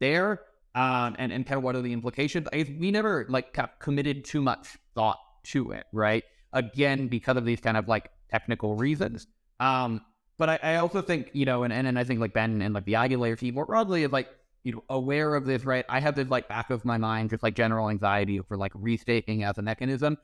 there? 0.00 0.42
Um, 0.74 1.16
and, 1.18 1.32
and 1.32 1.46
kind 1.46 1.58
of 1.58 1.64
what 1.64 1.74
are 1.74 1.82
the 1.82 1.92
implications? 1.92 2.46
I, 2.52 2.66
we 2.78 2.90
never 2.90 3.26
like 3.28 3.52
kind 3.52 3.68
of 3.68 3.78
committed 3.78 4.24
too 4.24 4.42
much 4.42 4.76
thought 4.94 5.18
to 5.44 5.72
it, 5.72 5.86
right? 5.92 6.22
Again, 6.52 7.08
because 7.08 7.36
of 7.36 7.44
these 7.44 7.60
kind 7.60 7.76
of 7.76 7.88
like 7.88 8.10
technical 8.30 8.76
reasons. 8.76 9.26
Um, 9.58 10.02
but 10.38 10.50
I, 10.50 10.58
I 10.62 10.76
also 10.76 11.00
think, 11.00 11.30
you 11.32 11.46
know, 11.46 11.62
and, 11.62 11.72
and, 11.72 11.86
and 11.86 11.98
I 11.98 12.04
think 12.04 12.20
like 12.20 12.34
Ben 12.34 12.60
and 12.60 12.74
like 12.74 12.84
the 12.84 12.92
EigenLayer 12.92 13.38
team 13.38 13.54
more 13.54 13.64
broadly 13.64 14.04
is 14.04 14.12
like, 14.12 14.28
you 14.66 14.72
know 14.72 14.82
aware 14.90 15.36
of 15.36 15.46
this, 15.46 15.64
right? 15.64 15.84
I 15.88 16.00
have 16.00 16.16
this 16.16 16.28
like 16.28 16.48
back 16.48 16.70
of 16.70 16.84
my 16.84 16.98
mind, 16.98 17.30
just 17.30 17.44
like 17.44 17.54
general 17.54 17.88
anxiety 17.88 18.40
for 18.40 18.56
like 18.56 18.72
restaking 18.72 19.48
as 19.48 19.58
a 19.58 19.62
mechanism. 19.62 20.18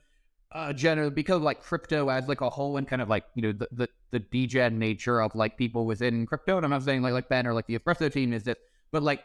Uh, 0.50 0.72
generally 0.72 1.10
because 1.10 1.40
like 1.40 1.62
crypto 1.62 2.08
as 2.08 2.26
like 2.28 2.40
a 2.40 2.50
whole 2.50 2.76
and 2.76 2.86
kind 2.86 3.00
of 3.00 3.08
like 3.08 3.24
you 3.36 3.40
know 3.40 3.52
the 3.52 3.68
the, 3.70 3.88
the 4.10 4.18
degen 4.18 4.80
nature 4.80 5.22
of 5.22 5.32
like 5.36 5.56
people 5.56 5.86
within 5.86 6.26
crypto. 6.26 6.56
And 6.56 6.66
I'm 6.66 6.70
not 6.70 6.82
saying 6.82 7.02
like 7.02 7.12
like 7.12 7.28
Ben 7.28 7.46
or 7.46 7.54
like 7.54 7.68
the 7.68 7.78
espresso 7.78 8.12
team 8.12 8.32
is 8.32 8.42
this, 8.42 8.56
but 8.90 9.04
like 9.04 9.22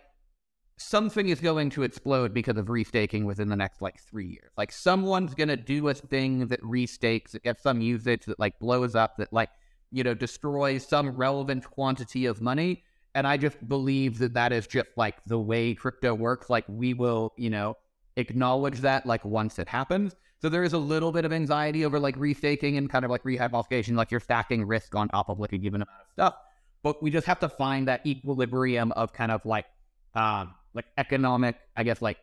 something 0.78 1.30
is 1.30 1.40
going 1.40 1.72
to 1.72 1.82
explode 1.82 2.32
because 2.32 2.56
of 2.56 2.68
restaking 2.68 3.26
within 3.26 3.50
the 3.50 3.56
next 3.56 3.82
like 3.82 4.00
three 4.00 4.28
years. 4.28 4.52
Like 4.56 4.72
someone's 4.72 5.34
gonna 5.34 5.58
do 5.58 5.88
a 5.90 5.96
thing 5.96 6.46
that 6.50 6.62
restakes, 6.62 7.32
that 7.32 7.42
gets 7.42 7.64
some 7.64 7.82
usage 7.82 8.26
that 8.26 8.40
like 8.40 8.60
blows 8.60 8.94
up, 8.94 9.18
that 9.18 9.34
like 9.34 9.50
you 9.92 10.04
know 10.04 10.14
destroys 10.14 10.88
some 10.88 11.10
relevant 11.10 11.68
quantity 11.72 12.28
of 12.28 12.40
money. 12.40 12.84
And 13.18 13.26
I 13.26 13.36
just 13.36 13.68
believe 13.68 14.20
that 14.20 14.36
that 14.36 14.54
is 14.54 14.68
just 14.68 14.90
like 14.96 15.16
the 15.26 15.40
way 15.40 15.74
crypto 15.74 16.14
works. 16.14 16.52
Like 16.52 16.66
we 16.68 16.94
will, 16.94 17.34
you 17.36 17.50
know, 17.50 17.76
acknowledge 18.16 18.82
that 18.82 19.08
like 19.08 19.26
once 19.26 19.58
it 19.58 19.68
happens. 19.68 20.16
So 20.40 20.50
there 20.50 20.64
is 20.64 20.74
a 20.74 20.78
little 20.78 21.12
bit 21.12 21.26
of 21.26 21.34
anxiety 21.34 21.84
over 21.84 22.00
like 22.00 22.16
restaking 22.16 22.78
and 22.78 22.88
kind 22.88 23.04
of 23.04 23.10
like 23.10 23.24
rehypothecation, 23.24 23.96
like 23.96 24.12
you're 24.12 24.20
stacking 24.20 24.68
risk 24.68 24.94
on 24.94 25.08
top 25.08 25.30
of 25.30 25.40
like 25.40 25.52
a 25.52 25.58
given 25.58 25.82
amount 25.82 26.00
of 26.00 26.12
stuff. 26.14 26.36
But 26.84 27.02
we 27.02 27.10
just 27.10 27.26
have 27.26 27.40
to 27.40 27.50
find 27.50 27.88
that 27.88 28.06
equilibrium 28.06 28.92
of 28.92 29.14
kind 29.14 29.32
of 29.32 29.44
like 29.48 29.66
um 30.14 30.54
like 30.76 30.86
economic, 31.00 31.56
I 31.76 31.84
guess 31.84 32.04
like 32.04 32.20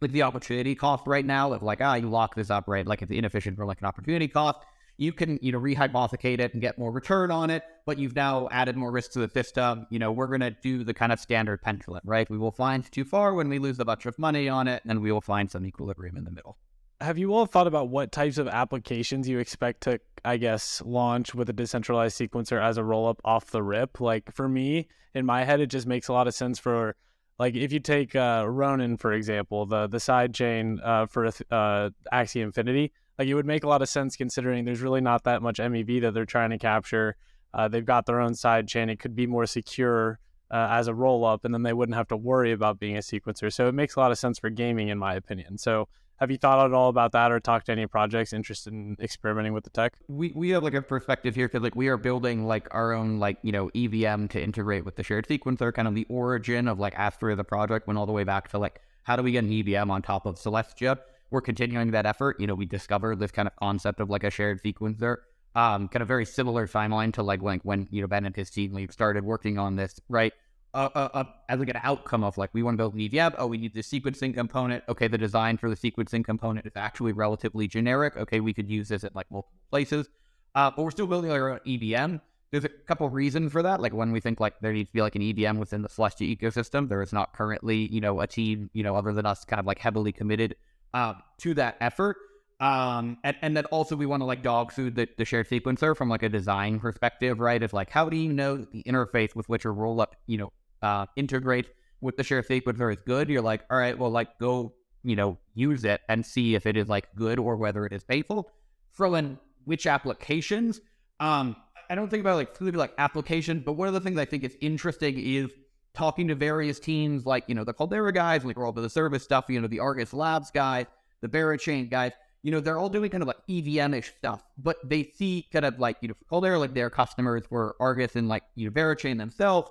like 0.00 0.12
the 0.12 0.22
opportunity 0.22 0.74
cost 0.74 1.06
right 1.06 1.26
now 1.26 1.52
of 1.52 1.62
like, 1.62 1.82
ah, 1.82 1.96
you 1.96 2.08
lock 2.08 2.34
this 2.34 2.48
up, 2.48 2.64
right? 2.66 2.86
Like 2.86 3.02
it's 3.02 3.12
inefficient 3.12 3.58
for 3.58 3.66
like 3.66 3.82
an 3.82 3.86
opportunity 3.86 4.28
cost. 4.28 4.60
You 4.96 5.12
can, 5.12 5.38
you 5.42 5.52
know, 5.52 5.60
rehypothecate 5.60 6.38
it 6.38 6.52
and 6.52 6.62
get 6.62 6.78
more 6.78 6.90
return 6.90 7.30
on 7.30 7.50
it, 7.50 7.64
but 7.84 7.98
you've 7.98 8.14
now 8.14 8.48
added 8.50 8.76
more 8.76 8.92
risk 8.92 9.12
to 9.12 9.20
the 9.20 9.28
system. 9.28 9.86
You 9.90 9.98
know, 9.98 10.12
we're 10.12 10.28
gonna 10.28 10.52
do 10.62 10.84
the 10.84 10.94
kind 10.94 11.12
of 11.12 11.18
standard 11.18 11.62
pendulum, 11.62 12.02
right? 12.04 12.28
We 12.30 12.38
will 12.38 12.52
find 12.52 12.90
too 12.90 13.04
far 13.04 13.34
when 13.34 13.48
we 13.48 13.58
lose 13.58 13.78
a 13.80 13.84
bunch 13.84 14.06
of 14.06 14.18
money 14.18 14.48
on 14.48 14.68
it, 14.68 14.82
and 14.86 15.00
we 15.02 15.10
will 15.10 15.20
find 15.20 15.50
some 15.50 15.66
equilibrium 15.66 16.16
in 16.16 16.24
the 16.24 16.30
middle. 16.30 16.58
Have 17.00 17.18
you 17.18 17.34
all 17.34 17.46
thought 17.46 17.66
about 17.66 17.88
what 17.88 18.12
types 18.12 18.38
of 18.38 18.46
applications 18.46 19.28
you 19.28 19.38
expect 19.38 19.82
to, 19.82 20.00
I 20.24 20.36
guess, 20.36 20.80
launch 20.86 21.34
with 21.34 21.50
a 21.50 21.52
decentralized 21.52 22.18
sequencer 22.18 22.62
as 22.62 22.78
a 22.78 22.82
rollup 22.82 23.18
off 23.24 23.50
the 23.50 23.62
rip? 23.62 24.00
Like 24.00 24.32
for 24.32 24.48
me, 24.48 24.88
in 25.12 25.26
my 25.26 25.44
head, 25.44 25.60
it 25.60 25.66
just 25.66 25.86
makes 25.86 26.08
a 26.08 26.12
lot 26.12 26.28
of 26.28 26.34
sense 26.34 26.58
for 26.58 26.96
like 27.38 27.54
if 27.54 27.72
you 27.72 27.80
take 27.80 28.14
uh, 28.14 28.44
Ronin 28.48 28.96
for 28.96 29.12
example, 29.12 29.66
the 29.66 29.86
the 29.86 30.00
side 30.00 30.34
chain 30.34 30.80
uh, 30.82 31.06
for 31.06 31.26
uh, 31.26 31.90
Axie 32.12 32.42
Infinity, 32.42 32.92
like 33.18 33.28
it 33.28 33.34
would 33.34 33.46
make 33.46 33.64
a 33.64 33.68
lot 33.68 33.82
of 33.82 33.88
sense 33.88 34.16
considering 34.16 34.64
there's 34.64 34.80
really 34.80 35.00
not 35.00 35.24
that 35.24 35.42
much 35.42 35.58
MEV 35.58 36.00
that 36.02 36.14
they're 36.14 36.24
trying 36.24 36.50
to 36.50 36.58
capture. 36.58 37.16
Uh, 37.52 37.68
they've 37.68 37.84
got 37.84 38.06
their 38.06 38.20
own 38.20 38.34
side 38.34 38.66
chain; 38.66 38.88
it 38.88 38.98
could 38.98 39.14
be 39.14 39.26
more 39.26 39.46
secure 39.46 40.18
uh, 40.50 40.68
as 40.70 40.88
a 40.88 40.94
roll 40.94 41.24
up, 41.24 41.44
and 41.44 41.54
then 41.54 41.62
they 41.62 41.72
wouldn't 41.72 41.96
have 41.96 42.08
to 42.08 42.16
worry 42.16 42.52
about 42.52 42.78
being 42.78 42.96
a 42.96 43.00
sequencer. 43.00 43.52
So 43.52 43.68
it 43.68 43.72
makes 43.72 43.96
a 43.96 44.00
lot 44.00 44.10
of 44.10 44.18
sense 44.18 44.38
for 44.38 44.50
gaming, 44.50 44.88
in 44.88 44.98
my 44.98 45.14
opinion. 45.14 45.58
So 45.58 45.88
have 46.16 46.30
you 46.30 46.38
thought 46.38 46.64
at 46.64 46.72
all 46.72 46.88
about 46.88 47.12
that 47.12 47.32
or 47.32 47.40
talked 47.40 47.66
to 47.66 47.72
any 47.72 47.86
projects 47.86 48.32
interested 48.32 48.72
in 48.72 48.96
experimenting 49.00 49.52
with 49.52 49.64
the 49.64 49.70
tech? 49.70 49.94
We 50.08 50.32
we 50.34 50.50
have 50.50 50.62
like 50.62 50.74
a 50.74 50.82
perspective 50.82 51.34
here 51.34 51.48
because 51.48 51.62
like 51.62 51.74
we 51.74 51.88
are 51.88 51.96
building 51.96 52.46
like 52.46 52.68
our 52.72 52.92
own 52.92 53.18
like 53.18 53.38
you 53.42 53.52
know 53.52 53.70
EVM 53.74 54.26
to 54.28 54.42
integrate 54.42 54.84
with 54.84 54.96
the 54.96 55.02
shared 55.02 55.26
sequencer. 55.26 55.72
Kind 55.74 55.88
of 55.88 55.94
the 55.94 56.06
origin 56.08 56.68
of 56.68 56.78
like 56.78 56.94
after 56.96 57.34
the 57.34 57.44
project 57.44 57.86
went 57.86 57.98
all 57.98 58.06
the 58.06 58.12
way 58.12 58.24
back 58.24 58.48
to 58.50 58.58
like 58.58 58.80
how 59.02 59.16
do 59.16 59.22
we 59.22 59.32
get 59.32 59.44
an 59.44 59.52
EVM 59.52 59.90
on 59.90 60.02
top 60.02 60.24
of 60.24 60.36
Celestia? 60.36 60.98
We're 61.34 61.40
continuing 61.40 61.90
that 61.90 62.06
effort. 62.06 62.40
You 62.40 62.46
know, 62.46 62.54
we 62.54 62.64
discovered 62.64 63.18
this 63.18 63.30
kind 63.30 63.48
of 63.48 63.56
concept 63.56 64.00
of 64.00 64.08
like 64.08 64.24
a 64.24 64.30
shared 64.30 64.62
sequencer. 64.62 65.16
Um, 65.56 65.88
kind 65.88 66.00
of 66.02 66.08
very 66.08 66.24
similar 66.24 66.66
timeline 66.66 67.12
to 67.14 67.22
like 67.22 67.42
when 67.42 67.60
when 67.64 67.88
you 67.90 68.00
know 68.00 68.06
Ben 68.06 68.24
and 68.24 68.34
his 68.34 68.50
team 68.50 68.88
started 68.90 69.24
working 69.24 69.58
on 69.58 69.76
this, 69.76 70.00
right? 70.08 70.32
uh, 70.74 70.88
uh, 70.94 71.08
uh, 71.14 71.24
as 71.48 71.60
like 71.60 71.68
an 71.68 71.80
outcome 71.82 72.24
of 72.24 72.36
like 72.36 72.50
we 72.52 72.62
want 72.62 72.74
to 72.74 72.78
build 72.78 72.94
an 72.94 73.00
EVM. 73.00 73.36
Oh, 73.38 73.46
we 73.46 73.56
need 73.56 73.74
the 73.74 73.80
sequencing 73.80 74.34
component. 74.34 74.82
Okay, 74.88 75.06
the 75.06 75.16
design 75.16 75.56
for 75.56 75.70
the 75.70 75.76
sequencing 75.76 76.24
component 76.24 76.66
is 76.66 76.72
actually 76.74 77.12
relatively 77.12 77.68
generic. 77.68 78.16
Okay, 78.16 78.40
we 78.40 78.52
could 78.52 78.68
use 78.68 78.88
this 78.88 79.04
at 79.04 79.14
like 79.14 79.30
multiple 79.30 79.60
places, 79.70 80.08
uh, 80.54 80.70
but 80.70 80.82
we're 80.82 80.90
still 80.90 81.06
building 81.06 81.30
our 81.30 81.50
own 81.50 81.60
EVM. 81.66 82.16
There's 82.50 82.64
a 82.64 82.68
couple 82.68 83.08
reasons 83.08 83.52
for 83.52 83.62
that. 83.62 83.80
Like 83.80 83.94
when 83.94 84.12
we 84.12 84.20
think 84.20 84.40
like 84.40 84.58
there 84.60 84.72
needs 84.72 84.88
to 84.88 84.92
be 84.92 85.02
like 85.02 85.14
an 85.14 85.22
EVM 85.22 85.58
within 85.58 85.82
the 85.82 85.88
Celestia 85.88 86.36
ecosystem, 86.36 86.88
there 86.88 87.02
is 87.02 87.12
not 87.12 87.32
currently 87.32 87.86
you 87.92 88.00
know 88.00 88.20
a 88.20 88.26
team 88.26 88.68
you 88.72 88.82
know 88.82 88.96
other 88.96 89.12
than 89.12 89.26
us 89.26 89.44
kind 89.44 89.60
of 89.60 89.66
like 89.66 89.78
heavily 89.78 90.12
committed 90.12 90.56
uh, 90.94 91.14
to 91.38 91.52
that 91.54 91.76
effort. 91.80 92.16
Um, 92.60 93.18
and, 93.24 93.36
and 93.42 93.56
then 93.56 93.66
also 93.66 93.96
we 93.96 94.06
want 94.06 94.20
to 94.20 94.24
like 94.24 94.42
dog 94.42 94.72
food 94.72 94.94
the, 94.94 95.08
the 95.18 95.24
shared 95.24 95.48
sequencer 95.48 95.94
from 95.94 96.08
like 96.08 96.22
a 96.22 96.28
design 96.28 96.78
perspective, 96.78 97.40
right? 97.40 97.62
It's 97.62 97.74
like, 97.74 97.90
how 97.90 98.08
do 98.08 98.16
you 98.16 98.32
know 98.32 98.56
the 98.56 98.82
interface 98.84 99.34
with 99.34 99.48
which 99.48 99.64
a 99.64 99.70
roll 99.70 100.00
up, 100.00 100.16
you 100.26 100.38
know, 100.38 100.52
uh, 100.80 101.06
integrate 101.16 101.66
with 102.00 102.16
the 102.16 102.22
shared 102.22 102.46
sequencer 102.46 102.92
is 102.92 102.98
good, 103.04 103.28
you're 103.28 103.42
like, 103.42 103.64
all 103.70 103.78
right, 103.78 103.98
well, 103.98 104.10
like 104.10 104.38
go, 104.38 104.74
you 105.02 105.16
know, 105.16 105.38
use 105.54 105.84
it 105.84 106.00
and 106.08 106.24
see 106.24 106.54
if 106.54 106.64
it 106.66 106.76
is 106.76 106.88
like 106.88 107.08
good 107.16 107.38
or 107.38 107.56
whether 107.56 107.84
it 107.86 107.92
is 107.92 108.04
painful. 108.04 108.50
Throw 108.96 109.14
in 109.16 109.38
which 109.64 109.86
applications. 109.86 110.80
Um, 111.18 111.56
I 111.90 111.94
don't 111.94 112.08
think 112.08 112.20
about 112.20 112.36
like 112.36 112.48
specifically 112.48 112.78
like 112.78 112.94
applications, 112.98 113.62
but 113.64 113.72
one 113.72 113.88
of 113.88 113.94
the 113.94 114.00
things 114.00 114.18
I 114.18 114.24
think 114.24 114.44
is 114.44 114.56
interesting 114.60 115.18
is 115.18 115.50
talking 115.94 116.28
to 116.28 116.34
various 116.34 116.78
teams, 116.78 117.26
like 117.26 117.44
you 117.46 117.54
know 117.54 117.64
the 117.64 117.72
Caldera 117.72 118.12
guys, 118.12 118.44
like 118.44 118.58
all 118.58 118.72
the 118.72 118.90
service 118.90 119.22
stuff, 119.22 119.46
you 119.48 119.60
know 119.60 119.68
the 119.68 119.80
Argus 119.80 120.12
Labs 120.12 120.50
guys, 120.50 120.86
the 121.20 121.28
Berachain 121.28 121.90
guys. 121.90 122.12
You 122.42 122.50
know 122.50 122.60
they're 122.60 122.78
all 122.78 122.90
doing 122.90 123.10
kind 123.10 123.22
of 123.22 123.28
like 123.28 123.38
EVM-ish 123.48 124.12
stuff, 124.18 124.44
but 124.58 124.76
they 124.84 125.04
see 125.04 125.48
kind 125.52 125.64
of 125.64 125.78
like 125.78 125.96
you 126.00 126.08
know 126.08 126.14
Caldera 126.28 126.58
like 126.58 126.74
their 126.74 126.90
customers 126.90 127.44
were 127.50 127.74
Argus 127.80 128.16
and 128.16 128.28
like 128.28 128.42
you 128.54 128.66
know 128.66 128.72
Berachain 128.72 129.18
themselves 129.18 129.70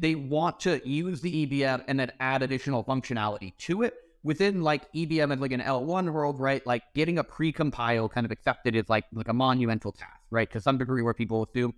they 0.00 0.14
want 0.14 0.58
to 0.60 0.80
use 0.88 1.20
the 1.20 1.42
EVM 1.42 1.82
and 1.86 2.00
then 2.00 2.10
add 2.20 2.42
additional 2.42 2.82
functionality 2.82 3.56
to 3.58 3.82
it. 3.82 3.94
Within 4.22 4.62
like 4.62 4.82
EVM 4.94 5.30
and 5.30 5.40
like 5.40 5.52
an 5.52 5.60
L1 5.62 6.12
world, 6.12 6.40
right? 6.40 6.66
Like 6.66 6.82
getting 6.94 7.18
a 7.18 7.24
pre-compile 7.24 8.06
kind 8.10 8.26
of 8.26 8.30
accepted 8.30 8.76
is 8.76 8.88
like 8.90 9.06
like 9.14 9.28
a 9.28 9.32
monumental 9.32 9.92
task, 9.92 10.20
right? 10.30 10.50
To 10.52 10.60
some 10.60 10.76
degree 10.76 11.00
where 11.00 11.14
people 11.14 11.42
assume 11.42 11.72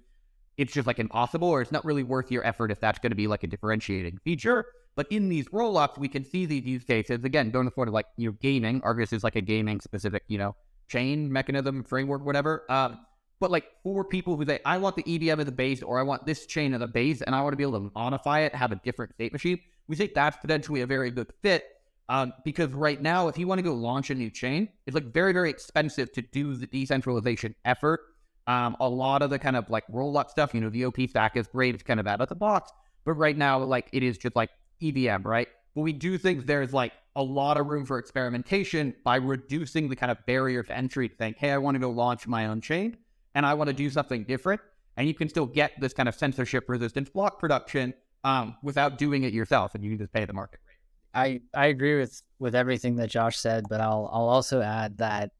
it's 0.56 0.72
just 0.72 0.86
like 0.86 0.98
impossible 0.98 1.48
or 1.48 1.62
it's 1.62 1.72
not 1.72 1.84
really 1.84 2.02
worth 2.02 2.30
your 2.30 2.46
effort 2.46 2.70
if 2.70 2.80
that's 2.80 2.98
going 2.98 3.10
to 3.10 3.16
be 3.16 3.26
like 3.26 3.42
a 3.42 3.46
differentiating 3.46 4.18
feature. 4.24 4.66
But 4.94 5.06
in 5.10 5.28
these 5.28 5.48
rollups, 5.48 5.98
we 5.98 6.08
can 6.08 6.24
see 6.24 6.44
these 6.44 6.64
use 6.64 6.84
cases 6.84 7.24
again 7.24 7.50
going 7.50 7.70
forward 7.70 7.88
of 7.88 7.94
like 7.94 8.06
you 8.16 8.28
know 8.28 8.36
gaming. 8.40 8.80
Argus 8.84 9.12
is 9.12 9.24
like 9.24 9.36
a 9.36 9.40
gaming 9.40 9.80
specific 9.80 10.22
you 10.28 10.38
know 10.38 10.54
chain 10.88 11.32
mechanism 11.32 11.84
framework, 11.84 12.24
whatever. 12.24 12.64
Um, 12.68 12.98
but 13.40 13.50
like 13.50 13.64
for 13.82 14.04
people 14.04 14.36
who 14.36 14.44
say, 14.44 14.60
I 14.64 14.78
want 14.78 14.94
the 14.94 15.02
EVM 15.02 15.40
as 15.40 15.46
the 15.46 15.52
base 15.52 15.82
or 15.82 15.98
I 15.98 16.02
want 16.04 16.26
this 16.26 16.46
chain 16.46 16.74
as 16.74 16.80
a 16.80 16.86
base 16.86 17.22
and 17.22 17.34
I 17.34 17.42
want 17.42 17.54
to 17.54 17.56
be 17.56 17.64
able 17.64 17.80
to 17.80 17.90
modify 17.92 18.40
it, 18.40 18.54
have 18.54 18.70
a 18.70 18.76
different 18.76 19.14
state 19.14 19.32
machine, 19.32 19.58
we 19.88 19.96
think 19.96 20.14
that's 20.14 20.36
potentially 20.36 20.82
a 20.82 20.86
very 20.86 21.10
good 21.10 21.26
fit. 21.42 21.64
Um, 22.08 22.32
because 22.44 22.72
right 22.72 23.00
now, 23.00 23.28
if 23.28 23.38
you 23.38 23.48
want 23.48 23.58
to 23.58 23.62
go 23.62 23.74
launch 23.74 24.10
a 24.10 24.14
new 24.14 24.30
chain, 24.30 24.68
it's 24.86 24.94
like 24.94 25.12
very, 25.12 25.32
very 25.32 25.50
expensive 25.50 26.12
to 26.12 26.22
do 26.22 26.54
the 26.54 26.66
decentralization 26.66 27.56
effort. 27.64 28.00
Um, 28.46 28.76
a 28.80 28.88
lot 28.88 29.22
of 29.22 29.30
the 29.30 29.38
kind 29.38 29.56
of 29.56 29.70
like 29.70 29.84
roll 29.88 30.18
up 30.18 30.30
stuff, 30.30 30.52
you 30.52 30.60
know, 30.60 30.68
the 30.68 30.84
OP 30.84 30.98
stack 31.08 31.36
is 31.36 31.46
great, 31.46 31.74
it's 31.74 31.84
kind 31.84 32.00
of 32.00 32.06
out 32.06 32.20
of 32.20 32.28
the 32.28 32.34
box. 32.34 32.72
But 33.04 33.14
right 33.14 33.36
now, 33.36 33.58
like 33.58 33.88
it 33.92 34.02
is 34.02 34.18
just 34.18 34.34
like 34.36 34.50
EVM, 34.82 35.22
right? 35.22 35.48
But 35.74 35.82
we 35.82 35.92
do 35.92 36.18
think 36.18 36.46
there's 36.46 36.72
like 36.72 36.92
a 37.16 37.22
lot 37.22 37.56
of 37.56 37.66
room 37.66 37.84
for 37.84 37.98
experimentation 37.98 38.94
by 39.04 39.16
reducing 39.16 39.88
the 39.88 39.96
kind 39.96 40.10
of 40.10 40.18
barrier 40.26 40.62
to 40.62 40.76
entry, 40.76 41.08
Think, 41.08 41.36
hey, 41.36 41.50
I 41.50 41.58
want 41.58 41.74
to 41.76 41.78
go 41.78 41.90
launch 41.90 42.26
my 42.26 42.46
own 42.46 42.60
chain 42.60 42.96
and 43.34 43.46
I 43.46 43.54
want 43.54 43.68
to 43.68 43.74
do 43.74 43.90
something 43.90 44.24
different. 44.24 44.60
And 44.96 45.08
you 45.08 45.14
can 45.14 45.28
still 45.28 45.46
get 45.46 45.72
this 45.80 45.92
kind 45.92 46.08
of 46.08 46.14
censorship 46.14 46.64
resistant 46.68 47.12
block 47.12 47.38
production 47.38 47.94
um, 48.24 48.56
without 48.62 48.98
doing 48.98 49.24
it 49.24 49.32
yourself, 49.32 49.74
and 49.74 49.82
you 49.82 49.90
can 49.90 49.98
just 49.98 50.12
pay 50.12 50.24
the 50.24 50.34
market 50.34 50.60
rate. 50.68 50.76
I, 51.14 51.40
I 51.58 51.66
agree 51.66 51.98
with, 51.98 52.22
with 52.38 52.54
everything 52.54 52.96
that 52.96 53.08
Josh 53.10 53.38
said, 53.38 53.64
but 53.68 53.80
I'll 53.80 54.08
I'll 54.12 54.28
also 54.28 54.60
add 54.60 54.98
that 54.98 55.30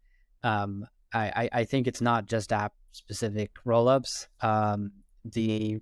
um, 0.43 0.87
I, 1.15 1.49
I 1.53 1.65
think 1.65 1.87
it's 1.87 2.01
not 2.01 2.27
just 2.27 2.53
app 2.53 2.73
specific 2.93 3.51
rollups. 3.67 4.27
Um, 4.41 4.93
the 5.25 5.81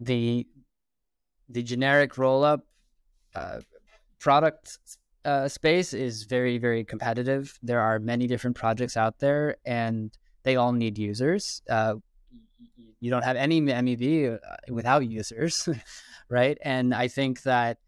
the 0.00 0.46
the 1.48 1.62
generic 1.62 2.14
rollup 2.14 2.60
uh, 3.34 3.60
product 4.20 4.78
uh, 5.24 5.48
space 5.48 5.92
is 5.92 6.24
very 6.24 6.58
very 6.58 6.84
competitive. 6.84 7.58
There 7.62 7.80
are 7.80 7.98
many 7.98 8.26
different 8.26 8.56
projects 8.56 8.96
out 8.96 9.18
there, 9.18 9.56
and 9.64 10.16
they 10.44 10.56
all 10.56 10.72
need 10.72 10.98
users. 10.98 11.62
Uh, 11.68 11.94
you 13.00 13.10
don't 13.10 13.24
have 13.24 13.36
any 13.36 13.60
MEV 13.60 14.34
uh, 14.34 14.38
without 14.70 15.08
users, 15.08 15.68
right? 16.28 16.58
And 16.62 16.94
I 16.94 17.08
think 17.08 17.42
that 17.42 17.78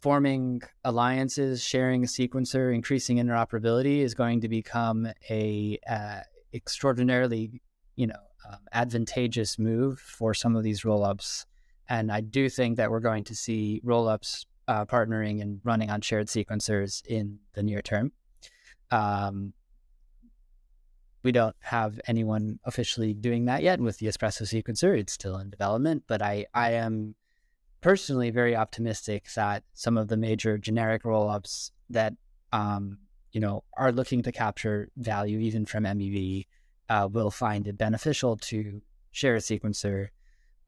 forming 0.00 0.60
alliances, 0.84 1.64
sharing 1.64 2.04
a 2.04 2.06
sequencer, 2.06 2.74
increasing 2.74 3.16
interoperability 3.16 4.00
is 4.00 4.14
going 4.14 4.42
to 4.42 4.48
become 4.48 5.08
a 5.30 5.78
uh, 5.88 6.20
extraordinarily, 6.54 7.60
you 7.96 8.06
know, 8.06 8.14
um, 8.50 8.58
advantageous 8.72 9.58
move 9.58 9.98
for 9.98 10.34
some 10.34 10.56
of 10.56 10.62
these 10.62 10.82
rollups. 10.82 11.46
And 11.88 12.10
I 12.10 12.20
do 12.20 12.48
think 12.48 12.76
that 12.76 12.90
we're 12.90 13.00
going 13.00 13.24
to 13.24 13.34
see 13.34 13.82
rollups 13.84 14.46
uh, 14.68 14.84
partnering 14.86 15.42
and 15.42 15.60
running 15.64 15.90
on 15.90 16.00
shared 16.00 16.28
sequencers 16.28 17.04
in 17.06 17.38
the 17.54 17.62
near 17.62 17.82
term. 17.82 18.12
Um, 18.90 19.52
we 21.22 21.32
don't 21.32 21.56
have 21.60 22.00
anyone 22.06 22.58
officially 22.64 23.14
doing 23.14 23.46
that 23.46 23.62
yet 23.62 23.80
with 23.80 23.98
the 23.98 24.06
espresso 24.06 24.42
sequencer. 24.42 24.98
It's 24.98 25.14
still 25.14 25.38
in 25.38 25.50
development, 25.50 26.04
but 26.06 26.20
I, 26.20 26.46
I 26.52 26.72
am 26.72 27.14
personally 27.80 28.30
very 28.30 28.54
optimistic 28.54 29.26
that 29.34 29.62
some 29.72 29.96
of 29.96 30.08
the 30.08 30.16
major 30.16 30.58
generic 30.58 31.02
rollups 31.02 31.70
that 31.90 32.14
um, 32.52 32.98
you 33.34 33.40
know 33.40 33.64
are 33.76 33.92
looking 33.92 34.22
to 34.22 34.32
capture 34.32 34.88
value 34.96 35.38
even 35.40 35.66
from 35.66 35.84
MEV 35.84 36.46
uh, 36.88 37.08
will 37.10 37.30
find 37.30 37.66
it 37.66 37.76
beneficial 37.76 38.36
to 38.36 38.80
share 39.10 39.34
a 39.34 39.40
sequencer 39.40 40.08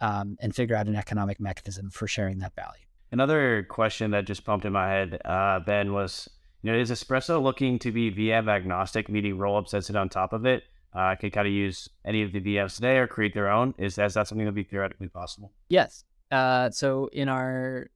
um, 0.00 0.36
and 0.40 0.54
figure 0.54 0.76
out 0.76 0.86
an 0.86 0.96
economic 0.96 1.40
mechanism 1.40 1.90
for 1.90 2.06
sharing 2.06 2.38
that 2.38 2.54
value. 2.54 2.84
Another 3.12 3.66
question 3.70 4.10
that 4.10 4.26
just 4.26 4.44
pumped 4.44 4.66
in 4.66 4.72
my 4.72 4.88
head, 4.88 5.20
uh, 5.24 5.60
Ben, 5.60 5.92
was 5.92 6.28
you 6.62 6.72
know, 6.72 6.78
is 6.78 6.90
Espresso 6.90 7.40
looking 7.40 7.78
to 7.78 7.92
be 7.92 8.10
VM 8.10 8.48
agnostic, 8.48 9.08
meaning 9.08 9.36
rollups 9.36 9.70
that 9.70 9.84
sit 9.84 9.94
on 9.94 10.08
top 10.08 10.32
of 10.32 10.44
it? 10.44 10.64
Uh, 10.92 11.14
can 11.14 11.30
kind 11.30 11.46
of 11.46 11.52
use 11.52 11.88
any 12.04 12.22
of 12.22 12.32
the 12.32 12.40
VMs 12.40 12.76
today 12.76 12.96
or 12.96 13.06
create 13.06 13.34
their 13.34 13.50
own. 13.50 13.74
Is, 13.76 13.98
is 13.98 14.14
that 14.14 14.26
something 14.26 14.38
that 14.38 14.46
would 14.46 14.54
be 14.54 14.64
theoretically 14.64 15.08
possible? 15.08 15.52
Yes. 15.68 16.04
Uh, 16.32 16.70
so 16.70 17.08
in 17.12 17.28
our 17.28 17.90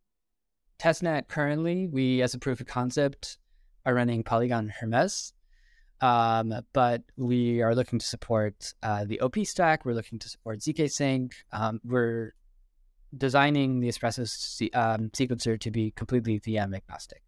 testnet 0.78 1.26
currently, 1.26 1.86
we 1.86 2.20
as 2.20 2.34
a 2.34 2.38
proof 2.38 2.60
of 2.60 2.66
concept 2.66 3.38
are 3.86 3.94
running 3.94 4.22
Polygon 4.22 4.68
Hermes, 4.68 5.32
um, 6.00 6.54
but 6.72 7.02
we 7.16 7.62
are 7.62 7.74
looking 7.74 7.98
to 7.98 8.06
support 8.06 8.74
uh, 8.82 9.04
the 9.04 9.20
OP 9.20 9.38
stack. 9.44 9.84
We're 9.84 9.94
looking 9.94 10.18
to 10.18 10.28
support 10.28 10.60
zk 10.60 10.90
sync. 10.90 11.34
Um, 11.52 11.80
we're 11.84 12.34
designing 13.16 13.80
the 13.80 13.88
Espresso 13.88 14.28
se- 14.28 14.70
um, 14.70 15.10
sequencer 15.10 15.58
to 15.60 15.70
be 15.70 15.90
completely 15.90 16.40
VM 16.40 16.74
agnostic 16.74 17.22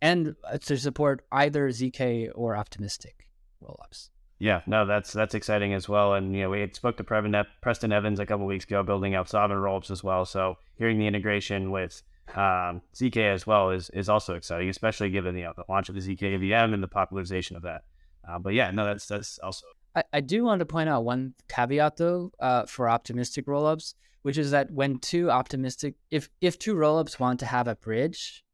and 0.00 0.34
uh, 0.44 0.58
to 0.58 0.76
support 0.76 1.24
either 1.30 1.68
zk 1.68 2.30
or 2.34 2.56
optimistic 2.56 3.28
rollups. 3.62 4.08
Yeah, 4.38 4.62
no, 4.66 4.84
that's 4.86 5.12
that's 5.12 5.36
exciting 5.36 5.72
as 5.72 5.88
well. 5.88 6.14
And 6.14 6.34
you 6.34 6.42
know, 6.42 6.50
we 6.50 6.68
spoke 6.72 6.96
to 6.96 7.04
Preston 7.04 7.92
Evans 7.92 8.18
a 8.18 8.26
couple 8.26 8.44
weeks 8.44 8.64
ago, 8.64 8.82
building 8.82 9.14
out 9.14 9.28
Sovereign 9.28 9.60
rollups 9.60 9.88
as 9.88 10.02
well. 10.02 10.24
So 10.24 10.56
hearing 10.74 10.98
the 10.98 11.06
integration 11.06 11.70
with 11.70 12.02
um, 12.34 12.80
zk 12.94 13.16
as 13.16 13.46
well 13.46 13.70
is 13.70 13.90
is 13.90 14.08
also 14.08 14.34
exciting, 14.34 14.68
especially 14.68 15.10
given 15.10 15.36
you 15.36 15.44
know, 15.44 15.52
the 15.56 15.64
launch 15.68 15.88
of 15.88 15.94
the 15.94 16.00
zk 16.00 16.20
VM 16.38 16.72
and 16.72 16.82
the 16.82 16.88
popularization 16.88 17.56
of 17.56 17.62
that. 17.62 17.82
Uh, 18.28 18.38
but 18.38 18.54
yeah, 18.54 18.70
no, 18.70 18.84
that's 18.84 19.06
that's 19.06 19.38
also. 19.38 19.66
I, 19.94 20.04
I 20.12 20.20
do 20.20 20.44
want 20.44 20.60
to 20.60 20.66
point 20.66 20.88
out 20.88 21.04
one 21.04 21.34
caveat 21.48 21.96
though 21.96 22.32
uh, 22.40 22.66
for 22.66 22.88
optimistic 22.88 23.46
rollups, 23.46 23.94
which 24.22 24.38
is 24.38 24.50
that 24.52 24.70
when 24.70 24.98
two 24.98 25.30
optimistic, 25.30 25.94
if 26.10 26.30
if 26.40 26.58
two 26.58 26.74
rollups 26.74 27.18
want 27.18 27.40
to 27.40 27.46
have 27.46 27.68
a 27.68 27.76
bridge, 27.76 28.44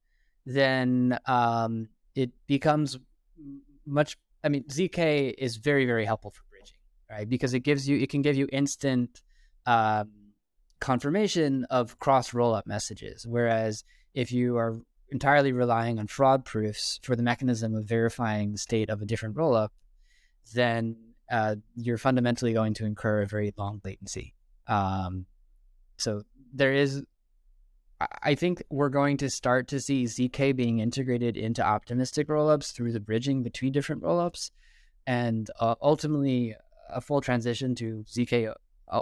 then 0.47 1.19
um, 1.27 1.89
it 2.15 2.31
becomes 2.47 2.99
much. 3.87 4.17
I 4.43 4.49
mean, 4.49 4.65
zk 4.65 5.35
is 5.39 5.57
very 5.57 5.87
very 5.87 6.05
helpful 6.05 6.31
for 6.31 6.43
bridging, 6.51 6.79
right? 7.11 7.29
Because 7.29 7.55
it 7.55 7.61
gives 7.61 7.89
you 7.89 7.99
it 7.99 8.11
can 8.11 8.23
give 8.23 8.37
you 8.37 8.49
instant. 8.53 9.23
Um, 9.67 10.11
confirmation 10.81 11.65
of 11.71 11.99
cross 11.99 12.31
rollup 12.31 12.67
messages. 12.67 13.27
Whereas 13.27 13.85
if 14.15 14.33
you 14.33 14.57
are 14.57 14.81
entirely 15.11 15.53
relying 15.53 15.99
on 15.99 16.07
fraud 16.07 16.45
proofs 16.45 17.01
for 17.03 17.17
the 17.17 17.23
mechanism 17.23 17.75
of 17.75 17.85
verifying 17.85 18.53
the 18.53 18.59
state 18.59 18.91
of 18.91 19.01
a 19.01 19.07
different 19.07 19.37
rollup, 19.37 19.71
then 20.55 20.97
uh, 21.31 21.57
you're 21.75 21.99
fundamentally 21.99 22.53
going 22.53 22.75
to 22.75 22.85
incur 22.85 23.23
a 23.23 23.27
very 23.27 23.53
long 23.57 23.81
latency. 23.85 24.35
Um, 24.67 25.27
so 25.97 26.23
there 26.53 26.73
is, 26.73 27.03
I 28.23 28.35
think 28.35 28.63
we're 28.71 28.89
going 28.91 29.17
to 29.19 29.31
start 29.31 29.69
to 29.69 29.81
see 29.81 30.05
ZK 30.05 30.55
being 30.55 30.79
integrated 30.79 31.37
into 31.37 31.63
optimistic 31.65 32.29
rollups 32.29 32.73
through 32.73 32.93
the 32.93 33.01
bridging 33.01 33.43
between 33.43 33.73
different 33.73 34.03
rollups, 34.03 34.51
and 35.07 35.51
uh, 35.59 35.75
ultimately 35.83 36.55
a 36.91 37.01
full 37.01 37.21
transition 37.21 37.75
to 37.77 38.05
ZK 38.09 38.53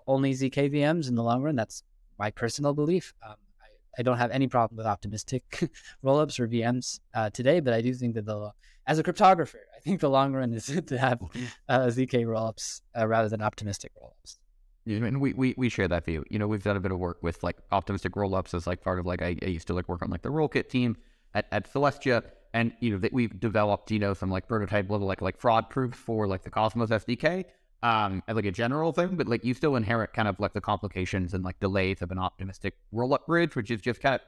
only 0.07 0.33
ZK 0.33 0.73
VMs 0.73 1.09
in 1.09 1.15
the 1.15 1.23
long 1.23 1.43
run. 1.43 1.57
That's 1.57 1.83
my 2.19 2.31
personal 2.31 2.75
belief. 2.75 3.15
Um, 3.23 3.37
I, 3.61 4.01
I, 4.01 4.03
don't 4.03 4.19
have 4.19 4.31
any 4.31 4.49
problem 4.49 4.77
with 4.77 4.87
optimistic 4.87 5.43
rollups 6.05 6.41
or 6.41 6.49
VMs 6.49 7.01
uh, 7.15 7.31
today, 7.31 7.61
but 7.61 7.75
I 7.75 7.81
do 7.81 7.93
think 7.95 8.15
that 8.15 8.27
the 8.27 8.53
as 8.87 8.99
a 8.99 9.03
cryptographer, 9.03 9.57
I 9.77 9.81
think 9.81 10.01
the 10.01 10.11
long 10.11 10.33
run 10.33 10.53
is 10.53 10.67
to 10.87 10.99
have 10.99 11.21
uh, 11.69 11.87
ZK 11.87 12.25
rollups 12.25 12.83
uh, 12.97 13.07
rather 13.07 13.29
than 13.29 13.43
optimistic 13.43 13.93
rollups. 14.01 14.39
Yeah, 14.85 15.05
and 15.05 15.21
we, 15.21 15.33
we 15.33 15.55
we 15.57 15.69
share 15.69 15.89
that 15.89 16.05
view. 16.05 16.25
You 16.31 16.39
know, 16.39 16.47
we've 16.47 16.63
done 16.63 16.77
a 16.77 16.81
bit 16.81 16.93
of 16.93 16.99
work 16.99 17.19
with 17.21 17.43
like 17.43 17.57
optimistic 17.73 18.13
rollups 18.13 18.55
as 18.55 18.69
like 18.69 18.83
part 18.83 19.01
of 19.01 19.07
like 19.07 19.21
I, 19.21 19.37
I 19.43 19.47
used 19.47 19.67
to 19.67 19.75
like 19.75 19.89
work 19.89 20.03
on 20.03 20.11
like 20.11 20.23
the 20.23 20.29
Rollkit 20.29 20.69
team 20.69 20.97
at, 21.35 21.47
at 21.51 21.73
Celestia, 21.73 22.23
and 22.55 22.73
you 22.79 22.93
know 22.93 22.99
that 22.99 23.13
we've 23.13 23.39
developed 23.41 23.91
you 23.91 23.99
know 23.99 24.15
some 24.15 24.31
like 24.31 24.47
prototype 24.47 24.89
level 24.89 25.09
like 25.09 25.21
like 25.21 25.39
fraud 25.39 25.69
proof 25.71 25.95
for 25.95 26.29
like 26.29 26.45
the 26.45 26.51
Cosmos 26.51 26.91
SDK 26.91 27.47
um 27.83 28.23
as 28.29 28.37
like 28.37 28.45
a 28.45 28.53
general 28.53 28.93
thing, 28.93 29.17
but 29.17 29.29
like 29.29 29.45
you 29.45 29.55
still 29.55 29.77
inherit 29.77 30.13
kind 30.13 30.29
of 30.29 30.39
like 30.41 30.53
the 30.53 30.61
complications 30.61 31.35
and 31.35 31.45
like 31.45 31.59
delays 31.61 32.03
of 32.03 32.11
an 32.11 32.19
optimistic 32.19 32.75
roll 32.93 33.15
up 33.15 33.27
bridge, 33.27 33.55
which 33.57 33.71
is 33.71 33.81
just 33.81 34.01
kind 34.01 34.15
of 34.15 34.21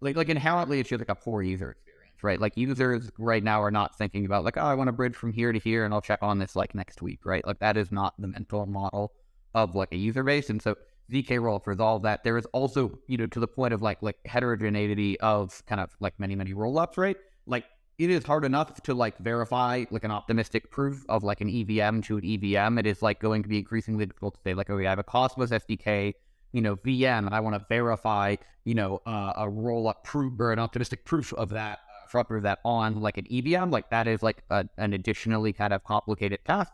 like 0.00 0.16
like 0.16 0.28
inherently 0.28 0.80
it's 0.80 0.88
just 0.88 1.00
like 1.00 1.08
a 1.08 1.14
poor 1.14 1.42
user 1.42 1.70
experience, 1.72 2.22
right? 2.22 2.40
Like 2.40 2.56
users 2.56 3.10
right 3.18 3.42
now 3.42 3.62
are 3.62 3.70
not 3.70 3.96
thinking 3.96 4.24
about 4.26 4.44
like, 4.44 4.56
oh, 4.56 4.62
I 4.62 4.74
want 4.74 4.88
to 4.88 4.92
bridge 4.92 5.16
from 5.16 5.32
here 5.32 5.52
to 5.52 5.58
here 5.58 5.84
and 5.84 5.92
I'll 5.92 6.02
check 6.02 6.20
on 6.22 6.38
this 6.38 6.54
like 6.56 6.74
next 6.74 7.02
week, 7.02 7.24
right? 7.24 7.46
Like 7.46 7.58
that 7.60 7.76
is 7.76 7.90
not 7.90 8.14
the 8.18 8.28
mental 8.28 8.66
model 8.66 9.12
of 9.54 9.74
like 9.74 9.92
a 9.92 9.96
user 9.96 10.22
base. 10.22 10.50
And 10.50 10.60
so 10.60 10.76
ZK 11.12 11.40
roll 11.40 11.58
for 11.58 11.80
all 11.80 11.98
that. 12.00 12.24
There 12.24 12.36
is 12.36 12.46
also, 12.46 12.98
you 13.06 13.16
know, 13.16 13.26
to 13.26 13.40
the 13.40 13.46
point 13.46 13.74
of 13.74 13.82
like 13.82 14.02
like 14.02 14.18
heterogeneity 14.26 15.18
of 15.20 15.64
kind 15.66 15.80
of 15.80 15.90
like 16.00 16.18
many, 16.18 16.34
many 16.34 16.52
roll 16.52 16.78
ups, 16.78 16.98
right? 16.98 17.16
Like 17.46 17.64
it 17.98 18.10
is 18.10 18.24
hard 18.24 18.44
enough 18.44 18.82
to 18.82 18.94
like 18.94 19.16
verify 19.18 19.84
like 19.90 20.04
an 20.04 20.10
optimistic 20.10 20.70
proof 20.70 21.04
of 21.08 21.22
like 21.22 21.40
an 21.40 21.48
EVM 21.48 22.00
to 22.00 22.18
an 22.18 22.24
EVM. 22.24 22.78
It 22.78 22.86
is 22.86 23.02
like 23.02 23.20
going 23.20 23.42
to 23.42 23.48
be 23.48 23.58
increasingly 23.58 24.06
difficult 24.06 24.34
to 24.34 24.40
say 24.42 24.54
like, 24.54 24.68
okay, 24.68 24.86
I 24.86 24.90
have 24.90 24.98
a 24.98 25.04
Cosmos 25.04 25.50
SDK, 25.50 26.14
you 26.52 26.60
know, 26.60 26.76
VM, 26.76 27.26
and 27.26 27.34
I 27.34 27.40
want 27.40 27.54
to 27.54 27.64
verify, 27.68 28.36
you 28.64 28.74
know, 28.74 29.00
uh, 29.06 29.34
a 29.36 29.48
roll 29.48 29.86
up 29.88 30.02
proof 30.04 30.38
or 30.40 30.52
an 30.52 30.58
optimistic 30.58 31.04
proof 31.04 31.32
of 31.34 31.50
that, 31.50 31.80
uh, 31.88 32.22
for 32.22 32.36
of 32.36 32.42
that 32.42 32.58
on 32.64 33.00
like 33.00 33.16
an 33.16 33.26
EVM. 33.30 33.70
Like 33.70 33.90
that 33.90 34.08
is 34.08 34.22
like 34.22 34.42
a, 34.50 34.68
an 34.76 34.92
additionally 34.92 35.52
kind 35.52 35.72
of 35.72 35.84
complicated 35.84 36.40
task. 36.44 36.72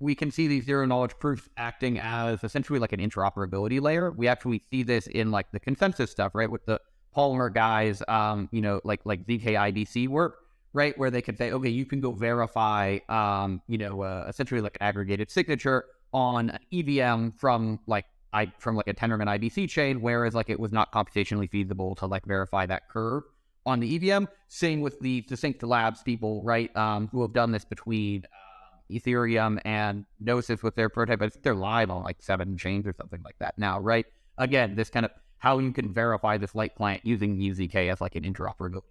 We 0.00 0.14
can 0.14 0.30
see 0.30 0.48
these 0.48 0.64
zero 0.64 0.84
knowledge 0.84 1.18
proofs 1.18 1.48
acting 1.56 1.98
as 1.98 2.44
essentially 2.44 2.78
like 2.78 2.92
an 2.92 3.00
interoperability 3.00 3.80
layer. 3.80 4.10
We 4.10 4.28
actually 4.28 4.62
see 4.70 4.82
this 4.82 5.06
in 5.06 5.30
like 5.30 5.50
the 5.52 5.60
consensus 5.60 6.10
stuff, 6.10 6.34
right? 6.34 6.50
With 6.50 6.66
the 6.66 6.80
Polymer 7.16 7.52
guys, 7.52 8.02
um, 8.08 8.48
you 8.52 8.60
know, 8.60 8.80
like 8.84 9.00
like 9.04 9.26
ZK 9.26 9.44
IBC 9.44 10.08
work, 10.08 10.41
right? 10.72 10.96
Where 10.98 11.10
they 11.10 11.22
could 11.22 11.38
say, 11.38 11.52
okay, 11.52 11.68
you 11.68 11.84
can 11.84 12.00
go 12.00 12.12
verify, 12.12 12.98
um, 13.08 13.60
you 13.68 13.78
know, 13.78 14.02
uh, 14.02 14.26
essentially 14.28 14.60
like 14.60 14.76
an 14.80 14.86
aggregated 14.86 15.30
signature 15.30 15.84
on 16.12 16.50
an 16.50 16.58
EVM 16.72 17.30
from 17.30 17.80
like 17.86 18.06
I 18.32 18.52
from 18.58 18.76
like 18.76 18.88
a 18.88 18.94
Tendermint 18.94 19.26
IBC 19.26 19.68
chain, 19.68 20.00
whereas 20.00 20.34
like 20.34 20.50
it 20.50 20.58
was 20.58 20.72
not 20.72 20.92
computationally 20.92 21.50
feasible 21.50 21.94
to 21.96 22.06
like 22.06 22.24
verify 22.24 22.66
that 22.66 22.88
curve 22.88 23.24
on 23.66 23.80
the 23.80 23.96
EVM. 23.96 24.24
Same 24.48 24.80
with 24.80 24.98
the 25.00 25.24
Succinct 25.28 25.62
Labs 25.62 26.02
people, 26.02 26.42
right? 26.42 26.74
Um, 26.76 27.08
who 27.12 27.22
have 27.22 27.32
done 27.32 27.52
this 27.52 27.64
between 27.64 28.24
uh, 28.24 28.78
Ethereum 28.90 29.60
and 29.64 30.06
Gnosis 30.20 30.62
with 30.62 30.74
their 30.76 30.88
prototype. 30.88 31.22
I 31.22 31.28
think 31.28 31.44
they're 31.44 31.54
live 31.54 31.90
on 31.90 32.02
like 32.02 32.22
seven 32.22 32.56
chains 32.56 32.86
or 32.86 32.94
something 32.94 33.22
like 33.22 33.36
that 33.40 33.58
now, 33.58 33.78
right? 33.78 34.06
Again, 34.38 34.74
this 34.74 34.88
kind 34.88 35.04
of 35.04 35.12
how 35.38 35.58
you 35.58 35.72
can 35.72 35.92
verify 35.92 36.38
this 36.38 36.54
light 36.54 36.74
client 36.74 37.02
using 37.04 37.36
UZK 37.36 37.90
as 37.90 38.00
like 38.00 38.14
an 38.14 38.22
interoperability 38.22 38.82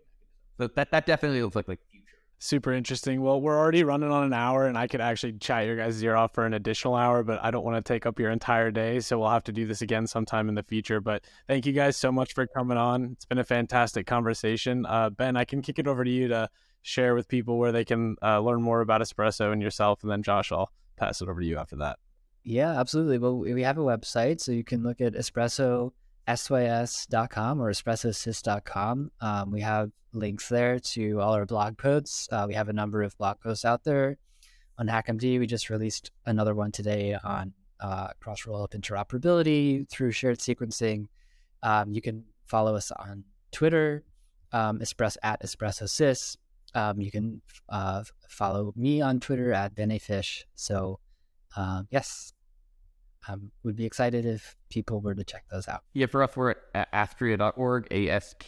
so 0.61 0.67
that 0.75 0.91
that 0.91 1.05
definitely 1.05 1.41
looks 1.41 1.55
like 1.55 1.67
like 1.67 1.79
future. 1.89 2.05
Super 2.37 2.71
interesting. 2.73 3.21
Well, 3.21 3.41
we're 3.41 3.57
already 3.57 3.83
running 3.83 4.11
on 4.11 4.23
an 4.23 4.33
hour, 4.33 4.67
and 4.67 4.77
I 4.77 4.87
could 4.87 5.01
actually 5.01 5.33
chat 5.33 5.65
your 5.65 5.75
guys' 5.75 6.03
ear 6.03 6.15
off 6.15 6.33
for 6.33 6.45
an 6.45 6.53
additional 6.53 6.95
hour, 6.95 7.23
but 7.23 7.39
I 7.43 7.51
don't 7.51 7.63
want 7.63 7.83
to 7.83 7.93
take 7.93 8.05
up 8.05 8.19
your 8.19 8.31
entire 8.31 8.71
day. 8.71 8.99
So 8.99 9.19
we'll 9.19 9.29
have 9.29 9.43
to 9.45 9.51
do 9.51 9.65
this 9.65 9.81
again 9.81 10.07
sometime 10.07 10.49
in 10.49 10.55
the 10.55 10.63
future. 10.63 11.01
But 11.01 11.23
thank 11.47 11.65
you 11.65 11.73
guys 11.73 11.97
so 11.97 12.11
much 12.11 12.33
for 12.33 12.47
coming 12.47 12.77
on. 12.77 13.11
It's 13.13 13.25
been 13.25 13.37
a 13.37 13.43
fantastic 13.43 14.07
conversation. 14.07 14.85
Uh, 14.85 15.09
ben, 15.11 15.37
I 15.37 15.45
can 15.45 15.61
kick 15.61 15.79
it 15.79 15.87
over 15.87 16.03
to 16.03 16.09
you 16.09 16.27
to 16.29 16.49
share 16.83 17.13
with 17.15 17.27
people 17.27 17.57
where 17.57 17.71
they 17.71 17.85
can 17.85 18.15
uh, 18.23 18.39
learn 18.39 18.61
more 18.61 18.81
about 18.81 19.01
Espresso 19.01 19.51
and 19.51 19.61
yourself, 19.61 20.01
and 20.01 20.11
then 20.11 20.23
Josh, 20.23 20.51
I'll 20.51 20.71
pass 20.97 21.21
it 21.21 21.29
over 21.29 21.41
to 21.41 21.45
you 21.45 21.57
after 21.57 21.75
that. 21.77 21.99
Yeah, 22.43 22.79
absolutely. 22.79 23.19
Well, 23.19 23.37
we 23.37 23.61
have 23.61 23.77
a 23.77 23.81
website, 23.81 24.41
so 24.41 24.51
you 24.51 24.63
can 24.63 24.81
look 24.81 24.99
at 24.99 25.13
Espresso 25.13 25.91
sys.com 26.27 27.61
or 27.61 27.71
espressosys.com. 27.71 29.11
Um, 29.21 29.51
we 29.51 29.61
have 29.61 29.91
links 30.13 30.49
there 30.49 30.79
to 30.79 31.19
all 31.19 31.33
our 31.33 31.45
blog 31.45 31.77
posts. 31.77 32.27
Uh, 32.31 32.45
we 32.47 32.53
have 32.53 32.69
a 32.69 32.73
number 32.73 33.01
of 33.01 33.17
blog 33.17 33.39
posts 33.39 33.65
out 33.65 33.83
there 33.83 34.17
on 34.77 34.87
HackMD. 34.87 35.39
We 35.39 35.47
just 35.47 35.69
released 35.69 36.11
another 36.25 36.53
one 36.55 36.71
today 36.71 37.15
on 37.23 37.53
uh, 37.79 38.09
cross 38.19 38.43
rollup 38.43 38.71
interoperability 38.71 39.89
through 39.89 40.11
shared 40.11 40.39
sequencing. 40.39 41.07
Um, 41.63 41.91
you 41.91 42.01
can 42.01 42.23
follow 42.45 42.75
us 42.75 42.91
on 42.91 43.23
Twitter, 43.51 44.03
um, 44.51 44.79
espresso 44.79 45.17
at 45.23 45.41
espressosys. 45.41 46.37
Um, 46.73 47.01
you 47.01 47.11
can 47.11 47.41
uh, 47.69 48.03
follow 48.29 48.73
me 48.75 49.01
on 49.01 49.19
Twitter 49.19 49.51
at 49.53 49.75
benafisch. 49.75 50.43
So, 50.55 50.99
uh, 51.55 51.83
yes, 51.89 52.33
um, 53.27 53.51
would 53.63 53.75
be 53.75 53.85
excited 53.85 54.25
if 54.25 54.55
people 54.69 55.01
were 55.01 55.13
to 55.15 55.23
check 55.23 55.45
those 55.51 55.67
out. 55.67 55.83
Yeah, 55.93 56.07
for 56.07 56.23
us, 56.23 56.35
we're 56.35 56.55
at 56.73 56.87
astria.org, 56.91 57.87
A-S-T-R-I-A.org. 57.91 58.45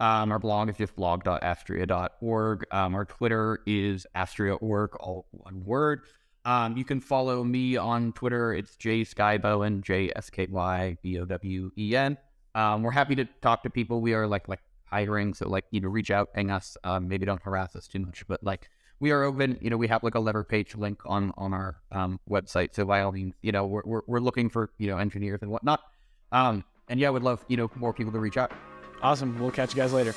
Um, 0.00 0.32
our 0.32 0.38
blog 0.38 0.68
is 0.68 0.76
just 0.76 0.96
blog.astria.org. 0.96 2.66
Um, 2.72 2.94
our 2.94 3.04
Twitter 3.04 3.60
is 3.66 4.06
astria.org, 4.14 4.96
all 4.96 5.26
one 5.30 5.64
word. 5.64 6.00
Um, 6.44 6.76
you 6.76 6.84
can 6.84 7.00
follow 7.00 7.42
me 7.42 7.76
on 7.76 8.12
Twitter. 8.12 8.52
It's 8.52 8.76
J 8.76 9.02
Skybowen, 9.02 9.82
J 9.82 10.12
S 10.14 10.28
K 10.28 10.46
Y 10.50 10.98
B 11.02 11.18
O 11.18 11.24
W 11.24 11.70
E 11.78 11.96
N. 11.96 12.18
Um, 12.54 12.82
we're 12.82 12.90
happy 12.90 13.14
to 13.14 13.24
talk 13.40 13.62
to 13.62 13.70
people. 13.70 14.00
We 14.00 14.12
are 14.14 14.26
like 14.26 14.46
like 14.48 14.60
hiring, 14.84 15.32
so 15.32 15.48
like 15.48 15.64
you 15.70 15.80
know, 15.80 15.88
reach 15.88 16.10
out, 16.10 16.28
hang 16.34 16.50
us. 16.50 16.76
Um, 16.84 17.08
maybe 17.08 17.24
don't 17.24 17.42
harass 17.42 17.74
us 17.76 17.88
too 17.88 18.00
much, 18.00 18.26
but 18.28 18.44
like 18.44 18.68
we 19.00 19.10
are 19.10 19.22
open. 19.22 19.58
You 19.60 19.70
know, 19.70 19.76
we 19.76 19.88
have 19.88 20.02
like 20.02 20.14
a 20.14 20.20
lever 20.20 20.44
page 20.44 20.74
link 20.74 21.00
on 21.06 21.32
on 21.36 21.52
our 21.52 21.76
um, 21.92 22.20
website. 22.28 22.74
So 22.74 22.84
by 22.84 23.02
all 23.02 23.12
means, 23.12 23.34
you 23.42 23.52
know, 23.52 23.66
we're, 23.66 23.82
we're 23.84 24.02
we're 24.06 24.20
looking 24.20 24.48
for 24.48 24.70
you 24.78 24.88
know 24.88 24.98
engineers 24.98 25.40
and 25.42 25.50
whatnot. 25.50 25.80
Um, 26.32 26.64
and 26.88 27.00
yeah, 27.00 27.08
I 27.08 27.10
would 27.10 27.22
love 27.22 27.44
you 27.48 27.56
know 27.56 27.70
more 27.74 27.92
people 27.92 28.12
to 28.12 28.18
reach 28.18 28.36
out. 28.36 28.52
Awesome. 29.02 29.38
We'll 29.38 29.50
catch 29.50 29.74
you 29.74 29.82
guys 29.82 29.92
later. 29.92 30.14